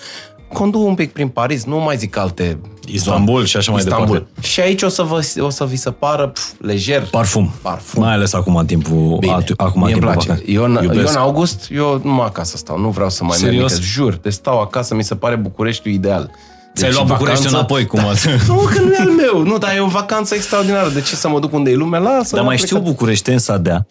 conduc 0.53 0.86
un 0.88 0.95
pic 0.95 1.13
prin 1.13 1.28
Paris, 1.28 1.65
nu 1.65 1.78
mai 1.80 1.97
zic 1.97 2.17
alte 2.17 2.57
Istanbul 2.88 3.45
și 3.45 3.57
așa 3.57 3.71
mai 3.71 3.82
Istanbul. 3.82 4.13
departe. 4.15 4.47
Și 4.47 4.59
aici 4.59 4.82
o 4.82 4.88
să, 4.88 5.03
vă, 5.03 5.19
o 5.39 5.49
să 5.49 5.65
vi 5.65 5.76
se 5.76 5.91
pară 5.91 6.28
pf, 6.28 6.51
lejer. 6.61 7.07
Parfum. 7.11 7.51
Parfum. 7.61 8.03
Mai 8.03 8.13
ales 8.13 8.34
acum 8.34 8.55
în 8.55 8.65
timpul, 8.65 9.17
Bine, 9.19 9.34
atu- 9.34 9.53
acum 9.57 9.82
în 9.82 9.88
mie 9.88 9.93
îmi 9.95 10.01
timpul 10.05 10.11
place. 10.13 10.28
vacanței. 10.28 10.53
Eu, 10.55 10.63
în, 10.63 10.76
eu 10.76 10.84
Iubesc. 10.84 11.13
în 11.15 11.21
august, 11.21 11.67
eu 11.71 12.01
numai 12.03 12.26
acasă 12.26 12.57
stau, 12.57 12.80
nu 12.80 12.89
vreau 12.89 13.09
să 13.09 13.24
mai 13.24 13.38
merg 13.41 13.51
Serios? 13.51 13.71
nicăieri. 13.71 13.93
Jur, 13.93 14.13
deci 14.13 14.34
stau 14.34 14.59
acasă, 14.61 14.95
mi 14.95 15.03
se 15.03 15.15
pare 15.15 15.36
Bucureștiul 15.36 15.93
ideal. 15.93 16.32
Ți-ai 16.76 16.89
Deci 16.89 16.93
luat 16.99 17.07
București 17.07 17.43
vacanță- 17.43 17.57
înapoi, 17.57 17.86
cum 17.86 18.05
ați... 18.07 18.28
Nu, 18.47 18.55
că 18.55 18.80
nu 18.80 18.91
e 18.93 18.97
al 18.99 19.09
meu. 19.09 19.43
Nu, 19.43 19.57
dar 19.57 19.76
e 19.76 19.80
o 19.80 19.88
vacanță 19.88 20.36
extraordinară. 20.36 20.89
De 20.89 21.01
ce 21.01 21.15
să 21.15 21.30
mă 21.30 21.39
duc 21.39 21.53
unde 21.53 21.69
e 21.71 21.76
lumea? 21.76 21.99
Lasă. 21.99 22.30
Dar 22.32 22.39
am 22.39 22.45
mai 22.45 22.57
știu 22.57 22.76
plecat. 22.76 22.91
bucureșteni 22.91 23.39
să 23.39 23.57
dea, 23.57 23.88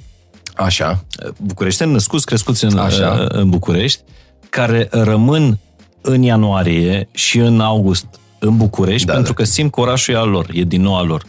Așa. 0.54 1.04
bucureșteni 1.36 1.92
născuți, 1.92 2.26
crescuți 2.26 2.64
în, 2.64 2.78
Așa. 2.78 3.26
în 3.28 3.50
București, 3.50 4.00
care 4.50 4.88
rămân 4.90 5.58
în 6.00 6.22
ianuarie 6.22 7.08
și 7.12 7.38
în 7.38 7.60
august 7.60 8.06
în 8.38 8.56
București 8.56 9.06
Da, 9.06 9.12
pentru 9.12 9.32
da. 9.32 9.42
că 9.42 9.48
simt 9.48 9.72
că 9.72 9.80
orașul 9.80 10.14
e 10.14 10.16
al 10.16 10.28
lor, 10.28 10.46
e 10.52 10.62
din 10.62 10.82
nou 10.82 10.96
al 10.96 11.06
lor. 11.06 11.22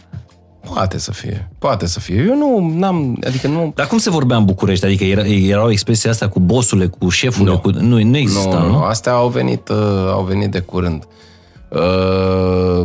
Poate 0.74 0.98
să 0.98 1.12
fie. 1.12 1.48
Poate 1.58 1.86
să 1.86 2.00
fie. 2.00 2.24
Eu 2.28 2.36
nu 2.36 2.84
am 2.86 3.18
adică 3.26 3.46
nu 3.48 3.72
Dar 3.74 3.86
cum 3.86 3.98
se 3.98 4.10
vorbea 4.10 4.36
în 4.36 4.44
București? 4.44 4.84
Adică 4.84 5.04
era, 5.04 5.26
erau 5.26 5.70
expresia 5.70 6.10
asta 6.10 6.28
cu 6.28 6.40
bosule, 6.40 6.86
cu 6.86 7.08
șeful, 7.08 7.46
Nu. 7.46 7.58
cu... 7.58 7.70
Nu, 7.70 8.02
nu 8.02 8.16
exista, 8.16 8.58
nu, 8.58 8.66
nu? 8.66 8.70
nu, 8.72 8.82
astea 8.82 9.12
au 9.12 9.28
venit, 9.28 9.68
uh, 9.68 9.76
au 10.10 10.22
venit 10.28 10.50
de 10.50 10.58
curând. 10.58 11.02
Uh, 11.02 11.08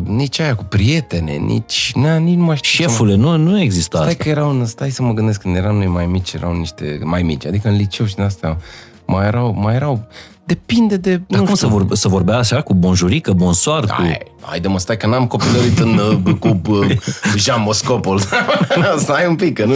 nici 0.05 0.39
aia 0.39 0.55
cu 0.55 0.63
prietene, 0.63 1.32
nici, 1.32 1.91
na, 1.95 2.17
nici 2.17 2.38
nu 2.38 2.43
mai 2.43 2.55
știu. 2.55 2.69
ce 2.69 2.89
Șefule, 2.89 3.15
nu, 3.15 3.38
nu 3.38 3.59
exista 3.61 3.97
Stai 3.97 4.09
asta. 4.09 4.23
că 4.23 4.30
erau, 4.30 4.49
în- 4.49 4.65
stai 4.65 4.89
să 4.89 5.03
mă 5.03 5.13
gândesc, 5.13 5.41
când 5.41 5.55
eram 5.55 5.75
noi 5.75 5.88
mai 5.88 6.05
mici, 6.05 6.34
erau 6.34 6.53
niște, 6.57 6.99
mai 7.03 7.23
mici, 7.23 7.45
adică 7.45 7.67
în 7.67 7.75
liceu 7.75 8.05
și 8.05 8.15
din 8.15 8.23
astea, 8.23 8.57
mai 9.05 9.25
erau, 9.27 9.53
mai 9.57 9.75
erau, 9.75 10.07
depinde 10.50 10.97
de, 10.97 11.10
Dar 11.10 11.39
nu 11.39 11.45
cum 11.45 11.56
știu. 11.56 11.68
să, 11.68 11.74
vorbe, 11.74 11.95
să 11.95 12.08
vorbea 12.08 12.38
așa 12.38 12.62
cu 12.62 12.74
bonjurică, 12.74 13.34
bonsoir, 13.34 13.80
cu... 13.80 13.91
Hai, 13.91 14.18
haide 14.41 14.68
mă, 14.68 14.80
stai 14.80 14.97
că 14.97 15.08
n-am 15.08 15.28
copilărit 15.28 15.80
în, 15.80 15.97
uh, 16.26 16.34
cu 16.39 16.62
uh, 16.68 16.89
Jean 17.43 17.62
Moscopol. 17.62 18.20
stai 18.97 19.28
un 19.28 19.36
pic, 19.36 19.54
că 19.54 19.66
nu 19.66 19.74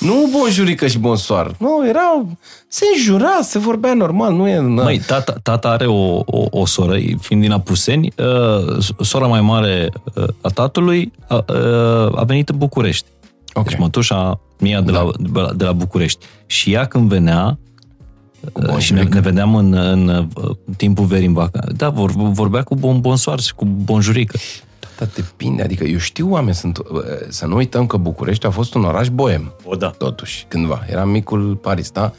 Nu 0.00 0.28
bonjurică 0.38 0.86
și 0.86 0.98
bonsoir. 0.98 1.54
Nu, 1.58 1.88
erau, 1.88 2.28
se 2.68 2.84
înjura, 2.96 3.38
se 3.42 3.58
vorbea 3.58 3.94
normal, 3.94 4.32
nu 4.32 4.48
e... 4.48 4.58
Na. 4.60 4.82
Măi, 4.82 4.98
tata, 4.98 5.34
tata 5.42 5.68
are 5.68 5.86
o, 5.86 6.22
o, 6.26 6.46
o 6.50 6.66
soră, 6.66 6.96
fiind 7.20 7.42
din 7.42 7.52
Apuseni, 7.52 8.12
uh, 8.16 8.78
sora 9.00 9.26
mai 9.26 9.40
mare 9.40 9.90
uh, 10.14 10.24
a 10.40 10.48
tatălui 10.48 11.12
a, 11.28 11.44
uh, 11.48 12.18
a 12.18 12.24
venit 12.26 12.48
în 12.48 12.58
București. 12.58 13.06
Ok. 13.54 13.68
Deci 13.68 13.78
mătușa 13.78 14.40
mia 14.58 14.80
de, 14.80 14.90
la, 14.90 15.10
de, 15.18 15.40
la, 15.40 15.52
de 15.52 15.64
la 15.64 15.72
București. 15.72 16.24
Și 16.46 16.72
ea 16.72 16.84
când 16.84 17.08
venea, 17.08 17.58
uh, 18.52 18.76
și 18.76 18.92
ne, 18.92 19.02
ne 19.02 19.20
vedeam 19.20 19.54
în, 19.54 19.72
în, 19.72 20.08
uh, 20.08 20.56
timpul 20.76 21.04
verii 21.04 21.26
în 21.26 21.32
vacanță, 21.32 21.72
da, 21.76 21.88
vor, 21.88 22.10
vorbea 22.12 22.62
cu 22.62 22.74
bon, 22.74 23.00
bonsoir 23.00 23.40
și 23.40 23.54
cu 23.54 23.64
bonjurică. 23.64 24.38
Dar 24.98 25.08
depinde, 25.14 25.62
adică 25.62 25.84
eu 25.84 25.98
știu 25.98 26.30
oameni, 26.30 26.54
sunt, 26.54 26.78
uh, 26.78 26.84
să 27.28 27.46
nu 27.46 27.56
uităm 27.56 27.86
că 27.86 27.96
București 27.96 28.46
a 28.46 28.50
fost 28.50 28.74
un 28.74 28.84
oraș 28.84 29.08
boem. 29.08 29.52
O, 29.64 29.74
da. 29.74 29.88
totuși, 29.88 30.44
cândva. 30.48 30.84
Era 30.88 31.04
micul 31.04 31.56
Paris, 31.56 31.90
da? 31.90 32.12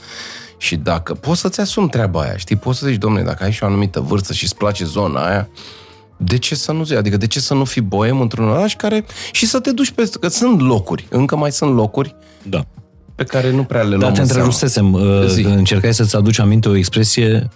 Și 0.57 0.75
dacă 0.75 1.13
poți 1.13 1.39
să-ți 1.39 1.59
asumi 1.59 1.89
treaba 1.89 2.21
aia, 2.21 2.37
știi, 2.37 2.55
poți 2.55 2.79
să 2.79 2.87
zici, 2.87 2.97
domnule, 2.97 3.23
dacă 3.23 3.43
ai 3.43 3.51
și 3.51 3.63
o 3.63 3.65
anumită 3.65 3.99
vârstă 3.99 4.33
și 4.33 4.43
îți 4.43 4.55
place 4.55 4.85
zona 4.85 5.27
aia, 5.27 5.49
de 6.17 6.37
ce 6.37 6.55
să 6.55 6.71
nu 6.71 6.83
zici? 6.83 6.97
Adică 6.97 7.17
de 7.17 7.27
ce 7.27 7.39
să 7.39 7.53
nu 7.53 7.63
fii 7.63 7.81
boem 7.81 8.21
într-un 8.21 8.49
oraș 8.49 8.75
care... 8.75 9.05
Și 9.31 9.45
să 9.45 9.59
te 9.59 9.71
duci 9.71 9.91
pe... 9.91 10.09
Că 10.19 10.27
sunt 10.27 10.61
locuri, 10.61 11.07
încă 11.09 11.35
mai 11.35 11.51
sunt 11.51 11.75
locuri 11.75 12.15
Da. 12.43 12.65
Pe 13.15 13.23
care 13.23 13.51
nu 13.51 13.63
prea 13.63 13.81
le 13.81 13.89
Dar 13.89 13.99
luăm 13.99 14.13
te 14.13 14.19
în 14.21 14.25
seamă. 14.27 14.41
întrerupsesem, 14.43 14.93
uh, 14.93 15.25
Zi. 15.27 15.41
că 15.41 15.49
încercai 15.49 15.93
să-ți 15.93 16.15
aduci 16.15 16.39
aminte 16.39 16.69
o 16.69 16.75
expresie 16.75 17.49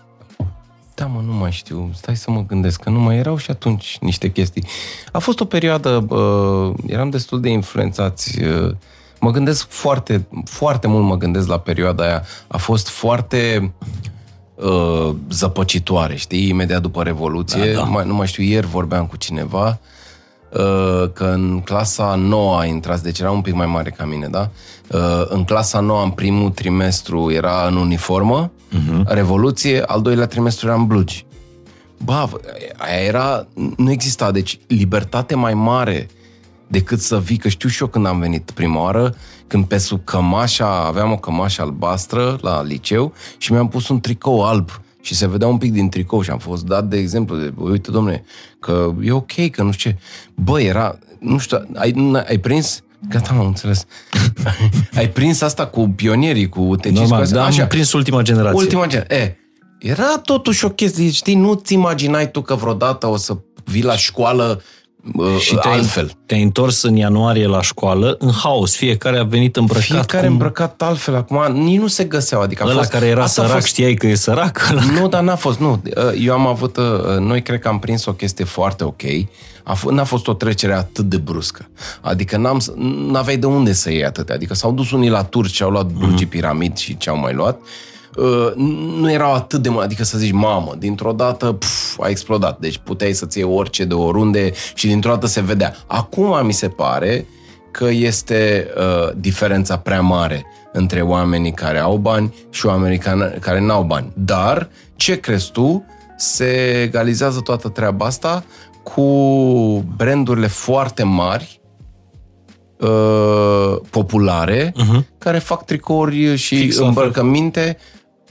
Da, 0.96 1.06
mă, 1.06 1.22
nu 1.26 1.34
mai 1.34 1.52
știu. 1.52 1.90
Stai 1.96 2.16
să 2.16 2.32
mă 2.32 2.44
gândesc, 2.48 2.82
că 2.82 2.90
nu 2.90 3.00
mai 3.00 3.18
erau 3.18 3.38
și 3.38 3.52
atunci 3.52 3.98
niște 4.02 4.32
chestii. 4.32 4.64
A 5.12 5.20
fost 5.20 5.40
o 5.40 5.46
perioadă, 5.46 6.06
uh, 6.10 6.74
eram 6.88 7.10
destul 7.10 7.42
de 7.42 7.50
influențați. 7.50 8.42
Uh, 8.44 8.72
mă 9.20 9.32
gândesc 9.32 9.68
foarte, 9.70 10.28
foarte 10.46 10.88
mult 10.88 11.06
mă 11.06 11.18
gândesc 11.18 11.48
la 11.48 11.60
perioada 11.60 12.04
aia. 12.04 12.24
A 12.48 12.58
fost 12.58 12.88
foarte 12.90 13.72
uh, 14.56 15.16
zăpăcitoare, 15.30 16.16
știi? 16.16 16.48
Imediat 16.50 16.82
după 16.82 17.04
Revoluție. 17.04 17.72
Da, 17.74 17.80
da. 17.80 17.84
Mai, 17.84 18.06
nu 18.06 18.14
mai 18.14 18.28
știu, 18.28 18.44
ieri 18.44 18.68
vorbeam 18.68 19.06
cu 19.06 19.16
cineva 19.16 19.68
uh, 19.68 19.76
că 21.14 21.32
în 21.34 21.62
clasa 21.66 22.16
9 22.16 22.66
intrați, 22.66 23.04
deci 23.04 23.20
era 23.20 23.32
un 23.32 23.42
pic 23.42 23.54
mai 23.54 23.66
mare 23.66 23.90
ca 23.90 24.06
mine, 24.06 24.28
da? 24.28 24.50
Uh, 24.88 25.26
în 25.28 25.44
clasa 25.44 25.80
9 25.80 26.04
în 26.04 26.10
primul 26.10 26.50
trimestru 26.50 27.32
era 27.32 27.68
în 27.68 27.76
uniformă, 27.76 28.52
uh-huh. 28.52 29.04
Revoluție, 29.06 29.82
al 29.82 30.02
doilea 30.02 30.26
trimestru 30.26 30.68
era 30.68 30.76
în 30.76 30.86
blugi. 30.86 31.26
Ba, 32.04 32.30
aia 32.78 33.04
era, 33.04 33.48
nu 33.78 33.92
exista, 33.92 34.32
deci 34.32 34.60
libertate 34.68 35.36
mai 35.36 35.54
mare 35.54 36.08
decât 36.68 37.00
să 37.00 37.20
vii, 37.20 37.38
că 37.38 37.48
știu 37.48 37.70
și 37.70 37.82
eu 37.82 37.88
când 37.88 38.06
am 38.06 38.20
venit 38.20 38.52
prima 38.52 38.82
oară, 38.82 39.16
când 39.48 39.66
pe 39.66 39.78
sub 39.78 40.04
cămașa, 40.04 40.86
aveam 40.86 41.12
o 41.12 41.18
cămașă 41.18 41.62
albastră 41.62 42.38
la 42.42 42.64
liceu 42.64 43.14
și 43.38 43.52
mi-am 43.52 43.68
pus 43.68 43.90
un 43.90 44.00
tricou 44.00 44.46
alb 44.46 44.70
și 45.02 45.16
se 45.16 45.28
vedea 45.28 45.48
un 45.48 45.58
pic 45.58 45.72
din 45.72 45.90
tricou 45.90 46.22
și 46.22 46.30
am 46.30 46.38
fost 46.38 46.66
dat 46.66 46.88
de 46.88 46.98
exemplu, 46.98 47.38
de, 47.38 47.54
uite 47.58 47.92
domne, 47.92 48.24
că 48.60 48.94
e 49.02 49.12
ok, 49.12 49.50
că 49.52 49.64
nu 49.64 49.72
știu 49.72 49.92
ce. 49.92 49.98
Bă, 50.36 50.62
era, 50.62 51.00
nu 51.20 51.38
știu, 51.38 51.66
ai, 51.76 51.92
n- 51.92 52.28
ai 52.28 52.38
prins 52.38 52.84
Gata, 53.10 53.30
am 53.32 53.46
înțeles. 53.46 53.86
ai 54.96 55.10
prins 55.10 55.42
asta 55.42 55.66
cu 55.68 55.90
pionierii, 55.90 56.50
cu 56.50 56.62
UTC? 56.62 56.86
normal, 56.86 57.24
cu 57.24 57.32
dar 57.32 57.42
am 57.42 57.48
așa. 57.48 57.66
prins 57.66 57.94
ultima 57.94 58.22
generație. 58.22 58.60
Ultima 58.60 58.88
gen. 58.88 59.06
E, 59.10 59.36
era 59.80 60.18
totuși 60.24 60.66
o 60.66 60.70
chestie, 60.70 61.12
știi, 61.12 61.36
nu-ți 61.36 61.74
imaginai 61.74 62.32
tu 62.32 62.42
că 62.42 62.56
vreodată 62.56 63.08
o 63.08 63.18
să 63.18 63.38
vii 63.64 63.84
la 63.84 63.96
școală 63.96 64.56
uh, 64.58 64.62
Și 65.40 65.56
te-ai, 65.56 65.74
altfel. 65.74 66.12
te-ai 66.26 66.42
întors 66.42 66.82
în 66.82 66.96
ianuarie 66.96 67.48
la 67.48 67.62
școală, 67.62 68.16
în 68.20 68.32
haos. 68.32 68.76
Fiecare 68.76 69.18
a 69.18 69.24
venit 69.24 69.56
îmbrăcat 69.56 69.84
Fiecare 69.84 70.24
cum... 70.26 70.32
îmbrăcat 70.32 70.82
altfel. 70.82 71.16
Acum, 71.16 71.52
nici 71.52 71.80
nu 71.80 71.88
se 71.88 72.04
găseau. 72.04 72.42
Adică 72.42 72.64
a 72.64 72.66
Ăla 72.66 72.78
fost, 72.78 72.90
care 72.90 73.06
era 73.06 73.24
asta 73.24 73.42
a 73.42 73.46
sărac, 73.46 73.60
fost- 73.62 73.74
știai 73.74 73.94
că 73.94 74.08
e 74.08 74.16
sărac? 74.16 74.68
Ăla... 74.72 74.82
Nu, 75.00 75.08
dar 75.08 75.22
n-a 75.24 75.36
fost, 75.36 75.60
nu. 75.60 75.82
Eu 76.20 76.34
am 76.34 76.48
avut, 76.48 76.78
uh, 76.78 76.84
noi 77.20 77.42
cred 77.42 77.60
că 77.60 77.68
am 77.68 77.80
prins 77.80 78.06
o 78.06 78.14
chestie 78.14 78.46
foarte 78.46 78.84
ok. 78.84 79.02
A 79.64 79.76
f- 79.78 79.90
n-a 79.92 80.04
fost 80.04 80.28
o 80.28 80.34
trecere 80.34 80.74
atât 80.74 81.06
de 81.06 81.18
bruscă. 81.18 81.70
Adică 82.02 82.38
n-am, 82.38 82.60
s- 82.60 82.72
n-aveai 83.12 83.38
de 83.38 83.46
unde 83.46 83.74
să 83.74 83.92
iei 83.92 84.06
atâtea. 84.06 84.36
Adică 84.36 84.54
s-au 84.54 84.72
dus 84.72 84.92
unii 84.92 85.10
la 85.10 85.24
turci 85.24 85.54
și 85.54 85.64
au 85.64 85.70
luat 85.70 85.86
blugii 85.86 86.26
piramid 86.26 86.78
și 86.78 86.98
ce 86.98 87.10
au 87.10 87.18
mai 87.18 87.34
luat. 87.34 87.60
Uh, 87.62 87.68
Nu 88.98 89.12
erau 89.12 89.34
atât 89.34 89.62
de 89.62 89.70
mult, 89.70 89.84
adică 89.84 90.04
să 90.04 90.18
zici, 90.18 90.32
mamă, 90.32 90.76
dintr-o 90.78 91.12
dată 91.12 91.52
pf, 91.52 92.00
a 92.00 92.08
explodat. 92.08 92.60
Deci 92.60 92.78
puteai 92.78 93.14
să-ți 93.14 93.38
iei 93.38 93.48
orice 93.48 93.86
de 93.86 93.94
oriunde 93.94 94.52
și 94.74 94.88
dintr-o 94.88 95.12
dată 95.12 95.28
se 95.28 95.42
vedea. 95.42 95.76
Acum 95.88 96.46
mi 96.46 96.54
se 96.54 96.68
pare 96.68 97.26
că 97.72 97.86
este 97.90 98.68
uh, 98.78 99.12
diferența 99.16 99.78
prea 99.78 100.02
mare 100.02 100.46
între 100.74 101.02
oamenii 101.02 101.52
care 101.52 101.80
au 101.80 101.98
bani 101.98 102.34
și 102.50 102.66
oamenii 102.66 102.98
care, 102.98 103.38
care 103.42 103.60
n-au 103.60 103.84
bani. 103.84 104.12
Dar, 104.14 104.70
ce 104.96 105.20
crezi 105.20 105.52
tu, 105.52 105.86
se 106.18 106.82
egalizează 106.82 107.40
toată 107.40 107.70
treaba 107.70 108.06
asta 108.06 108.44
cu 108.84 109.04
brandurile 109.98 110.48
foarte 110.48 111.04
mari, 111.04 111.62
uh, 112.80 113.76
populare, 113.90 114.72
uh-huh. 114.72 115.18
care 115.18 115.40
fac 115.40 115.66
tricouri 115.66 116.36
și 116.36 116.56
Fix 116.56 116.78
la 116.78 116.88
îmbrăcăminte 116.88 117.78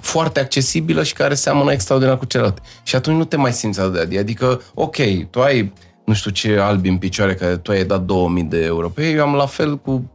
foarte 0.01 0.41
accesibilă 0.41 1.03
și 1.03 1.13
care 1.13 1.35
seamănă 1.35 1.73
extraordinar 1.73 2.19
cu 2.19 2.25
celelalte. 2.25 2.61
Și 2.83 2.97
atunci 2.97 3.17
nu 3.17 3.25
te 3.25 3.37
mai 3.37 3.53
simți 3.53 3.81
atât 3.81 3.93
de 3.93 4.01
adi. 4.01 4.19
Adică, 4.19 4.61
ok, 4.75 4.97
tu 5.31 5.41
ai 5.41 5.73
nu 6.09 6.15
știu 6.15 6.31
ce 6.31 6.59
albi 6.59 6.89
în 6.89 6.97
picioare, 6.97 7.35
care 7.35 7.57
tu 7.57 7.71
ai 7.71 7.85
dat 7.85 8.03
2000 8.03 8.43
de 8.43 8.65
euro 8.65 8.89
pe 8.89 9.07
ei, 9.07 9.15
eu 9.15 9.23
am 9.23 9.35
la 9.35 9.47
fel 9.47 9.79
cu 9.79 10.11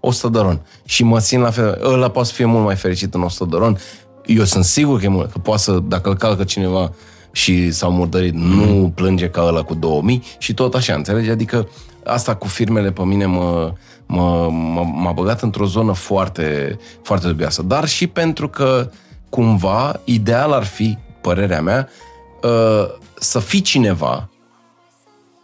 100 0.00 0.32
de 0.32 0.38
ron. 0.38 0.60
Și 0.84 1.02
mă 1.02 1.18
simt 1.18 1.42
la 1.42 1.50
fel. 1.50 1.80
Ăla 1.84 2.10
poate 2.10 2.28
să 2.28 2.34
fie 2.34 2.44
mult 2.44 2.64
mai 2.64 2.76
fericit 2.76 3.14
în 3.14 3.22
100 3.22 3.50
de 3.50 3.56
ron. 3.56 3.78
Eu 4.26 4.44
sunt 4.44 4.64
sigur 4.64 4.98
că 4.98 5.04
e 5.04 5.08
mult, 5.08 5.30
că 5.30 5.38
poate 5.38 5.62
să, 5.62 5.78
dacă 5.82 6.08
îl 6.08 6.16
calcă 6.16 6.44
cineva 6.44 6.92
și 7.32 7.70
s-au 7.70 7.92
murdărit, 7.92 8.34
nu 8.34 8.92
plânge 8.94 9.28
ca 9.28 9.42
ăla 9.42 9.62
cu 9.62 9.74
2000 9.74 10.22
și 10.38 10.54
tot 10.54 10.74
așa, 10.74 10.94
înțelegi? 10.94 11.30
Adică 11.30 11.68
asta 12.04 12.34
cu 12.34 12.46
firmele 12.46 12.90
pe 12.90 13.02
mine 13.02 13.26
mă, 13.26 13.72
mă, 14.06 14.48
mă, 14.50 14.84
m-a 14.94 15.12
băgat 15.12 15.42
într-o 15.42 15.66
zonă 15.66 15.92
foarte, 15.92 16.78
foarte 17.02 17.26
dubioasă. 17.26 17.62
Dar 17.62 17.88
și 17.88 18.06
pentru 18.06 18.48
că 18.48 18.90
cumva 19.30 20.00
ideal 20.04 20.52
ar 20.52 20.64
fi, 20.64 20.98
părerea 21.20 21.60
mea, 21.60 21.88
uh, 22.42 22.88
să 23.18 23.38
fii 23.38 23.60
cineva 23.60 24.28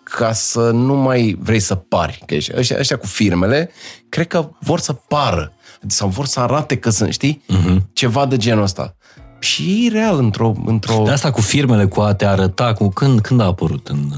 ca 0.02 0.32
să 0.32 0.70
nu 0.70 0.94
mai 0.94 1.38
vrei 1.40 1.60
să 1.60 1.74
pari. 1.74 2.22
Că 2.26 2.34
ești, 2.34 2.52
ăștia, 2.56 2.76
ăștia 2.78 2.96
cu 2.96 3.06
firmele, 3.06 3.70
cred 4.08 4.26
că 4.26 4.48
vor 4.60 4.80
să 4.80 4.92
pară. 4.92 5.52
Sau 5.86 6.08
vor 6.08 6.26
să 6.26 6.40
arate 6.40 6.76
că 6.76 6.90
sunt, 6.90 7.12
știi? 7.12 7.44
Uh-huh. 7.48 7.76
Ceva 7.92 8.26
de 8.26 8.36
genul 8.36 8.62
ăsta. 8.62 8.96
Și 9.38 9.86
e 9.86 9.92
real 9.92 10.18
într-o... 10.18 10.52
într-o... 10.66 11.02
De 11.04 11.10
asta 11.10 11.30
cu 11.30 11.40
firmele, 11.40 11.86
cu 11.86 12.00
a 12.00 12.14
te 12.14 12.26
arăta, 12.26 12.72
cu 12.72 12.88
când, 12.88 13.20
când 13.20 13.40
a 13.40 13.44
apărut 13.44 13.88
în, 13.88 14.10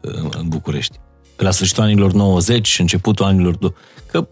uh, 0.00 0.30
în 0.30 0.48
București? 0.48 0.98
Pe 1.36 1.42
la 1.42 1.50
sfârșitul 1.50 1.82
anilor 1.82 2.12
90, 2.12 2.78
începutul 2.78 3.24
anilor... 3.24 3.56
do- 3.56 4.04
Că 4.10 4.28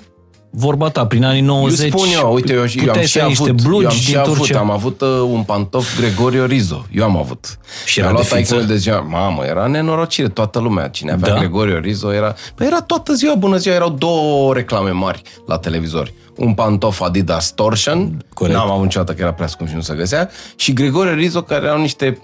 vorba 0.57 0.89
ta, 0.91 1.07
prin 1.07 1.25
anii 1.25 1.41
90... 1.41 1.93
Eu 1.93 1.99
spun 1.99 2.09
eu, 2.13 2.33
uite, 2.35 2.53
eu, 2.53 2.59
eu 2.59 2.65
am 2.65 2.87
puteai 2.87 3.05
și 3.07 3.13
să 3.13 3.21
ai 3.21 3.29
niște 3.29 3.49
avut, 3.49 3.63
blugi 3.63 3.83
eu 3.85 3.91
am 3.91 3.97
și 3.97 4.07
din 4.07 4.19
avut, 4.19 4.37
Turcia. 4.37 4.59
am 4.59 4.71
avut 4.71 5.01
uh, 5.01 5.09
un 5.31 5.43
pantof 5.43 5.99
Gregorio 5.99 6.45
Rizo. 6.45 6.87
Eu 6.93 7.05
am 7.05 7.17
avut. 7.17 7.59
Și 7.85 7.99
Mi-a 7.99 8.09
era 8.09 8.17
luat 8.19 8.29
de 8.31 8.37
fiță? 8.37 8.53
taică 8.55 8.67
de 8.73 8.77
ziua. 8.77 9.01
Mamă, 9.01 9.45
era 9.45 9.67
nenorocire 9.67 10.29
toată 10.29 10.59
lumea. 10.59 10.89
Cine 10.89 11.13
avea 11.13 11.33
Da? 11.33 11.39
Gregorio 11.39 11.79
Rizo 11.79 12.13
era... 12.13 12.35
Păi 12.55 12.67
era 12.67 12.81
toată 12.81 13.13
ziua, 13.13 13.35
bună 13.35 13.57
ziua, 13.57 13.75
erau 13.75 13.91
două 13.91 14.55
reclame 14.55 14.91
mari 14.91 15.23
la 15.47 15.59
televizor. 15.59 16.13
Un 16.37 16.55
pantof 16.55 17.01
Adidas 17.01 17.53
Torsion, 17.53 18.25
Corect. 18.35 18.57
n-am 18.57 18.71
avut 18.71 18.83
niciodată 18.83 19.13
că 19.13 19.23
era 19.23 19.33
prea 19.33 19.47
scump 19.47 19.69
și 19.69 19.75
nu 19.75 19.81
se 19.81 19.95
găsea, 19.95 20.31
și 20.57 20.73
Gregorio 20.73 21.13
Rizo 21.15 21.43
care 21.43 21.67
erau 21.67 21.81
niște 21.81 22.19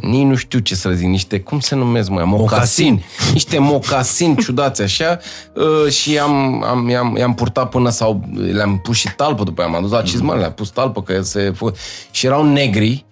nici 0.00 0.26
nu 0.26 0.34
știu 0.34 0.58
ce 0.58 0.74
să 0.74 0.88
le 0.88 0.94
zic, 0.94 1.06
niște, 1.06 1.40
cum 1.40 1.60
se 1.60 1.74
numesc 1.74 2.08
mai, 2.08 2.24
mocasini, 2.24 3.04
niște 3.32 3.58
mocasini 3.58 4.36
ciudați 4.36 4.82
așa 4.82 5.18
uh, 5.54 5.92
și 5.92 6.18
am, 6.18 6.62
am, 6.62 6.88
i-am, 6.88 7.16
i-am 7.16 7.34
purtat 7.34 7.68
până 7.68 7.90
sau 7.90 8.24
le-am 8.52 8.78
pus 8.78 8.96
și 8.96 9.14
talpă 9.16 9.44
după 9.44 9.60
aia, 9.60 9.70
m-am 9.70 9.82
dus 9.82 9.90
la 9.90 10.02
cizmă, 10.02 10.34
le-am 10.34 10.52
pus 10.52 10.70
talpă 10.70 11.02
că 11.02 11.22
se 11.22 11.50
fă... 11.50 11.72
și 12.10 12.26
erau 12.26 12.44
negri, 12.44 13.04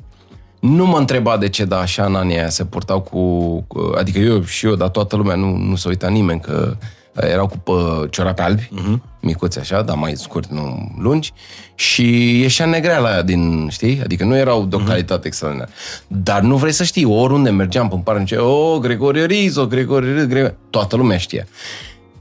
nu 0.61 0.87
mă 0.87 0.99
întreba 0.99 1.37
de 1.37 1.49
ce, 1.49 1.65
dar 1.65 1.81
așa 1.81 2.05
în 2.05 2.15
anii 2.15 2.37
aia 2.37 2.49
se 2.49 2.65
purtau 2.65 3.01
cu, 3.01 3.21
cu 3.67 3.93
adică 3.99 4.19
eu 4.19 4.45
și 4.45 4.67
eu, 4.67 4.75
dar 4.75 4.89
toată 4.89 5.17
lumea, 5.17 5.35
nu, 5.35 5.57
nu 5.57 5.77
se 5.77 5.89
uita 5.89 6.09
nimeni 6.09 6.41
că 6.41 6.77
erau 7.15 7.47
cu 7.47 7.59
pă, 7.59 8.07
ciorapi 8.11 8.41
albi, 8.41 8.69
uh-huh. 8.73 8.99
micuți 9.21 9.59
așa, 9.59 9.83
dar 9.83 9.97
mai 9.97 10.17
scurti, 10.17 10.53
nu 10.53 10.93
lungi, 10.99 11.33
și 11.75 12.39
ieșea 12.41 12.67
negreala 12.67 13.09
aia 13.09 13.23
din, 13.23 13.69
știi? 13.69 14.01
Adică 14.03 14.25
nu 14.25 14.37
erau 14.37 14.65
de 14.65 14.77
o 14.77 14.79
calitate 14.79 15.27
extraordinară. 15.27 15.71
Dar 16.07 16.41
nu 16.41 16.57
vrei 16.57 16.73
să 16.73 16.85
știi, 16.85 17.05
oriunde 17.05 17.51
mergeam 17.51 17.89
pe 17.89 18.01
pară, 18.05 18.19
zice, 18.19 18.37
o, 18.37 18.79
Gregorio 18.79 19.25
Rizo, 19.25 19.67
Gregorio 19.67 20.13
Rizo, 20.13 20.27
Gregorio... 20.27 20.55
Toată 20.71 20.97
lumea 20.97 21.19
știa. 21.19 21.47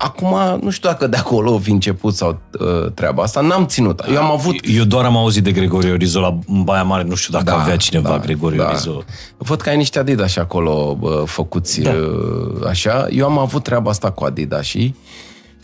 Acum, 0.02 0.60
nu 0.62 0.70
știu 0.70 0.90
dacă 0.90 1.08
de 1.08 1.18
acolo 1.18 1.56
a 1.56 1.60
fi 1.60 1.72
început 1.72 2.16
sau 2.16 2.40
uh, 2.60 2.92
treaba 2.94 3.24
asta, 3.24 3.42
n-am 3.42 3.66
ținut. 3.66 4.02
Eu 4.12 4.18
am 4.22 4.32
avut 4.32 4.56
Eu 4.76 4.84
doar 4.84 5.06
am 5.06 5.18
auzit 5.18 5.44
de 5.44 5.52
Gregorio 5.52 5.96
Rizo 5.96 6.20
la 6.20 6.40
Baia 6.48 6.84
Mare, 6.84 7.04
nu 7.04 7.16
știu 7.16 7.32
dacă 7.34 7.46
Da, 7.46 7.62
avea 7.62 7.76
cineva 7.78 8.10
da, 8.10 8.18
Gregorio 8.18 8.64
da. 8.64 8.70
Rizo. 8.72 9.04
Văd 9.38 9.62
că 9.62 9.70
ai 9.70 9.78
niște 9.78 10.00
Adidas 10.00 10.32
și 10.32 10.40
acolo 10.40 10.96
bă, 11.00 11.24
făcuți 11.26 11.82
Da. 11.82 11.92
da. 12.62 12.70
așa. 12.70 13.08
Eu 13.10 13.26
am 13.26 13.38
avut 13.38 13.64
treaba 13.64 13.90
asta 13.90 14.12
cu 14.12 14.24
Adidas 14.24 14.66
și... 14.66 14.96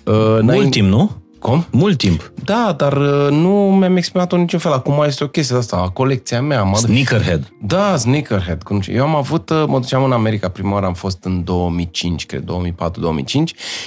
Uh, 0.04 0.14
n-ai- 0.42 0.58
Mult 0.58 0.70
timp, 0.72 0.88
nu? 0.88 1.12
Cum? 1.46 1.66
Mult 1.72 1.98
timp. 1.98 2.32
Da, 2.44 2.74
dar 2.78 2.98
uh, 2.98 3.28
nu 3.30 3.76
mi-am 3.80 3.96
exprimat-o 3.96 4.38
niciun 4.38 4.60
fel. 4.60 4.72
Acum 4.72 5.04
este 5.06 5.24
o 5.24 5.28
chestie 5.28 5.56
asta, 5.56 5.76
a 5.76 5.90
colecția 5.90 6.42
mea. 6.42 6.64
Mă... 6.64 6.78
Sneakerhead. 6.78 7.54
Da, 7.62 7.98
sneakerhead. 7.98 8.64
Cum... 8.64 8.82
Eu 8.88 9.04
am 9.04 9.16
avut, 9.16 9.50
uh, 9.50 9.64
mă 9.68 9.80
duceam 9.80 10.04
în 10.04 10.12
America, 10.12 10.50
prima 10.50 10.74
oară 10.74 10.86
am 10.86 10.94
fost 10.94 11.24
în 11.24 11.44
2005, 11.44 12.26
cred, 12.26 12.44
2004-2005 12.44 12.46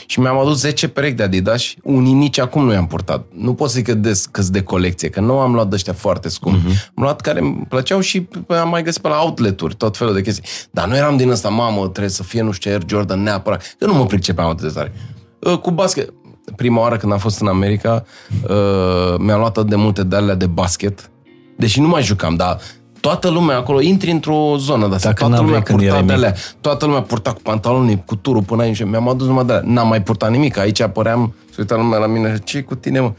și 0.07 0.21
mi-am 0.21 0.39
adus 0.39 0.59
10 0.61 0.89
perechi 0.89 1.15
de 1.15 1.23
Adidas 1.23 1.61
și 1.61 1.79
unii 1.83 2.13
nici 2.13 2.39
acum 2.39 2.65
nu 2.65 2.73
i-am 2.73 2.87
purtat. 2.87 3.27
Nu 3.35 3.55
pot 3.55 3.69
să 3.69 3.75
zic 3.75 3.87
că 3.87 3.95
de, 3.95 4.23
că 4.31 4.43
de 4.49 4.63
colecție, 4.63 5.09
că 5.09 5.21
nu 5.21 5.39
am 5.39 5.55
luat 5.55 5.69
de 5.69 5.75
ăștia 5.75 5.93
foarte 5.93 6.29
scumpi. 6.29 6.59
Uh-huh. 6.59 6.89
Am 6.95 7.03
luat 7.03 7.21
care 7.21 7.41
îmi 7.41 7.65
plăceau 7.69 8.01
și 8.01 8.27
p- 8.27 8.61
am 8.61 8.69
mai 8.69 8.83
găsit 8.83 9.03
pe 9.03 9.09
la 9.09 9.21
outlet-uri, 9.23 9.75
tot 9.75 9.97
felul 9.97 10.15
de 10.15 10.23
chestii. 10.23 10.45
Dar 10.71 10.89
nu 10.89 10.97
eram 10.97 11.17
din 11.17 11.31
ăsta, 11.31 11.49
mamă, 11.49 11.81
trebuie 11.81 12.09
să 12.09 12.23
fie 12.23 12.43
nu 12.43 12.51
știu 12.51 12.71
ce 12.71 12.77
Air 12.77 12.85
Jordan 12.89 13.23
neapărat, 13.23 13.77
că 13.79 13.87
nu 13.87 13.95
mă 13.95 14.07
pricepeam 14.07 14.49
atât 14.49 14.67
de 14.67 14.73
tare. 14.75 14.93
Uh, 15.39 15.59
Cu 15.59 15.71
basket, 15.71 16.13
prima 16.57 16.81
oară 16.81 16.97
când 16.97 17.13
am 17.13 17.19
fost 17.19 17.41
în 17.41 17.47
America, 17.47 18.05
uh, 18.49 19.15
mi-am 19.19 19.39
luat 19.39 19.57
atât 19.57 19.71
de 19.71 19.77
multe 19.77 20.03
de 20.03 20.17
alea 20.17 20.35
de 20.35 20.47
basket, 20.47 21.11
deși 21.57 21.81
nu 21.81 21.89
mai 21.89 22.03
jucam, 22.03 22.35
dar 22.35 22.59
toată 23.01 23.29
lumea 23.29 23.57
acolo, 23.57 23.81
intri 23.81 24.11
într-o 24.11 24.55
zonă 24.59 24.89
de 24.89 24.95
asta, 24.95 25.09
Dacă 25.09 25.21
toată 25.21 25.35
n-aveai 25.35 25.47
lumea 25.49 25.63
când 25.63 25.79
purta 25.79 25.95
erai 25.95 26.07
de 26.07 26.13
mic. 26.13 26.25
alea, 26.25 26.35
toată 26.61 26.85
lumea 26.85 27.03
purta 27.03 27.33
cu 27.33 27.41
pantaloni, 27.43 28.03
cu 28.07 28.17
turul 28.17 28.43
până 28.43 28.63
aici, 28.63 28.85
mi-am 28.85 29.09
adus 29.09 29.27
numai 29.27 29.45
de 29.45 29.53
alea, 29.53 29.65
n-am 29.71 29.89
mai 29.89 30.03
purtat 30.03 30.31
nimic, 30.31 30.57
aici 30.59 30.81
apăream, 30.81 31.35
se 31.51 31.57
uita 31.59 31.77
lumea 31.77 31.99
la 31.99 32.07
mine, 32.07 32.39
ce 32.45 32.63
cu 32.63 32.75
tine, 32.75 33.01
mă? 33.01 33.13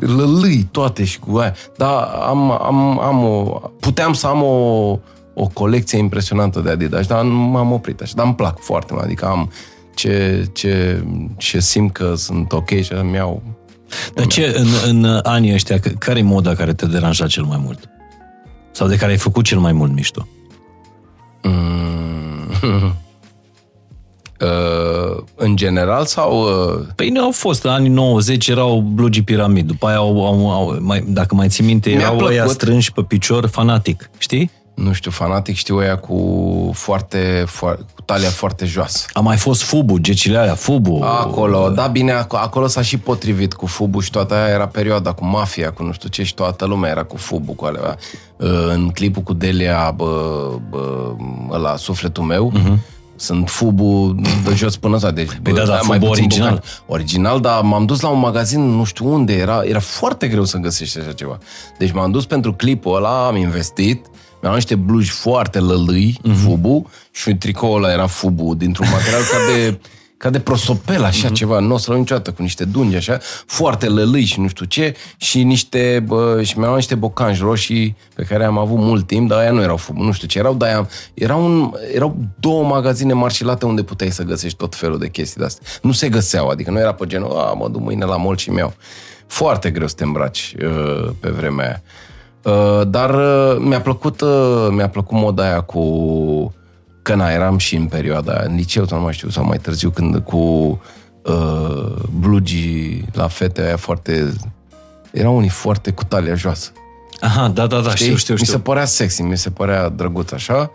Lălâi 0.00 0.68
toate 0.70 1.04
și 1.04 1.18
cu 1.18 1.36
aia. 1.36 1.54
Dar 1.76 2.08
am, 2.28 2.50
am, 2.50 3.00
am 3.00 3.24
o, 3.24 3.60
puteam 3.80 4.12
să 4.12 4.26
am 4.26 4.42
o, 4.42 4.98
o 5.34 5.46
colecție 5.52 5.98
impresionantă 5.98 6.60
de 6.60 6.70
Adidas, 6.70 7.06
dar 7.06 7.22
nu 7.22 7.34
m-am 7.34 7.72
oprit 7.72 8.00
așa, 8.00 8.12
dar 8.16 8.24
îmi 8.24 8.34
plac 8.34 8.58
foarte 8.58 8.92
mult, 8.92 9.04
adică 9.04 9.26
am 9.26 9.50
ce, 9.96 10.46
ce, 10.52 11.02
ce 11.36 11.60
simt 11.60 11.92
că 11.92 12.14
sunt 12.16 12.52
ok 12.52 12.68
și 12.68 12.92
îmi 12.92 13.14
iau 13.14 13.42
Dar 14.14 14.26
ce, 14.26 14.54
în, 14.56 14.66
în 15.04 15.20
anii 15.22 15.52
ăștia, 15.54 15.78
c- 15.78 15.98
care 15.98 16.18
e 16.18 16.22
moda 16.22 16.54
care 16.54 16.72
te 16.74 16.86
deranja 16.86 17.26
cel 17.26 17.42
mai 17.44 17.60
mult? 17.64 17.88
Sau 18.72 18.88
de 18.88 18.96
care 18.96 19.10
ai 19.10 19.16
făcut 19.18 19.44
cel 19.44 19.58
mai 19.58 19.72
mult 19.72 19.92
mișto? 19.92 20.28
Mm. 21.42 22.94
Uh, 24.40 25.22
în 25.34 25.56
general 25.56 26.04
sau... 26.04 26.42
Uh, 26.42 26.86
Păi 26.94 27.08
nu 27.10 27.22
au 27.24 27.30
fost, 27.30 27.64
în 27.64 27.70
anii 27.70 27.88
90 27.88 28.48
erau 28.48 28.80
blugii 28.80 29.22
piramid, 29.22 29.66
după 29.66 29.86
aia 29.86 29.96
au, 29.96 30.26
au, 30.26 30.50
au 30.52 30.76
mai, 30.80 31.04
dacă 31.08 31.34
mai 31.34 31.48
ții 31.48 31.64
minte, 31.64 31.88
Mi-a 31.90 31.98
erau 31.98 32.16
plăcut. 32.16 32.32
ăia 32.32 32.46
strânși 32.46 32.92
pe 32.92 33.02
picior, 33.02 33.46
fanatic, 33.46 34.10
știi? 34.18 34.50
Nu 34.76 34.92
știu, 34.92 35.10
fanatic, 35.10 35.56
știu 35.56 35.76
ăia 35.76 35.96
cu 35.96 36.70
foarte, 36.74 37.44
foarte 37.46 37.82
cu 37.94 38.02
talia 38.02 38.28
foarte 38.28 38.64
joasă. 38.64 39.06
A 39.12 39.20
mai 39.20 39.36
fost 39.36 39.62
Fubu, 39.62 39.98
gecile 39.98 40.38
alea, 40.38 40.54
Fubu. 40.54 41.00
Acolo, 41.02 41.68
da, 41.70 41.86
bine, 41.86 42.12
ac- 42.24 42.26
acolo 42.40 42.66
s-a 42.66 42.82
și 42.82 42.98
potrivit 42.98 43.54
cu 43.54 43.66
Fubu 43.66 44.00
și 44.00 44.10
toată 44.10 44.34
aia 44.34 44.48
era 44.54 44.66
perioada 44.66 45.12
cu 45.12 45.24
mafia, 45.24 45.70
cu 45.72 45.82
nu 45.82 45.92
știu 45.92 46.08
ce 46.08 46.22
și 46.22 46.34
toată 46.34 46.64
lumea 46.64 46.90
era 46.90 47.02
cu 47.02 47.16
Fubu, 47.16 47.52
cu 47.52 47.64
alea. 47.64 47.96
Uh, 48.36 48.48
În 48.72 48.88
clipul 48.88 49.22
cu 49.22 49.32
Delia, 49.32 49.92
bă, 49.96 50.48
bă, 50.70 51.12
ăla, 51.50 51.76
sufletul 51.76 52.22
meu, 52.24 52.52
sunt 53.18 53.48
Fubu 53.48 54.14
de 54.44 54.54
jos 54.54 54.76
până 54.76 54.94
ăsta. 54.94 55.10
Deci, 55.10 55.30
Păi 55.42 55.52
da, 55.52 55.64
da, 55.64 55.72
mai 55.72 55.98
Fubu 55.98 56.06
puțin 56.06 56.24
original. 56.24 56.48
bucani. 56.50 56.70
Original, 56.86 57.40
dar 57.40 57.62
m-am 57.62 57.86
dus 57.86 58.00
la 58.00 58.08
un 58.08 58.18
magazin, 58.18 58.60
nu 58.60 58.84
știu 58.84 59.12
unde, 59.12 59.32
era, 59.32 59.62
era 59.64 59.80
foarte 59.80 60.28
greu 60.28 60.44
să 60.44 60.56
găsești 60.58 60.98
așa 60.98 61.12
ceva. 61.12 61.38
Deci 61.78 61.92
m-am 61.92 62.10
dus 62.10 62.26
pentru 62.26 62.52
clipul 62.52 62.96
ăla, 62.96 63.26
am 63.26 63.36
investit, 63.36 64.06
Mi-am 64.42 64.54
niște 64.54 64.74
blugi 64.74 65.10
foarte 65.10 65.58
lălâi, 65.58 66.18
Mhm. 66.22 66.32
uh-huh. 66.32 66.42
fubu, 66.42 66.90
și 67.10 67.34
tricoul 67.34 67.84
ăla 67.84 67.92
era 67.92 68.06
fubu, 68.06 68.54
dintr-un 68.54 68.86
material 68.92 69.20
ca 69.20 69.52
de, 69.54 69.78
ca 70.16 70.30
de 70.30 70.40
prosopel, 70.40 71.04
așa 71.04 71.28
uh-huh. 71.28 71.32
ceva, 71.32 71.58
nu 71.58 71.74
o 71.74 71.78
să 71.78 71.92
niciodată, 71.92 72.30
cu 72.32 72.42
niște 72.42 72.64
dungi, 72.64 72.96
așa, 72.96 73.18
foarte 73.46 73.86
lălâi 73.88 74.24
și 74.24 74.40
nu 74.40 74.48
știu 74.48 74.64
ce, 74.64 74.94
și 75.16 75.42
niște, 75.42 76.02
bă, 76.06 76.42
și 76.42 76.52
mi-am 76.54 76.66
luat 76.66 76.76
niște 76.76 76.94
bocanci 76.94 77.40
roșii 77.40 77.96
pe 78.14 78.22
care 78.22 78.44
am 78.44 78.58
avut 78.58 78.78
mult 78.78 79.06
timp, 79.06 79.28
dar 79.28 79.38
aia 79.38 79.50
nu 79.50 79.62
erau 79.62 79.76
fubu, 79.76 80.02
nu 80.02 80.12
știu 80.12 80.28
ce 80.28 80.38
erau, 80.38 80.54
dar 80.54 80.68
aia, 80.68 80.88
erau, 81.14 81.44
un, 81.44 81.72
erau 81.94 82.16
două 82.40 82.64
magazine 82.64 83.12
marșilate 83.12 83.66
unde 83.66 83.82
puteai 83.82 84.10
să 84.10 84.22
găsești 84.22 84.56
tot 84.56 84.74
felul 84.74 84.98
de 84.98 85.08
chestii 85.08 85.40
de 85.40 85.44
astea. 85.46 85.66
Nu 85.82 85.92
se 85.92 86.08
găseau, 86.08 86.48
adică 86.48 86.70
nu 86.70 86.78
era 86.78 86.92
pe 86.94 87.06
genul, 87.06 87.38
a, 87.38 87.52
mă 87.52 87.68
duc 87.68 87.80
mâine 87.80 88.04
la 88.04 88.16
mall 88.16 88.36
și 88.36 88.50
mi-au. 88.50 88.74
Foarte 89.26 89.70
greu 89.70 89.86
să 89.88 89.94
te 89.94 90.04
îmbraci 90.04 90.54
uh, 90.62 91.08
pe 91.20 91.28
vremea 91.30 91.66
aia. 91.66 91.82
Uh, 92.46 92.80
dar 92.88 93.14
uh, 93.14 93.56
mi-a 93.58 93.80
plăcut, 93.80 94.20
uh, 94.20 94.68
mi-a 94.70 94.88
plăcut 94.88 95.18
moda 95.18 95.42
aia 95.42 95.60
cu 95.60 95.82
că 97.02 97.14
na, 97.14 97.30
eram 97.30 97.58
și 97.58 97.76
în 97.76 97.86
perioada 97.86 98.32
aia, 98.32 98.42
în 98.48 98.54
liceu, 98.56 98.86
sau 98.86 98.98
nu 98.98 99.04
mai 99.04 99.12
știu, 99.12 99.28
sau 99.28 99.44
mai 99.44 99.58
târziu, 99.58 99.90
când 99.90 100.18
cu 100.18 100.36
uh, 101.22 101.92
blugii 102.20 103.04
la 103.12 103.26
fete 103.28 103.62
aia 103.62 103.76
foarte... 103.76 104.32
Erau 105.12 105.36
unii 105.36 105.48
foarte 105.48 105.90
cu 105.90 106.04
talia 106.04 106.34
joasă. 106.34 106.70
Aha, 107.20 107.48
da, 107.48 107.66
da, 107.66 107.80
da, 107.80 107.90
Știi? 107.90 108.04
știu, 108.04 108.16
știu, 108.16 108.32
Mi 108.34 108.38
se 108.38 108.44
știu. 108.44 108.58
părea 108.58 108.84
sexy, 108.84 109.22
mi 109.22 109.36
se 109.36 109.50
părea 109.50 109.88
drăguț 109.88 110.32
așa. 110.32 110.70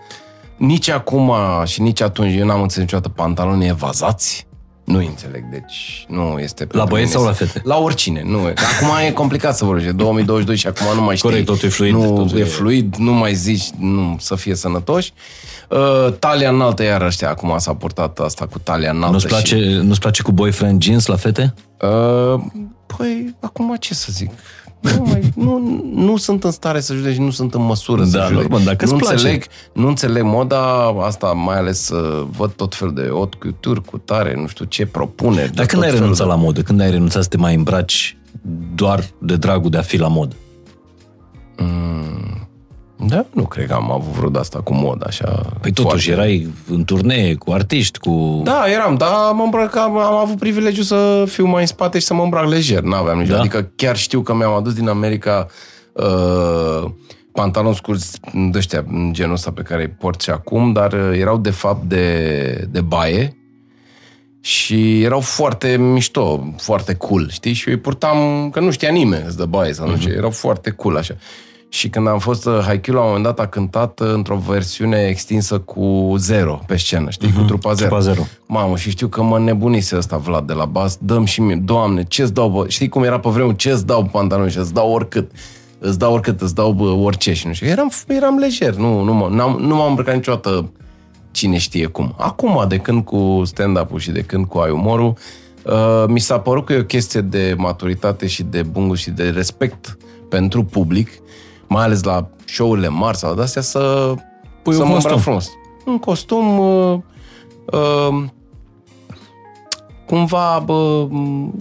Nici 0.58 0.90
acum 0.90 1.32
și 1.66 1.82
nici 1.82 2.02
atunci 2.02 2.36
eu 2.36 2.46
n-am 2.46 2.62
înțeles 2.62 2.84
niciodată 2.86 3.10
pantaloni 3.10 3.68
evazați. 3.68 4.48
Nu 4.84 4.98
înțeleg, 4.98 5.44
deci 5.52 6.06
nu 6.08 6.38
este... 6.40 6.66
pentru 6.66 6.88
băieți 6.90 7.10
mine 7.10 7.22
sau 7.22 7.24
la 7.32 7.34
să- 7.38 7.44
fete? 7.46 7.62
La 7.68 7.78
oricine, 7.78 8.22
nu. 8.26 8.40
Acum 8.46 8.90
e 9.08 9.12
complicat 9.12 9.56
să 9.58 9.66
vorbești, 9.66 9.90
e 9.90 9.92
2022 9.92 10.56
și 10.56 10.68
acum 10.68 10.86
nu 10.96 11.02
mai 11.02 11.16
știi. 11.16 11.30
Corect, 11.30 11.46
totul 11.48 11.68
e 11.68 11.72
fluid, 11.72 11.94
Nu, 11.94 12.16
totul 12.16 12.38
e 12.38 12.42
e- 12.42 12.44
fluid, 12.46 12.96
nu 12.96 13.12
mai 13.14 13.34
zici 13.34 13.64
nu, 13.80 14.18
să 14.20 14.36
fie 14.36 14.56
sănătoși. 14.56 15.14
Uh, 15.70 16.14
talia 16.20 16.50
înaltă, 16.50 16.84
iar 16.84 17.02
ăștia, 17.02 17.30
acum 17.30 17.56
s-a 17.58 17.74
purtat 17.74 18.20
asta 18.20 18.46
cu 18.48 18.60
talia 18.60 18.90
înaltă. 18.90 19.12
Nu-ți 19.12 19.28
place, 19.28 19.56
Și, 19.56 19.64
nu-ți 19.82 20.00
place 20.00 20.22
cu 20.22 20.32
boyfriend 20.32 20.82
jeans 20.84 21.06
la 21.06 21.16
fete? 21.16 21.54
uh, 21.82 22.42
păi, 22.98 23.36
acum 23.40 23.76
ce 23.80 23.94
să 23.94 24.08
zic? 24.12 24.30
Nu, 24.82 25.04
mai, 25.06 25.32
nu, 25.46 25.84
nu 25.94 26.18
sunt 26.18 26.44
în 26.44 26.52
stare 26.52 26.80
să 26.80 26.94
judec 26.94 27.14
și 27.14 27.20
nu 27.20 27.30
sunt 27.30 27.54
în 27.54 27.66
măsură 27.66 28.04
să 28.04 28.18
Da, 28.18 28.24
judec. 28.26 28.42
normal, 28.42 28.64
dacă 28.64 28.86
nu 28.86 28.92
îți 28.92 29.00
place. 29.02 29.16
înțeleg, 29.16 29.44
nu 29.74 29.88
înțeleg 29.88 30.24
moda 30.24 30.88
asta, 30.88 31.28
mai 31.28 31.58
ales 31.58 31.90
uh, 31.90 32.28
văd 32.38 32.52
tot 32.52 32.76
felul 32.76 32.94
de 32.94 33.08
haute 33.10 33.38
couture 33.40 33.80
cu 33.86 33.98
tare, 33.98 34.36
nu 34.36 34.48
știu 34.48 34.66
ce 34.66 34.86
propuneri. 34.86 35.48
de 35.48 35.54
Dar 35.56 35.66
când 35.66 35.82
tot 35.82 35.82
ai 35.82 35.98
felul 35.98 36.00
renunțat 36.00 36.26
de- 36.28 36.32
la 36.34 36.38
modă? 36.40 36.62
Când 36.62 36.82
ai 36.82 36.92
renunțat 36.92 37.24
să 37.24 37.30
te 37.30 37.38
mai 37.38 37.56
îmbraci 37.56 38.18
doar 38.76 39.04
de 39.18 39.36
dragul 39.36 39.70
de 39.70 39.78
a 39.78 39.82
fi 39.82 39.98
la 39.98 40.08
modă? 40.08 40.36
Da, 43.08 43.26
nu 43.34 43.44
cred 43.46 43.68
că 43.68 43.74
am 43.74 43.92
avut 43.92 44.14
vreo 44.14 44.30
de 44.30 44.40
asta 44.40 44.60
cu 44.60 44.74
moda, 44.74 45.06
așa. 45.08 45.42
Păi 45.62 45.72
totuși, 45.72 46.08
foarte- 46.12 46.12
erai 46.12 46.48
în 46.70 46.84
turnee 46.84 47.34
cu 47.36 47.52
artiști, 47.52 48.00
cu... 48.00 48.42
Da, 48.44 48.64
eram, 48.68 48.96
dar 48.96 49.10
mă 49.34 49.44
îmbrăcam, 49.44 49.98
am 49.98 50.14
avut 50.14 50.38
privilegiul 50.40 50.84
să 50.84 51.24
fiu 51.28 51.46
mai 51.46 51.62
în 51.62 51.68
spate 51.68 52.00
și 52.00 52.06
să 52.06 52.14
mă 52.14 52.24
îmbrac 52.24 52.48
lejer. 52.48 52.82
N-aveam 52.82 53.20
nicio. 53.20 53.34
Da? 53.34 53.40
Adică 53.40 53.72
chiar 53.76 53.98
știu 53.98 54.22
că 54.22 54.34
mi-am 54.34 54.54
adus 54.54 54.74
din 54.74 54.88
America 54.88 55.48
uh, 55.94 56.90
pantaloni 57.32 57.76
scurți 57.76 58.20
de 58.52 58.58
ăștia, 58.58 58.86
în 58.88 59.14
genul 59.14 59.34
ăsta 59.34 59.52
pe 59.52 59.62
care 59.62 59.82
îi 59.82 59.90
port 59.90 60.22
și 60.22 60.30
acum, 60.30 60.72
dar 60.72 60.94
uh, 60.94 61.18
erau 61.20 61.38
de 61.38 61.52
fapt 61.52 61.84
de, 61.84 62.68
de 62.72 62.82
baie 62.82 63.36
și 64.44 65.04
erau 65.04 65.20
foarte 65.20 65.78
mișto, 65.78 66.54
foarte 66.58 66.94
cool, 66.96 67.30
știi? 67.30 67.54
Și 67.54 67.68
eu 67.68 67.74
îi 67.74 67.80
purtam, 67.82 68.50
că 68.50 68.60
nu 68.60 68.72
știa 68.72 68.90
nimeni 68.92 69.24
să 69.28 69.36
dă 69.36 69.46
baie 69.46 69.74
sau 69.74 69.90
nu 69.90 69.98
știu, 69.98 70.14
erau 70.14 70.30
foarte 70.30 70.70
cool 70.70 70.98
așa. 70.98 71.14
Și 71.74 71.90
când 71.90 72.08
am 72.08 72.20
fost 72.20 72.46
uh, 72.46 72.60
Haikyuu, 72.64 72.96
la 72.96 73.02
un 73.02 73.08
moment 73.08 73.26
dat 73.26 73.40
a 73.40 73.48
cântat 73.48 74.00
uh, 74.00 74.12
într-o 74.14 74.36
versiune 74.36 75.06
extinsă 75.08 75.60
cu 75.60 76.14
Zero 76.18 76.60
pe 76.68 76.78
scenă, 76.78 77.10
știi? 77.10 77.34
Cu 77.34 77.42
trupa 77.42 77.74
Zero. 77.74 77.88
Trupa 77.88 78.04
Zero. 78.04 78.22
Mamă, 78.46 78.78
și 78.78 78.90
știu 78.90 79.08
că 79.08 79.22
mă 79.22 79.40
nebunise 79.40 79.98
ăsta 79.98 80.18
Vlad 80.18 80.48
de 80.48 80.54
la 80.54 80.66
bas, 80.66 80.98
dăm 81.02 81.26
și 81.26 81.42
mie, 81.42 81.56
doamne, 81.56 82.04
ce-ți 82.04 82.34
dau, 82.34 82.50
bă? 82.50 82.66
Știi 82.68 82.90
cum 82.90 83.04
era 83.04 83.20
pe 83.20 83.30
vremuri, 83.30 83.56
ce-ți 83.56 83.86
dau 83.86 84.04
pantaloni 84.04 84.52
și 84.52 84.58
îți 84.58 84.74
dau 84.74 84.92
oricât. 84.92 85.32
Îți 85.80 86.00
dau 86.00 86.14
oricât, 86.14 86.42
îți 86.42 86.56
dau 86.56 86.72
bă, 86.72 86.84
orice 86.84 87.34
și 87.34 87.48
nu 87.48 87.54
știu. 87.54 87.68
Eram, 87.68 87.92
eram 88.08 88.38
lejer, 88.38 88.74
nu, 88.74 89.04
nu, 89.04 89.14
mă, 89.14 89.28
n-am, 89.32 89.58
nu 89.60 89.76
m-am 89.76 89.90
îmbrăcat 89.90 90.16
niciodată 90.16 90.72
cine 91.32 91.58
știe 91.58 91.86
cum. 91.86 92.16
Acum, 92.18 92.66
de 92.68 92.78
când 92.78 93.04
cu 93.04 93.42
stand-up-ul 93.46 94.00
și 94.00 94.12
de 94.12 94.22
când 94.22 94.46
cu 94.46 94.58
ai 94.58 94.72
umorul, 94.72 95.14
uh, 95.66 96.04
mi 96.08 96.20
s-a 96.20 96.40
părut 96.40 96.66
că 96.66 96.74
e 96.74 96.80
o 96.80 96.84
chestie 96.84 97.22
de 97.22 97.54
maturitate 97.58 98.28
și 98.28 98.44
de 98.44 98.62
bun 98.64 98.88
gust 98.88 99.02
și 99.02 99.10
de 99.10 99.30
respect 99.30 99.98
pentru 100.30 100.64
public, 100.64 101.10
mai 101.72 101.84
ales 101.84 102.04
la 102.04 102.30
show-urile 102.46 102.88
mari 102.88 103.18
sau 103.18 103.36
de-astea, 103.36 103.62
să, 103.62 104.14
Pui 104.62 104.74
să 104.74 104.82
un 104.82 104.88
mă 104.88 104.94
costum. 104.94 105.10
îmbrac 105.12 105.20
frumos. 105.20 105.50
Un 105.86 105.98
costum 106.00 106.58
uh, 106.60 107.00
uh, 107.66 108.24
cumva, 110.08 110.62
bă, 110.66 111.08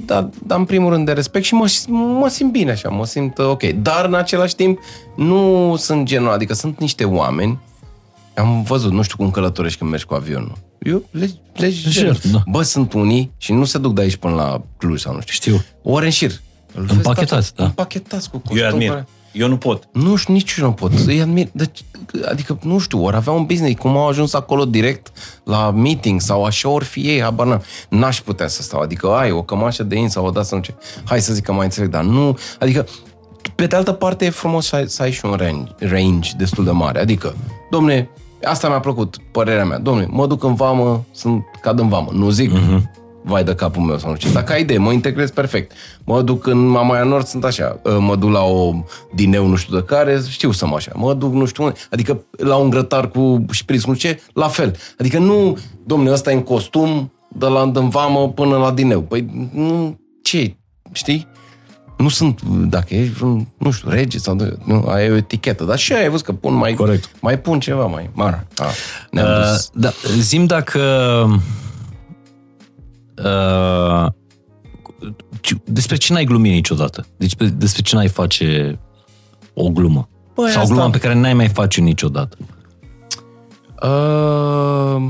da, 0.07 0.29
dar 0.47 0.59
în 0.59 0.65
primul 0.65 0.93
rând 0.93 1.07
de 1.07 1.13
respect 1.13 1.45
și 1.45 1.55
mă, 1.55 1.67
mă 1.89 2.29
simt 2.29 2.53
bine 2.53 2.71
așa, 2.71 2.89
mă 2.89 3.05
simt 3.07 3.39
uh, 3.39 3.47
ok. 3.47 3.63
Dar 3.63 4.05
în 4.05 4.15
același 4.15 4.55
timp 4.55 4.79
nu 5.17 5.75
sunt 5.79 6.05
genul, 6.07 6.31
adică 6.33 6.55
sunt 6.55 6.79
niște 6.81 7.05
oameni, 7.05 7.59
am 8.37 8.63
văzut, 8.63 8.93
nu 8.93 9.03
știu 9.03 9.17
cum 9.17 9.31
călătorești 9.31 9.79
când 9.79 9.91
mergi 9.91 10.07
cu 10.07 10.15
avionul. 10.15 10.53
Eu 10.79 11.03
le, 11.11 11.31
lejer. 11.55 11.85
Lejer, 12.05 12.19
da. 12.33 12.39
Bă, 12.51 12.63
sunt 12.63 12.93
unii 12.93 13.33
și 13.37 13.53
nu 13.53 13.65
se 13.65 13.79
duc 13.79 13.95
de 13.95 14.01
aici 14.01 14.17
până 14.17 14.35
la 14.35 14.61
Cluj 14.77 15.01
sau 15.01 15.15
nu 15.15 15.21
știu. 15.21 15.35
Știu. 15.35 15.65
Ore 15.93 16.05
în 16.05 16.11
șir. 16.11 16.31
Îl 16.75 16.83
vezi, 16.83 16.97
Împachetați, 16.97 17.55
da. 17.55 17.65
Împachetați 17.65 18.31
cu 18.31 18.39
costum. 18.39 18.59
Eu 18.59 18.67
admir. 18.69 18.89
care- 18.89 19.07
Eu 19.33 19.49
nu 19.49 19.57
pot. 19.57 19.89
nu 19.93 20.16
știu, 20.16 20.33
nici 20.33 20.57
eu 20.57 20.66
nu 20.66 20.72
pot. 20.72 20.93
Îi 21.07 21.20
admir. 21.20 21.49
Deci, 21.53 21.85
adică, 22.31 22.59
nu 22.62 22.78
știu, 22.78 23.05
ori 23.05 23.16
avea 23.16 23.33
un 23.33 23.45
business, 23.45 23.81
cum 23.81 23.97
au 23.97 24.09
ajuns 24.09 24.35
acolo 24.35 24.64
direct 24.64 25.12
la 25.45 25.70
meeting 25.70 26.20
sau 26.20 26.45
așa 26.45 26.68
ori 26.68 26.85
fi 26.85 27.01
ei, 27.01 27.20
habar 27.20 27.47
n-am. 27.47 27.62
N-aș 27.89 28.20
putea 28.20 28.49
să 28.49 28.62
stau. 28.62 28.81
Adică, 28.81 29.09
ai 29.09 29.31
o 29.31 29.43
cămașă 29.43 29.83
de 29.83 29.97
in 29.97 30.09
sau 30.09 30.26
o 30.26 30.31
da 30.31 30.43
să 30.43 30.55
nu 30.55 30.61
ce. 30.61 30.74
Hai 31.05 31.20
să 31.20 31.33
zic 31.33 31.45
că 31.45 31.53
mai 31.53 31.64
înțeleg, 31.64 31.91
dar 31.91 32.03
nu... 32.03 32.39
Adică, 32.59 32.87
pe 33.55 33.66
de 33.66 33.76
altă 33.76 33.93
parte, 33.93 34.24
e 34.24 34.31
frumos 34.31 34.66
să 34.66 34.76
ai, 34.76 34.89
să 34.89 35.03
ai 35.03 35.11
și 35.11 35.24
un 35.24 35.33
range, 35.33 35.72
range 35.78 36.31
destul 36.37 36.64
de 36.64 36.70
mare. 36.70 37.01
Adică, 37.01 37.35
domne, 37.70 38.09
asta 38.45 38.68
mi-a 38.68 38.81
plăcut, 38.81 39.16
părerea 39.33 39.64
mea. 39.64 39.78
Domne, 39.78 40.07
mă 40.11 40.26
duc 40.26 40.45
în 40.45 40.55
vamă, 40.55 41.05
sunt 41.12 41.45
cad 41.61 41.78
în 41.78 41.89
vamă. 41.89 42.09
Nu 42.12 42.31
zic, 42.31 42.51
uh-huh. 42.51 42.99
Vai 43.23 43.45
de 43.45 43.55
capul 43.55 43.83
meu 43.83 43.99
sau 43.99 44.11
nu 44.11 44.16
știu. 44.16 44.31
Dacă 44.31 44.53
ai 44.53 44.61
idee, 44.61 44.79
mă 44.79 44.93
integrez 44.93 45.31
perfect. 45.31 45.73
Mă 46.05 46.23
duc 46.23 46.47
în 46.47 46.66
Mamaia 46.66 47.03
Nord, 47.05 47.27
sunt 47.27 47.45
așa. 47.45 47.81
Uh, 47.85 47.97
Mă 47.99 48.16
duc 48.16 48.31
la 48.31 48.43
o 48.43 48.85
dineu 49.14 49.47
nu 49.47 49.57
știu 49.57 49.77
de 49.79 49.85
care, 49.85 50.23
știu 50.29 50.51
să 50.51 50.66
mă 50.66 50.75
așa. 50.77 50.93
Mă 50.95 51.14
duc 51.14 51.33
nu 51.33 51.47
știu 51.47 51.64
unde. 51.64 51.77
Adică 51.91 52.25
la 52.31 52.57
un 52.57 52.71
grătar 52.71 53.09
cu 53.09 53.45
șpriț, 53.51 53.85
nu 53.85 53.95
știu 53.95 54.11
ce, 54.11 54.21
la 54.35 54.49
fel. 54.49 54.77
Adică 54.99 55.18
nu, 55.18 55.59
domne, 55.87 56.11
ăsta 56.11 56.31
e 56.31 56.35
în 56.35 56.43
costum, 56.43 57.12
de 57.29 57.47
la 57.47 57.71
în 57.75 57.89
vamă 57.89 58.29
până 58.29 58.57
la 58.57 58.71
dineu. 58.71 59.01
Păi, 59.01 59.49
nu, 59.55 60.01
ce, 60.23 60.57
știi? 60.93 61.29
Nu 61.99 62.09
sunt, 62.09 62.41
dacă 62.43 62.95
ești 62.95 63.12
vreun, 63.12 63.49
nu 63.59 63.71
știu, 63.71 63.91
rege 63.91 64.18
sau 64.18 64.35
de, 64.35 64.57
nu, 64.64 64.85
aia 64.89 65.05
e 65.05 65.11
o 65.11 65.16
etichetă. 65.16 65.64
Dar 65.64 65.79
și 65.79 65.93
aia 65.93 66.03
ai 66.03 66.09
văzut 66.09 66.25
că 66.27 66.33
pun 66.33 66.55
mai, 66.55 66.75
Corect. 66.75 67.11
mai 67.21 67.39
pun 67.39 67.61
ceva 67.61 67.87
mai 67.87 68.11
mare. 68.12 68.47
Ah, 68.57 68.66
ne-am 69.11 69.27
Uh, 69.29 69.51
dus. 69.51 69.71
da, 69.75 69.93
zim 70.18 70.47
dacă... 70.47 70.81
Uh, 73.25 74.07
despre 75.64 75.97
ce 75.97 76.12
n-ai 76.12 76.25
glumit 76.25 76.53
niciodată? 76.53 77.07
Deci 77.16 77.35
pe- 77.35 77.45
despre 77.57 77.83
ce 77.83 77.95
n-ai 77.95 78.09
face 78.09 78.79
o 79.55 79.68
glumă? 79.71 80.09
Băi, 80.35 80.51
Sau 80.51 80.59
o 80.59 80.62
asta- 80.62 80.75
glumă 80.75 80.91
pe 80.91 80.99
care 80.99 81.14
n-ai 81.14 81.35
mai 81.35 81.49
face 81.49 81.81
niciodată? 81.81 82.37
Uh, 83.83 85.03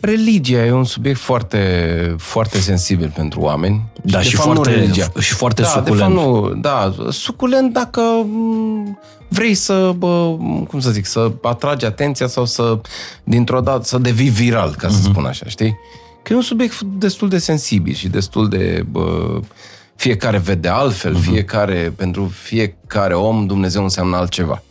religia 0.00 0.64
e 0.64 0.72
un 0.72 0.84
subiect 0.84 1.18
foarte, 1.18 2.14
foarte 2.18 2.58
sensibil 2.58 3.12
pentru 3.14 3.40
oameni. 3.40 3.92
Da, 4.02 4.18
de 4.18 4.24
și 4.24 4.34
fapt, 4.36 4.48
nu 4.48 4.54
foarte- 4.54 4.74
religia. 4.74 5.06
și 5.20 5.34
foarte 5.34 5.62
da, 5.62 5.68
suculent. 5.68 5.96
De 5.96 6.02
fapt, 6.02 6.12
nu, 6.14 6.54
da, 6.60 6.94
suculent 7.10 7.72
dacă 7.72 8.00
m, 8.00 8.98
vrei 9.28 9.54
să, 9.54 9.92
bă, 9.96 10.36
cum 10.68 10.80
să 10.80 10.90
zic, 10.90 11.06
să 11.06 11.32
atragi 11.42 11.84
atenția 11.84 12.26
sau 12.26 12.44
să, 12.44 12.80
dintr-o 13.24 13.60
dată, 13.60 13.84
să 13.84 13.98
devii 13.98 14.28
viral, 14.28 14.74
ca 14.74 14.88
să 14.88 15.02
spun 15.02 15.24
așa, 15.24 15.46
știi? 15.46 15.76
Că 16.22 16.32
e 16.32 16.36
un 16.36 16.42
subiect 16.42 16.80
destul 16.80 17.28
de 17.28 17.38
sensibil 17.38 17.94
și 17.94 18.08
destul 18.08 18.48
de... 18.48 18.84
Bă, 18.90 19.40
fiecare 19.96 20.38
vede 20.38 20.68
altfel, 20.68 21.14
fiecare, 21.14 21.92
pentru 21.96 22.24
fiecare 22.24 23.14
om 23.14 23.46
Dumnezeu 23.46 23.82
înseamnă 23.82 24.16
altceva. 24.16 24.62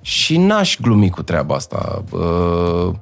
Și 0.00 0.36
n-aș 0.36 0.76
glumi 0.80 1.10
cu 1.10 1.22
treaba 1.22 1.54
asta. 1.54 2.04
Uh, 2.10 2.94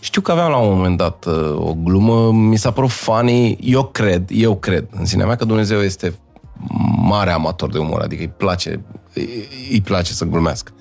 știu 0.00 0.20
că 0.20 0.32
aveam 0.32 0.50
la 0.50 0.56
un 0.56 0.76
moment 0.76 0.96
dat 0.96 1.24
uh, 1.24 1.54
o 1.56 1.74
glumă, 1.74 2.32
mi 2.32 2.56
s-a 2.56 2.70
părut 2.70 2.90
funny, 2.90 3.58
eu 3.60 3.84
cred, 3.84 4.30
eu 4.32 4.56
cred 4.56 4.86
în 4.90 5.04
sinea 5.04 5.26
mea 5.26 5.36
că 5.36 5.44
Dumnezeu 5.44 5.80
este 5.80 6.18
mare 7.02 7.30
amator 7.30 7.70
de 7.70 7.78
umor, 7.78 8.00
adică 8.00 8.22
îi 8.22 8.32
place, 8.36 8.80
îi, 9.14 9.48
îi 9.70 9.80
place 9.80 10.12
să 10.12 10.24
glumească. 10.24 10.72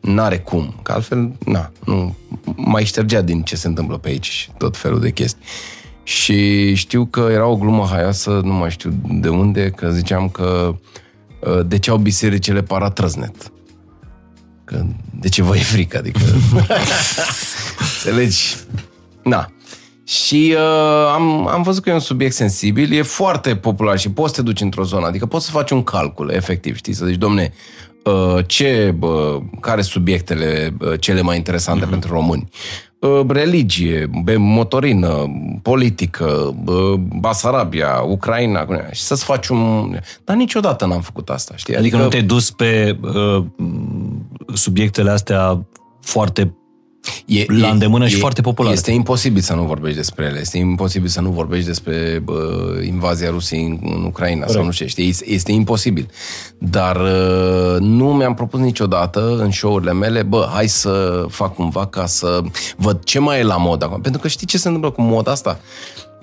N-are 0.00 0.38
cum, 0.38 0.74
că 0.82 0.92
altfel, 0.92 1.32
na, 1.44 1.72
nu, 1.84 2.16
mai 2.56 2.84
ștergea 2.84 3.20
din 3.20 3.42
ce 3.42 3.56
se 3.56 3.66
întâmplă 3.66 3.98
pe 3.98 4.08
aici 4.08 4.30
și 4.30 4.50
tot 4.58 4.76
felul 4.76 5.00
de 5.00 5.10
chestii. 5.10 5.44
Și 6.02 6.74
știu 6.74 7.04
că 7.04 7.28
era 7.30 7.46
o 7.46 7.56
glumă 7.56 7.86
haioasă, 7.90 8.40
nu 8.44 8.52
mai 8.52 8.70
știu 8.70 8.92
de 9.10 9.28
unde, 9.28 9.70
că 9.70 9.90
ziceam 9.90 10.28
că 10.28 10.74
uh, 11.40 11.66
de 11.66 11.78
ce 11.78 11.90
au 11.90 11.96
bisericile 11.96 12.62
paratrăznet. 12.62 13.52
Că 14.64 14.84
de 15.20 15.28
ce 15.28 15.42
vă 15.42 15.56
e 15.56 15.60
frică, 15.60 15.98
adică... 15.98 16.20
Înțelegi? 18.04 18.56
Na. 19.22 19.50
Și 20.10 20.54
uh, 20.56 21.12
am, 21.14 21.46
am 21.46 21.62
văzut 21.62 21.82
că 21.82 21.90
e 21.90 21.92
un 21.92 21.98
subiect 21.98 22.34
sensibil, 22.34 22.92
e 22.92 23.02
foarte 23.02 23.56
popular 23.56 23.98
și 23.98 24.10
poți 24.10 24.34
să 24.34 24.40
te 24.40 24.46
duci 24.46 24.60
într-o 24.60 24.84
zonă, 24.84 25.06
adică 25.06 25.26
poți 25.26 25.44
să 25.44 25.50
faci 25.50 25.70
un 25.70 25.82
calcul, 25.82 26.30
efectiv, 26.30 26.76
știi, 26.76 26.92
să 26.92 27.06
zici, 27.06 27.16
domne, 27.16 27.52
uh, 28.04 28.44
ce, 28.46 28.94
uh, 29.00 29.36
care 29.60 29.82
subiectele 29.82 30.74
uh, 30.80 31.00
cele 31.00 31.20
mai 31.20 31.36
interesante 31.36 31.86
uh-huh. 31.86 31.90
pentru 31.90 32.12
români? 32.12 32.48
Uh, 32.98 33.20
religie, 33.28 34.10
motorină, 34.36 35.32
politică, 35.62 36.54
uh, 36.66 36.94
Basarabia, 37.18 38.00
Ucraina, 38.00 38.66
și 38.92 39.00
să-ți 39.00 39.24
faci 39.24 39.48
un... 39.48 39.98
Dar 40.24 40.36
niciodată 40.36 40.86
n-am 40.86 41.00
făcut 41.00 41.28
asta, 41.28 41.56
știi? 41.56 41.76
Adică, 41.76 41.96
adică 41.96 42.04
nu 42.04 42.10
te-ai 42.10 42.26
dus 42.26 42.50
pe 42.50 42.98
uh, 43.00 43.44
subiectele 44.54 45.10
astea 45.10 45.66
foarte 46.00 46.54
e, 47.24 47.44
la 47.46 47.66
e, 47.66 47.70
îndemână 47.70 48.04
e, 48.04 48.08
și 48.08 48.16
foarte 48.16 48.40
populare. 48.40 48.74
Este 48.74 48.90
imposibil 48.90 49.42
să 49.42 49.54
nu 49.54 49.62
vorbești 49.62 49.96
despre 49.96 50.24
ele. 50.24 50.40
Este 50.40 50.58
imposibil 50.58 51.08
să 51.08 51.20
nu 51.20 51.30
vorbești 51.30 51.66
despre 51.66 52.20
bă, 52.24 52.62
invazia 52.86 53.30
Rusiei 53.30 53.64
în, 53.64 53.78
în 53.82 54.04
Ucraina 54.04 54.38
Corect. 54.38 54.54
sau 54.54 54.64
nu 54.64 54.70
știu, 54.70 54.86
știi? 54.86 55.08
Este, 55.08 55.30
este 55.30 55.52
imposibil. 55.52 56.10
Dar 56.58 56.96
uh, 56.96 57.76
nu 57.80 58.12
mi-am 58.12 58.34
propus 58.34 58.60
niciodată 58.60 59.36
în 59.38 59.50
show-urile 59.50 59.92
mele, 59.92 60.22
bă, 60.22 60.48
hai 60.52 60.68
să 60.68 61.24
fac 61.28 61.54
cumva 61.54 61.86
ca 61.86 62.06
să 62.06 62.40
văd 62.76 63.04
ce 63.04 63.18
mai 63.18 63.38
e 63.38 63.42
la 63.42 63.56
mod 63.56 63.82
acum. 63.82 64.00
Pentru 64.00 64.20
că 64.20 64.28
știi 64.28 64.46
ce 64.46 64.58
se 64.58 64.66
întâmplă 64.66 64.90
cu 64.90 65.02
moda 65.02 65.30
asta? 65.30 65.60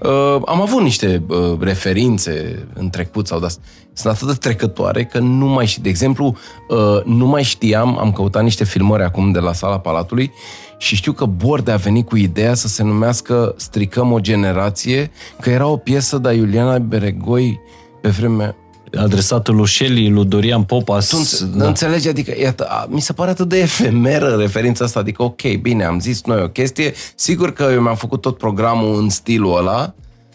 Uh, 0.03 0.41
am 0.45 0.61
avut 0.61 0.81
niște 0.81 1.23
uh, 1.27 1.57
referințe 1.59 2.65
în 2.73 2.89
trecut 2.89 3.27
sau 3.27 3.39
de 3.39 3.47
Sunt 3.93 4.13
atât 4.13 4.27
de 4.27 4.33
trecătoare 4.33 5.03
că 5.03 5.19
nu 5.19 5.45
mai 5.45 5.65
știu. 5.65 5.81
De 5.81 5.89
exemplu, 5.89 6.35
uh, 6.67 7.03
nu 7.05 7.25
mai 7.25 7.43
știam, 7.43 7.97
am 7.99 8.11
căutat 8.11 8.43
niște 8.43 8.63
filmări 8.63 9.03
acum 9.03 9.31
de 9.31 9.39
la 9.39 9.53
sala 9.53 9.79
Palatului 9.79 10.31
și 10.77 10.95
știu 10.95 11.11
că 11.11 11.25
Borde 11.25 11.71
a 11.71 11.75
venit 11.75 12.07
cu 12.07 12.15
ideea 12.15 12.53
să 12.53 12.67
se 12.67 12.83
numească 12.83 13.53
Stricăm 13.57 14.11
o 14.11 14.19
generație, 14.19 15.11
că 15.41 15.49
era 15.49 15.67
o 15.67 15.77
piesă 15.77 16.17
de 16.17 16.33
Iuliana 16.33 16.79
Beregoi 16.79 17.59
pe 18.01 18.09
vremea 18.09 18.55
adresată 18.95 19.51
lui 19.51 19.67
Shelley, 19.67 20.09
lui 20.09 20.25
Dorian 20.25 20.63
Popa. 20.63 20.99
Tu 20.99 21.17
da. 21.55 21.67
înțelegi? 21.67 22.07
Adică, 22.07 22.33
iată, 22.39 22.87
mi 22.89 23.01
se 23.01 23.13
pare 23.13 23.29
atât 23.29 23.49
de 23.49 23.59
efemeră 23.59 24.35
referința 24.35 24.85
asta. 24.85 24.99
Adică, 24.99 25.23
ok, 25.23 25.55
bine, 25.61 25.85
am 25.85 25.99
zis 25.99 26.23
noi 26.23 26.41
o 26.41 26.47
chestie. 26.47 26.93
Sigur 27.15 27.53
că 27.53 27.69
eu 27.73 27.81
mi-am 27.81 27.95
făcut 27.95 28.21
tot 28.21 28.37
programul 28.37 28.99
în 28.99 29.09
stilul 29.09 29.57
ăla, 29.57 29.93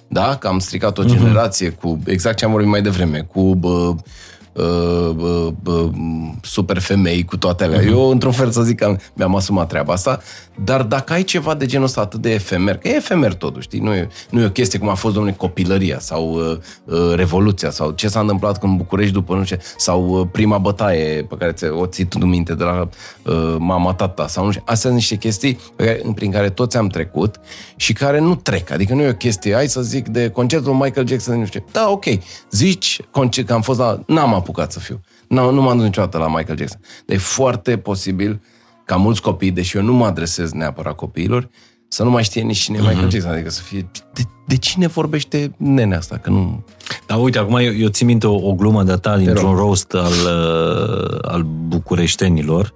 da? 0.09 0.37
Că 0.37 0.49
am 0.49 0.59
stricat 0.59 0.99
o 0.99 1.03
mhm. 1.03 1.17
generație 1.17 1.71
uh-huh. 1.71 1.81
cu, 1.81 1.99
exact 2.07 2.37
ce 2.37 2.45
am 2.45 2.51
vorbit 2.51 2.71
mai 2.71 2.83
devreme, 2.83 3.29
cu 3.33 3.55
bă, 3.55 3.95
uh, 4.53 5.15
uh, 5.17 5.49
uh, 5.65 5.91
super 6.43 6.79
femei 6.79 7.25
cu 7.25 7.37
toate 7.37 7.65
alea. 7.65 7.81
Uh-huh. 7.81 7.89
Eu, 7.89 8.11
într-un 8.11 8.33
fel, 8.33 8.51
să 8.51 8.63
zic 8.63 8.79
că 8.79 8.97
mi-am 9.15 9.37
asumat 9.37 9.69
treaba 9.69 9.93
asta, 9.93 10.21
dar 10.65 10.83
dacă 10.83 11.13
ai 11.13 11.23
ceva 11.23 11.55
de 11.55 11.67
genul 11.67 11.87
ăsta 11.87 12.01
atât 12.01 12.21
de 12.21 12.33
efemer, 12.33 12.77
că 12.77 12.89
e 12.89 12.97
efemer 12.97 13.35
totuși, 13.35 13.67
știi? 13.67 13.81
Nu 13.81 13.95
e, 13.95 14.09
nu 14.31 14.41
e 14.41 14.45
o 14.45 14.51
chestie 14.51 14.79
cum 14.79 14.89
a 14.89 14.95
fost, 14.95 15.15
domnule, 15.15 15.35
copilăria 15.39 15.99
sau 15.99 16.33
uh, 16.33 16.57
uh, 16.85 17.15
Revoluția 17.15 17.71
sau 17.71 17.91
ce 17.91 18.09
s-a 18.09 18.21
întâmplat 18.21 18.63
în 18.63 18.77
București 18.77 19.13
după 19.13 19.35
nu 19.35 19.45
știu 19.45 19.57
sau 19.77 20.09
uh, 20.09 20.27
prima 20.33 20.59
bătaie 20.59 21.27
pe 21.29 21.35
care 21.39 21.53
ți-o 21.53 21.87
ții 21.87 22.05
tu 22.05 22.19
minte 22.27 22.55
de 22.55 22.65
la 22.65 22.89
uh, 23.23 23.57
mama, 23.59 23.95
tata 23.95 24.27
sau 24.27 24.45
nu 24.45 24.51
știu. 24.51 24.63
Astea 24.67 24.77
sunt 24.77 24.95
niște 24.95 25.17
chestii 25.17 25.59
pe 25.77 25.85
care, 25.85 26.03
prin 26.15 26.31
care 26.31 26.51
toți 26.51 26.77
am 26.77 26.87
trecut 26.87 27.41
și 27.77 27.93
care 27.93 28.21
nu 28.21 28.35
trec. 28.35 28.71
Adică 28.71 28.95
nu 28.95 29.03
e 29.03 29.09
o 29.09 29.15
chestie, 29.15 29.55
hai 29.55 29.69
să 29.69 29.83
zic, 29.83 30.09
de 30.09 30.29
concertul 30.29 30.73
Michael 30.73 31.07
Jackson, 31.07 31.39
nu 31.39 31.47
știu. 31.47 31.65
Da, 31.73 31.91
ok, 31.91 32.05
zici 32.51 33.01
că 33.47 33.53
am 33.53 33.63
fost 33.63 33.79
la... 33.79 34.01
N-am 34.07 34.35
apucat 34.43 34.73
să 34.73 34.79
fiu. 34.79 35.01
Nu, 35.29 35.51
nu 35.51 35.63
m-am 35.63 35.77
dus 35.77 35.85
niciodată 35.85 36.19
la 36.19 36.29
Michael 36.29 36.59
Jackson. 36.59 36.81
Dar 37.07 37.17
e 37.17 37.21
foarte 37.21 37.79
posibil 37.79 38.41
ca 38.85 38.97
mulți 38.97 39.23
copii, 39.23 39.51
deși 39.51 39.77
eu 39.77 39.83
nu 39.83 39.93
mă 39.93 40.07
adresez 40.07 40.53
neapărat 40.53 40.95
copiilor, 40.95 41.49
să 41.89 42.03
nu 42.03 42.11
mai 42.11 42.23
știe 42.23 42.43
nici 42.43 42.59
cine 42.59 42.79
uh-huh. 42.79 42.89
Michael 42.89 43.11
Jackson, 43.11 43.31
adică 43.31 43.51
să 43.51 43.63
fie... 43.63 43.91
De, 44.13 44.23
de 44.47 44.57
cine 44.57 44.87
vorbește 44.87 45.55
nenea 45.57 45.99
asta? 45.99 46.17
Că 46.17 46.31
nu... 46.31 46.65
Dar 47.07 47.21
uite, 47.21 47.39
acum 47.39 47.57
eu, 47.57 47.75
eu 47.75 47.89
țin 47.89 48.07
minte 48.07 48.27
o, 48.27 48.49
o 48.49 48.55
glumă 48.55 48.83
de-a 48.83 48.97
ta 48.97 49.17
dintr-un 49.17 49.55
roast 49.55 49.95
al, 49.95 50.13
uh, 50.13 51.19
al 51.23 51.43
bucureștenilor, 51.43 52.75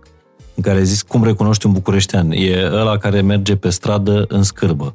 în 0.54 0.62
care 0.62 0.78
ai 0.78 0.84
zis 0.84 1.02
cum 1.02 1.24
recunoști 1.24 1.66
un 1.66 1.72
bucureștean. 1.72 2.30
E 2.30 2.70
ăla 2.72 2.96
care 2.96 3.20
merge 3.20 3.56
pe 3.56 3.70
stradă 3.70 4.24
în 4.28 4.42
scârbă. 4.42 4.94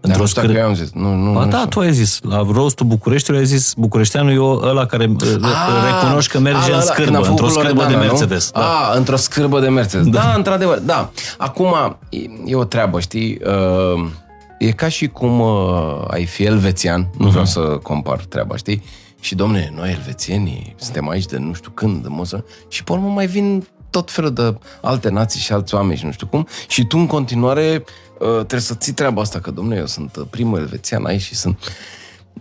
Într-o 0.00 0.26
scr... 0.26 0.54
eu 0.54 0.66
am 0.66 0.74
zis. 0.74 0.90
Nu, 0.92 1.14
nu, 1.14 1.32
ba 1.32 1.44
nu 1.44 1.50
da, 1.50 1.56
știu. 1.56 1.68
tu 1.68 1.80
ai 1.80 1.92
zis. 1.92 2.18
La 2.22 2.46
rostul 2.52 2.86
Bucureștiului 2.86 3.42
ai 3.42 3.46
zis 3.46 3.74
Bucureșteanul 3.76 4.32
e 4.32 4.68
ăla 4.68 4.86
care 4.86 5.06
uh, 5.06 5.42
a, 5.42 5.86
recunoști 5.86 6.32
că 6.32 6.38
merge 6.38 6.72
a, 6.72 6.76
în 6.76 6.82
scârbă, 6.82 7.26
într-o 7.28 7.48
scârbă 7.48 7.84
de 7.88 7.94
Mercedes. 7.94 8.50
Da. 8.50 8.60
A, 8.60 8.96
într-o 8.96 9.16
scârbă 9.16 9.60
de 9.60 9.68
Mercedes. 9.68 10.06
Da, 10.06 10.20
da 10.20 10.32
într-adevăr, 10.36 10.78
da. 10.78 11.10
Acum, 11.38 11.98
e 12.44 12.54
o 12.54 12.64
treabă, 12.64 13.00
știi? 13.00 13.38
Uh, 13.46 14.10
e 14.58 14.70
ca 14.70 14.88
și 14.88 15.06
cum 15.06 15.40
uh, 15.40 16.04
ai 16.08 16.24
fi 16.24 16.42
elvețian, 16.44 17.10
nu 17.18 17.28
vreau 17.28 17.44
uh-huh. 17.44 17.48
să 17.48 17.60
compar 17.60 18.24
treaba, 18.28 18.56
știi? 18.56 18.82
Și, 19.20 19.34
domne, 19.34 19.72
noi 19.76 19.90
elvețienii 19.90 20.74
suntem 20.78 21.08
aici 21.08 21.26
de 21.26 21.38
nu 21.38 21.52
știu 21.52 21.70
când, 21.74 22.02
de 22.02 22.08
moză, 22.10 22.44
și 22.68 22.84
pe 22.84 22.92
urmă 22.92 23.08
mai 23.08 23.26
vin 23.26 23.66
tot 23.90 24.10
felul 24.10 24.32
de 24.32 24.58
alte 24.82 25.08
nații 25.08 25.40
și 25.40 25.52
alți 25.52 25.74
oameni 25.74 25.98
și 25.98 26.04
nu 26.04 26.12
știu 26.12 26.26
cum, 26.26 26.46
și 26.68 26.84
tu 26.84 26.98
în 26.98 27.06
continuare 27.06 27.84
uh, 28.18 28.36
trebuie 28.36 28.60
să 28.60 28.74
ții 28.74 28.92
treaba 28.92 29.20
asta, 29.20 29.38
că, 29.38 29.50
domnule, 29.50 29.78
eu 29.78 29.86
sunt 29.86 30.16
uh, 30.16 30.26
primul 30.30 30.58
elvețian 30.58 31.04
aici 31.04 31.20
și 31.22 31.34
sunt... 31.34 31.58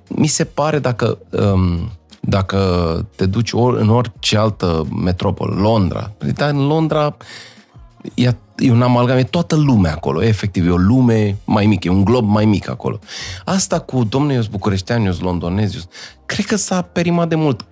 Mi 0.08 0.28
se 0.28 0.44
pare 0.44 0.80
dacă, 0.80 1.18
um, 1.30 1.92
dacă 2.22 2.60
te 3.16 3.26
duci 3.26 3.52
or, 3.52 3.78
în 3.78 3.90
orice 3.90 4.38
altă 4.38 4.88
metropolă, 5.04 5.56
Londra, 5.62 6.12
dar 6.36 6.50
în 6.50 6.68
Londra 6.68 7.18
e, 8.14 8.36
e 8.58 8.72
un 8.72 8.82
amalgam, 8.82 9.18
e 9.18 9.24
toată 9.24 9.56
lumea 9.56 9.92
acolo, 9.92 10.24
efectiv, 10.24 10.68
e 10.68 10.72
o 10.72 10.78
lume 10.78 11.38
mai 11.46 11.66
mică, 11.66 11.88
e 11.88 11.92
un 11.92 12.04
glob 12.04 12.30
mai 12.30 12.46
mic 12.46 12.70
acolo. 12.70 13.00
Asta 13.46 13.80
cu, 13.80 14.04
domnule, 14.04 14.34
eu 14.34 14.40
sunt 14.40 14.52
bucureștean, 14.52 15.06
eu 15.06 15.12
sunt 15.12 15.26
londonez, 15.26 15.76
eu, 15.76 15.82
cred 16.26 16.46
că 16.46 16.56
s-a 16.56 16.82
perimat 16.82 17.30
de 17.30 17.36
mult. 17.36 17.62
Uh, 17.62 17.66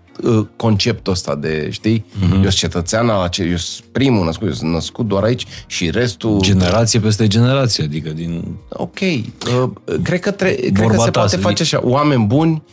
conceptul 0.55 1.13
ăsta 1.13 1.35
de, 1.35 1.67
știi, 1.71 2.05
mm-hmm. 2.05 2.33
eu 2.33 2.41
sunt 2.41 2.53
cetățean 2.53 3.09
al 3.09 3.21
acel, 3.21 3.49
eu 3.49 3.55
sunt 3.55 3.85
primul 3.91 4.25
născut, 4.25 4.47
eu 4.47 4.53
sunt 4.53 4.71
născut 4.71 5.07
doar 5.07 5.23
aici 5.23 5.45
și 5.67 5.89
restul... 5.89 6.41
Generație 6.41 6.99
peste 6.99 7.27
generație, 7.27 7.83
adică 7.83 8.09
din... 8.09 8.57
Ok, 8.69 8.99
uh, 8.99 9.69
cred 10.03 10.19
că, 10.19 10.31
tre- 10.31 10.55
cred 10.73 10.89
că 10.89 10.97
se 10.97 11.11
poate 11.11 11.37
face 11.37 11.63
așa, 11.63 11.79
oameni 11.83 12.25
buni 12.25 12.63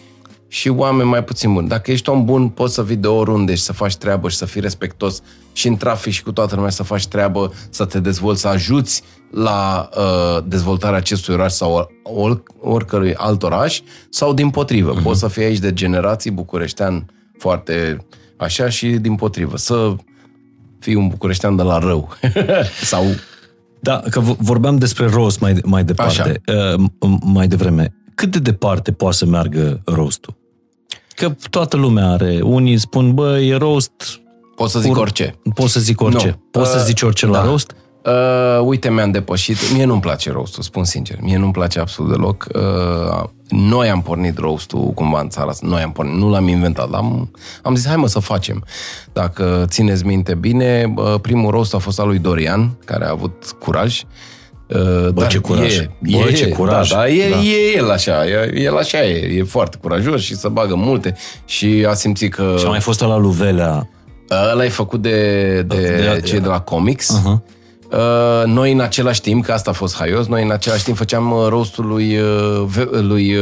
și 0.49 0.69
oameni 0.69 1.09
mai 1.09 1.25
puțin 1.25 1.53
buni. 1.53 1.69
Dacă 1.69 1.91
ești 1.91 2.09
om 2.09 2.25
bun, 2.25 2.49
poți 2.49 2.75
să 2.75 2.83
vii 2.83 2.97
de 2.97 3.07
oriunde 3.07 3.55
și 3.55 3.63
să 3.63 3.73
faci 3.73 3.97
treabă 3.97 4.29
și 4.29 4.37
să 4.37 4.45
fii 4.45 4.61
respectos 4.61 5.23
și 5.53 5.69
în 5.69 5.77
trafic 5.77 6.13
și 6.13 6.23
cu 6.23 6.33
toată 6.33 6.55
lumea 6.55 6.71
să 6.71 6.83
faci 6.83 7.07
treabă, 7.07 7.53
să 7.71 7.85
te 7.85 8.01
dezvolți, 8.01 8.41
să 8.41 8.49
ajuți 8.49 9.03
la 9.31 9.89
uh, 9.97 10.45
dezvoltarea 10.47 10.99
acestui 10.99 11.35
oraș 11.35 11.53
sau 11.53 11.91
or, 12.03 12.43
oricărui 12.61 13.15
alt 13.15 13.43
oraș, 13.43 13.81
sau 14.11 14.35
din 14.35 14.51
potrivă. 14.51 14.99
Uh-huh. 14.99 15.03
Poți 15.03 15.21
să 15.21 15.29
fii 15.29 15.43
aici 15.43 15.59
de 15.59 15.73
generații 15.73 16.31
bucureștean 16.31 17.07
foarte 17.39 18.07
așa 18.37 18.69
și 18.69 18.87
din 18.87 19.15
potrivă. 19.15 19.57
Să 19.57 19.95
fii 20.79 20.95
un 20.95 21.09
bucureștean 21.09 21.57
de 21.57 21.63
la 21.63 21.79
rău. 21.79 22.09
Sau... 22.83 23.05
Da, 23.81 24.03
că 24.11 24.21
vorbeam 24.21 24.77
despre 24.77 25.07
roast 25.07 25.41
mai, 25.41 25.61
mai 25.65 25.85
departe, 25.85 26.41
uh, 26.47 26.85
mai 27.21 27.49
devreme. 27.49 27.95
Cât 28.15 28.31
de 28.31 28.39
departe 28.39 28.93
poate 28.93 29.17
să 29.17 29.27
meargă 29.27 29.81
roastul? 29.85 30.37
Că 31.15 31.37
toată 31.51 31.77
lumea 31.77 32.11
are. 32.11 32.41
Unii 32.43 32.79
spun, 32.79 33.15
bă, 33.15 33.41
e 33.41 33.57
roast... 33.57 34.21
Poți 34.57 34.73
să 34.73 34.81
zic 34.81 34.93
pur... 34.93 35.01
orice. 35.01 35.35
Poți 35.55 35.73
să 35.73 35.81
zic 35.81 36.01
orice. 36.01 36.27
Nu. 36.27 36.61
Poți 36.61 36.71
uh, 36.71 36.79
să 36.79 36.85
zici 36.85 37.03
orice 37.03 37.27
da. 37.27 37.33
la 37.33 37.45
roast? 37.45 37.75
Uh, 38.05 38.61
uite, 38.65 38.91
mi-am 38.91 39.11
depășit. 39.11 39.73
Mie 39.73 39.85
nu-mi 39.85 40.01
place 40.01 40.31
roastul, 40.31 40.63
spun 40.63 40.85
sincer. 40.85 41.17
Mie 41.21 41.39
nu-mi 41.39 41.53
place 41.53 41.81
absolut 41.81 42.11
deloc. 42.11 42.47
Uh, 42.55 43.25
noi 43.49 43.89
am 43.89 44.03
pornit 44.03 44.39
roastul 44.39 44.91
cumva 44.95 45.21
în 45.21 45.29
țara 45.29 45.49
asta. 45.49 45.67
Noi 45.67 45.83
am 45.83 45.93
pornit, 45.93 46.15
nu 46.15 46.31
l-am 46.31 46.49
inventat. 46.49 46.91
L-am, 46.91 47.31
am 47.63 47.75
zis, 47.75 47.87
hai 47.87 47.97
mă 47.97 48.07
să 48.07 48.19
facem. 48.19 48.65
Dacă 49.13 49.65
țineți 49.69 50.07
minte 50.07 50.35
bine, 50.35 50.93
uh, 50.97 51.15
primul 51.21 51.51
roast 51.51 51.75
a 51.75 51.79
fost 51.79 52.01
al 52.01 52.07
lui 52.07 52.19
Dorian, 52.19 52.71
care 52.85 53.05
a 53.05 53.11
avut 53.11 53.57
curaj. 53.59 54.03
Uh, 54.69 55.09
Bă, 55.09 55.27
ce 55.27 55.39
curaj. 55.39 55.77
E, 55.77 55.91
Bă, 55.99 56.29
e, 56.29 56.33
ce 56.33 56.49
curaj. 56.49 56.91
Da, 56.91 56.97
da, 56.97 57.09
e, 57.09 57.31
da. 57.31 57.37
e 57.37 57.77
el 57.77 57.91
așa, 57.91 58.27
e, 58.27 58.53
el 58.55 58.77
așa 58.77 59.05
e, 59.05 59.37
e 59.37 59.43
foarte 59.43 59.77
curajos 59.81 60.23
și 60.23 60.37
să 60.37 60.49
bagă 60.49 60.75
multe 60.75 61.17
și 61.45 61.87
a 61.89 61.95
simțit 61.95 62.35
că... 62.35 62.55
Și 62.59 62.65
a 62.65 62.69
mai 62.69 62.81
fost 62.81 63.01
la 63.01 63.17
Luvelea. 63.17 63.89
Ăla 64.51 64.65
e 64.65 64.69
făcut 64.69 65.03
de, 65.03 65.63
de, 65.63 65.77
de 66.15 66.21
cei 66.25 66.41
de 66.41 66.49
la 66.49 66.61
Comics. 66.61 67.21
Uh-huh. 67.21 67.54
Uh, 67.95 68.43
noi 68.47 68.73
în 68.73 68.81
același 68.81 69.21
timp, 69.21 69.45
că 69.45 69.53
asta 69.53 69.71
a 69.71 69.73
fost 69.73 69.97
haios, 69.97 70.27
noi 70.27 70.43
în 70.43 70.51
același 70.51 70.85
timp 70.85 70.97
făceam 70.97 71.33
uh, 71.33 71.47
rostul 71.49 71.87
lui, 71.87 72.19
uh, 72.19 72.87
lui 72.91 73.37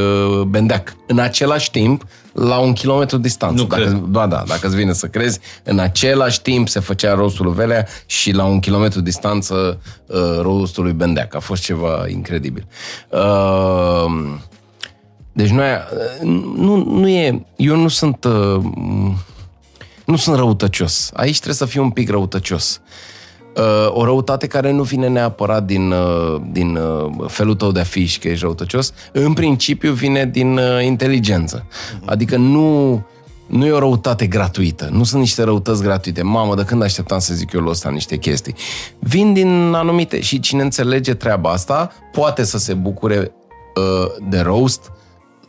Bendeac. 0.47 0.97
În 1.07 1.19
același 1.19 1.71
timp, 1.71 2.05
la 2.33 2.59
un 2.59 2.73
kilometru 2.73 3.19
distanță. 3.19 3.63
Nu 3.63 3.69
dacă, 3.69 3.83
cred. 3.83 3.95
Ba 3.97 4.27
da, 4.27 4.45
dacă 4.47 4.67
îți 4.67 4.77
vine 4.77 4.93
să 4.93 5.07
crezi, 5.07 5.39
în 5.65 5.79
același 5.79 6.43
timp 6.43 6.69
se 6.69 6.81
făcea 6.81 7.15
rostul 7.15 7.45
lui 7.45 7.55
Velea 7.55 7.87
și 8.07 8.33
la 8.33 8.45
un 8.45 8.61
kilometru 8.61 9.01
distanță 9.01 9.81
rostul 10.41 10.83
lui 10.83 10.93
Bendeac. 10.93 11.35
A 11.35 11.41
fost 11.41 11.63
ceva 11.63 12.05
incredibil. 12.09 12.67
Deci 15.33 15.49
noi, 15.49 15.67
nu, 16.57 16.77
nu 16.85 17.09
e, 17.09 17.47
eu 17.57 17.77
nu 17.77 17.89
sunt 17.89 18.27
Nu 20.05 20.17
sunt 20.17 20.37
răutăcios. 20.37 21.11
Aici 21.15 21.35
trebuie 21.35 21.55
să 21.55 21.65
fiu 21.65 21.83
un 21.83 21.91
pic 21.91 22.11
răutăcios. 22.11 22.81
Uh, 22.85 23.13
o 23.89 24.05
răutate 24.05 24.47
care 24.47 24.71
nu 24.71 24.83
vine 24.83 25.09
neapărat 25.09 25.65
din, 25.65 25.91
uh, 25.91 26.41
din 26.53 26.77
uh, 26.77 27.11
felul 27.27 27.55
tău 27.55 27.73
de 27.73 27.81
a 27.81 27.85
fi 27.85 28.07
și 28.07 28.19
că 28.19 28.29
ești 28.29 28.45
răutăcios, 28.45 28.93
în 29.13 29.33
principiu 29.33 29.93
vine 29.93 30.27
din 30.27 30.57
uh, 30.57 30.85
inteligență. 30.85 31.67
Adică 32.05 32.37
nu, 32.37 32.93
nu 33.47 33.67
e 33.67 33.71
o 33.71 33.79
răutate 33.79 34.27
gratuită. 34.27 34.89
Nu 34.93 35.05
sunt 35.05 35.21
niște 35.21 35.43
răutăți 35.43 35.83
gratuite. 35.83 36.23
Mamă, 36.23 36.55
de 36.55 36.65
când 36.65 36.83
așteptam 36.83 37.19
să 37.19 37.35
zic 37.35 37.53
eu 37.53 37.67
ăsta 37.67 37.91
niște 37.91 38.17
chestii? 38.17 38.55
Vin 38.99 39.33
din 39.33 39.73
anumite 39.75 40.21
și 40.21 40.41
cine 40.41 40.63
înțelege 40.63 41.15
treaba 41.15 41.51
asta 41.51 41.91
poate 42.13 42.45
să 42.45 42.59
se 42.59 42.75
bucure 42.75 43.33
uh, 43.75 44.29
de 44.29 44.41
roast 44.41 44.93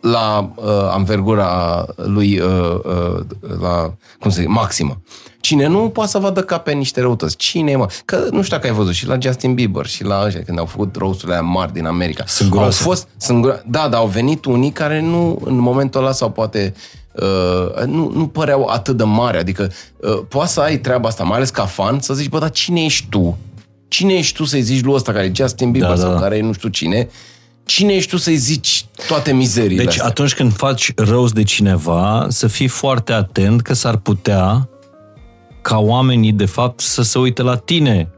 la 0.02 0.52
uh, 0.56 0.66
anvergura 0.90 1.86
lui, 1.96 2.40
uh, 2.40 2.80
uh, 2.84 3.20
la, 3.62 3.94
cum 4.20 4.32
să 4.32 4.40
zic, 4.40 4.48
maximă. 4.48 5.02
Cine 5.44 5.68
nu, 5.68 5.90
poate 5.90 6.10
să 6.10 6.18
vadă 6.18 6.42
ca 6.42 6.58
pe 6.58 6.72
niște 6.72 7.02
răutăți. 7.02 7.36
Cine 7.36 7.72
e, 7.72 7.76
mă? 7.76 7.88
Că 8.06 8.28
nu 8.32 8.42
știu 8.42 8.56
dacă 8.58 8.68
ai 8.70 8.74
văzut 8.74 8.94
și 8.94 9.08
la 9.08 9.18
Justin 9.20 9.54
Bieber 9.54 9.86
și 9.86 10.04
la 10.04 10.24
ăștia, 10.26 10.42
când 10.46 10.60
au 10.60 10.66
făcut 10.66 10.96
roasturile 10.96 11.34
aia 11.34 11.42
mari 11.44 11.74
din 11.74 11.86
America. 11.86 12.24
Sunt 12.28 12.52
au 12.52 12.58
groase. 12.58 12.84
fost, 12.84 13.08
sunt, 13.18 13.46
gro- 13.48 13.62
da, 13.66 13.88
dar 13.88 14.00
au 14.00 14.08
venit 14.08 14.46
unii 14.46 14.72
care 14.72 15.02
nu, 15.02 15.42
în 15.46 15.58
momentul 15.58 16.02
ăla, 16.02 16.12
sau 16.12 16.30
poate 16.32 16.74
uh, 17.12 17.84
nu, 17.86 18.12
nu 18.16 18.28
păreau 18.28 18.66
atât 18.66 18.98
de 18.98 19.04
mari. 19.04 19.38
Adică 19.38 19.72
uh, 19.98 20.20
poate 20.30 20.50
să 20.52 20.60
ai 20.60 20.78
treaba 20.78 21.08
asta, 21.08 21.24
mai 21.24 21.36
ales 21.36 21.50
ca 21.50 21.66
fan, 21.66 22.00
să 22.00 22.14
zici, 22.14 22.30
bă, 22.30 22.40
dar 22.40 22.50
cine 22.52 22.84
ești 22.84 23.06
tu? 23.10 23.38
Cine 23.88 24.14
ești 24.14 24.36
tu 24.36 24.46
să-i 24.46 24.62
zici 24.62 24.84
lui 24.84 24.94
ăsta 24.94 25.12
care 25.12 25.26
e 25.26 25.32
Justin 25.36 25.72
Bieber 25.72 25.90
Da, 25.90 25.96
da, 25.96 26.02
da, 26.02 26.08
sau 26.08 26.18
da. 26.18 26.22
care 26.24 26.38
e 26.38 26.42
nu 26.42 26.54
știu 26.54 26.70
cine? 26.70 27.10
Cine 27.66 27.94
ești 27.94 28.10
tu 28.10 28.18
să-i 28.18 28.36
zici 28.36 28.86
toate 29.08 29.34
mizeriile 29.34 29.84
Deci 29.84 29.92
astea? 29.94 30.06
atunci 30.08 30.34
când 30.34 30.54
faci 30.56 30.92
roast 30.96 31.34
de 31.34 31.44
cineva, 31.44 32.26
să 32.30 32.48
fii 32.48 32.68
foarte 32.68 33.14
atent 33.14 33.62
că 33.62 33.74
s-ar 33.74 33.96
putea 33.98 34.68
ca 35.64 35.78
oamenii, 35.78 36.32
de 36.32 36.46
fapt, 36.46 36.80
să 36.80 37.02
se 37.02 37.20
uite 37.20 37.42
la 37.42 37.56
tine. 37.56 38.10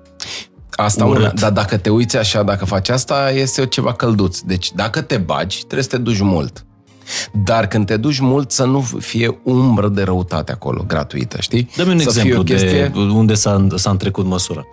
Asta 0.72 1.06
urât. 1.06 1.22
una, 1.22 1.32
dar 1.32 1.52
dacă 1.52 1.78
te 1.78 1.90
uiți 1.90 2.18
așa, 2.18 2.44
dacă 2.44 2.66
faci 2.66 2.90
asta, 2.90 3.32
este 3.32 3.66
ceva 3.66 3.94
călduț. 3.94 4.40
Deci 4.40 4.72
dacă 4.72 5.02
te 5.02 5.18
bagi, 5.18 5.58
trebuie 5.58 5.84
să 5.84 5.90
te 5.90 5.98
duci 5.98 6.20
mult. 6.20 6.66
Dar 7.44 7.68
când 7.68 7.86
te 7.86 7.98
duci 7.98 8.20
mult, 8.20 8.52
să 8.52 8.66
nu 8.66 8.82
fie 8.82 9.40
umbră 9.44 9.88
de 9.88 10.04
răutate 10.04 10.52
acolo, 10.52 10.84
gratuită, 10.88 11.42
știi? 11.42 11.70
Dă-mi 11.76 11.92
un 11.92 12.00
să 12.00 12.10
fie 12.10 12.22
exemplu 12.22 12.40
o 12.40 12.44
chestie... 12.44 12.88
de 12.88 13.00
unde 13.00 13.34
s-a, 13.34 13.68
s-a 13.76 13.90
întrecut 13.90 14.26
măsura. 14.26 14.66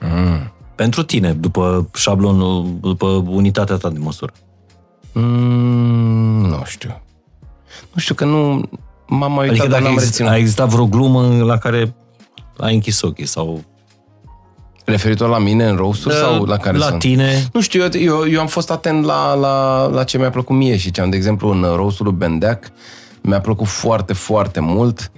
Mm. 0.00 0.52
Pentru 0.74 1.02
tine, 1.02 1.32
după 1.32 1.88
șablonul, 1.94 2.78
după 2.80 3.06
unitatea 3.26 3.76
ta 3.76 3.90
de 3.90 3.98
măsură. 3.98 4.32
Mm, 5.12 6.46
nu 6.46 6.62
știu. 6.64 7.00
Nu 7.92 8.00
știu 8.00 8.14
că 8.14 8.24
nu... 8.24 8.68
M-am 9.08 9.32
mai 9.32 9.48
uitat, 9.48 9.50
Adică 9.50 9.66
dar 9.66 9.68
dacă 9.68 9.82
n-am 9.82 9.92
exist, 9.92 10.10
reținut. 10.10 10.30
a 10.30 10.36
existat 10.36 10.68
vreo 10.68 10.86
glumă 10.86 11.42
la 11.44 11.58
care 11.58 11.94
ai 12.58 12.74
închis 12.74 13.00
ochii 13.02 13.26
sau... 13.26 13.62
Referitor 14.84 15.28
la 15.28 15.38
mine 15.38 15.64
în 15.68 15.76
roast 15.76 16.02
sau 16.10 16.44
la 16.44 16.56
care 16.56 16.76
La 16.76 16.86
sunt? 16.86 16.98
tine, 16.98 17.48
Nu 17.52 17.60
știu, 17.60 17.82
eu, 17.82 17.88
eu, 18.00 18.28
eu 18.30 18.40
am 18.40 18.46
fost 18.46 18.70
atent 18.70 19.04
la, 19.04 19.34
la, 19.34 19.86
la 19.86 20.04
ce 20.04 20.18
mi-a 20.18 20.30
plăcut 20.30 20.56
mie 20.56 20.76
și 20.76 20.90
ce 20.90 21.00
am, 21.00 21.10
de 21.10 21.16
exemplu, 21.16 21.48
în 21.50 21.62
roastul 21.76 22.06
lui 22.06 22.14
Bendeac, 22.14 22.70
mi-a 23.22 23.40
plăcut 23.40 23.66
foarte, 23.66 24.12
foarte 24.12 24.60
mult 24.60 25.10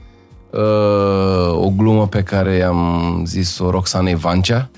uh, 0.51 1.53
o 1.65 1.71
glumă 1.77 2.07
pe 2.09 2.23
care 2.23 2.63
am 2.63 3.23
zis-o 3.27 3.71
Roxanei 3.71 4.15
Vancea, 4.15 4.71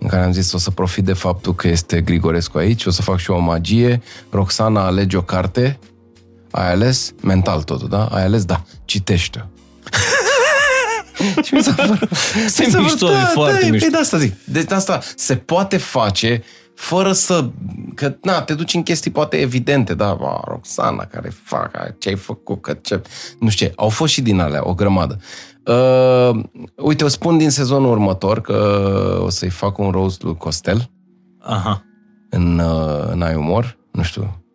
în 0.00 0.08
care 0.08 0.22
am 0.24 0.32
zis 0.32 0.52
o 0.52 0.58
să 0.58 0.70
profit 0.70 1.04
de 1.04 1.12
faptul 1.12 1.54
că 1.54 1.68
este 1.68 2.00
Grigorescu 2.00 2.58
aici, 2.58 2.84
o 2.86 2.90
să 2.90 3.02
fac 3.02 3.18
și 3.18 3.30
o 3.30 3.38
magie. 3.38 4.02
Roxana 4.30 4.84
alege 4.86 5.16
o 5.16 5.22
carte, 5.22 5.78
ai 6.56 6.70
ales, 6.70 7.12
mental 7.22 7.62
totul, 7.62 7.88
da? 7.88 8.04
Ai 8.04 8.22
ales, 8.22 8.44
da, 8.44 8.62
citește-o. 8.84 9.44
și 11.44 11.54
mi 11.54 11.62
s-a 11.62 11.72
părut... 11.72 11.98
Se 12.46 12.64
mi 12.64 12.70
s-a 12.70 12.78
părut, 12.78 12.82
mișto, 12.82 13.10
e 13.10 13.24
foarte 13.32 13.60
da, 13.60 13.68
mișto. 13.68 13.86
Păi 13.86 13.90
de 13.90 13.96
asta 13.96 14.18
zic. 14.18 14.34
Deci 14.44 14.70
asta 14.70 15.00
se 15.16 15.36
poate 15.36 15.76
face 15.76 16.42
fără 16.74 17.12
să... 17.12 17.48
Că, 17.94 18.16
na, 18.22 18.42
te 18.42 18.54
duci 18.54 18.74
în 18.74 18.82
chestii 18.82 19.10
poate 19.10 19.36
evidente, 19.36 19.94
da, 19.94 20.14
ba, 20.14 20.40
Roxana, 20.44 21.04
care 21.04 21.32
fac, 21.42 21.98
ce 21.98 22.08
ai 22.08 22.16
făcut, 22.16 22.62
că 22.62 22.72
ce... 22.72 23.02
Nu 23.40 23.48
știu 23.48 23.66
ce, 23.66 23.72
au 23.76 23.88
fost 23.88 24.12
și 24.12 24.20
din 24.20 24.40
alea, 24.40 24.68
o 24.68 24.74
grămadă. 24.74 25.18
Uh, 25.64 26.44
uite, 26.76 27.04
o 27.04 27.08
spun 27.08 27.38
din 27.38 27.50
sezonul 27.50 27.90
următor 27.90 28.40
că 28.40 29.20
o 29.22 29.30
să-i 29.30 29.50
fac 29.50 29.78
un 29.78 29.90
roast 29.90 30.22
lui 30.22 30.36
Costel 30.36 30.90
aha, 31.46 31.84
în, 32.30 32.58
uh, 32.58 33.08
în 33.10 33.22
Ai 33.22 33.34
Umor, 33.34 33.78
nu 33.92 34.02
știu, 34.02 34.45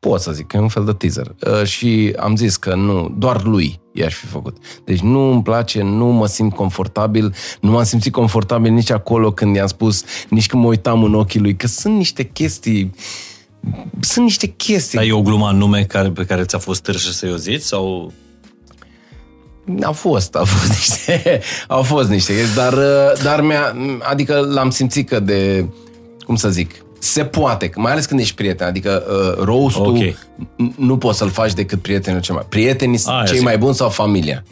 pot 0.00 0.20
să 0.20 0.32
zic 0.32 0.46
că 0.46 0.56
e 0.56 0.60
un 0.60 0.68
fel 0.68 0.84
de 0.84 0.92
teaser. 0.92 1.34
Uh, 1.46 1.64
și 1.64 2.14
am 2.18 2.36
zis 2.36 2.56
că 2.56 2.74
nu, 2.74 3.14
doar 3.18 3.42
lui 3.42 3.80
i-aș 3.92 4.14
fi 4.14 4.26
făcut. 4.26 4.56
Deci 4.84 5.00
nu 5.00 5.30
îmi 5.30 5.42
place, 5.42 5.82
nu 5.82 6.06
mă 6.06 6.26
simt 6.26 6.54
confortabil, 6.54 7.34
nu 7.60 7.70
m-am 7.70 7.84
simțit 7.84 8.12
confortabil 8.12 8.72
nici 8.72 8.90
acolo 8.90 9.32
când 9.32 9.56
i-am 9.56 9.66
spus, 9.66 10.04
nici 10.28 10.46
când 10.46 10.62
mă 10.62 10.68
uitam 10.68 11.02
în 11.02 11.14
ochii 11.14 11.40
lui, 11.40 11.56
că 11.56 11.66
sunt 11.66 11.96
niște 11.96 12.22
chestii, 12.22 12.94
sunt 14.00 14.24
niște 14.24 14.46
chestii. 14.46 14.98
dar 14.98 15.06
e 15.06 15.12
o 15.12 15.22
glumă 15.22 15.46
anume 15.46 15.84
care, 15.84 16.10
pe 16.10 16.24
care 16.24 16.44
ți-a 16.44 16.58
fost 16.58 16.82
târșă 16.82 17.10
să-i 17.10 17.32
o 17.32 17.36
zici 17.36 17.62
sau... 17.62 18.12
Au 19.82 19.92
fost, 19.92 20.34
au 20.34 20.44
fost 20.44 20.72
niște, 20.78 21.40
au 21.68 21.82
fost 21.82 22.08
niște 22.08 22.34
chestii, 22.34 22.54
dar, 22.54 22.72
uh, 22.72 23.22
dar 23.22 23.40
mi-a, 23.40 23.76
adică 24.00 24.40
l-am 24.40 24.70
simțit 24.70 25.08
că 25.08 25.20
de, 25.20 25.68
cum 26.24 26.36
să 26.36 26.50
zic, 26.50 26.74
se 26.98 27.24
poate, 27.24 27.70
mai 27.76 27.92
ales 27.92 28.06
când 28.06 28.20
ești 28.20 28.34
prieten, 28.34 28.66
adică 28.66 29.02
uh, 29.08 29.44
roastul 29.44 29.86
Ok. 29.86 30.02
n- 30.02 30.74
nu 30.76 30.98
poți 30.98 31.18
să-l 31.18 31.30
faci 31.30 31.52
decât 31.52 31.82
prietenul 31.82 32.20
cel 32.20 32.34
mai... 32.34 32.44
Prietenii 32.48 32.96
sunt 32.98 33.14
Aia 33.14 33.24
cei 33.24 33.36
zic. 33.36 33.44
mai 33.44 33.58
buni 33.58 33.74
sau 33.74 33.88
familia. 33.88 34.44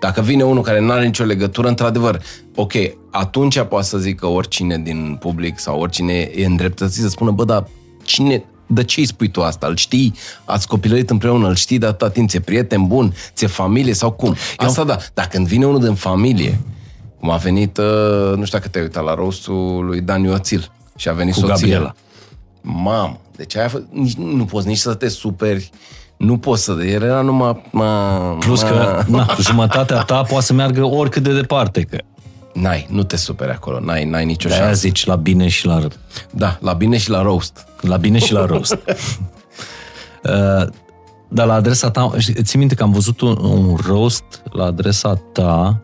Dacă 0.00 0.20
vine 0.20 0.42
unul 0.44 0.62
care 0.62 0.80
nu 0.80 0.90
are 0.90 1.04
nicio 1.04 1.24
legătură, 1.24 1.68
într-adevăr, 1.68 2.22
ok, 2.54 2.72
atunci 3.10 3.60
poate 3.62 3.86
să 3.86 3.98
zică 3.98 4.26
oricine 4.26 4.78
din 4.78 5.16
public 5.20 5.58
sau 5.58 5.80
oricine 5.80 6.12
e 6.34 6.44
îndreptățit 6.44 7.02
să 7.02 7.08
spună, 7.08 7.30
bă, 7.30 7.44
dar 7.44 7.66
cine, 8.02 8.44
de 8.66 8.84
ce 8.84 9.00
îi 9.00 9.06
spui 9.06 9.28
tu 9.30 9.42
asta? 9.42 9.66
Îl 9.66 9.76
știi? 9.76 10.14
Ați 10.44 10.68
copilărit 10.68 11.10
împreună, 11.10 11.48
îl 11.48 11.54
știi 11.54 11.78
de 11.78 11.86
atâta 11.86 12.10
timp, 12.10 12.28
ți-e 12.28 12.40
prieten 12.40 12.86
bun, 12.86 13.14
ți-e 13.34 13.46
familie 13.46 13.92
sau 13.92 14.10
cum? 14.10 14.34
Asta 14.56 14.84
da, 14.84 14.96
dar 15.14 15.26
când 15.28 15.46
vine 15.46 15.66
unul 15.66 15.80
din 15.80 15.94
familie, 15.94 16.60
cum 17.20 17.30
a 17.30 17.36
venit, 17.36 17.76
uh, 17.78 17.84
nu 18.36 18.44
știu 18.44 18.58
dacă 18.58 18.68
te-ai 18.68 18.84
uitat 18.84 19.04
la 19.04 19.14
rostul 19.14 19.84
lui 19.84 20.00
Dan 20.00 20.22
Ioțil 20.22 20.70
și 21.00 21.08
a 21.08 21.12
venit 21.12 21.34
Cu 21.34 21.40
soția. 21.40 21.54
Gabriela. 21.54 21.94
Mamă, 22.60 23.18
deci 23.36 23.56
aia, 23.56 23.64
a 23.66 23.68
fost- 23.68 23.84
nici, 23.90 24.14
nu 24.14 24.44
poți 24.44 24.66
nici 24.66 24.78
să 24.78 24.94
te 24.94 25.08
superi, 25.08 25.70
nu 26.16 26.38
poți 26.38 26.62
să... 26.64 26.72
El 26.72 27.02
era 27.02 27.20
numai... 27.20 27.62
Ma, 27.72 28.18
Plus 28.38 28.62
că 28.62 29.04
ma, 29.08 29.16
na, 29.16 29.36
jumătatea 29.40 30.00
ta 30.02 30.22
poate 30.22 30.44
să 30.44 30.52
meargă 30.52 30.84
oricât 30.84 31.22
de 31.22 31.32
departe, 31.32 31.82
că 31.82 31.98
N-ai, 32.54 32.86
nu 32.90 33.02
te 33.02 33.16
superi 33.16 33.50
acolo, 33.50 33.80
n-ai, 33.80 34.04
n-ai 34.04 34.24
nicio 34.24 34.48
de-aia 34.48 34.62
șansă. 34.64 34.80
zici 34.80 35.04
la 35.06 35.16
bine 35.16 35.48
și 35.48 35.66
la 35.66 35.78
rău. 35.78 35.90
Da, 36.30 36.58
la 36.60 36.72
bine 36.72 36.96
și 36.98 37.10
la 37.10 37.22
roast. 37.22 37.66
La 37.80 37.96
bine 37.96 38.18
și 38.18 38.32
la 38.32 38.46
rost. 38.46 38.78
Uh, 40.24 40.66
Dar 41.28 41.46
la 41.46 41.54
adresa 41.54 41.90
ta, 41.90 42.10
ții 42.42 42.58
minte 42.58 42.74
că 42.74 42.82
am 42.82 42.92
văzut 42.92 43.20
un, 43.20 43.36
un 43.40 43.76
roast 43.86 44.24
la 44.52 44.64
adresa 44.64 45.14
ta, 45.32 45.80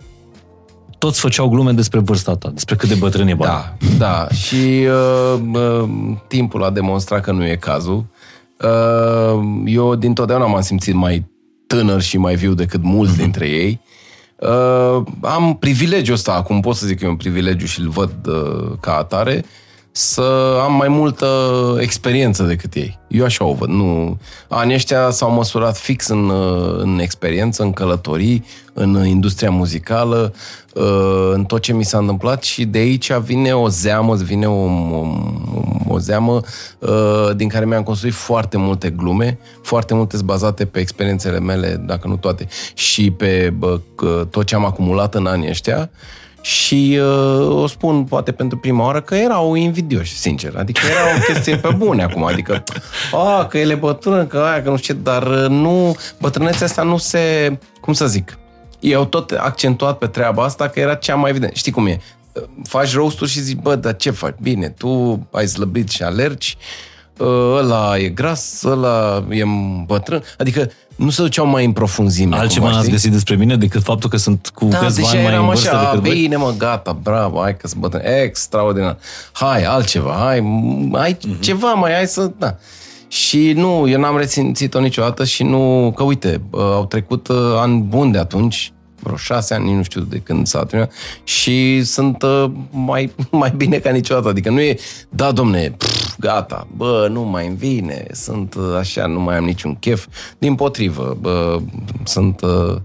toți 1.06 1.20
făceau 1.20 1.48
glume 1.48 1.72
despre 1.72 1.98
vârsta 1.98 2.34
ta, 2.36 2.48
despre 2.48 2.74
cât 2.76 2.88
de 2.88 2.94
bătrân 2.94 3.28
e 3.28 3.34
bani. 3.34 3.52
Da, 3.52 3.86
da. 3.98 4.28
Și 4.34 4.86
uh, 4.86 5.40
uh, 5.52 5.88
timpul 6.28 6.64
a 6.64 6.70
demonstrat 6.70 7.20
că 7.20 7.32
nu 7.32 7.44
e 7.46 7.56
cazul. 7.56 8.04
Uh, 8.62 9.42
eu 9.64 9.94
dintotdeauna 9.94 10.46
m-am 10.46 10.60
simțit 10.60 10.94
mai 10.94 11.24
tânăr 11.66 12.00
și 12.00 12.18
mai 12.18 12.34
viu 12.34 12.54
decât 12.54 12.82
mulți 12.82 13.12
Mhm. 13.12 13.20
dintre 13.20 13.48
ei. 13.48 13.80
Uh, 14.36 15.02
am 15.20 15.56
privilegiul 15.60 16.14
ăsta, 16.14 16.32
acum 16.32 16.60
pot 16.60 16.76
să 16.76 16.86
zic 16.86 16.98
că 16.98 17.04
e 17.04 17.08
un 17.08 17.16
privilegiu 17.16 17.66
și 17.66 17.80
îl 17.80 17.88
văd 17.88 18.12
uh, 18.26 18.72
ca 18.80 18.96
atare, 18.96 19.44
să 19.90 20.58
am 20.64 20.74
mai 20.74 20.88
multă 20.88 21.26
experiență 21.80 22.42
decât 22.42 22.74
ei. 22.74 22.98
Eu 23.08 23.24
așa 23.24 23.44
o 23.44 23.52
văd. 23.54 23.68
Nu... 23.68 24.18
Anii 24.48 24.74
ăștia 24.74 25.10
s-au 25.10 25.30
măsurat 25.30 25.76
fix 25.78 26.06
în, 26.08 26.28
uh, 26.28 26.76
în 26.78 26.98
experiență, 26.98 27.62
în 27.62 27.72
călătorii, 27.72 28.44
în 28.72 29.06
industria 29.06 29.50
muzicală, 29.50 30.32
uh, 30.34 30.40
în 31.32 31.44
tot 31.44 31.60
ce 31.60 31.72
mi 31.72 31.84
s-a 31.84 31.98
întâmplat 31.98 32.42
și 32.42 32.64
de 32.64 32.78
aici 32.78 33.12
vine 33.12 33.52
o 33.52 33.68
zeamă, 33.68 34.14
vine 34.14 34.48
o, 34.48 34.64
o, 34.98 35.06
o 35.88 35.98
zeamă 35.98 36.40
uh, 36.78 37.36
din 37.36 37.48
care 37.48 37.64
mi-am 37.64 37.82
construit 37.82 38.14
foarte 38.14 38.56
multe 38.56 38.90
glume, 38.90 39.38
foarte 39.62 39.94
multe 39.94 40.16
sunt 40.16 40.28
bazate 40.28 40.64
pe 40.64 40.80
experiențele 40.80 41.40
mele, 41.40 41.82
dacă 41.86 42.08
nu 42.08 42.16
toate, 42.16 42.46
și 42.74 43.10
pe 43.10 43.52
bă, 43.58 43.80
că 43.94 44.26
tot 44.30 44.46
ce 44.46 44.54
am 44.54 44.64
acumulat 44.64 45.14
în 45.14 45.26
anii 45.26 45.48
ăștia 45.48 45.90
și 46.40 46.98
uh, 47.00 47.62
o 47.62 47.66
spun 47.66 48.04
poate 48.04 48.32
pentru 48.32 48.58
prima 48.58 48.84
oară 48.84 49.00
că 49.00 49.14
erau 49.14 49.54
invidioși, 49.54 50.16
sincer. 50.16 50.56
Adică 50.56 50.80
era 50.86 51.16
o 51.16 51.32
chestie 51.32 51.56
pe 51.56 51.74
bune 51.76 52.02
acum. 52.02 52.24
Adică, 52.24 52.62
a, 53.12 53.44
că 53.44 53.58
el 53.58 53.70
e 53.70 53.74
bătrân, 53.74 54.26
că 54.26 54.38
aia, 54.38 54.62
că 54.62 54.70
nu 54.70 54.76
știu 54.76 54.94
ce, 54.94 55.00
dar 55.02 55.26
uh, 55.26 55.48
nu, 55.48 55.96
bătrânețea 56.20 56.66
asta 56.66 56.82
nu 56.82 56.96
se, 56.96 57.58
cum 57.80 57.92
să 57.92 58.06
zic, 58.06 58.38
ei 58.80 58.94
au 58.94 59.04
tot 59.04 59.30
accentuat 59.30 59.98
pe 59.98 60.06
treaba 60.06 60.44
asta 60.44 60.68
că 60.68 60.80
era 60.80 60.94
cea 60.94 61.14
mai 61.14 61.30
evident. 61.30 61.54
Știi 61.56 61.72
cum 61.72 61.86
e? 61.86 62.00
Faci 62.64 62.94
roast 62.94 63.22
și 63.24 63.40
zici, 63.40 63.56
bă, 63.56 63.74
dar 63.76 63.96
ce 63.96 64.10
faci? 64.10 64.34
Bine, 64.40 64.68
tu 64.68 65.20
ai 65.32 65.46
slăbit 65.46 65.88
și 65.88 66.02
alergi, 66.02 66.56
ă, 67.20 67.56
ăla 67.58 67.98
e 67.98 68.08
gras, 68.08 68.62
ăla 68.62 69.24
e 69.28 69.42
bătrân. 69.86 70.22
Adică 70.38 70.70
nu 70.96 71.10
se 71.10 71.22
duceau 71.22 71.46
mai 71.46 71.64
în 71.64 71.72
profunzime. 71.72 72.36
Altceva 72.36 72.60
cumva, 72.60 72.70
n-ați 72.70 72.80
știi? 72.82 72.92
găsit 72.92 73.12
despre 73.12 73.34
mine 73.36 73.56
decât 73.56 73.82
faptul 73.82 74.10
că 74.10 74.16
sunt 74.16 74.50
cu 74.54 74.64
Da, 74.64 74.78
câțiva 74.78 74.94
deja 74.94 75.08
ani 75.10 75.22
mai 75.22 75.32
eram 75.32 75.42
în 75.42 75.48
vârstă 75.48 75.74
așa, 75.76 75.84
decât 75.90 76.00
voi? 76.08 76.14
bine 76.20 76.36
mă, 76.36 76.54
gata, 76.58 76.92
bravo, 77.02 77.40
hai 77.40 77.56
că 77.56 77.66
sunt 77.66 77.80
bătrân, 77.80 78.02
extraordinar. 78.22 78.96
Hai, 79.32 79.64
altceva, 79.64 80.16
hai, 80.18 80.42
hai 80.92 81.16
Mhm. 81.22 81.40
ceva 81.40 81.72
mai, 81.72 81.92
hai 81.92 82.06
să, 82.06 82.30
da. 82.38 82.56
Și 83.08 83.52
nu, 83.52 83.88
eu 83.88 84.00
n-am 84.00 84.16
rețințit-o 84.16 84.80
niciodată 84.80 85.24
și 85.24 85.42
nu, 85.42 85.92
că 85.96 86.02
uite, 86.02 86.42
uh, 86.50 86.60
au 86.60 86.86
trecut 86.86 87.28
uh, 87.28 87.36
ani 87.56 87.80
buni 87.80 88.12
de 88.12 88.18
atunci, 88.18 88.72
vreo 89.00 89.16
șase 89.16 89.54
ani, 89.54 89.74
nu 89.74 89.82
știu 89.82 90.00
de 90.00 90.18
când 90.18 90.46
s-a 90.46 90.64
terminat, 90.64 90.92
și 91.24 91.84
sunt 91.84 92.22
uh, 92.22 92.50
mai, 92.70 93.14
mai 93.30 93.52
bine 93.56 93.78
ca 93.78 93.90
niciodată. 93.90 94.28
Adică 94.28 94.50
nu 94.50 94.60
e, 94.60 94.78
da, 95.08 95.32
domne, 95.32 95.70
pf, 95.70 96.14
gata, 96.18 96.66
bă, 96.76 97.08
nu 97.10 97.22
mai 97.22 97.46
îmi 97.46 97.56
vine, 97.56 98.06
sunt 98.12 98.54
uh, 98.54 98.76
așa, 98.78 99.06
nu 99.06 99.20
mai 99.20 99.36
am 99.36 99.44
niciun 99.44 99.74
chef. 99.74 100.06
Din 100.38 100.54
potrivă, 100.54 101.16
bă, 101.20 101.60
sunt, 102.04 102.40
uh, 102.40 102.76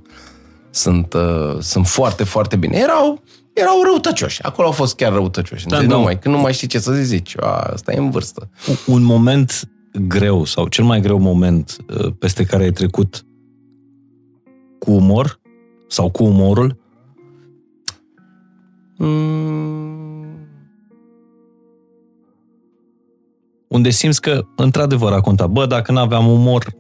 sunt, 0.69 1.13
uh, 1.13 1.57
sunt 1.59 1.87
foarte, 1.87 2.23
foarte 2.23 2.55
bine. 2.55 2.77
Erau, 2.77 3.21
erau 3.53 3.81
răutăcioși. 3.83 4.43
Acolo 4.43 4.67
au 4.67 4.73
fost 4.73 4.95
chiar 4.95 5.11
răutăcioși. 5.11 5.65
Da, 5.67 5.77
Da, 5.77 5.83
da. 5.85 5.95
nu 5.95 6.01
mai, 6.01 6.19
când 6.19 6.35
nu 6.35 6.41
mai 6.41 6.53
știi 6.53 6.67
ce 6.67 6.79
să 6.79 6.91
zici, 6.91 7.35
a, 7.39 7.69
ăsta 7.73 7.91
e 7.93 7.97
în 7.97 8.09
vârstă. 8.09 8.49
Un 8.85 9.03
moment 9.03 9.69
greu 9.93 10.43
sau 10.43 10.67
cel 10.67 10.83
mai 10.83 11.01
greu 11.01 11.19
moment 11.19 11.77
uh, 11.97 12.13
peste 12.19 12.43
care 12.43 12.63
ai 12.63 12.71
trecut 12.71 13.25
cu 14.79 14.91
umor 14.91 15.39
sau 15.87 16.09
cu 16.09 16.23
umorul? 16.23 16.79
Mm, 18.97 19.51
unde 23.67 23.89
simți 23.89 24.21
că, 24.21 24.45
într-adevăr, 24.55 25.11
a 25.11 25.21
contat. 25.21 25.49
Bă, 25.49 25.65
dacă 25.65 25.91
n-aveam 25.91 26.27
umor, 26.27 26.75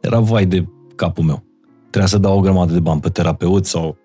era 0.00 0.20
vai 0.20 0.46
de 0.46 0.66
capul 0.96 1.24
meu. 1.24 1.42
Trebuia 1.80 2.06
să 2.06 2.18
dau 2.18 2.38
o 2.38 2.40
grămadă 2.40 2.72
de 2.72 2.80
bani 2.80 3.00
pe 3.00 3.08
terapeut 3.08 3.66
sau... 3.66 3.96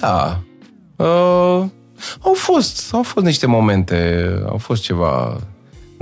Da. 0.00 0.40
Uh, 0.96 1.64
au 2.20 2.34
fost, 2.34 2.94
au 2.94 3.02
fost 3.02 3.26
niște 3.26 3.46
momente, 3.46 4.28
au 4.48 4.56
fost 4.56 4.82
ceva, 4.82 5.40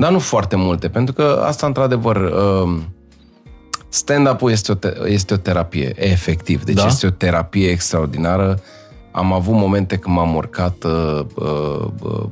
dar 0.01 0.11
nu 0.11 0.19
foarte 0.19 0.57
multe, 0.57 0.89
pentru 0.89 1.15
că 1.15 1.43
asta, 1.47 1.67
într-adevăr, 1.67 2.17
uh, 2.17 2.79
stand-up-ul 3.89 4.51
este 4.51 4.73
o, 4.73 4.75
te- 4.75 4.95
este 5.07 5.35
o 5.35 5.37
terapie, 5.37 5.93
efectiv. 5.97 6.65
Deci 6.65 6.75
Da? 6.75 6.87
este 6.87 7.07
o 7.07 7.11
terapie 7.11 7.69
extraordinară. 7.69 8.61
Am 9.13 9.33
avut 9.33 9.55
momente 9.55 9.97
când 9.97 10.17
m-am 10.17 10.35
urcat 10.35 10.85
uh, 10.85 11.21
uh, 11.35 11.87
uh, 12.03 12.23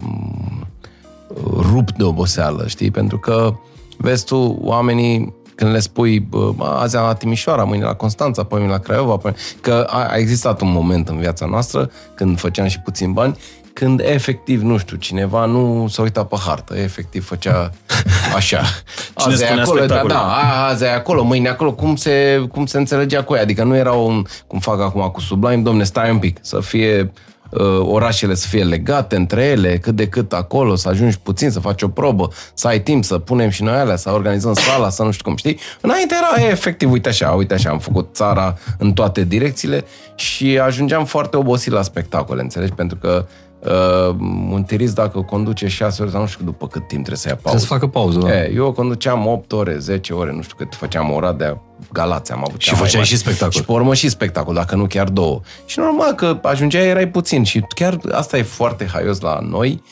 rupt 1.72 1.96
de 1.96 2.04
oboseală, 2.04 2.66
știi? 2.66 2.90
Pentru 2.90 3.18
că, 3.18 3.54
vezi 3.96 4.24
tu, 4.24 4.58
oamenii, 4.60 5.34
când 5.54 5.70
le 5.70 5.78
spui, 5.78 6.20
bă, 6.20 6.52
azi 6.58 6.96
am 6.96 7.06
la 7.06 7.14
Timișoara, 7.14 7.64
mâine 7.64 7.84
la 7.84 7.94
Constanța, 7.94 8.42
apoi 8.42 8.58
mâine 8.58 8.72
la 8.74 8.80
Craiova, 8.80 9.12
apoi... 9.12 9.34
că 9.60 9.86
a, 9.90 10.06
a 10.10 10.16
existat 10.16 10.60
un 10.60 10.72
moment 10.72 11.08
în 11.08 11.18
viața 11.18 11.46
noastră, 11.46 11.90
când 12.14 12.38
făceam 12.38 12.66
și 12.66 12.80
puțin 12.80 13.12
bani, 13.12 13.36
când 13.78 14.00
efectiv, 14.00 14.62
nu 14.62 14.78
știu, 14.78 14.96
cineva 14.96 15.44
nu 15.44 15.86
s-a 15.88 16.02
uitat 16.02 16.28
pe 16.28 16.36
hartă, 16.46 16.76
efectiv 16.76 17.26
făcea 17.26 17.70
așa. 18.36 18.62
Cine 19.16 19.32
azi 19.32 19.42
e 19.42 19.46
spunea 19.46 19.62
acolo, 19.62 19.78
da, 19.78 19.84
spectacole? 19.84 20.12
da, 20.12 20.20
a, 20.20 20.68
azi 20.68 20.84
e 20.84 20.92
acolo, 20.92 21.22
mâine 21.22 21.48
acolo, 21.48 21.72
cum 21.72 21.96
se, 21.96 22.44
cum 22.52 22.66
se 22.66 22.78
înțelegea 22.78 23.22
cu 23.22 23.34
ea? 23.34 23.40
Adică 23.40 23.64
nu 23.64 23.76
era 23.76 23.92
un, 23.92 24.24
cum 24.46 24.58
fac 24.58 24.80
acum 24.80 25.00
cu 25.00 25.20
Sublime, 25.20 25.62
domne, 25.62 25.84
stai 25.84 26.10
un 26.10 26.18
pic, 26.18 26.38
să 26.40 26.60
fie 26.60 27.12
uh, 27.50 27.80
orașele 27.80 28.34
să 28.34 28.46
fie 28.48 28.64
legate 28.64 29.16
între 29.16 29.44
ele, 29.44 29.78
cât 29.78 29.94
de 29.94 30.08
cât 30.08 30.32
acolo, 30.32 30.74
să 30.74 30.88
ajungi 30.88 31.18
puțin, 31.18 31.50
să 31.50 31.60
faci 31.60 31.82
o 31.82 31.88
probă, 31.88 32.28
să 32.54 32.66
ai 32.68 32.80
timp 32.80 33.04
să 33.04 33.18
punem 33.18 33.48
și 33.48 33.62
noi 33.62 33.76
alea, 33.76 33.96
să 33.96 34.10
organizăm 34.12 34.54
sala, 34.54 34.88
să 34.88 35.02
nu 35.02 35.10
știu 35.10 35.24
cum, 35.24 35.36
știi? 35.36 35.58
Înainte 35.80 36.14
era 36.14 36.46
e, 36.46 36.50
efectiv, 36.50 36.90
uite 36.90 37.08
așa, 37.08 37.30
uite 37.30 37.54
așa, 37.54 37.70
am 37.70 37.78
făcut 37.78 38.14
țara 38.14 38.54
în 38.78 38.92
toate 38.92 39.24
direcțiile 39.24 39.84
și 40.14 40.58
ajungeam 40.58 41.04
foarte 41.04 41.36
obosit 41.36 41.72
la 41.72 41.82
spectacole, 41.82 42.42
înțelegi? 42.42 42.72
Pentru 42.72 42.96
că 42.96 43.26
uh, 43.28 43.45
un 44.50 44.64
tirist 44.66 44.94
dacă 44.94 45.20
conduce 45.20 45.68
6 45.68 46.02
ore, 46.02 46.10
sau 46.10 46.20
nu 46.20 46.26
știu 46.26 46.44
după 46.44 46.66
cât 46.66 46.80
timp 46.86 47.04
trebuie 47.04 47.16
să 47.16 47.28
ia 47.28 47.38
pauză. 47.42 47.66
Trebuie 47.66 47.80
să 47.80 47.86
facă 47.86 47.86
pauză, 47.86 48.18
da. 48.18 48.42
E, 48.44 48.52
eu 48.54 48.72
conduceam 48.72 49.26
8 49.26 49.52
ore, 49.52 49.78
10 49.78 50.12
ore, 50.12 50.32
nu 50.32 50.42
știu 50.42 50.56
cât, 50.56 50.74
făceam 50.74 51.12
ora 51.12 51.32
de 51.32 51.56
Galați, 51.92 52.32
am 52.32 52.44
avut 52.48 52.60
Și 52.60 52.68
cea 52.68 52.74
mai 52.74 52.82
făceai 52.82 53.00
mare. 53.00 53.12
și 53.14 53.16
spectacol. 53.16 53.52
Și 53.52 53.64
pe 53.64 53.72
urmă 53.72 53.94
și 53.94 54.08
spectacol, 54.08 54.54
dacă 54.54 54.74
nu 54.74 54.86
chiar 54.86 55.08
două. 55.08 55.40
Și 55.64 55.78
normal 55.78 56.12
că 56.12 56.38
ajungeai, 56.42 56.86
erai 56.86 57.08
puțin 57.08 57.42
și 57.44 57.64
chiar 57.74 57.98
asta 58.12 58.36
e 58.38 58.42
foarte 58.42 58.86
haios 58.92 59.20
la 59.20 59.38
noi, 59.42 59.82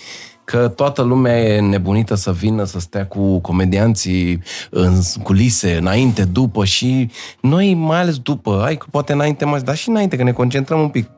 că 0.44 0.68
toată 0.68 1.02
lumea 1.02 1.38
e 1.38 1.60
nebunită 1.60 2.14
să 2.14 2.32
vină 2.32 2.64
să 2.64 2.80
stea 2.80 3.06
cu 3.06 3.38
comedianții 3.38 4.42
în 4.70 5.00
culise, 5.22 5.76
înainte, 5.76 6.24
după 6.24 6.64
și 6.64 7.10
noi, 7.40 7.74
mai 7.74 8.00
ales 8.00 8.18
după, 8.18 8.62
ai 8.64 8.76
că 8.76 8.86
poate 8.90 9.12
înainte 9.12 9.44
mai, 9.44 9.60
dar 9.60 9.76
și 9.76 9.88
înainte, 9.88 10.16
că 10.16 10.22
ne 10.22 10.32
concentrăm 10.32 10.80
un 10.80 10.88
pic 10.88 11.08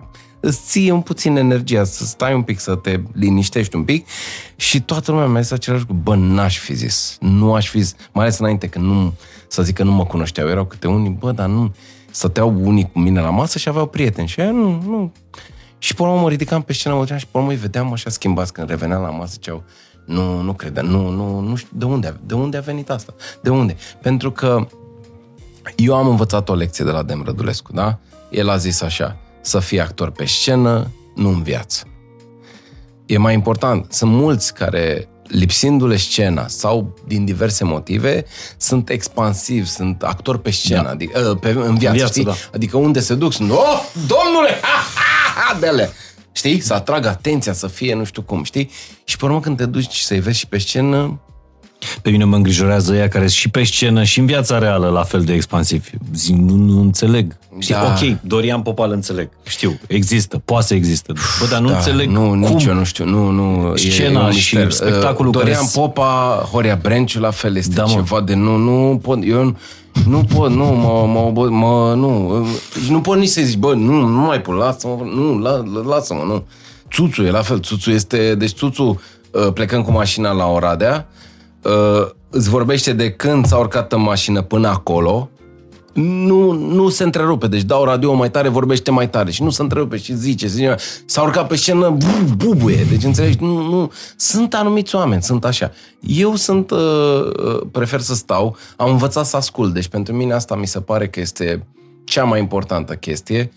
îți 0.47 0.61
ție 0.65 0.93
un 0.93 1.01
puțin 1.01 1.37
energia, 1.37 1.85
să 1.85 2.05
stai 2.05 2.35
un 2.35 2.43
pic, 2.43 2.59
să 2.59 2.75
te 2.75 3.01
liniștești 3.13 3.77
un 3.77 3.85
pic 3.85 4.07
și 4.57 4.81
toată 4.83 5.11
lumea 5.11 5.27
mi-a 5.27 5.41
zis 5.41 5.51
același 5.51 5.85
lucru, 5.89 6.03
bă, 6.03 6.15
n-aș 6.15 6.59
fi 6.59 6.75
zis, 6.75 7.17
nu 7.21 7.55
aș 7.55 7.69
fi 7.69 7.81
zis, 7.81 7.95
mai 8.13 8.25
ales 8.25 8.39
înainte 8.39 8.67
când 8.67 8.85
nu, 8.85 9.13
să 9.49 9.63
zic 9.63 9.75
că 9.75 9.83
nu 9.83 9.93
mă 9.93 10.05
cunoșteau, 10.05 10.49
erau 10.49 10.65
câte 10.65 10.89
unii, 10.89 11.11
bă, 11.11 11.33
dar 11.33 11.47
nu, 11.49 11.75
stăteau 12.11 12.55
unii 12.63 12.91
cu 12.93 12.99
mine 12.99 13.21
la 13.21 13.31
masă 13.31 13.59
și 13.59 13.69
aveau 13.69 13.87
prieteni. 13.87 14.29
Și 14.29 14.41
aia 14.41 14.51
nu, 14.51 14.83
nu, 14.87 15.13
și 15.79 15.95
pe 15.95 16.03
urmă 16.03 16.21
mă 16.21 16.29
ridicam 16.29 16.63
pe 16.63 16.73
scenă, 16.73 16.95
mă 16.95 17.01
duceam 17.01 17.19
și 17.19 17.27
pe 17.27 17.39
urmă 17.39 17.51
îi 17.51 17.57
vedeam 17.57 17.93
așa 17.93 18.11
schimbați 18.11 18.53
când 18.53 18.69
reveneam 18.69 19.03
la 19.03 19.11
masă, 19.11 19.31
ziceau, 19.33 19.63
nu, 20.05 20.41
nu 20.41 20.53
credeam, 20.53 20.87
nu, 20.87 21.09
nu, 21.09 21.41
nu 21.41 21.55
știu, 21.55 21.71
de 21.73 21.85
unde, 21.85 22.07
a- 22.07 22.17
de 22.27 22.35
unde 22.35 22.57
a 22.57 22.61
venit 22.61 22.91
asta? 22.91 23.15
De 23.43 23.51
unde? 23.51 23.77
Pentru 24.03 24.31
că 24.31 24.67
eu 25.77 25.95
am 25.95 26.09
învățat 26.09 26.49
o 26.49 26.55
lecție 26.55 26.85
de 26.85 26.91
la 26.91 27.03
Dem 27.03 27.23
Rădulescu, 27.25 27.73
da? 27.73 27.99
El 28.31 28.49
a 28.49 28.57
zis 28.57 28.81
așa, 28.81 29.17
să 29.47 29.59
fii 29.59 29.81
actor 29.81 30.11
pe 30.11 30.25
scenă, 30.25 30.91
nu 31.15 31.29
în 31.29 31.43
viață. 31.43 31.85
E 33.07 33.19
mai 33.19 33.35
important, 33.35 33.93
sunt 33.93 34.11
mulți 34.11 34.55
care 34.55 35.09
lipsindu-le 35.27 35.97
scena 35.97 36.49
sau 36.49 36.95
din 37.07 37.25
diverse 37.25 37.65
motive, 37.65 38.25
sunt 38.57 38.89
expansivi, 38.89 39.69
sunt 39.69 40.03
actori 40.03 40.41
pe 40.43 40.51
scenă, 40.51 40.83
Da. 40.83 40.91
adică, 40.91 41.39
pe, 41.41 41.49
în 41.49 41.75
viață, 41.77 41.97
viață, 41.97 42.13
știi? 42.13 42.25
da. 42.25 42.35
Adică 42.55 42.77
unde 42.77 43.01
se 43.01 43.15
duc, 43.15 43.33
sunt, 43.33 43.51
oh, 43.51 43.83
domnule, 44.07 44.59
ha, 44.61 44.83
ha, 44.95 45.41
ha, 45.41 45.59
de 45.59 45.67
alea. 45.67 45.91
Știi? 46.33 46.61
Să 46.61 46.75
atragă 46.75 47.09
atenția, 47.09 47.53
să 47.53 47.67
fie 47.67 47.95
nu 47.95 48.05
știu 48.05 48.23
cum, 48.23 48.43
știi? 48.43 48.71
Și 49.05 49.17
pe 49.17 49.25
urmă 49.25 49.41
când 49.41 49.57
te 49.57 49.67
duci 49.67 49.97
să-i 49.97 50.21
vezi 50.21 50.39
și 50.39 50.47
pe 50.47 50.59
scenă, 50.59 51.21
Pe 52.03 52.11
mine 52.11 52.25
mă 52.25 52.37
îngrijorează 52.37 52.95
ea 52.95 53.09
care 53.09 53.29
și 53.29 53.49
pe 53.49 53.63
scenă 53.65 54.03
și 54.03 54.19
în 54.19 54.27
viața 54.27 54.59
reală 54.59 54.89
la 54.89 55.03
fel 55.03 55.21
de 55.25 55.33
expansiv. 55.33 55.91
Zi, 56.15 56.33
nu, 56.33 56.55
nu 56.55 56.81
înțeleg. 56.81 57.37
Știi, 57.59 57.75
Da. 57.75 57.83
ok, 57.85 58.21
Dorian 58.21 58.63
Popal 58.63 58.91
înțeleg. 58.91 59.29
Știu, 59.47 59.79
există, 59.87 60.43
poate 60.45 60.67
să 60.67 60.75
existe. 60.75 61.13
Bă, 61.41 61.47
dar 61.51 61.61
nu 61.61 61.69
da, 61.69 61.77
înțeleg 61.77 62.09
nu, 62.09 62.21
cum. 62.29 62.39
nici 62.39 62.65
eu 62.65 62.75
nu 62.75 62.85
știu, 62.85 63.05
nu, 63.05 63.31
nu. 63.31 63.73
e- 63.75 63.77
Scena 63.79 64.21
e 64.21 64.25
un 64.25 64.31
și 64.33 64.55
mister. 64.57 64.71
spectacolul 64.73 65.29
Uh, 65.31 65.37
Dorian 65.39 65.55
care 65.57 65.69
s- 65.69 65.73
Popa, 65.75 66.49
Horia 66.53 66.79
Brenciu, 66.83 67.21
la 67.21 67.31
fel, 67.31 67.57
este 67.57 67.75
Da, 67.75 67.83
mă. 67.85 67.91
ceva 67.93 68.21
de 68.21 68.35
nu, 68.35 68.57
nu 68.57 68.99
pot, 69.03 69.19
eu 69.25 69.45
nu, 69.45 69.57
nu 70.09 70.25
pot, 70.35 70.51
nu, 70.51 70.65
mă, 70.65 71.07
mă, 71.07 71.31
mă, 71.35 71.49
mă 71.49 71.95
nu, 71.97 72.41
uh, 72.41 72.49
nu 72.89 73.01
pot 73.01 73.19
nici 73.19 73.29
să 73.29 73.41
zici, 73.45 73.57
bă, 73.59 73.75
nu, 73.75 73.93
nu 74.07 74.21
mai 74.21 74.41
pot, 74.41 74.57
lasă-mă, 74.57 75.05
nu, 75.15 75.39
la, 75.39 75.63
lasă-mă, 75.87 76.23
nu. 76.27 76.45
Țuțu 76.93 77.23
e 77.23 77.31
la 77.31 77.43
fel, 77.43 77.61
Țuțu 77.61 77.91
este, 77.91 78.35
deci 78.35 78.53
Țuțu, 78.53 79.01
uh, 79.31 79.53
plecând 79.53 79.85
cu 79.85 79.91
mașina 79.91 80.31
la 80.33 80.47
Oradea, 80.47 81.07
uh, 81.63 82.09
îți 82.31 82.49
vorbește 82.49 82.93
de 82.93 83.11
când 83.11 83.47
s-a 83.47 83.57
urcat 83.59 83.93
în 83.93 84.01
mașină 84.01 84.43
până 84.43 84.69
acolo, 84.69 85.31
nu, 86.03 86.53
nu 86.53 86.89
se 86.89 87.05
întrerupe, 87.05 87.47
deci 87.47 87.63
dau 87.63 87.85
radio 87.85 88.15
mai 88.15 88.31
tare, 88.31 88.49
vorbește 88.49 88.91
mai 88.91 89.11
tare 89.11 89.31
și 89.31 89.43
nu 89.43 89.51
se 89.51 89.63
întrerupe 89.63 89.97
și 89.97 90.15
zice, 90.15 90.47
zice 90.47 90.77
s-a 91.07 91.23
urcat 91.23 91.47
pe 91.47 91.57
scenă, 91.57 91.91
bu, 91.91 92.35
bubuie, 92.37 92.87
deci 92.91 93.05
înțelegi, 93.05 93.37
nu, 93.41 93.69
nu, 93.69 93.93
sunt 94.17 94.55
anumiți 94.55 94.95
oameni, 94.95 95.23
sunt 95.23 95.45
așa. 95.45 95.73
Eu 96.01 96.35
sunt, 96.35 96.71
uh, 96.71 96.79
uh, 96.79 97.61
prefer 97.73 98.01
să 98.01 98.15
stau, 98.15 98.57
am 98.77 98.91
învățat 98.91 99.27
să 99.27 99.37
ascult, 99.37 99.75
deci 99.75 99.89
pentru 99.89 100.15
mine 100.15 100.33
asta 100.33 100.55
mi 100.55 100.67
se 100.67 100.81
pare 100.81 101.09
că 101.09 101.21
este 101.21 101.67
cea 102.05 102.25
mai 102.25 102.41
importantă 102.41 102.95
chestie, 102.95 103.53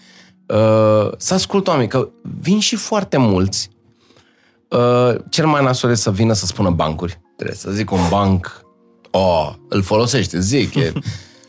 uh, 0.45 1.11
să 1.17 1.33
ascult 1.33 1.67
oameni, 1.67 1.89
că 1.89 2.09
vin 2.41 2.59
și 2.59 2.75
foarte 2.75 3.17
mulți, 3.17 3.69
uh, 4.67 5.15
cel 5.29 5.45
mai 5.45 5.63
nasol 5.63 5.89
e 5.89 5.95
să 5.95 6.11
vină 6.11 6.33
să 6.33 6.45
spună 6.45 6.69
bancuri, 6.69 7.19
trebuie 7.39 7.57
să 7.57 7.71
zic 7.71 7.91
un 7.91 7.99
banc, 8.09 8.65
oh, 9.11 9.49
îl 9.69 9.81
folosește, 9.81 10.39
zic, 10.39 10.75
e, 10.75 10.91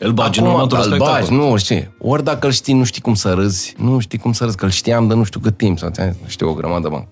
Îl 0.02 0.12
bagi 0.12 0.38
în 0.38 0.44
Acum, 0.44 0.56
următorul 0.56 0.84
îl 0.84 0.90
spectacol. 0.90 1.20
bagi, 1.20 1.32
nu 1.32 1.56
știi. 1.56 1.90
Ori 1.98 2.24
dacă 2.24 2.46
îl 2.46 2.52
știi, 2.52 2.74
nu 2.74 2.84
știi 2.84 3.02
cum 3.02 3.14
să 3.14 3.32
râzi, 3.32 3.74
nu 3.78 3.98
știi 3.98 4.18
cum 4.18 4.32
să 4.32 4.44
râzi, 4.44 4.56
că 4.56 4.64
îl 4.64 4.70
știam 4.70 5.08
de 5.08 5.14
nu 5.14 5.22
știu 5.22 5.40
cât 5.40 5.56
timp, 5.56 5.78
sau 5.78 5.90
ți-am 5.90 6.16
zis, 6.22 6.30
știu 6.30 6.48
o 6.48 6.54
grămadă 6.54 6.88
bani. 6.88 7.08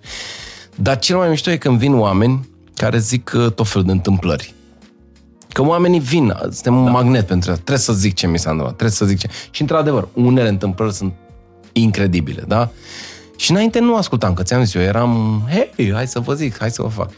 Dar 0.74 0.98
cel 0.98 1.16
mai 1.16 1.28
mișto 1.28 1.50
e 1.50 1.56
când 1.56 1.78
vin 1.78 1.94
oameni 1.98 2.48
care 2.74 2.98
zic 2.98 3.32
uh, 3.36 3.52
tot 3.52 3.68
felul 3.68 3.86
de 3.86 3.92
întâmplări. 3.92 4.54
Că 5.48 5.62
oamenii 5.62 6.00
vin, 6.00 6.34
suntem 6.42 6.76
un 6.76 6.90
magnet 6.90 7.26
pentru 7.26 7.50
asta. 7.50 7.62
Trebuie 7.62 7.84
să 7.84 7.92
zic 7.92 8.14
ce 8.14 8.26
mi 8.26 8.38
s-a 8.38 8.50
întâmplat, 8.50 8.76
trebuie 8.76 8.96
să 8.96 9.04
zic 9.04 9.18
ce... 9.18 9.28
Și 9.50 9.60
într-adevăr, 9.60 10.08
unele 10.14 10.48
întâmplări 10.48 10.94
sunt 10.94 11.12
incredibile, 11.72 12.44
da? 12.46 12.70
Și 13.38 13.50
înainte 13.50 13.78
nu 13.78 13.96
ascultam, 13.96 14.34
că 14.34 14.42
ți-am 14.42 14.64
zis 14.64 14.74
eu, 14.74 14.82
eram, 14.82 15.42
hei, 15.50 15.92
hai 15.92 16.06
să 16.06 16.20
vă 16.20 16.34
zic, 16.34 16.58
hai 16.58 16.70
să 16.70 16.82
vă 16.82 16.88
fac. 16.88 17.10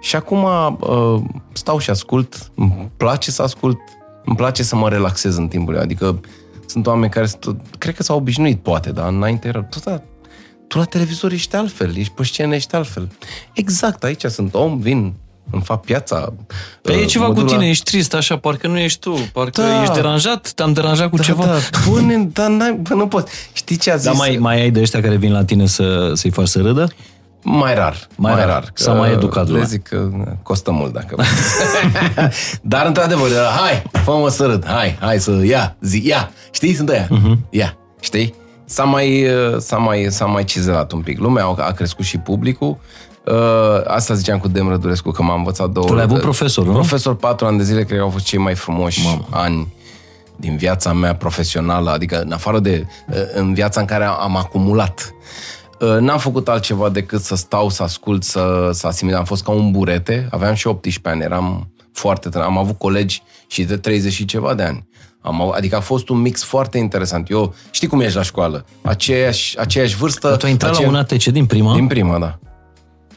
Și 0.00 0.16
acum 0.16 0.42
uh, 0.42 1.22
stau 1.52 1.78
și 1.78 1.90
ascult, 1.90 2.50
îmi 2.54 2.90
place 2.96 3.30
să 3.30 3.42
ascult, 3.42 3.78
îmi 4.24 4.36
place 4.36 4.62
să 4.62 4.76
mă 4.76 4.88
relaxez 4.88 5.36
în 5.36 5.48
timpul 5.48 5.78
adică 5.78 6.20
sunt 6.66 6.86
oameni 6.86 7.12
care 7.12 7.26
sunt, 7.26 7.60
cred 7.78 7.94
că 7.94 8.02
s-au 8.02 8.16
obișnuit, 8.16 8.60
poate, 8.60 8.92
dar 8.92 9.08
înainte 9.08 9.48
era 9.48 9.62
tot 9.62 9.84
da, 9.84 10.02
tu 10.68 10.78
la 10.78 10.84
televizor 10.84 11.32
ești 11.32 11.56
altfel, 11.56 11.96
ești 11.96 12.12
pe 12.12 12.24
scenă, 12.24 12.54
ești 12.54 12.74
altfel. 12.74 13.08
Exact, 13.52 14.04
aici 14.04 14.24
sunt 14.24 14.54
om, 14.54 14.78
vin, 14.78 15.14
îmi 15.50 15.62
fac 15.62 15.80
piața. 15.84 16.32
Păi 16.82 16.94
e 16.94 17.00
uh, 17.02 17.06
ceva 17.06 17.26
mă 17.26 17.32
cu 17.32 17.38
duc 17.38 17.48
tine, 17.48 17.58
la... 17.60 17.66
ești 17.68 17.84
trist 17.84 18.14
așa, 18.14 18.36
parcă 18.36 18.66
nu 18.66 18.78
ești 18.78 18.98
tu, 18.98 19.18
parcă 19.32 19.60
Da. 19.60 19.80
ești 19.82 19.94
deranjat, 19.94 20.50
te-am 20.54 20.72
deranjat 20.72 21.10
cu 21.10 21.16
Da, 21.16 21.22
ceva. 21.22 21.44
da, 21.44 21.56
bune, 21.88 22.16
dar 22.32 22.48
n-ai, 22.48 22.72
bă, 22.72 22.94
nu 22.94 23.06
pot. 23.06 23.28
Știi 23.52 23.76
ce 23.76 23.90
a 23.90 23.96
zis? 23.96 24.04
Dar 24.04 24.14
mai, 24.14 24.36
mai 24.40 24.60
ai 24.60 24.70
de 24.70 24.80
ăștia 24.80 25.00
care 25.00 25.16
vin 25.16 25.32
la 25.32 25.44
tine 25.44 25.66
să, 25.66 26.10
să-i 26.14 26.30
faci 26.30 26.46
să 26.48 26.60
râdă? 26.60 26.88
Mai 27.42 27.74
rar. 27.74 27.96
Mai 28.16 28.32
Mai, 28.32 28.40
rar. 28.44 28.50
rar. 28.52 28.70
S-a 28.74 28.92
Că 28.92 28.98
mai 28.98 29.12
educat 29.12 29.44
Le 29.44 29.50
lumea. 29.50 29.66
zic 29.66 29.82
că 29.82 30.08
costă 30.42 30.70
mult 30.70 30.92
dacă... 30.92 31.16
Dar 32.62 32.86
într-adevăr, 32.86 33.30
hai, 33.60 33.82
fă-mă 34.04 34.28
să 34.28 34.46
râd, 34.46 34.66
hai, 34.66 34.96
hai 35.00 35.18
să, 35.20 35.40
ia, 35.44 35.76
zi, 35.80 36.02
ia. 36.06 36.30
Știi, 36.50 36.74
sunt 36.74 36.88
aia. 36.88 37.06
Mhm. 37.10 37.34
Uh-huh. 37.36 37.50
Ia, 37.50 37.76
știi? 38.00 38.34
S-a 38.64 38.84
mai, 38.84 39.26
s-a, 39.58 39.76
mai, 39.76 40.06
s-a 40.10 40.24
mai 40.24 40.44
cizelat 40.44 40.92
un 40.92 41.00
pic. 41.00 41.18
Lumea 41.18 41.44
a 41.56 41.72
crescut 41.72 42.04
și 42.04 42.18
publicul. 42.18 42.78
Uh, 43.32 43.80
asta 43.86 44.14
ziceam 44.14 44.38
cu 44.38 44.48
Dem 44.48 44.68
Rădulescu, 44.68 45.10
că 45.10 45.22
m-a 45.22 45.34
învățat 45.34 45.70
două... 45.70 45.86
Tu 45.86 45.94
l-ai 45.94 46.02
avut 46.02 46.20
profesor, 46.20 46.66
nu? 46.66 46.72
Profesor 46.72 47.16
patru 47.16 47.46
ani 47.46 47.58
de 47.58 47.64
zile, 47.64 47.84
cred 47.84 47.98
că 47.98 48.04
au 48.04 48.10
fost 48.10 48.24
cei 48.24 48.38
mai 48.38 48.54
frumoși 48.54 49.04
Mamă. 49.04 49.26
ani 49.30 49.74
din 50.36 50.56
viața 50.56 50.92
mea 50.92 51.14
profesională, 51.14 51.90
adică 51.90 52.20
în 52.20 52.32
afară 52.32 52.58
de 52.60 52.86
uh, 53.08 53.16
în 53.34 53.54
viața 53.54 53.80
în 53.80 53.86
care 53.86 54.04
am 54.04 54.36
acumulat. 54.36 55.10
Uh, 55.80 55.96
N-am 56.00 56.18
făcut 56.18 56.48
altceva 56.48 56.88
decât 56.88 57.20
să 57.22 57.36
stau, 57.36 57.68
să 57.68 57.82
ascult, 57.82 58.22
să, 58.24 58.70
să 58.72 58.86
asimil. 58.86 59.14
Am 59.14 59.24
fost 59.24 59.42
ca 59.44 59.50
un 59.52 59.70
burete, 59.70 60.28
aveam 60.30 60.54
și 60.54 60.66
18 60.66 61.08
ani, 61.08 61.22
eram 61.32 61.68
foarte 61.92 62.28
tânăr. 62.28 62.46
Am 62.46 62.58
avut 62.58 62.78
colegi 62.78 63.22
și 63.46 63.64
de 63.64 63.76
30 63.76 64.12
și 64.12 64.24
ceva 64.24 64.54
de 64.54 64.62
ani. 64.62 64.86
Am, 65.20 65.40
au- 65.40 65.50
adică 65.50 65.76
a 65.76 65.80
fost 65.80 66.08
un 66.08 66.18
mix 66.20 66.42
foarte 66.44 66.78
interesant. 66.78 67.30
Eu, 67.30 67.54
știi 67.70 67.88
cum 67.88 68.00
ești 68.00 68.16
la 68.16 68.22
școală? 68.22 68.64
Aceeași, 68.82 69.58
aceeași 69.58 69.96
vârstă. 69.96 70.28
Dar 70.28 70.36
tu 70.36 70.44
ai 70.46 70.50
intrat 70.52 70.70
aceea- 70.70 70.90
la 70.90 70.92
un 70.94 70.98
ATC 71.00 71.24
din 71.24 71.46
prima? 71.46 71.74
din 71.74 71.86
prima, 71.86 72.18
da. 72.18 72.38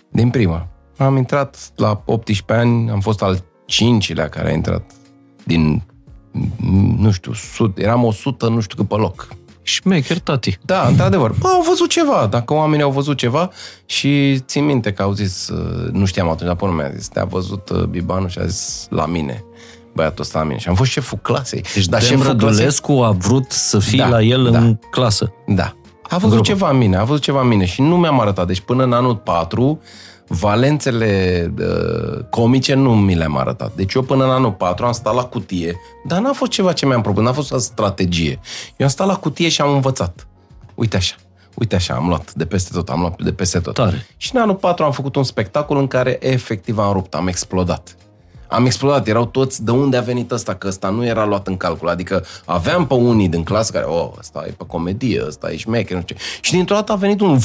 Din 0.10 0.30
prima. 0.30 0.68
Am 0.98 1.18
intrat 1.18 1.72
la 1.76 2.02
18 2.06 2.54
ani, 2.54 2.90
am 2.90 3.00
fost 3.00 3.22
al 3.22 3.44
cincilea 3.66 4.30
care 4.30 4.50
a 4.50 4.54
intrat 4.54 4.92
din, 5.44 5.82
m, 6.58 6.96
nu 7.00 7.12
știu, 7.12 7.34
sut, 7.34 7.78
eram 7.78 8.04
100, 8.04 8.50
nu 8.50 8.60
știu 8.60 8.78
cât 8.78 8.88
pe 8.88 8.96
loc. 8.96 9.28
Șmecher, 9.62 10.20
tati. 10.20 10.58
Da, 10.66 10.88
într-adevăr. 10.88 11.36
Bă, 11.40 11.48
au 11.48 11.62
văzut 11.68 11.90
ceva. 11.90 12.28
Dacă 12.30 12.54
oamenii 12.54 12.84
au 12.84 12.92
văzut 12.92 13.18
ceva 13.18 13.50
și 13.86 14.40
țin 14.40 14.66
minte 14.66 14.94
că 14.94 15.02
au 15.02 15.12
zis, 15.14 15.48
uh, 15.50 15.90
nu 15.92 16.06
știam 16.06 16.26
atunci, 16.30 16.46
dar 16.48 16.56
până 16.56 16.72
mi-a 16.72 16.92
zis, 16.96 17.08
te-a 17.08 17.26
văzut 17.26 17.70
uh, 17.70 17.84
Bibanu 17.84 18.28
și 18.28 18.40
a 18.40 18.46
zis 18.46 18.88
la 18.90 19.06
mine. 19.06 19.44
Băiatul 19.96 20.24
ăsta 20.24 20.40
la 20.40 20.46
mine. 20.46 20.58
Și 20.60 20.68
am 20.70 20.76
fost 20.76 20.92
șeful 20.92 21.18
clasei. 21.18 21.64
Deci 21.74 21.86
Dar 21.86 22.00
Dem 22.00 22.10
șeful 22.10 22.24
clasei- 22.26 22.48
Rădulescu 22.48 22.92
a 22.92 23.12
vrut 23.12 23.52
să 23.52 23.80
fii 23.80 23.98
Da, 23.98 24.08
la 24.08 24.22
el 24.22 24.50
da. 24.52 24.60
în 24.60 24.80
clasă. 24.92 25.34
Da. 25.48 25.74
A 26.10 26.18
văzut 26.18 26.30
grupă. 26.30 26.48
ceva 26.48 26.70
în 26.70 26.78
mine, 26.78 26.98
a 26.98 27.04
văzut 27.04 27.22
ceva 27.22 27.42
în 27.42 27.48
mine 27.48 27.66
și 27.66 27.82
nu 27.82 27.98
mi-am 27.98 28.20
arătat. 28.20 28.48
Deci 28.48 28.60
până 28.60 28.84
în 28.84 28.94
anul 28.94 29.16
4, 29.16 29.82
valențele 30.28 31.54
uh, 31.60 32.24
comice 32.30 32.74
nu 32.74 32.96
mi 32.96 33.16
le-am 33.16 33.38
arătat. 33.38 33.72
Deci 33.76 33.94
eu 33.94 34.02
până 34.02 34.24
în 34.24 34.30
anul 34.30 34.52
4 34.52 34.86
am 34.86 34.92
stat 34.92 35.16
la 35.16 35.24
cutie, 35.24 35.76
dar 36.06 36.20
n-a 36.20 36.34
fost 36.34 36.52
ceva 36.52 36.74
ce 36.74 36.86
mi-am 36.86 37.02
propus, 37.02 37.24
n-a 37.24 37.32
fost 37.32 37.52
o 37.52 37.58
strategie. 37.58 38.40
Eu 38.78 38.86
am 38.86 38.92
stat 38.92 39.08
la 39.08 39.16
cutie 39.16 39.50
și 39.50 39.62
am 39.62 39.74
învățat. 39.74 40.28
Uite 40.76 40.98
așa. 40.98 41.16
Uite 41.56 41.76
așa, 41.76 41.94
am 41.94 42.08
luat 42.08 42.34
de 42.34 42.46
peste 42.46 42.70
tot, 42.74 42.90
am 42.90 43.00
luat 43.00 43.22
de 43.22 43.32
peste 43.32 43.60
tot. 43.60 43.74
Tare. 43.74 44.06
Și 44.18 44.36
în 44.36 44.42
anul 44.42 44.56
4 44.56 44.86
am 44.86 44.92
făcut 44.92 45.16
un 45.16 45.24
spectacol 45.24 45.78
în 45.78 45.88
care 45.88 46.18
efectiv 46.22 46.78
am 46.78 46.94
rupt, 46.94 47.16
am 47.16 47.28
explodat. 47.28 47.96
Am 48.50 48.66
explodat, 48.66 49.08
erau 49.08 49.26
toți, 49.26 49.64
de 49.64 49.72
unde 49.72 49.98
a 49.98 50.02
venit 50.02 50.32
ăsta, 50.32 50.54
că 50.56 50.68
ăsta 50.68 50.90
nu 50.90 51.06
era 51.06 51.26
luat 51.26 51.48
în 51.48 51.58
calcul. 51.58 51.90
Adică 51.90 52.26
aveam 52.46 52.88
pe 52.88 52.94
unii 52.94 53.28
din 53.30 53.44
clasă 53.44 53.72
care, 53.72 53.86
oh, 53.86 54.10
ăsta 54.20 54.44
e 54.48 54.52
pe 54.52 54.64
comedie, 54.68 55.24
ăsta 55.28 55.52
e 55.52 55.58
șmecher, 55.58 55.96
nu 55.96 56.02
știu 56.02 56.16
ce. 56.16 56.22
Și 56.42 56.52
dintr-o 56.52 56.76
dată 56.76 56.92
a 56.92 56.96
venit 56.96 57.22
un 57.22 57.40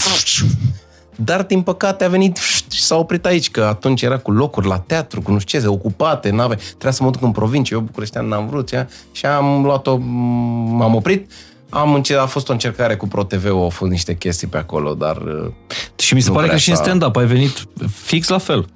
dar, 1.17 1.43
din 1.43 1.63
păcate, 1.63 2.05
a 2.05 2.09
venit 2.09 2.37
și 2.71 2.83
s-a 2.83 2.97
oprit 2.97 3.27
aici, 3.27 3.51
că 3.51 3.63
atunci 3.65 4.03
era 4.03 4.19
cu 4.19 4.31
locuri 4.33 4.67
la 4.67 4.79
teatru, 4.79 5.23
cu 5.23 5.33
nu 5.33 5.39
știu 5.39 5.61
ce, 5.61 5.67
ocupate, 5.67 6.31
n-ave... 6.31 6.55
trebuia 6.55 6.93
să 6.93 7.03
mă 7.03 7.11
duc 7.11 7.23
în 7.23 7.31
provincie, 7.31 7.77
eu 7.77 7.83
bucureștean 7.83 8.27
n-am 8.29 8.47
vrut, 8.49 8.71
ia, 8.71 8.89
și 9.13 9.27
am 9.27 9.63
luat-o, 9.63 9.97
m-am 9.97 10.95
oprit, 10.95 11.31
am 11.69 11.95
înce- 11.95 12.15
a 12.17 12.27
fost 12.27 12.49
o 12.49 12.53
încercare 12.53 12.97
cu 12.97 13.07
ProTV, 13.09 13.47
au 13.47 13.69
fost 13.69 13.91
niște 13.91 14.17
chestii 14.17 14.47
pe 14.47 14.57
acolo, 14.57 14.95
dar... 14.95 15.17
uh, 15.17 15.51
Și 15.97 16.15
mi 16.15 16.21
se 16.21 16.29
Nu 16.29 16.35
pare 16.35 16.47
că 16.47 16.53
prea 16.53 16.63
și 16.63 16.71
în 16.71 16.77
s-a- 16.77 16.83
stand-up 16.83 17.17
ai 17.17 17.27
venit 17.27 17.65
fix 17.93 18.29
la 18.29 18.39
fel. 18.39 18.67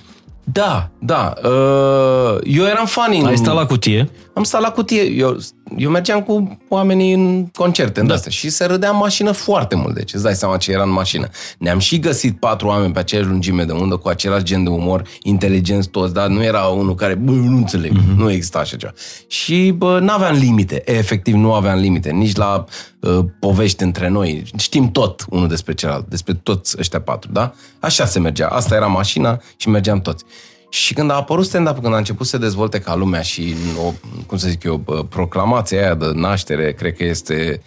Da, 0.52 0.90
da. 0.98 1.34
Uh, 1.44 2.38
eu 2.44 2.64
eram 2.64 2.86
fan 2.86 3.12
în... 3.12 3.26
Ai 3.26 3.36
stat 3.36 3.54
la 3.54 3.66
cutie, 3.66 4.10
Am 4.34 4.42
stat 4.42 4.60
la 4.60 4.70
cutie. 4.70 5.02
Eu, 5.02 5.36
eu 5.76 5.90
mergeam 5.90 6.22
cu 6.22 6.58
oamenii 6.68 7.12
în 7.12 7.46
concerte, 7.46 8.00
în 8.00 8.06
da. 8.06 8.14
astea, 8.14 8.30
și 8.30 8.48
se 8.48 8.64
râdea 8.64 8.90
în 8.90 8.96
mașină 8.96 9.30
foarte 9.32 9.74
mult. 9.76 9.94
Deci 9.94 10.12
îți 10.14 10.22
dai 10.22 10.34
seama 10.34 10.56
ce 10.56 10.72
era 10.72 10.82
în 10.82 10.90
mașină. 10.92 11.28
Ne-am 11.58 11.78
și 11.78 11.98
găsit 11.98 12.38
patru 12.38 12.66
oameni 12.66 12.92
pe 12.92 12.98
aceeași 12.98 13.28
lungime 13.28 13.64
de 13.64 13.72
undă, 13.72 13.96
cu 13.96 14.08
același 14.08 14.44
gen 14.44 14.64
de 14.64 14.70
umor, 14.70 15.02
inteligenți 15.22 15.88
toți, 15.88 16.14
dar 16.14 16.26
nu 16.28 16.42
era 16.44 16.60
unul 16.66 16.94
care, 16.94 17.14
bă, 17.14 17.32
eu 17.32 17.38
nu 17.38 17.56
înțeleg, 17.56 17.92
Mhm. 17.92 18.02
mm-hmm. 18.02 18.16
nu 18.16 18.30
exista 18.30 18.58
așa 18.58 18.76
ceva. 18.76 18.92
Și, 19.28 19.70
bă, 19.76 19.98
n-aveam 19.98 20.34
limite, 20.36 20.82
efectiv 20.84 21.34
nu 21.34 21.52
aveam 21.52 21.78
limite, 21.78 22.10
nici 22.10 22.36
la 22.36 22.64
uh, 23.00 23.18
povești 23.40 23.82
între 23.82 24.08
noi. 24.08 24.42
Știm 24.56 24.90
tot 24.90 25.24
unul 25.30 25.48
despre 25.48 25.74
celălalt, 25.74 26.06
despre 26.08 26.34
toți 26.34 26.76
ăștia 26.78 27.00
patru, 27.00 27.32
da? 27.32 27.52
Așa 27.80 28.04
se 28.04 28.18
mergea. 28.18 28.46
Asta 28.48 28.74
era 28.74 28.86
mașina 28.86 29.40
și 29.56 29.68
mergeam 29.68 30.00
toți. 30.00 30.24
Și 30.68 30.94
când 30.94 31.10
a 31.10 31.14
apărut 31.14 31.44
stand-up, 31.44 31.78
când 31.78 31.94
a 31.94 31.96
început 31.96 32.26
să 32.26 32.36
se 32.36 32.42
dezvolte 32.42 32.80
ca 32.80 32.94
lumea 32.94 33.22
și, 33.22 33.54
o, 33.86 33.92
cum 34.26 34.38
să 34.38 34.48
zic 34.48 34.62
eu, 34.62 34.76
bă, 34.76 35.04
proclamația 35.08 35.82
aia 35.82 35.94
de 35.94 36.10
naștere, 36.14 36.72
cred 36.72 36.96
că 36.96 37.04
este 37.04 37.62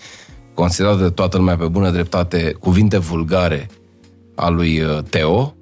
considerată 0.53 1.01
de 1.01 1.09
toată 1.09 1.37
lumea 1.37 1.55
pe 1.57 1.67
bună 1.67 1.89
dreptate 1.89 2.55
cuvinte 2.59 2.97
vulgare 2.97 3.69
a 4.35 4.49
lui 4.49 4.81
uh, 4.81 4.97
Teo, 5.09 5.55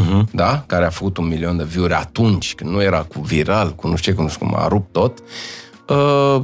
uh-huh. 0.00 0.30
da? 0.32 0.64
care 0.66 0.84
a 0.84 0.90
făcut 0.90 1.16
un 1.16 1.26
milion 1.26 1.56
de 1.56 1.64
view 1.64 1.86
atunci, 1.90 2.54
când 2.54 2.70
nu 2.70 2.82
era 2.82 3.02
cu 3.02 3.20
viral, 3.20 3.74
cu 3.74 3.88
nu 3.88 3.96
știu 3.96 4.12
ce, 4.12 4.16
cu 4.16 4.22
nu 4.22 4.28
știu 4.28 4.46
cum, 4.46 4.56
a 4.58 4.68
rupt 4.68 4.92
tot. 4.92 5.18
Uh, 5.88 6.42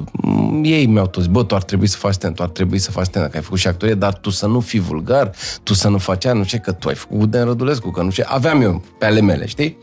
ei 0.62 0.86
mi-au 0.86 1.06
tot 1.06 1.23
zis, 1.23 1.32
bă, 1.32 1.44
tu 1.44 1.55
ar 1.55 1.62
trebui 1.62 1.86
să 1.86 1.97
faci 1.97 2.14
stand, 2.14 2.35
tu 2.35 2.43
ar 2.43 2.48
trebui 2.48 2.78
să 2.78 2.90
faci 2.90 3.06
stand, 3.06 3.31
că 3.31 3.36
ai 3.36 3.43
făcut 3.43 3.59
și 3.59 3.66
actorie, 3.66 3.94
dar 3.94 4.14
tu 4.14 4.31
să 4.31 4.47
nu 4.47 4.60
fii 4.60 4.78
vulgar, 4.78 5.31
tu 5.62 5.74
să 5.74 5.89
nu 5.89 5.98
faci 5.98 6.24
aia, 6.24 6.35
nu 6.35 6.44
știu 6.44 6.59
ce, 6.59 6.64
că 6.64 6.73
tu 6.73 6.89
ai 6.89 6.94
făcut 6.94 7.31
Dan 7.31 7.44
Rădulescu, 7.44 7.90
că 7.90 8.02
nu 8.02 8.10
știu 8.10 8.23
ce. 8.23 8.28
Aveam 8.32 8.60
eu 8.60 8.82
pe 8.98 9.05
ale 9.05 9.20
mele, 9.20 9.47
știi? 9.47 9.78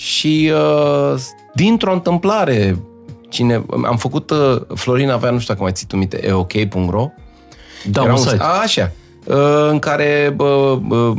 Și 0.00 0.52
uh, 0.54 1.20
dintr-o 1.54 1.92
întâmplare, 1.92 2.78
cine, 3.28 3.64
am 3.84 3.96
făcut, 3.96 4.30
uh, 4.30 4.60
Florin 4.74 5.10
avea, 5.10 5.30
nu 5.30 5.38
știu 5.38 5.52
dacă 5.52 5.64
mai 5.64 5.72
ții 5.72 5.86
tu 5.86 5.96
minte, 5.96 6.26
eok.ro, 6.26 7.10
da, 7.90 8.02
era 8.02 8.12
un 8.12 8.18
un 8.18 8.24
site. 8.24 8.42
A, 8.42 8.60
așa. 8.62 8.92
Uh, 9.24 9.68
În 9.70 9.78
care 9.78 10.32
bă, 10.36 10.78
bă, 10.86 11.12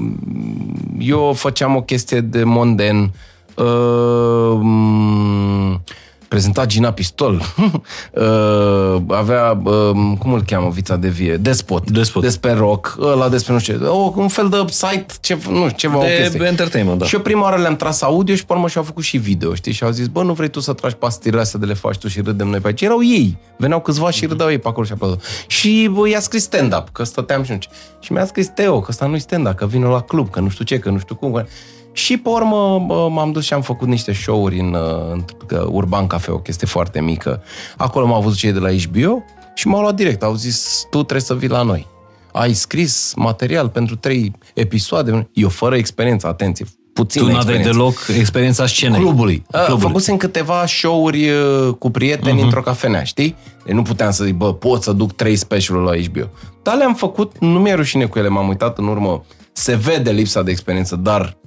eu 1.00 1.34
făceam 1.34 1.76
o 1.76 1.82
chestie 1.82 2.22
de 2.22 2.44
monden. 2.44 3.12
Uh, 3.56 4.60
m, 4.62 5.84
prezenta 6.32 6.66
Gina 6.66 6.92
Pistol. 6.92 7.42
Uh, 8.14 9.02
avea, 9.08 9.62
uh, 9.64 9.90
cum 10.20 10.34
îl 10.34 10.44
cheamă, 10.44 10.70
vița 10.70 10.96
de 10.96 11.08
vie? 11.08 11.38
Despot. 11.38 11.92
Despot. 11.92 12.22
Despre 12.22 12.54
rock, 12.54 12.98
ăla 13.02 13.30
despre 13.30 13.54
nu 13.54 13.60
știu 13.60 13.78
ce. 13.78 13.84
O, 13.84 14.14
un 14.16 14.28
fel 14.28 14.50
de 14.50 14.64
site, 14.68 15.06
ce, 15.22 15.38
nu 15.50 15.64
știu, 15.66 15.78
ceva, 15.78 15.98
o 15.98 16.02
De 16.02 16.18
chestie. 16.22 16.46
entertainment, 16.46 17.00
da. 17.00 17.06
Și 17.06 17.16
eu 17.16 17.22
prima 17.22 17.42
oară 17.42 17.62
le-am 17.62 17.76
tras 17.76 18.02
audio 18.02 18.36
și 18.36 18.46
pe 18.46 18.54
urmă 18.54 18.68
și-au 18.68 18.84
făcut 18.84 19.04
și 19.04 19.18
video, 19.18 19.54
știi? 19.54 19.72
Și 19.72 19.84
au 19.84 19.92
zis, 19.92 20.08
bă, 20.08 20.24
nu 20.24 20.34
vrei 20.34 20.50
tu 20.50 20.60
să 20.60 20.74
tragi 20.74 20.96
pastilele 20.96 21.42
astea 21.42 21.60
de 21.60 21.66
le 21.66 21.74
faci 21.74 21.98
tu 21.98 22.08
și 22.08 22.22
râdem 22.22 22.48
noi 22.48 22.60
pe 22.60 22.68
aici? 22.68 22.82
Erau 22.82 23.04
ei. 23.04 23.38
Veneau 23.58 23.82
câțiva 23.82 24.10
și 24.10 24.26
râdeau 24.26 24.50
ei 24.50 24.60
pe 24.60 24.68
acolo 24.68 24.86
și 24.86 24.92
acolo. 24.92 25.18
Și 25.48 25.90
bă, 25.94 26.10
i-a 26.10 26.20
scris 26.20 26.44
stand-up, 26.44 26.90
că 26.92 27.04
stăteam 27.04 27.44
și 27.44 27.52
nu 27.52 27.58
știu. 27.62 27.72
ce. 27.74 27.78
Și 28.00 28.12
mi-a 28.12 28.26
scris 28.26 28.48
Teo, 28.48 28.80
că 28.80 28.88
ăsta 28.90 29.06
nu-i 29.06 29.20
stand-up, 29.20 29.56
că 29.56 29.66
vine 29.66 29.86
la 29.86 30.02
club, 30.02 30.30
că 30.30 30.40
nu 30.40 30.50
știu 30.50 30.66
ce, 30.66 30.80
că 30.80 30.90
nu 30.90 31.00
știu 31.00 31.16
cum. 31.16 31.46
Și 31.92 32.18
pe 32.18 32.30
urmă 32.30 32.84
bă, 32.88 33.08
m-am 33.10 33.32
dus 33.32 33.44
și 33.44 33.54
am 33.54 33.62
făcut 33.62 33.88
niște 33.88 34.14
show-uri 34.14 34.60
în, 34.60 34.74
uh, 34.74 35.12
în 35.12 35.24
că 35.46 35.68
Urban 35.70 36.08
Cafe, 36.08 36.32
o 36.32 36.38
chestie 36.38 36.68
foarte 36.68 37.02
mică. 37.02 37.44
Acolo 37.78 38.06
m-au 38.06 38.22
văzut 38.22 38.38
cei 38.38 38.52
de 38.52 38.60
la 38.60 38.70
HBO 38.72 39.24
și 39.56 39.68
m-au 39.68 39.82
luat 39.82 39.96
direct. 39.96 40.24
Au 40.24 40.34
zis, 40.34 40.86
tu 40.90 40.98
trebuie 40.98 41.22
să 41.22 41.36
vii 41.36 41.48
la 41.48 41.62
noi. 41.62 41.88
Ai 42.34 42.54
scris 42.54 43.14
material 43.16 43.70
pentru 43.70 43.96
trei 43.96 44.32
episoade. 44.54 45.30
Eu 45.34 45.50
fără 45.50 45.76
experiență, 45.76 46.28
atenție, 46.28 46.66
puțin 46.94 47.22
Tu 47.22 47.28
n-aveai 47.28 47.42
experiență. 47.42 47.72
deloc 47.72 48.20
experiența 48.20 48.66
scenei. 48.66 49.00
Clubului. 49.00 49.36
Clubului. 49.36 49.66
Clubului. 49.66 49.88
Făcusem 49.88 50.18
câteva 50.18 50.66
show-uri 50.66 51.30
uh, 51.30 51.74
cu 51.80 51.90
prieteni 51.90 52.40
uh-huh. 52.40 52.44
într-o 52.44 52.62
cafenea, 52.62 53.04
știi? 53.04 53.36
Deci 53.66 53.74
nu 53.74 53.82
puteam 53.82 54.12
să 54.12 54.24
zic, 54.24 54.34
bă, 54.34 54.54
pot 54.54 54.84
să 54.84 54.92
duc 54.92 55.12
trei 55.12 55.36
specialuri 55.36 55.86
la 55.86 56.04
HBO. 56.04 56.30
Dar 56.64 56.76
le-am 56.76 56.94
făcut, 56.94 57.40
nu 57.40 57.60
mi-e 57.60 57.74
rușine 57.74 58.06
cu 58.06 58.20
ele, 58.20 58.28
m-am 58.28 58.48
uitat 58.48 58.78
în 58.78 58.88
urmă, 58.88 59.24
se 59.52 59.76
vede 59.76 60.12
lipsa 60.12 60.42
de 60.42 60.52
experiență, 60.52 60.96
dar 60.96 61.38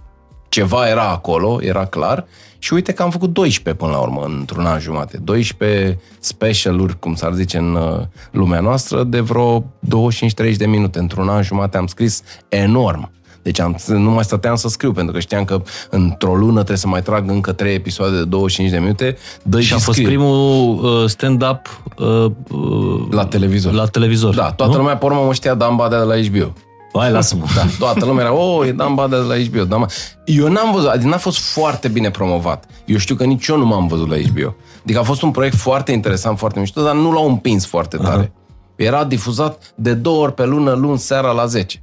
ceva 0.55 0.89
era 0.89 1.09
acolo, 1.09 1.59
era 1.63 1.85
clar. 1.85 2.27
Și 2.59 2.73
uite 2.73 2.93
că 2.93 3.03
am 3.03 3.11
făcut 3.11 3.33
12 3.33 3.85
până 3.85 3.97
la 3.97 4.03
urmă, 4.03 4.25
într-un 4.39 4.67
an 4.67 4.81
jumate. 4.81 5.17
12 5.25 5.99
specialuri, 6.19 6.99
cum 6.99 7.15
s-ar 7.15 7.33
zice 7.33 7.59
în 7.59 7.75
uh, 7.75 8.01
lumea 8.31 8.61
noastră, 8.61 9.05
de 9.05 9.21
vreo 9.21 9.61
25-30 9.61 10.57
de 10.57 10.67
minute. 10.67 10.99
Într-un 10.99 11.29
an 11.29 11.43
jumate 11.43 11.77
am 11.77 11.87
scris 11.87 12.23
enorm. 12.49 13.11
Deci 13.43 13.61
am, 13.61 13.77
nu 13.87 14.11
mai 14.11 14.25
stăteam 14.25 14.55
să 14.55 14.69
scriu, 14.69 14.93
pentru 14.93 15.13
că 15.13 15.21
știam 15.21 15.45
că 15.45 15.63
într-o 15.91 16.35
lună 16.35 16.55
trebuie 16.55 16.77
să 16.77 16.89
mai 16.89 17.03
trag 17.03 17.31
încă 17.31 17.53
3 17.53 17.75
episoade 17.75 18.17
de 18.17 18.25
25 18.25 18.73
de 18.73 18.79
minute. 18.79 19.17
Dă 19.43 19.61
Și 19.61 19.73
a 19.75 19.79
fost 19.79 19.99
scrie. 19.99 20.07
primul 20.07 20.85
uh, 20.85 21.09
stand-up 21.09 21.83
uh, 21.99 22.25
uh, 22.51 23.07
La 23.11 23.27
televizor. 23.27 23.73
La 23.73 23.87
televizor. 23.87 24.35
Da, 24.35 24.53
toată 24.53 24.73
nu? 24.73 24.79
lumea 24.79 24.97
pe 24.97 25.05
urmă 25.05 25.23
mă 25.27 25.33
știa 25.33 25.55
Dan 25.55 25.77
Badea 25.77 25.99
de 25.99 26.05
la 26.05 26.15
HBO. 26.17 26.53
Hai, 26.99 27.11
lasă-mă. 27.11 27.45
Da, 27.55 27.67
toată 27.79 28.05
lumea 28.05 28.25
era, 28.25 28.35
oh, 28.35 28.67
e 28.67 28.73
Dan 28.73 28.95
Badea 28.95 29.19
de 29.21 29.25
la 29.25 29.35
HBO. 29.39 29.65
Dan 29.65 29.81
Ba- 29.81 29.87
eu 30.25 30.49
n-am 30.49 30.73
văzut, 30.73 30.89
adică 30.89 31.09
n-a 31.09 31.17
fost 31.17 31.39
foarte 31.39 31.89
bine 31.89 32.11
promovat. 32.11 32.65
Eu 32.85 32.97
știu 32.97 33.15
că 33.15 33.25
nici 33.25 33.47
eu 33.47 33.57
nu 33.59 33.67
m-am 33.67 33.87
văzut 33.87 34.09
la 34.09 34.17
HBO. 34.17 34.55
Adică 34.83 34.99
a 34.99 35.03
fost 35.03 35.23
un 35.23 35.31
proiect 35.31 35.57
foarte 35.57 35.93
interesant, 35.93 36.39
foarte 36.39 36.59
mișto, 36.59 36.83
dar 36.83 36.95
nu 36.95 37.13
l-au 37.13 37.29
împins 37.29 37.67
foarte 37.67 37.97
tare. 37.97 38.33
Era 38.77 39.05
difuzat 39.05 39.73
de 39.75 39.95
două 39.95 40.23
ori 40.23 40.35
pe 40.35 40.45
lună, 40.45 40.73
luni 40.73 40.99
seara 40.99 41.31
la 41.31 41.47
10. 41.47 41.83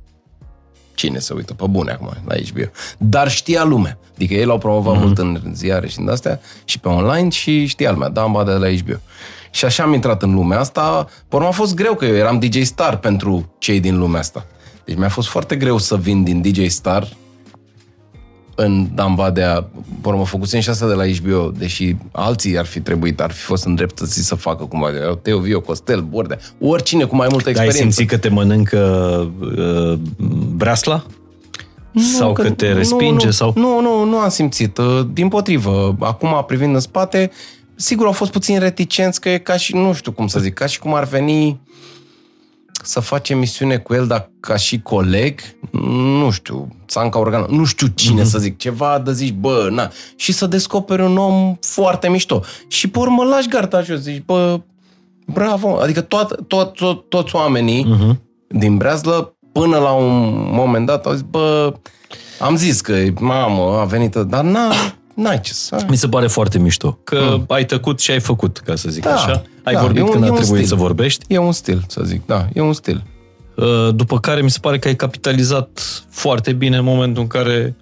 Cine 0.93 1.19
se 1.19 1.33
uită 1.33 1.53
pe 1.53 1.65
bune 1.69 1.91
acum 1.91 2.09
la 2.27 2.35
HBO? 2.35 2.71
Dar 2.97 3.29
știa 3.29 3.63
lumea. 3.63 3.99
Adică 4.15 4.33
ei 4.33 4.45
l-au 4.45 4.57
promovat 4.57 4.97
mult 4.97 5.17
în 5.17 5.41
ziare 5.53 5.87
și 5.87 5.99
în 5.99 6.09
astea 6.09 6.39
și 6.63 6.79
pe 6.79 6.87
online 6.87 7.29
și 7.29 7.65
știa 7.65 7.91
lumea, 7.91 8.09
Dan 8.09 8.31
Badea 8.31 8.57
de 8.57 8.65
la 8.67 8.73
HBO. 8.75 8.99
Și 9.51 9.65
așa 9.65 9.83
am 9.83 9.93
intrat 9.93 10.21
în 10.21 10.33
lumea 10.33 10.59
asta. 10.59 11.07
Pe 11.27 11.35
urmă 11.35 11.47
a 11.47 11.51
fost 11.51 11.75
greu 11.75 11.93
că 11.95 12.05
eu 12.05 12.15
eram 12.15 12.39
DJ 12.39 12.61
Star 12.61 12.97
pentru 12.97 13.53
cei 13.57 13.79
din 13.79 13.97
lumea 13.97 14.19
asta. 14.19 14.45
Deci 14.85 14.97
mi-a 14.97 15.09
fost 15.09 15.27
foarte 15.27 15.55
greu 15.55 15.77
să 15.77 15.97
vin 15.97 16.23
din 16.23 16.41
DJ 16.41 16.67
Star 16.67 17.07
în 18.55 18.87
Dan 18.95 19.15
Badea, 19.15 19.69
pe 20.01 20.07
urmă 20.07 20.25
făcusem 20.25 20.59
și 20.59 20.69
asta 20.69 20.87
de 20.87 20.93
la 20.93 21.03
HBO, 21.07 21.51
deși 21.57 21.95
alții 22.11 22.57
ar 22.57 22.65
fi 22.65 22.79
trebuit, 22.79 23.21
ar 23.21 23.31
fi 23.31 23.41
fost 23.41 23.65
îndreptățiți 23.65 24.27
să 24.27 24.35
facă 24.35 24.63
cumva. 24.63 24.89
Erau 24.89 25.15
Teo 25.15 25.39
Vio, 25.39 25.61
Costel, 25.61 26.01
Bordea, 26.01 26.37
oricine 26.59 27.03
cu 27.03 27.15
mai 27.15 27.27
multă 27.31 27.51
Dar 27.51 27.59
ai 27.59 27.65
experiență. 27.65 27.95
simțit 27.95 28.13
că 28.13 28.27
te 28.27 28.33
mănâncă 28.33 28.79
uh, 29.41 29.99
breasla? 30.55 31.05
sau 32.17 32.33
că, 32.33 32.51
te 32.51 32.73
respinge? 32.73 33.25
nu, 33.25 33.31
sau... 33.31 33.53
Nu, 33.55 33.81
nu, 33.81 34.03
nu 34.03 34.17
am 34.17 34.29
simțit. 34.29 34.77
Uh, 34.77 35.07
Din 35.13 35.27
potrivă, 35.27 35.95
acum 35.99 36.43
privind 36.47 36.73
în 36.73 36.79
spate, 36.79 37.31
sigur 37.75 38.05
au 38.05 38.11
fost 38.11 38.31
puțin 38.31 38.59
reticenți 38.59 39.21
că 39.21 39.29
e 39.29 39.37
ca 39.37 39.57
și, 39.57 39.75
nu 39.75 39.93
știu 39.93 40.11
cum 40.11 40.27
să 40.27 40.39
zic, 40.39 40.53
ca 40.53 40.65
și 40.65 40.79
cum 40.79 40.93
ar 40.93 41.03
veni 41.03 41.59
să 42.83 42.99
faci 42.99 43.29
emisiune 43.29 43.77
cu 43.77 43.93
el, 43.93 44.07
dar 44.07 44.29
ca 44.39 44.55
și 44.55 44.81
coleg, 44.81 45.39
nu 46.19 46.29
știu, 46.29 46.67
Țanca 46.87 47.19
Organ, 47.19 47.45
nu 47.49 47.63
știu 47.65 47.87
cine 47.87 48.21
mm-hmm. 48.21 48.25
să 48.25 48.37
zic, 48.37 48.57
ceva 48.57 48.99
de 48.99 49.13
zici, 49.13 49.33
bă, 49.33 49.67
na, 49.71 49.91
și 50.15 50.31
să 50.31 50.47
descoperi 50.47 51.01
un 51.01 51.17
om 51.17 51.55
foarte 51.61 52.09
mișto. 52.09 52.41
Și 52.67 52.87
pe 52.87 52.99
urmă 52.99 53.23
lași 53.23 53.47
garda 53.47 53.81
jos, 53.81 53.99
zici, 53.99 54.23
bă, 54.25 54.59
bravo, 55.25 55.79
adică 55.79 56.01
toat, 56.01 56.41
tot, 56.47 56.73
tot, 56.73 57.09
toți 57.09 57.35
oamenii 57.35 57.85
mm-hmm. 57.85 58.17
din 58.47 58.77
Breazlă, 58.77 59.35
până 59.51 59.77
la 59.77 59.91
un 59.91 60.31
moment 60.51 60.85
dat, 60.85 61.05
au 61.05 61.11
zis, 61.11 61.25
bă, 61.29 61.73
am 62.39 62.55
zis 62.55 62.81
că, 62.81 62.95
mamă, 63.19 63.79
a 63.79 63.83
venit, 63.83 64.15
dar 64.15 64.43
n-a, 64.43 64.71
n-ai 65.15 65.39
ce 65.41 65.53
să... 65.53 65.85
Mi 65.89 65.95
se 65.95 66.07
pare 66.07 66.27
foarte 66.27 66.59
mișto. 66.59 66.99
Că 67.03 67.19
mm. 67.31 67.45
ai 67.47 67.65
tăcut 67.65 67.99
și 67.99 68.11
ai 68.11 68.19
făcut, 68.19 68.57
ca 68.57 68.75
să 68.75 68.89
zic 68.89 69.03
Da, 69.03 69.13
așa. 69.13 69.41
Ai 69.63 69.73
da, 69.73 69.81
vorbit 69.81 69.99
e 69.99 70.03
un- 70.03 70.11
când 70.11 70.23
e 70.23 70.27
a 70.27 70.31
un 70.31 70.35
trebuit 70.37 70.63
stil. 70.63 70.77
să 70.77 70.81
vorbești. 70.83 71.25
E 71.27 71.37
un 71.37 71.51
stil, 71.51 71.83
să 71.87 72.01
zic, 72.03 72.25
da, 72.25 72.47
e 72.53 72.61
un 72.61 72.73
stil. 72.73 73.03
Uh, 73.55 73.89
După 73.95 74.19
care 74.19 74.41
mi 74.41 74.49
se 74.49 74.57
pare 74.61 74.79
că 74.79 74.87
ai 74.87 74.95
capitalizat 74.95 75.81
foarte 76.09 76.53
bine 76.53 76.77
în 76.77 76.83
momentul 76.83 77.21
în 77.21 77.27
care 77.27 77.75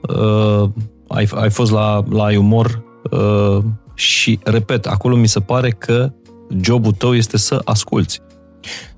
uh, 0.00 0.68
ai, 1.08 1.28
ai 1.34 1.50
fost 1.50 1.70
la, 1.70 2.04
la 2.10 2.24
ai 2.24 2.36
umor 2.36 2.82
uh, 3.10 3.64
și, 3.94 4.38
repet, 4.44 4.86
acolo 4.86 5.16
mi 5.16 5.26
se 5.26 5.40
pare 5.40 5.70
că 5.70 6.12
jobul 6.60 6.92
tău 6.92 7.14
este 7.14 7.36
să 7.36 7.60
asculți. 7.64 8.20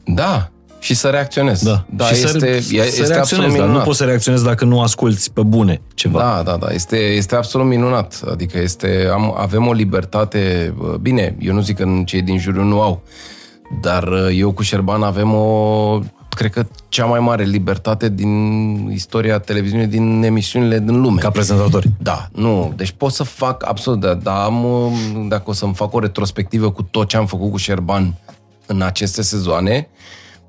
Da, 0.04 0.50
și 0.80 0.94
să 0.94 1.08
reacționez. 1.08 1.62
Da. 1.62 1.84
da 1.90 2.04
și 2.04 2.12
este, 2.12 2.38
să, 2.38 2.46
e- 2.46 2.60
să 2.60 2.74
este 2.74 2.78
reacționezi, 2.82 3.12
absolut 3.12 3.44
dar 3.44 3.54
nu 3.56 3.62
minunat. 3.62 3.84
poți 3.84 3.98
să 3.98 4.04
reacționezi 4.04 4.44
dacă 4.44 4.64
nu 4.64 4.80
asculți 4.80 5.32
pe 5.32 5.42
bune 5.42 5.80
ceva. 5.94 6.18
Da, 6.18 6.42
da, 6.42 6.56
da, 6.56 6.72
este, 6.72 6.96
este 6.96 7.34
absolut 7.36 7.66
minunat. 7.66 8.22
Adică 8.30 8.58
este, 8.58 9.08
am, 9.12 9.34
avem 9.38 9.66
o 9.66 9.72
libertate, 9.72 10.74
uh, 10.78 10.94
bine, 10.94 11.36
eu 11.40 11.54
nu 11.54 11.60
zic 11.60 11.76
că 11.76 12.02
cei 12.04 12.22
din 12.22 12.38
juriu 12.38 12.62
nu 12.62 12.80
au, 12.80 13.02
dar 13.80 14.02
uh, 14.02 14.28
eu 14.32 14.52
cu 14.52 14.62
Șerban 14.62 15.02
avem 15.02 15.34
o, 15.34 15.98
cred 16.28 16.50
că 16.50 16.66
cea 16.88 17.04
mai 17.04 17.20
mare 17.20 17.44
libertate 17.44 18.08
din 18.08 18.90
istoria 18.94 19.38
televiziunii, 19.38 19.86
din 19.86 20.22
emisiunile 20.22 20.78
din 20.78 21.00
lume. 21.00 21.20
Ca 21.20 21.30
prezentatori. 21.30 21.90
Da, 21.98 22.28
nu. 22.32 22.72
Deci 22.76 22.90
pot 22.90 23.12
să 23.12 23.22
fac 23.22 23.68
absolut, 23.68 24.00
dar 24.00 24.14
da, 24.14 24.44
am, 24.44 24.64
uh, 24.64 24.92
dacă 25.28 25.42
o 25.46 25.52
să-mi 25.52 25.74
fac 25.74 25.94
o 25.94 25.98
retrospectivă 25.98 26.70
cu 26.70 26.82
tot 26.82 27.08
ce 27.08 27.16
am 27.16 27.26
făcut 27.26 27.50
cu 27.50 27.56
Șerban 27.56 28.14
în 28.66 28.82
aceste 28.82 29.22
sezoane, 29.22 29.88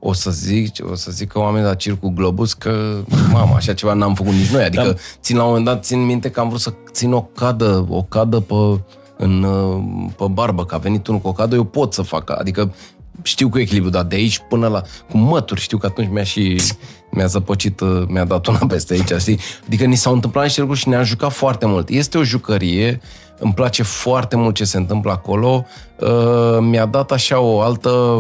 o 0.03 0.13
să 0.13 0.31
zic, 0.31 0.75
o 0.91 0.95
să 0.95 1.11
zic 1.11 1.31
că 1.31 1.39
oamenii 1.39 1.67
la 1.67 1.75
Circul 1.75 2.09
Globus 2.09 2.53
că, 2.53 2.97
mamă, 3.31 3.53
așa 3.55 3.73
ceva 3.73 3.93
n-am 3.93 4.13
făcut 4.15 4.31
nici 4.33 4.47
noi. 4.49 4.63
Adică, 4.63 4.83
Da. 4.83 4.93
țin 5.21 5.35
la 5.35 5.41
un 5.41 5.47
moment 5.47 5.65
dat, 5.65 5.83
țin 5.83 6.05
minte 6.05 6.29
că 6.29 6.39
am 6.39 6.47
vrut 6.47 6.61
să 6.61 6.73
țin 6.91 7.13
o 7.13 7.21
cadă, 7.21 7.85
o 7.89 8.03
cadă 8.03 8.39
pe, 8.39 8.79
în, 9.17 9.43
uh, 9.43 10.09
pe 10.17 10.25
barbă, 10.31 10.65
că 10.65 10.75
a 10.75 10.77
venit 10.77 11.07
unul 11.07 11.19
cu 11.19 11.27
o 11.27 11.31
cadă, 11.31 11.55
eu 11.55 11.63
pot 11.63 11.93
să 11.93 12.01
fac. 12.01 12.39
Adică 12.39 12.73
știu 13.23 13.49
cu 13.49 13.59
echilibru, 13.59 13.89
dar 13.89 14.03
de 14.03 14.15
aici 14.15 14.41
până 14.49 14.67
la... 14.67 14.81
cu 15.09 15.17
mături, 15.17 15.61
știu 15.61 15.77
că 15.77 15.85
atunci 15.85 16.09
mi-a 16.11 16.23
și... 16.23 16.61
mi-a 17.11 17.25
zăpăcit, 17.25 17.79
uh, 17.79 18.03
mi-a 18.07 18.25
dat 18.25 18.47
una 18.47 18.59
peste 18.67 18.93
aici, 18.93 19.19
știi? 19.19 19.39
Adică 19.65 19.85
ni 19.85 19.95
s-au 19.95 20.13
întâmplat 20.13 20.43
niște 20.43 20.59
lucruri 20.59 20.81
și 20.81 20.89
ne-a 20.89 21.03
jucat 21.03 21.31
foarte 21.31 21.65
mult. 21.65 21.89
Este 21.89 22.17
o 22.17 22.23
jucărie, 22.23 23.01
îmi 23.39 23.53
place 23.53 23.83
foarte 23.83 24.35
mult 24.35 24.55
ce 24.55 24.63
se 24.63 24.77
întâmplă 24.77 25.11
acolo. 25.11 25.65
Uh, 25.99 26.57
mi-a 26.59 26.85
dat 26.85 27.11
așa 27.11 27.39
o 27.39 27.61
altă 27.61 28.19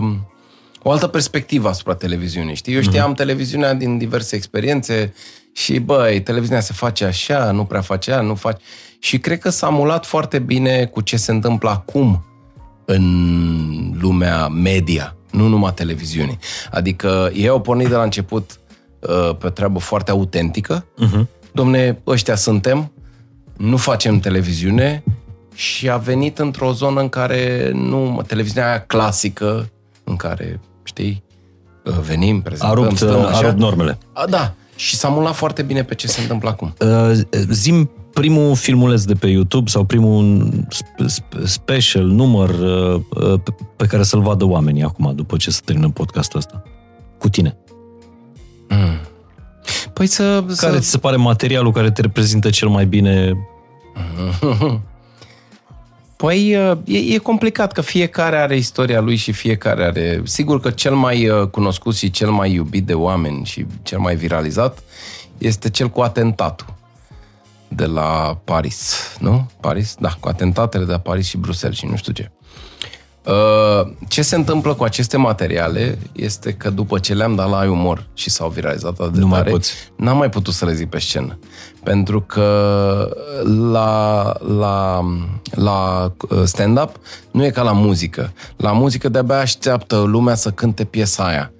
o 0.83 0.91
altă 0.91 1.07
perspectivă 1.07 1.69
asupra 1.69 1.95
televiziunii, 1.95 2.55
știi? 2.55 2.73
Eu 2.73 2.81
știam 2.81 3.13
televiziunea 3.13 3.73
din 3.73 3.97
diverse 3.97 4.35
experiențe 4.35 5.13
și, 5.53 5.79
băi, 5.79 6.21
televiziunea 6.21 6.61
se 6.61 6.73
face 6.73 7.05
așa, 7.05 7.51
nu 7.51 7.65
prea 7.65 7.81
face 7.81 8.11
așa, 8.11 8.21
nu 8.21 8.35
face... 8.35 8.57
Și 8.99 9.17
cred 9.19 9.39
că 9.39 9.49
s-a 9.49 9.69
mulat 9.69 10.05
foarte 10.05 10.39
bine 10.39 10.85
cu 10.85 11.01
ce 11.01 11.17
se 11.17 11.31
întâmplă 11.31 11.69
acum 11.69 12.25
în 12.85 13.97
lumea 14.01 14.47
media, 14.47 15.15
nu 15.31 15.47
numai 15.47 15.73
televiziunii. 15.73 16.39
Adică 16.71 17.29
ei 17.33 17.47
au 17.47 17.61
pornit 17.61 17.87
de 17.87 17.95
la 17.95 18.03
început 18.03 18.59
uh, 18.99 19.35
pe 19.39 19.47
o 19.47 19.49
treabă 19.49 19.79
foarte 19.79 20.11
autentică. 20.11 20.85
Uh-huh. 20.85 21.27
Domne, 21.51 22.01
ăștia 22.07 22.35
suntem, 22.35 22.91
nu 23.57 23.77
facem 23.77 24.19
televiziune 24.19 25.03
și 25.53 25.89
a 25.89 25.97
venit 25.97 26.39
într-o 26.39 26.71
zonă 26.71 27.01
în 27.01 27.09
care 27.09 27.71
nu, 27.73 28.21
televiziunea 28.27 28.69
aia 28.69 28.81
clasică, 28.81 29.69
în 30.03 30.15
care, 30.15 30.59
știi, 30.83 31.23
uh, 31.85 31.99
venim, 32.07 32.37
A 32.37 32.41
prezentăm, 32.41 32.83
rupt, 32.83 32.95
stăm 32.95 33.19
a 33.19 33.27
așa. 33.27 33.41
rupt 33.41 33.57
normele. 33.57 33.97
A, 34.13 34.25
da, 34.25 34.53
și 34.75 34.95
s-a 34.95 35.07
mulat 35.07 35.35
foarte 35.35 35.61
bine 35.61 35.83
pe 35.83 35.95
ce 35.95 36.07
se 36.07 36.21
întâmplă 36.21 36.49
acum. 36.49 36.73
Uh, 36.79 37.11
zim 37.49 37.89
primul 38.13 38.55
filmuleț 38.55 39.03
de 39.03 39.13
pe 39.13 39.27
YouTube 39.27 39.69
sau 39.69 39.83
primul 39.83 40.49
sp- 40.53 41.05
sp- 41.05 41.43
special, 41.43 42.03
număr 42.03 42.49
uh, 42.49 43.01
uh, 43.09 43.39
pe, 43.43 43.55
pe 43.75 43.85
care 43.85 44.03
să-l 44.03 44.21
vadă 44.21 44.45
oamenii 44.45 44.83
acum, 44.83 45.11
după 45.15 45.37
ce 45.37 45.51
se 45.51 45.61
termină 45.65 45.89
podcastul 45.89 46.39
ăsta. 46.39 46.63
Cu 47.17 47.29
tine. 47.29 47.57
Păi 49.93 50.07
să... 50.07 50.43
Care 50.57 50.73
să... 50.73 50.79
ți 50.79 50.89
se 50.89 50.97
pare 50.97 51.15
materialul 51.15 51.71
care 51.71 51.91
te 51.91 52.01
reprezintă 52.01 52.49
cel 52.49 52.67
mai 52.67 52.85
bine? 52.85 53.33
Păi 56.21 56.49
e, 56.85 57.13
e 57.13 57.17
complicat 57.17 57.71
că 57.71 57.81
fiecare 57.81 58.37
are 58.37 58.55
istoria 58.55 58.99
lui 58.99 59.15
și 59.15 59.31
fiecare 59.31 59.83
are... 59.83 60.21
Sigur 60.23 60.59
că 60.59 60.69
cel 60.69 60.95
mai 60.95 61.29
uh, 61.29 61.47
cunoscut 61.47 61.95
și 61.95 62.11
cel 62.11 62.29
mai 62.29 62.51
iubit 62.51 62.85
de 62.85 62.93
oameni 62.93 63.45
și 63.45 63.65
cel 63.83 63.99
mai 63.99 64.15
viralizat 64.15 64.83
este 65.37 65.69
cel 65.69 65.89
cu 65.89 66.01
atentatul 66.01 66.65
de 67.67 67.85
la 67.85 68.39
Paris, 68.43 69.15
nu? 69.19 69.51
Paris? 69.59 69.95
Da, 69.99 70.09
cu 70.19 70.27
atentatele 70.27 70.85
de 70.85 70.91
la 70.91 70.99
Paris 70.99 71.27
și 71.27 71.37
Bruxelles 71.37 71.77
și 71.77 71.85
nu 71.85 71.95
știu 71.95 72.13
ce. 72.13 72.31
Uh, 73.25 73.91
Ce 74.07 74.21
se 74.21 74.35
întâmplă 74.35 74.73
cu 74.73 74.83
aceste 74.83 75.17
materiale 75.17 75.97
este 76.11 76.51
că 76.53 76.69
după 76.69 76.99
ce 76.99 77.13
le-am 77.13 77.35
dat 77.35 77.49
la 77.49 77.57
ai 77.59 77.67
umor 77.67 78.07
și 78.13 78.29
s-au 78.29 78.49
viralizat 78.49 78.99
atât 78.99 79.13
de 79.13 79.19
Nu 79.19 79.27
mai 79.27 79.37
tare, 79.39 79.51
poți. 79.51 79.73
n-am 79.95 80.17
mai 80.17 80.29
putut 80.29 80.53
să 80.53 80.65
le 80.65 80.73
zic 80.73 80.89
pe 80.89 80.99
scenă. 80.99 81.39
Pentru 81.83 82.21
că 82.21 82.45
la, 83.71 84.33
la, 84.59 85.01
la 85.51 86.11
uh, 86.29 86.41
stand-up 86.43 86.95
nu 87.31 87.45
e 87.45 87.49
ca 87.49 87.61
la 87.61 87.71
muzică. 87.71 88.33
La 88.57 88.71
muzică 88.71 89.09
de-abia 89.09 89.39
așteaptă 89.39 89.97
lumea 89.97 90.35
să 90.35 90.49
cânte 90.51 90.83
piesa 90.83 91.23
aia 91.25 91.51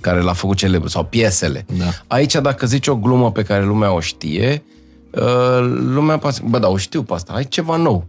care 0.00 0.20
l-a 0.20 0.32
făcut 0.32 0.56
celebru, 0.56 0.88
sau 0.88 1.04
piesele. 1.04 1.66
Da. 1.78 1.84
Aici, 2.06 2.34
dacă 2.34 2.66
zici 2.66 2.86
o 2.86 2.96
glumă 2.96 3.32
pe 3.32 3.42
care 3.42 3.64
lumea 3.64 3.92
o 3.92 4.00
știe, 4.00 4.62
uh, 5.10 5.58
lumea 5.94 6.18
poate 6.18 6.36
să- 6.36 6.42
bă, 6.48 6.58
da, 6.58 6.68
o 6.68 6.76
știu 6.76 7.02
pe 7.02 7.14
asta, 7.14 7.32
ai 7.32 7.44
ceva 7.44 7.76
nou. 7.76 8.06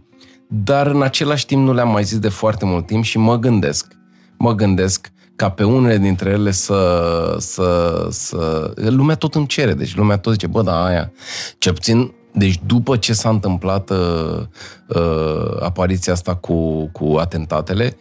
Dar 0.54 0.86
în 0.86 1.02
același 1.02 1.46
timp 1.46 1.64
nu 1.64 1.72
le-am 1.72 1.90
mai 1.90 2.04
zis 2.04 2.18
de 2.18 2.28
foarte 2.28 2.64
mult 2.64 2.86
timp 2.86 3.04
și 3.04 3.18
mă 3.18 3.38
gândesc, 3.38 3.92
mă 4.36 4.54
gândesc 4.54 5.12
ca 5.36 5.50
pe 5.50 5.64
unele 5.64 5.98
dintre 5.98 6.30
ele 6.30 6.50
să, 6.50 7.36
să, 7.38 8.06
să... 8.10 8.72
Lumea 8.74 9.14
tot 9.14 9.34
îmi 9.34 9.46
cere, 9.46 9.74
deci 9.74 9.96
lumea 9.96 10.16
tot 10.16 10.32
zice, 10.32 10.46
bă, 10.46 10.62
da, 10.62 10.84
aia. 10.84 11.12
Cel 11.58 11.72
puțin 11.72 12.12
Deci 12.34 12.60
după 12.66 12.96
ce 12.96 13.12
s-a 13.12 13.28
întâmplat 13.28 13.90
uh, 13.90 14.42
uh, 14.88 15.56
apariția 15.60 16.12
asta 16.12 16.34
cu, 16.34 16.86
cu 16.92 17.16
atentatele, 17.18 17.96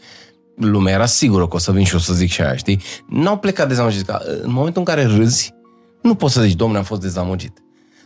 lumea 0.56 0.94
era 0.94 1.06
sigură 1.06 1.48
că 1.48 1.56
o 1.56 1.60
să 1.60 1.72
vin 1.72 1.84
și 1.84 1.95
o 1.95 1.98
să 1.98 2.14
zic 2.14 2.30
și 2.30 2.41
aia, 2.41 2.56
știi? 2.56 2.82
N-au 3.07 3.38
plecat 3.38 3.68
dezamăgiți. 3.68 4.06
Că 4.06 4.19
în 4.41 4.52
momentul 4.52 4.84
în 4.88 4.94
care 4.95 5.06
râzi, 5.06 5.53
nu 6.02 6.15
poți 6.15 6.34
să 6.34 6.41
zici, 6.41 6.56
domnule, 6.56 6.80
am 6.80 6.86
fost 6.86 7.02
dezamăgit. 7.02 7.61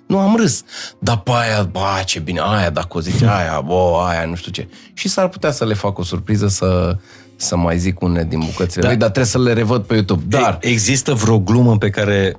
Nu, 0.07 0.19
am 0.19 0.35
râs. 0.35 0.63
Dar 0.99 1.19
pe 1.19 1.31
aia, 1.31 1.63
ba, 1.63 2.01
ce 2.05 2.19
bine, 2.19 2.39
aia, 2.43 2.69
dacă 2.69 2.97
o 2.97 2.99
zice, 2.99 3.27
aia, 3.27 3.61
bă, 3.61 4.05
aia, 4.07 4.25
nu 4.25 4.35
știu 4.35 4.51
ce. 4.51 4.67
Și 4.93 5.07
s-ar 5.07 5.27
putea 5.27 5.51
să 5.51 5.65
le 5.65 5.73
fac 5.73 5.97
o 5.97 6.03
surpriză 6.03 6.47
să, 6.47 6.97
să 7.35 7.55
mai 7.55 7.77
zic 7.77 8.01
une 8.01 8.23
din 8.23 8.39
bucățile 8.39 8.81
Da. 8.81 8.81
da. 8.81 8.87
lui, 8.87 8.97
dar 8.97 9.09
trebuie 9.09 9.31
să 9.31 9.39
le 9.39 9.53
revăd 9.53 9.83
pe 9.83 9.93
YouTube. 9.93 10.23
Dar, 10.27 10.41
Dar 10.41 10.57
există 10.61 11.13
vreo 11.13 11.39
glumă 11.39 11.77
pe 11.77 11.89
care 11.89 12.35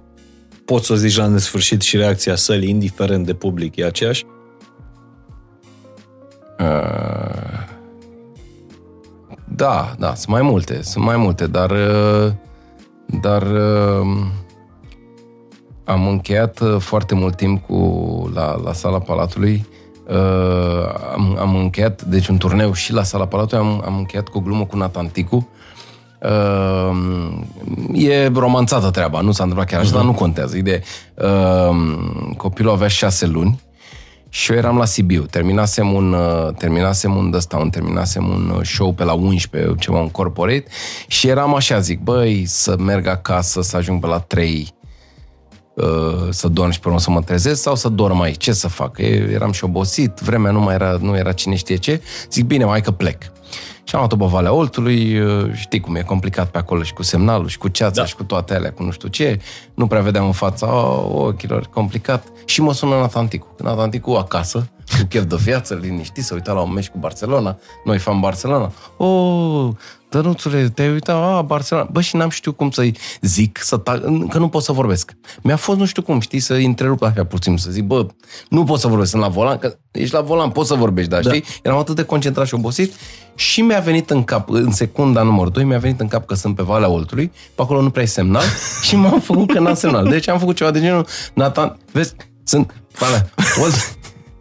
poți 0.65 0.87
să 0.87 0.93
o 0.93 0.97
zici 0.97 1.17
la 1.17 1.27
nesfârșit 1.27 1.81
și 1.81 1.97
reacția 1.97 2.35
sălii, 2.35 2.69
indiferent 2.69 3.27
de 3.27 3.35
public, 3.35 3.77
e 3.77 3.85
aceeași? 3.85 4.25
Uh, 6.59 7.65
da, 9.45 9.95
da, 9.99 10.15
sunt 10.15 10.29
mai 10.29 10.43
multe, 10.43 10.83
sunt 10.83 11.05
mai 11.05 11.17
multe, 11.17 11.47
dar 11.47 11.71
uh, 11.71 12.33
dar 13.07 13.43
uh, 13.43 14.27
am 15.87 16.09
încheiat 16.09 16.61
uh, 16.61 16.77
foarte 16.79 17.15
mult 17.15 17.37
timp 17.37 17.67
cu 17.67 18.31
la, 18.35 18.61
la 18.65 18.73
sala 18.73 18.99
Palatului. 18.99 19.67
Uh, 20.09 20.95
am, 21.13 21.37
am 21.41 21.55
încheiat, 21.55 22.03
deci 22.03 22.27
un 22.27 22.37
turneu 22.37 22.73
și 22.73 22.93
la 22.93 23.03
sala 23.03 23.27
Palatului, 23.27 23.65
am, 23.65 23.83
am 23.85 23.97
încheiat 23.97 24.29
cu 24.29 24.39
o 24.39 24.41
glumă 24.41 24.65
cu 24.65 24.77
Nathan 24.77 25.07
Ticu. 25.07 25.49
Uh, 26.23 26.97
e 27.93 28.31
romanțată 28.35 28.91
treaba, 28.91 29.21
nu 29.21 29.33
s-a 29.33 29.43
întâmplat 29.43 29.71
chiar 29.71 29.81
așa, 29.81 29.93
dar 29.95 30.05
nu 30.05 30.13
contează. 30.13 30.57
Ideea, 30.57 30.77
e, 30.77 30.83
uh, 31.15 31.77
copilul 32.37 32.73
avea 32.73 32.89
șase 32.89 33.27
luni 33.27 33.61
și 34.29 34.53
eu 34.53 34.59
eram 34.59 34.79
la 34.79 34.85
Sibiu. 34.85 35.23
Terminasem 35.23 35.93
un, 35.93 36.13
uh, 36.13 36.55
terminasem 36.59 37.17
un 37.17 37.33
ăsta, 37.35 37.57
un, 37.57 37.71
terminasem 37.71 38.29
un 38.29 38.53
uh, 38.57 38.65
show 38.65 38.93
pe 38.93 39.05
la 39.05 39.13
11, 39.13 39.75
ceva, 39.79 40.01
un 40.01 40.09
corporate, 40.09 40.65
și 41.07 41.29
eram 41.29 41.55
așa, 41.55 41.79
zic, 41.79 42.01
băi, 42.01 42.45
să 42.47 42.77
merg 42.79 43.07
acasă, 43.07 43.63
să 43.63 43.77
ajung 43.77 44.01
pe 44.01 44.07
la 44.07 44.19
3, 44.19 44.69
uh, 44.71 44.76
să 46.31 46.49
dorm 46.49 46.71
și 46.71 46.81
pe 46.81 46.87
urmă 46.87 47.01
să 47.01 47.11
mă 47.11 47.21
trezesc 47.21 47.63
sau 47.63 47.75
să 47.75 47.89
dorm 47.89 48.21
aici. 48.21 48.43
Ce 48.43 48.53
să 48.53 48.69
fac? 48.69 48.99
Eu 48.99 49.31
eram 49.31 49.53
și 49.53 49.65
obosit, 49.65 50.19
vremea 50.19 50.51
nu 50.51 50.61
mai 50.61 50.75
era, 50.75 50.99
nu 51.01 51.17
era 51.17 51.33
cine 51.33 51.55
știe 51.55 51.77
ce. 51.77 52.03
Zic, 52.31 52.45
bine, 52.45 52.65
mai 52.65 52.81
că 52.81 52.91
plec. 52.91 53.23
Și 53.85 53.95
am 53.95 54.01
luat-o 54.01 54.17
pe 54.17 54.25
Valea 54.25 54.53
Oltului, 54.53 55.19
uh, 55.21 55.53
știi 55.55 55.81
cum 55.81 55.95
e 55.95 56.03
complicat 56.03 56.51
pe 56.51 56.59
acolo 56.59 56.83
și 56.83 56.93
cu 56.93 57.03
semnalul 57.03 57.49
și 57.49 57.59
cu 57.59 57.69
ceața 57.69 58.01
da. 58.01 58.07
și 58.07 58.15
cu 58.15 58.25
toate 58.25 58.55
alea, 58.55 58.73
cu 58.73 58.83
nu 58.83 58.91
știu 58.91 59.09
ce. 59.09 59.41
Nu 59.75 59.87
prea 59.87 60.01
vedeam 60.01 60.27
în 60.27 60.33
fața 60.33 60.75
oh, 60.75 61.27
ochilor, 61.27 61.69
complicat. 61.73 62.27
Și 62.45 62.61
mă 62.61 62.73
sună 62.73 62.95
Natanticu. 62.95 63.47
Natanticu 63.63 64.11
acasă, 64.11 64.69
cu 64.89 65.07
chef 65.09 65.25
de 65.25 65.37
viață, 65.37 65.79
liniștit, 65.83 66.25
să 66.25 66.35
uita 66.35 66.53
la 66.53 66.61
un 66.61 66.73
meci 66.73 66.89
cu 66.89 66.99
Barcelona. 66.99 67.59
Noi 67.85 67.99
fan 67.99 68.21
Barcelona. 68.21 68.73
Oh, 68.97 69.69
Dănuțule, 70.09 70.69
te-ai 70.69 70.91
uitat, 70.91 71.17
a, 71.17 71.43
Barcelona. 71.43 71.89
Bă, 71.93 72.01
și 72.01 72.17
n-am 72.17 72.29
știut 72.29 72.57
cum 72.57 72.71
să-i 72.71 72.97
zic, 73.21 73.59
să 73.63 73.77
tag, 73.77 74.29
că 74.29 74.39
nu 74.39 74.49
pot 74.49 74.63
să 74.63 74.73
vorbesc. 74.73 75.13
Mi-a 75.43 75.57
fost 75.57 75.79
nu 75.79 75.85
știu 75.85 76.03
cum, 76.03 76.21
știi, 76.21 76.39
să 76.39 76.55
întrerup 76.55 77.03
așa 77.03 77.25
puțin, 77.25 77.57
să 77.57 77.71
zic, 77.71 77.85
bă, 77.85 78.07
nu 78.49 78.65
pot 78.65 78.81
să 78.81 78.89
vorbesc, 78.89 79.11
sunt 79.11 79.23
la 79.23 79.29
volan, 79.29 79.59
că 79.59 79.77
ești 79.91 80.15
la 80.15 80.21
volan, 80.21 80.51
poți 80.51 80.69
să 80.69 80.75
vorbești, 80.75 81.11
dar 81.11 81.23
da. 81.23 81.33
știi? 81.33 81.45
Eram 81.63 81.79
atât 81.79 81.97
de 81.97 82.03
concentrat 82.03 82.47
și 82.47 82.55
obosit 82.55 82.93
și 83.35 83.61
mi-a 83.61 83.81
venit 83.81 84.11
în 84.11 84.25
cap, 84.25 84.51
în 84.51 84.73
secunda 84.73 85.23
numărul 85.23 85.53
2, 85.53 85.65
mi-a 85.65 85.79
venit 85.79 86.01
în 86.01 86.09
cap 86.09 86.27
că 86.27 86.35
sunt 86.35 86.57
pe 86.57 86.63
Valea 86.63 86.89
Oltului, 86.89 87.33
pe 87.55 87.63
acolo 87.63 87.81
nu 87.81 87.91
prea 87.91 88.03
ai 88.03 88.09
semnal 88.09 88.45
și 88.87 88.97
m-am 88.97 89.21
făcut 89.21 89.53
că 89.53 89.59
n-am 89.59 89.75
semnal. 89.75 90.09
Deci 90.09 90.29
am 90.29 90.39
făcut 90.39 90.57
ceva 90.57 90.71
de 90.71 90.81
genul, 90.81 91.07
Nathan, 91.35 91.79
vezi, 91.93 92.15
sunt 92.45 92.75
Valea 92.99 93.29
Olt, 93.63 93.96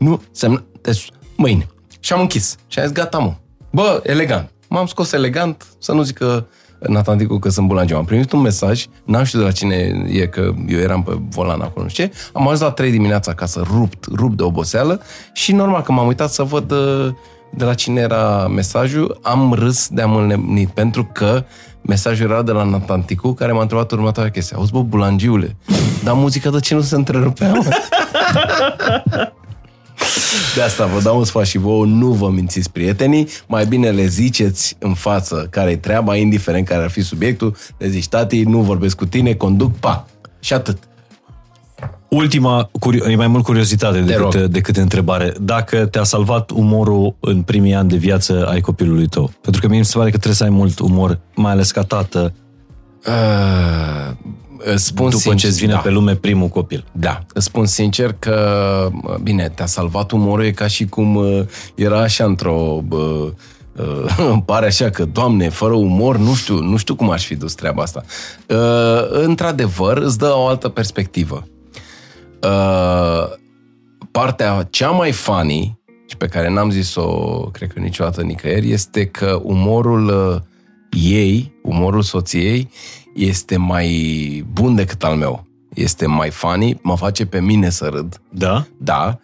nu 0.06 0.22
semnal, 0.32 0.64
deci 0.82 1.10
mâine. 1.36 1.68
Și 2.00 2.14
am 2.14 2.20
închis. 2.20 2.56
Și 2.68 2.80
am 2.80 2.86
zis, 2.86 2.94
gata, 2.94 3.18
mă. 3.18 3.34
Bă, 3.72 4.02
elegant. 4.04 4.52
M-am 4.70 4.86
scos 4.86 5.12
elegant, 5.12 5.66
să 5.80 5.92
nu 5.92 6.02
zic 6.02 6.18
că 6.18 6.46
Natanticu 6.80 7.40
că 7.40 7.50
sunt 7.50 7.68
bulangiu. 7.68 7.98
Am 7.98 8.06
primit 8.06 8.32
un 8.32 8.42
mesaj, 8.42 8.86
n-am 9.04 9.24
știut 9.24 9.42
de 9.42 9.48
la 9.48 9.54
cine 9.54 10.06
e, 10.12 10.28
că 10.28 10.52
eu 10.68 10.80
eram 10.80 11.04
pe 11.04 11.12
volan 11.30 11.62
acolo, 11.62 11.84
nu 11.84 11.90
știu 11.90 12.06
ce. 12.06 12.12
Am 12.34 12.42
ajuns 12.42 12.60
la 12.60 12.72
3 12.72 12.92
dimineața 12.92 13.32
acasă, 13.32 13.62
rupt, 13.66 14.06
rupt 14.16 14.38
de 14.38 14.44
oboseală 14.44 15.02
și 15.34 15.52
normal 15.52 15.82
că 15.82 15.92
m-am 15.92 16.08
uitat 16.08 16.30
să 16.30 16.44
văd 16.44 16.72
uh, 16.72 17.14
de 17.50 17.64
la 17.64 17.74
cine 17.74 18.02
era 18.02 18.48
mesajul. 18.48 19.20
Am 19.22 19.54
râs 19.54 19.88
de 19.88 20.02
am 20.02 20.16
înnebunit, 20.16 20.70
pentru 20.70 21.10
că 21.14 21.44
mesajul 21.82 22.30
era 22.30 22.42
de 22.42 22.52
la 22.52 22.64
Natanticu, 22.64 23.34
care 23.34 23.52
m-a 23.52 23.62
întrebat 23.62 23.92
următoarea 23.92 24.32
chestie. 24.32 24.56
Auzi, 24.56 24.72
bă, 24.72 24.82
bulangiule, 24.82 25.56
dar 26.04 26.14
muzica 26.14 26.50
de 26.50 26.60
ce 26.60 26.74
nu 26.74 26.82
se 26.82 26.96
întrerupea, 26.96 27.54
mă? 27.54 27.64
De 30.56 30.62
asta 30.62 30.86
vă 30.86 31.02
dau 31.02 31.18
un 31.18 31.24
sfat 31.24 31.46
și 31.46 31.58
vouă, 31.58 31.86
nu 31.86 32.08
vă 32.08 32.30
mințiți 32.30 32.72
prietenii, 32.72 33.28
mai 33.48 33.66
bine 33.66 33.90
le 33.90 34.06
ziceți 34.06 34.76
în 34.80 34.94
față 34.94 35.48
care 35.52 35.72
e 35.72 35.76
treaba, 35.76 36.16
indiferent 36.16 36.68
care 36.68 36.84
ar 36.84 36.90
fi 36.90 37.02
subiectul, 37.02 37.56
le 37.78 37.88
zici, 37.88 38.08
tati, 38.08 38.44
nu 38.44 38.60
vorbesc 38.60 38.96
cu 38.96 39.06
tine, 39.06 39.34
conduc, 39.34 39.76
pa. 39.76 40.06
Și 40.40 40.54
atât. 40.54 40.78
Ultima, 42.10 42.70
curio- 42.80 43.10
e 43.10 43.16
mai 43.16 43.28
mult 43.28 43.44
curiozitate 43.44 44.00
decât, 44.00 44.34
rog. 44.34 44.36
decât 44.36 44.78
întrebare. 44.78 45.34
Dacă 45.42 45.86
te-a 45.86 46.04
salvat 46.04 46.50
umorul 46.50 47.16
în 47.20 47.42
primii 47.42 47.74
ani 47.74 47.90
de 47.90 47.98
viață 47.98 48.48
ai 48.50 48.62
copilului 48.62 49.08
tău? 49.08 49.32
Pentru 49.42 49.62
că 49.62 49.68
mie 49.68 49.80
mi 49.80 49.86
se 49.86 49.98
pare 49.98 50.10
că 50.10 50.16
trebuie 50.18 50.36
să 50.36 50.44
ai 50.44 50.50
mult 50.50 50.80
umor, 50.80 51.20
mai 51.36 51.52
ales 51.52 51.72
ca 51.72 51.82
tată, 51.82 52.34
Uh, 53.08 54.16
îți 54.74 54.86
spun 54.86 55.10
după 55.10 55.22
sincer, 55.22 55.40
ce 55.40 55.48
îți 55.48 55.60
vine 55.60 55.74
da. 55.74 55.80
pe 55.80 55.90
lume 55.90 56.16
primul 56.16 56.48
copil. 56.48 56.86
Da, 56.92 57.26
îți 57.34 57.46
spun 57.46 57.66
sincer 57.66 58.16
că, 58.20 58.90
bine, 59.22 59.50
te-a 59.50 59.66
salvat 59.66 60.12
umorul, 60.12 60.46
e 60.46 60.52
ca 60.52 60.68
și 60.68 60.86
cum 60.86 61.16
uh, 61.16 61.42
era 61.76 62.02
așa 62.02 62.24
într-o... 62.24 62.84
Uh, 62.90 63.00
uh, 63.76 64.18
îmi 64.32 64.44
pare 64.46 64.66
așa 64.66 64.90
că, 64.90 65.06
doamne, 65.06 65.50
fără 65.50 65.74
umor, 65.74 66.18
nu 66.18 66.34
știu, 66.34 66.60
nu 66.60 66.78
știu 66.78 66.96
cum 66.96 67.10
aș 67.10 67.26
fi 67.26 67.36
dus 67.36 67.54
treaba 67.54 67.82
asta. 67.82 68.04
Uh, 68.48 69.08
într-adevăr, 69.10 69.98
îți 69.98 70.18
dă 70.18 70.34
o 70.36 70.48
altă 70.48 70.70
perspectivă. 70.70 71.48
Uh, 72.44 73.34
partea 74.12 74.68
cea 74.70 74.90
mai 74.90 75.12
funny 75.12 75.80
și 76.08 76.18
pe 76.18 76.28
care 76.28 76.50
n-am 76.50 76.70
zis-o, 76.70 77.08
cred 77.52 77.74
că 77.74 77.80
niciodată 77.80 78.22
nicăieri, 78.22 78.72
este 78.72 79.06
că 79.06 79.40
umorul 79.44 80.08
uh, 80.08 80.42
ei, 80.90 81.54
umorul 81.64 82.02
soției, 82.02 82.70
este 83.16 83.58
mai 83.58 83.90
bun 84.52 84.76
decât 84.76 85.04
al 85.04 85.16
meu. 85.16 85.48
Este 85.74 86.06
mai 86.06 86.30
funny, 86.30 86.80
mă 86.82 86.98
face 86.98 87.26
pe 87.26 87.42
mine 87.42 87.70
să 87.70 87.86
râd. 87.86 88.22
Da? 88.30 88.66
Da, 88.78 89.20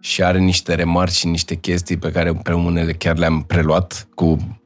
și 0.00 0.22
are 0.22 0.38
niște 0.38 0.74
remarci 0.74 1.12
și 1.12 1.26
niște 1.26 1.54
chestii 1.54 1.96
pe 1.96 2.10
care 2.10 2.32
pe 2.32 2.52
unele 2.52 2.92
chiar 2.92 3.16
le-am 3.16 3.42
preluat 3.42 4.08
cu, 4.14 4.58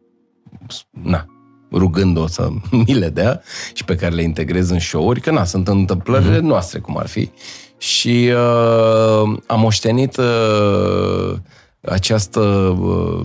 na, 0.90 1.26
rugând-o 1.72 2.26
să 2.26 2.48
mi 2.86 2.94
le 2.94 3.08
dea 3.08 3.42
și 3.72 3.84
pe 3.84 3.96
care 3.96 4.14
le 4.14 4.22
integrez 4.22 4.70
în 4.70 4.78
show-uri, 4.78 5.20
că 5.20 5.30
na, 5.30 5.44
sunt 5.44 5.68
întâmplările 5.68 6.38
mm-hmm. 6.38 6.42
noastre, 6.42 6.78
cum 6.78 6.98
ar 6.98 7.06
fi. 7.06 7.30
Și 7.78 8.30
uh, 8.30 9.38
am 9.46 9.60
moștenit 9.60 10.16
uh, 10.16 11.36
această 11.80 12.40
uh, 12.40 13.22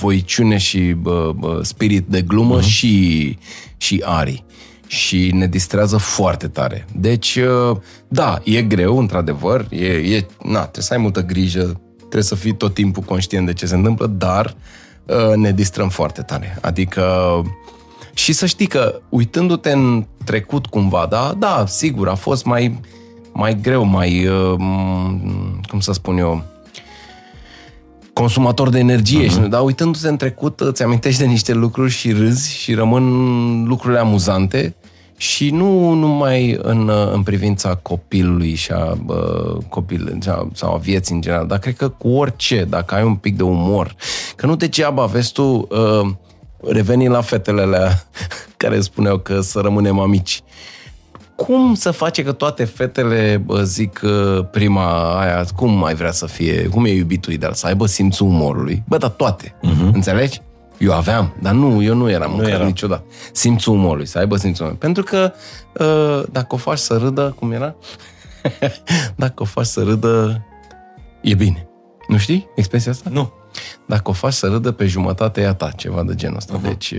voiciune 0.00 0.56
și 0.56 0.94
uh, 1.04 1.30
uh, 1.40 1.58
spirit 1.62 2.06
de 2.06 2.22
glumă 2.22 2.60
uh-huh. 2.60 2.64
și, 2.64 3.36
și 3.84 4.02
ari. 4.04 4.44
Și 4.86 5.30
ne 5.34 5.46
distrează 5.46 5.96
foarte 5.96 6.48
tare. 6.48 6.86
Deci, 6.94 7.36
uh, 7.36 7.76
da, 8.08 8.40
e 8.44 8.62
greu, 8.62 8.98
într-adevăr, 8.98 9.66
e, 9.70 9.86
e, 9.86 10.26
na, 10.42 10.60
trebuie 10.60 10.84
să 10.84 10.92
ai 10.92 10.98
multă 11.00 11.22
grijă, 11.22 11.80
trebuie 11.98 12.22
să 12.22 12.34
fii 12.34 12.54
tot 12.56 12.74
timpul 12.74 13.02
conștient 13.02 13.46
de 13.46 13.52
ce 13.52 13.66
se 13.66 13.74
întâmplă, 13.74 14.06
dar 14.06 14.56
uh, 15.04 15.34
ne 15.36 15.52
distrăm 15.52 15.88
foarte 15.88 16.22
tare. 16.22 16.58
Adică, 16.60 17.04
și 18.14 18.32
să 18.32 18.46
știi 18.46 18.66
că, 18.66 19.00
uitându-te 19.08 19.72
în 19.72 20.06
trecut 20.24 20.66
cumva, 20.66 21.06
da, 21.10 21.34
da, 21.38 21.64
sigur, 21.66 22.08
a 22.08 22.14
fost 22.14 22.44
mai, 22.44 22.80
mai 23.32 23.60
greu, 23.60 23.84
mai, 23.84 24.26
uh, 24.26 24.54
cum 25.68 25.80
să 25.80 25.92
spun 25.92 26.18
eu, 26.18 26.44
consumator 28.14 28.68
de 28.68 28.78
energie, 28.78 29.26
uh-huh. 29.26 29.48
dar 29.48 29.62
uitându-te 29.62 30.08
în 30.08 30.16
trecut, 30.16 30.60
îți 30.60 30.82
amintești 30.82 31.20
de 31.20 31.26
niște 31.26 31.52
lucruri 31.52 31.90
și 31.90 32.12
râzi 32.12 32.56
și 32.56 32.74
rămân 32.74 33.64
lucrurile 33.64 34.00
amuzante 34.00 34.74
și 35.16 35.50
nu 35.50 35.92
numai 35.92 36.58
în, 36.62 36.90
în 37.12 37.22
privința 37.22 37.74
copilului 37.74 38.54
și 38.54 38.70
a 38.72 38.98
uh, 39.06 39.56
copil, 39.68 40.18
sau, 40.20 40.50
sau 40.54 40.74
a 40.74 40.76
vieții 40.76 41.14
în 41.14 41.20
general, 41.20 41.46
dar 41.46 41.58
cred 41.58 41.76
că 41.76 41.88
cu 41.88 42.08
orice, 42.08 42.64
dacă 42.68 42.94
ai 42.94 43.02
un 43.02 43.14
pic 43.14 43.36
de 43.36 43.42
umor, 43.42 43.94
că 44.36 44.46
nu 44.46 44.56
degeaba, 44.56 45.04
vezi 45.04 45.32
tu, 45.32 45.42
uh, 45.42 46.10
reveni 46.62 47.08
la 47.08 47.20
fetele 47.20 47.62
alea 47.62 48.06
care 48.56 48.80
spuneau 48.80 49.18
că 49.18 49.40
să 49.40 49.60
rămânem 49.60 49.98
amici 49.98 50.42
cum 51.36 51.74
să 51.74 51.90
face 51.90 52.22
că 52.24 52.32
toate 52.32 52.64
fetele 52.64 53.42
bă, 53.44 53.62
zic 53.62 54.00
uh, 54.04 54.46
prima 54.50 55.18
aia, 55.20 55.44
cum 55.56 55.72
mai 55.72 55.94
vrea 55.94 56.12
să 56.12 56.26
fie, 56.26 56.68
cum 56.68 56.84
e 56.84 56.90
iubitul 56.90 57.32
ideal, 57.32 57.52
să 57.52 57.66
aibă 57.66 57.86
simțul 57.86 58.26
umorului? 58.26 58.82
Bă, 58.88 58.96
dar 58.96 59.10
toate, 59.10 59.48
uh-huh. 59.48 59.92
înțelegi? 59.92 60.40
Eu 60.78 60.92
aveam, 60.92 61.36
dar 61.42 61.52
nu, 61.52 61.82
eu 61.82 61.94
nu 61.94 62.10
eram 62.10 62.36
nu 62.36 62.48
eram. 62.48 62.66
niciodată. 62.66 63.04
Simțul 63.32 63.74
umorului, 63.74 64.06
să 64.06 64.18
aibă 64.18 64.36
simțul 64.36 64.64
umorului. 64.64 64.86
Pentru 64.86 65.02
că 65.02 65.32
uh, 65.84 66.26
dacă 66.32 66.54
o 66.54 66.56
faci 66.56 66.78
să 66.78 66.96
râdă, 66.96 67.34
cum 67.38 67.52
era? 67.52 67.74
Dacă 69.16 69.42
o 69.42 69.44
faci 69.44 69.66
să 69.66 69.82
râdă, 69.82 70.44
e 71.20 71.34
bine. 71.34 71.68
Nu 72.08 72.16
știi 72.16 72.48
expresia 72.54 72.90
asta? 72.90 73.10
Nu. 73.12 73.32
Dacă 73.86 74.10
o 74.10 74.12
faci 74.12 74.32
să 74.32 74.46
râdă 74.46 74.70
pe 74.70 74.86
jumătate, 74.86 75.40
e 75.40 75.46
a 75.46 75.54
ta, 75.54 75.70
ceva 75.76 76.02
de 76.02 76.14
genul 76.14 76.36
ăsta. 76.36 76.58
Uh-huh. 76.58 76.62
Deci, 76.62 76.94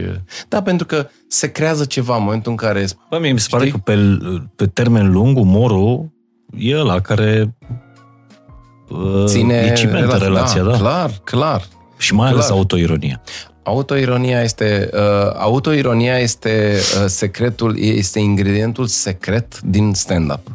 da, 0.47 0.61
pentru 0.61 0.85
că 0.85 1.07
se 1.27 1.51
creează 1.51 1.85
ceva 1.85 2.15
în 2.15 2.23
momentul 2.23 2.51
în 2.51 2.57
care... 2.57 2.85
Bă, 3.09 3.17
mie 3.19 3.31
mi 3.31 3.39
se 3.39 3.47
pare 3.49 3.69
că 3.69 3.77
pe, 3.77 3.97
pe 4.55 4.65
termen 4.65 5.11
lung, 5.11 5.37
umorul 5.37 6.13
e 6.57 6.77
ăla 6.77 6.99
care 6.99 7.55
ține 9.25 9.53
e 9.53 9.73
cimentă 9.73 10.15
relația, 10.15 10.63
da, 10.63 10.71
da. 10.71 10.77
Clar, 10.77 11.11
clar. 11.23 11.67
Și 11.97 12.13
mai 12.13 12.29
ales 12.29 12.49
autoironia. 12.49 13.21
Autoironia 13.63 14.41
este, 14.41 14.89
uh, 14.93 15.31
autoironia 15.33 16.17
este 16.17 16.77
uh, 17.01 17.05
secretul, 17.07 17.79
este 17.79 18.19
ingredientul 18.19 18.85
secret 18.85 19.59
din 19.61 19.93
stand-up. 19.93 20.47
Uh, 20.47 20.53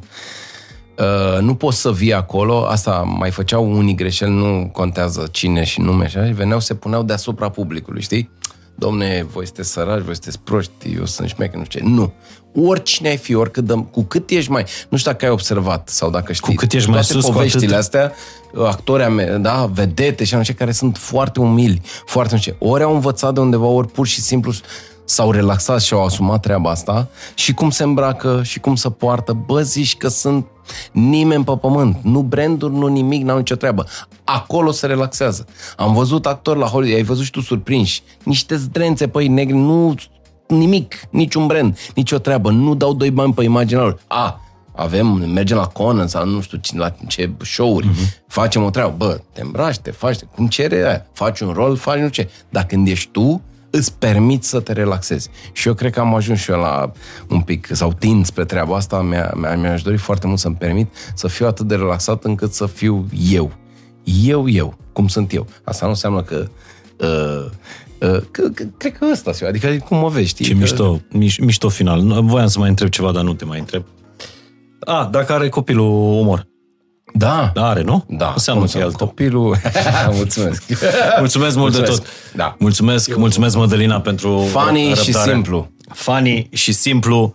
nu 1.40 1.55
poți 1.55 1.81
să 1.81 1.93
vii 1.93 2.14
acolo, 2.14 2.64
asta 2.64 2.93
mai 3.18 3.31
făceau 3.31 3.77
unii 3.77 3.94
greșeli, 3.94 4.31
nu 4.31 4.70
contează 4.72 5.28
cine 5.31 5.64
și 5.64 5.81
nume, 5.81 6.09
și 6.09 6.16
așa, 6.16 6.32
veneau, 6.32 6.60
se 6.60 6.74
puneau 6.74 7.02
deasupra 7.02 7.48
publicului, 7.48 8.02
știi? 8.02 8.31
Domne, 8.74 9.27
voi 9.32 9.44
sunteți 9.44 9.70
săraci, 9.70 10.02
voi 10.02 10.14
sunteți 10.14 10.39
proști, 10.39 10.72
eu 10.97 11.05
sunt 11.05 11.28
șmecă, 11.28 11.56
nu 11.56 11.64
știu 11.64 11.81
ce. 11.81 11.86
Nu. 11.86 12.12
Oricine 12.55 13.09
ai 13.09 13.16
fi, 13.16 13.35
oricât 13.35 13.64
dăm, 13.64 13.82
cu 13.82 14.02
cât 14.02 14.31
ești 14.31 14.51
mai... 14.51 14.64
Nu 14.89 14.97
știu 14.97 15.10
dacă 15.10 15.24
ai 15.24 15.31
observat 15.31 15.89
sau 15.89 16.10
dacă 16.10 16.32
știi. 16.32 16.55
Cu 16.55 16.60
cât 16.60 16.72
ești 16.72 16.90
mai 16.90 17.05
sus, 17.05 17.24
poveștile 17.24 17.66
cu 17.66 17.72
atât... 17.72 17.85
astea, 17.85 18.12
actori, 18.66 19.40
da, 19.40 19.70
vedete 19.72 20.24
și 20.24 20.35
așa, 20.35 20.52
care 20.52 20.72
sunt 20.72 20.97
foarte 20.97 21.40
umili, 21.40 21.81
foarte 22.06 22.35
nu 22.35 22.40
știu 22.40 22.56
Ori 22.59 22.82
au 22.82 22.94
învățat 22.94 23.35
de 23.35 23.40
undeva, 23.40 23.66
ori 23.66 23.89
pur 23.89 24.06
și 24.06 24.20
simplu 24.20 24.52
s-au 25.11 25.31
relaxat 25.31 25.81
și 25.81 25.95
au 25.95 26.05
asumat 26.05 26.41
treaba 26.41 26.70
asta 26.70 27.09
și 27.35 27.55
cum 27.55 27.70
se 27.70 27.82
îmbracă 27.82 28.43
și 28.43 28.61
cum 28.61 28.74
se 28.74 28.91
poartă. 28.91 29.32
Bă, 29.32 29.62
zici 29.62 29.97
că 29.97 30.09
sunt 30.09 30.47
nimeni 30.93 31.45
pe 31.45 31.53
pământ. 31.61 31.97
Nu 32.03 32.23
branduri, 32.23 32.74
nu 32.74 32.87
nimic, 32.87 33.23
n-au 33.23 33.37
nicio 33.37 33.55
treabă. 33.55 33.87
Acolo 34.24 34.70
se 34.70 34.87
relaxează. 34.87 35.47
Am 35.77 35.95
văzut 35.95 36.27
actori 36.27 36.59
la 36.59 36.66
Hollywood, 36.66 36.97
ai 36.97 37.03
văzut 37.03 37.24
și 37.24 37.31
tu 37.31 37.41
surprinși. 37.41 38.03
Niște 38.24 38.57
zdrențe, 38.57 39.09
păi, 39.09 39.28
negri, 39.28 39.57
nu 39.57 39.95
nimic, 40.47 40.95
niciun 41.11 41.47
brand, 41.47 41.78
nicio 41.95 42.19
treabă. 42.19 42.51
Nu 42.51 42.74
dau 42.74 42.93
doi 42.95 43.11
bani 43.11 43.32
pe 43.32 43.45
imaginea 43.45 43.82
lor. 43.82 43.99
A, 44.07 44.41
avem, 44.74 45.07
mergem 45.07 45.57
la 45.57 45.66
Conan 45.66 46.07
sau 46.07 46.27
nu 46.27 46.41
știu 46.41 46.61
la 46.73 46.95
ce 47.07 47.31
show-uri, 47.43 47.89
uh-huh. 47.89 48.23
facem 48.27 48.62
o 48.65 48.70
treabă. 48.70 48.95
Bă, 48.97 49.20
te 49.32 49.41
îmbraci, 49.41 49.78
te 49.78 49.91
faci, 49.91 50.19
cum 50.35 50.47
cere 50.47 50.87
aia. 50.87 51.07
Faci 51.12 51.41
un 51.41 51.53
rol, 51.53 51.77
faci 51.77 51.99
nu 51.99 52.09
ce. 52.09 52.31
Dar 52.49 52.65
când 52.65 52.89
ești 52.89 53.11
tu, 53.11 53.43
îți 53.71 53.95
permit 53.95 54.45
să 54.45 54.61
te 54.61 54.73
relaxezi. 54.73 55.29
Și 55.53 55.69
eu 55.69 55.75
cred 55.75 55.93
că 55.93 56.01
am 56.01 56.15
ajuns 56.15 56.39
și 56.39 56.51
eu 56.51 56.59
la 56.59 56.93
un 57.29 57.41
pic, 57.41 57.69
sau 57.73 57.93
tind 57.93 58.27
spre 58.27 58.45
treaba 58.45 58.77
asta, 58.77 59.01
mi-a, 59.01 59.57
mi-aș 59.57 59.83
dori 59.83 59.97
foarte 59.97 60.27
mult 60.27 60.39
să-mi 60.39 60.55
permit 60.55 60.93
să 61.15 61.29
fiu 61.29 61.47
atât 61.47 61.67
de 61.67 61.75
relaxat 61.75 62.25
încât 62.25 62.53
să 62.53 62.67
fiu 62.67 63.07
eu. 63.31 63.53
Eu, 64.25 64.49
eu, 64.49 64.77
cum 64.93 65.09
sunt 65.09 65.33
eu. 65.33 65.47
Asta 65.65 65.85
nu 65.85 65.91
înseamnă 65.91 66.23
că 66.23 66.49
uh, 66.97 67.51
uh, 68.09 68.23
că, 68.31 68.49
că, 68.55 68.65
cred 68.77 68.99
că 68.99 69.07
ăsta, 69.13 69.31
adică 69.47 69.77
cum 69.89 69.99
mă 69.99 70.09
vezi, 70.09 70.29
știi? 70.29 70.45
Ce 70.45 70.53
că... 70.53 70.59
mișto, 70.59 71.01
miș, 71.11 71.39
mișto 71.39 71.69
final. 71.69 72.23
Voiam 72.23 72.49
să 72.49 72.59
mai 72.59 72.69
întreb 72.69 72.89
ceva, 72.89 73.13
dar 73.13 73.23
nu 73.23 73.35
te 73.35 73.45
mai 73.45 73.59
întreb. 73.59 73.85
A, 74.81 75.09
dacă 75.13 75.33
are 75.33 75.49
copilul 75.49 76.19
umor. 76.19 76.49
Da. 77.12 77.51
da. 77.55 77.69
Are, 77.69 77.82
nu? 77.82 78.05
Da. 78.09 78.31
Înseamnă 78.32 78.65
că 78.65 78.78
e 78.78 78.82
al 78.82 78.93
Copilul... 78.93 79.57
mulțumesc. 80.11 80.62
mulțumesc 81.19 81.57
mult 81.57 81.74
mulțumesc. 81.74 82.03
de 82.03 82.07
tot. 82.07 82.37
Da. 82.37 82.57
Mulțumesc, 82.59 83.16
mulțumesc 83.16 83.57
Mădălina 83.57 84.01
pentru 84.01 84.49
Funny 84.51 84.87
răbdare. 84.87 85.03
și 85.05 85.12
simplu. 85.12 85.70
Funny 85.89 86.49
și 86.53 86.73
simplu. 86.73 87.35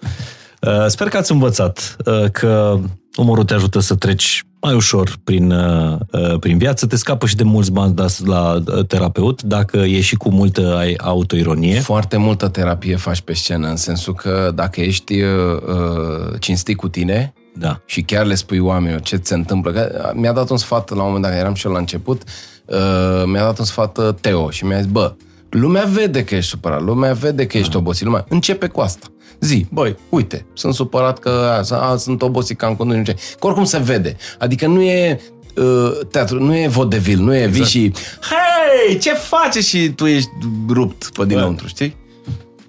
Uh, 0.61 0.85
sper 0.87 1.07
că 1.07 1.17
ați 1.17 1.31
învățat 1.31 1.95
uh, 2.05 2.29
că 2.31 2.79
umorul 3.15 3.43
te 3.43 3.53
ajută 3.53 3.79
să 3.79 3.95
treci 3.95 4.43
mai 4.61 4.73
ușor 4.73 5.15
prin, 5.23 5.51
uh, 5.51 6.39
prin 6.39 6.57
viață, 6.57 6.85
te 6.87 6.95
scapă 6.95 7.25
și 7.25 7.35
de 7.35 7.43
mulți 7.43 7.71
bani 7.71 7.93
la 8.25 8.63
terapeut, 8.87 9.41
dacă 9.41 9.77
e 9.77 10.01
și 10.01 10.15
cu 10.15 10.29
multă 10.29 10.81
autoironie. 10.97 11.79
Foarte 11.79 12.17
multă 12.17 12.47
terapie 12.47 12.95
faci 12.95 13.21
pe 13.21 13.33
scenă, 13.33 13.67
în 13.67 13.75
sensul 13.75 14.13
că 14.13 14.51
dacă 14.55 14.81
ești 14.81 15.21
uh, 15.21 16.39
cinstit 16.39 16.77
cu 16.77 16.87
tine, 16.87 17.33
da. 17.57 17.81
Și 17.85 18.01
chiar 18.01 18.25
le 18.25 18.35
spui 18.35 18.59
oamenilor 18.59 19.01
ce 19.01 19.15
ți 19.15 19.27
se 19.27 19.33
întâmplă. 19.33 19.71
Că 19.71 20.11
mi-a 20.15 20.31
dat 20.31 20.49
un 20.49 20.57
sfat 20.57 20.89
la 20.89 21.01
un 21.01 21.05
moment 21.05 21.23
dat, 21.23 21.33
eram 21.33 21.53
și 21.53 21.65
eu 21.65 21.71
la 21.71 21.79
început, 21.79 22.21
uh, 22.65 23.23
mi-a 23.25 23.43
dat 23.43 23.59
un 23.59 23.65
sfat 23.65 23.97
uh, 23.97 24.09
Teo 24.21 24.49
și 24.49 24.65
mi-a 24.65 24.77
zis, 24.77 24.91
bă, 24.91 25.15
lumea 25.49 25.83
vede 25.83 26.23
că 26.23 26.35
ești 26.35 26.49
supărat, 26.49 26.81
lumea 26.81 27.13
vede 27.13 27.45
că 27.45 27.57
ești 27.57 27.71
da. 27.71 27.77
obosit, 27.77 28.05
lumea 28.05 28.25
începe 28.29 28.67
cu 28.67 28.79
asta. 28.79 29.07
Zi, 29.39 29.65
băi, 29.71 29.95
uite, 30.09 30.45
sunt 30.53 30.73
supărat 30.73 31.19
că 31.19 31.63
a, 31.69 31.75
a, 31.75 31.95
sunt 31.95 32.21
obosit 32.21 32.57
că 32.57 32.65
am 32.65 32.75
condus, 32.75 33.13
Că 33.39 33.47
oricum 33.47 33.63
se 33.63 33.77
vede. 33.77 34.15
Adică 34.39 34.67
nu 34.67 34.81
e 34.81 35.19
uh, 35.55 35.91
teatru, 36.11 36.43
nu 36.43 36.55
e 36.55 36.67
vodevil, 36.67 37.19
nu 37.19 37.35
e 37.35 37.43
exact. 37.43 37.53
vii 37.53 37.65
și 37.65 37.93
hei, 38.19 38.97
ce 38.97 39.13
faci 39.13 39.63
și 39.63 39.89
tu 39.89 40.05
ești 40.05 40.29
rupt 40.69 41.09
pe 41.09 41.25
dinăuntru, 41.25 41.67
știi? 41.67 41.95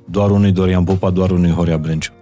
Doar 0.04 0.30
unui 0.30 0.52
Dorian 0.52 0.84
Popa, 0.84 1.10
doar 1.10 1.30
unui 1.30 1.50
Horia 1.50 1.76
Brenciu. 1.76 2.15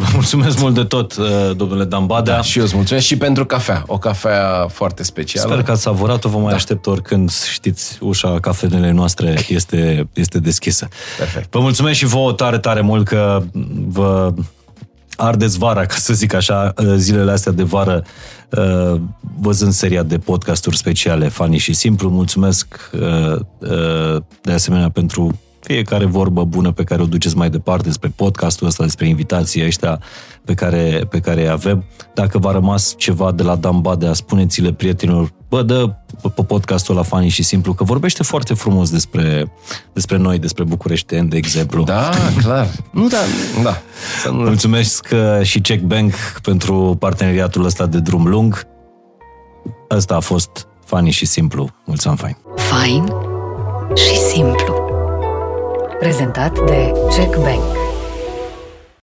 Vă 0.00 0.08
mulțumesc 0.12 0.58
mult 0.60 0.74
de 0.74 0.84
tot, 0.84 1.16
uh, 1.16 1.26
domnule 1.56 1.84
Dambadea. 1.84 2.34
Da, 2.34 2.42
și 2.42 2.58
eu 2.58 2.64
îți 2.64 2.76
mulțumesc 2.76 3.06
și 3.06 3.16
pentru 3.16 3.46
cafea. 3.46 3.82
O 3.86 3.98
cafea 3.98 4.66
foarte 4.68 5.02
specială. 5.02 5.52
Sper 5.52 5.64
că 5.64 5.70
ați 5.70 5.82
savorat-o. 5.82 6.28
Vă 6.28 6.38
mai 6.38 6.48
da. 6.48 6.54
aștept 6.54 6.86
oricând, 6.86 7.30
știți, 7.30 7.98
ușa 8.00 8.40
cafenele 8.40 8.90
noastre 8.90 9.38
este, 9.48 10.08
este 10.12 10.38
deschisă. 10.38 10.88
Perfect. 11.18 11.52
Vă 11.52 11.60
mulțumesc 11.60 11.98
și 11.98 12.04
vouă 12.04 12.32
tare, 12.32 12.58
tare 12.58 12.80
mult 12.80 13.06
că 13.08 13.42
vă 13.88 14.34
ardeți 15.16 15.58
vara, 15.58 15.86
ca 15.86 15.94
să 15.94 16.12
zic 16.12 16.34
așa, 16.34 16.72
uh, 16.76 16.94
zilele 16.96 17.30
astea 17.30 17.52
de 17.52 17.62
vară, 17.62 18.04
uh, 18.50 19.00
văzând 19.40 19.72
seria 19.72 20.02
de 20.02 20.18
podcasturi 20.18 20.76
speciale, 20.76 21.28
Fani 21.28 21.58
și 21.58 21.72
Simplu. 21.72 22.08
Mulțumesc 22.08 22.90
de 24.42 24.52
asemenea 24.52 24.88
pentru 24.88 25.38
fiecare 25.60 26.04
vorbă 26.04 26.44
bună 26.44 26.72
pe 26.72 26.84
care 26.84 27.02
o 27.02 27.06
duceți 27.06 27.36
mai 27.36 27.50
departe 27.50 27.86
despre 27.86 28.12
podcastul 28.16 28.66
ăsta, 28.66 28.82
despre 28.82 29.08
invitații 29.08 29.64
ăștia 29.64 30.00
pe 30.44 30.54
care, 30.54 31.06
pe 31.10 31.20
care 31.20 31.46
avem. 31.48 31.84
Dacă 32.14 32.38
v-a 32.38 32.52
rămas 32.52 32.94
ceva 32.96 33.32
de 33.32 33.42
la 33.42 33.56
Dan 33.56 33.80
Badea, 33.80 34.12
spuneți-le 34.12 34.72
prietenilor, 34.72 35.32
bă, 35.48 35.62
dă 35.62 35.94
pe 36.34 36.42
podcastul 36.42 36.94
la 36.94 37.02
Fani 37.02 37.28
și 37.28 37.42
Simplu, 37.42 37.72
că 37.72 37.84
vorbește 37.84 38.22
foarte 38.22 38.54
frumos 38.54 38.90
despre, 38.90 39.52
despre 39.92 40.16
noi, 40.16 40.38
despre 40.38 40.64
București, 40.64 41.14
de 41.22 41.36
exemplu. 41.36 41.82
Da, 41.82 42.10
clar. 42.42 42.68
Nu, 42.90 43.08
da, 43.08 43.18
da. 43.62 43.76
Să 44.22 44.30
nu... 44.30 44.36
Mulțumesc 44.36 45.08
uh, 45.12 45.46
și 45.46 45.60
Check 45.60 45.82
Bank 45.82 46.14
pentru 46.42 46.96
parteneriatul 46.98 47.64
ăsta 47.64 47.86
de 47.86 47.98
drum 47.98 48.26
lung. 48.26 48.66
Ăsta 49.90 50.14
a 50.14 50.20
fost 50.20 50.68
Fani 50.84 51.10
și 51.10 51.26
Simplu. 51.26 51.70
Mulțumim, 51.84 52.16
fain. 52.16 52.36
Fain 52.56 53.12
și 53.94 54.16
simplu. 54.16 54.79
Prezentat 56.00 56.54
de 56.54 57.10
Check 57.12 57.36
Bank. 57.44 57.89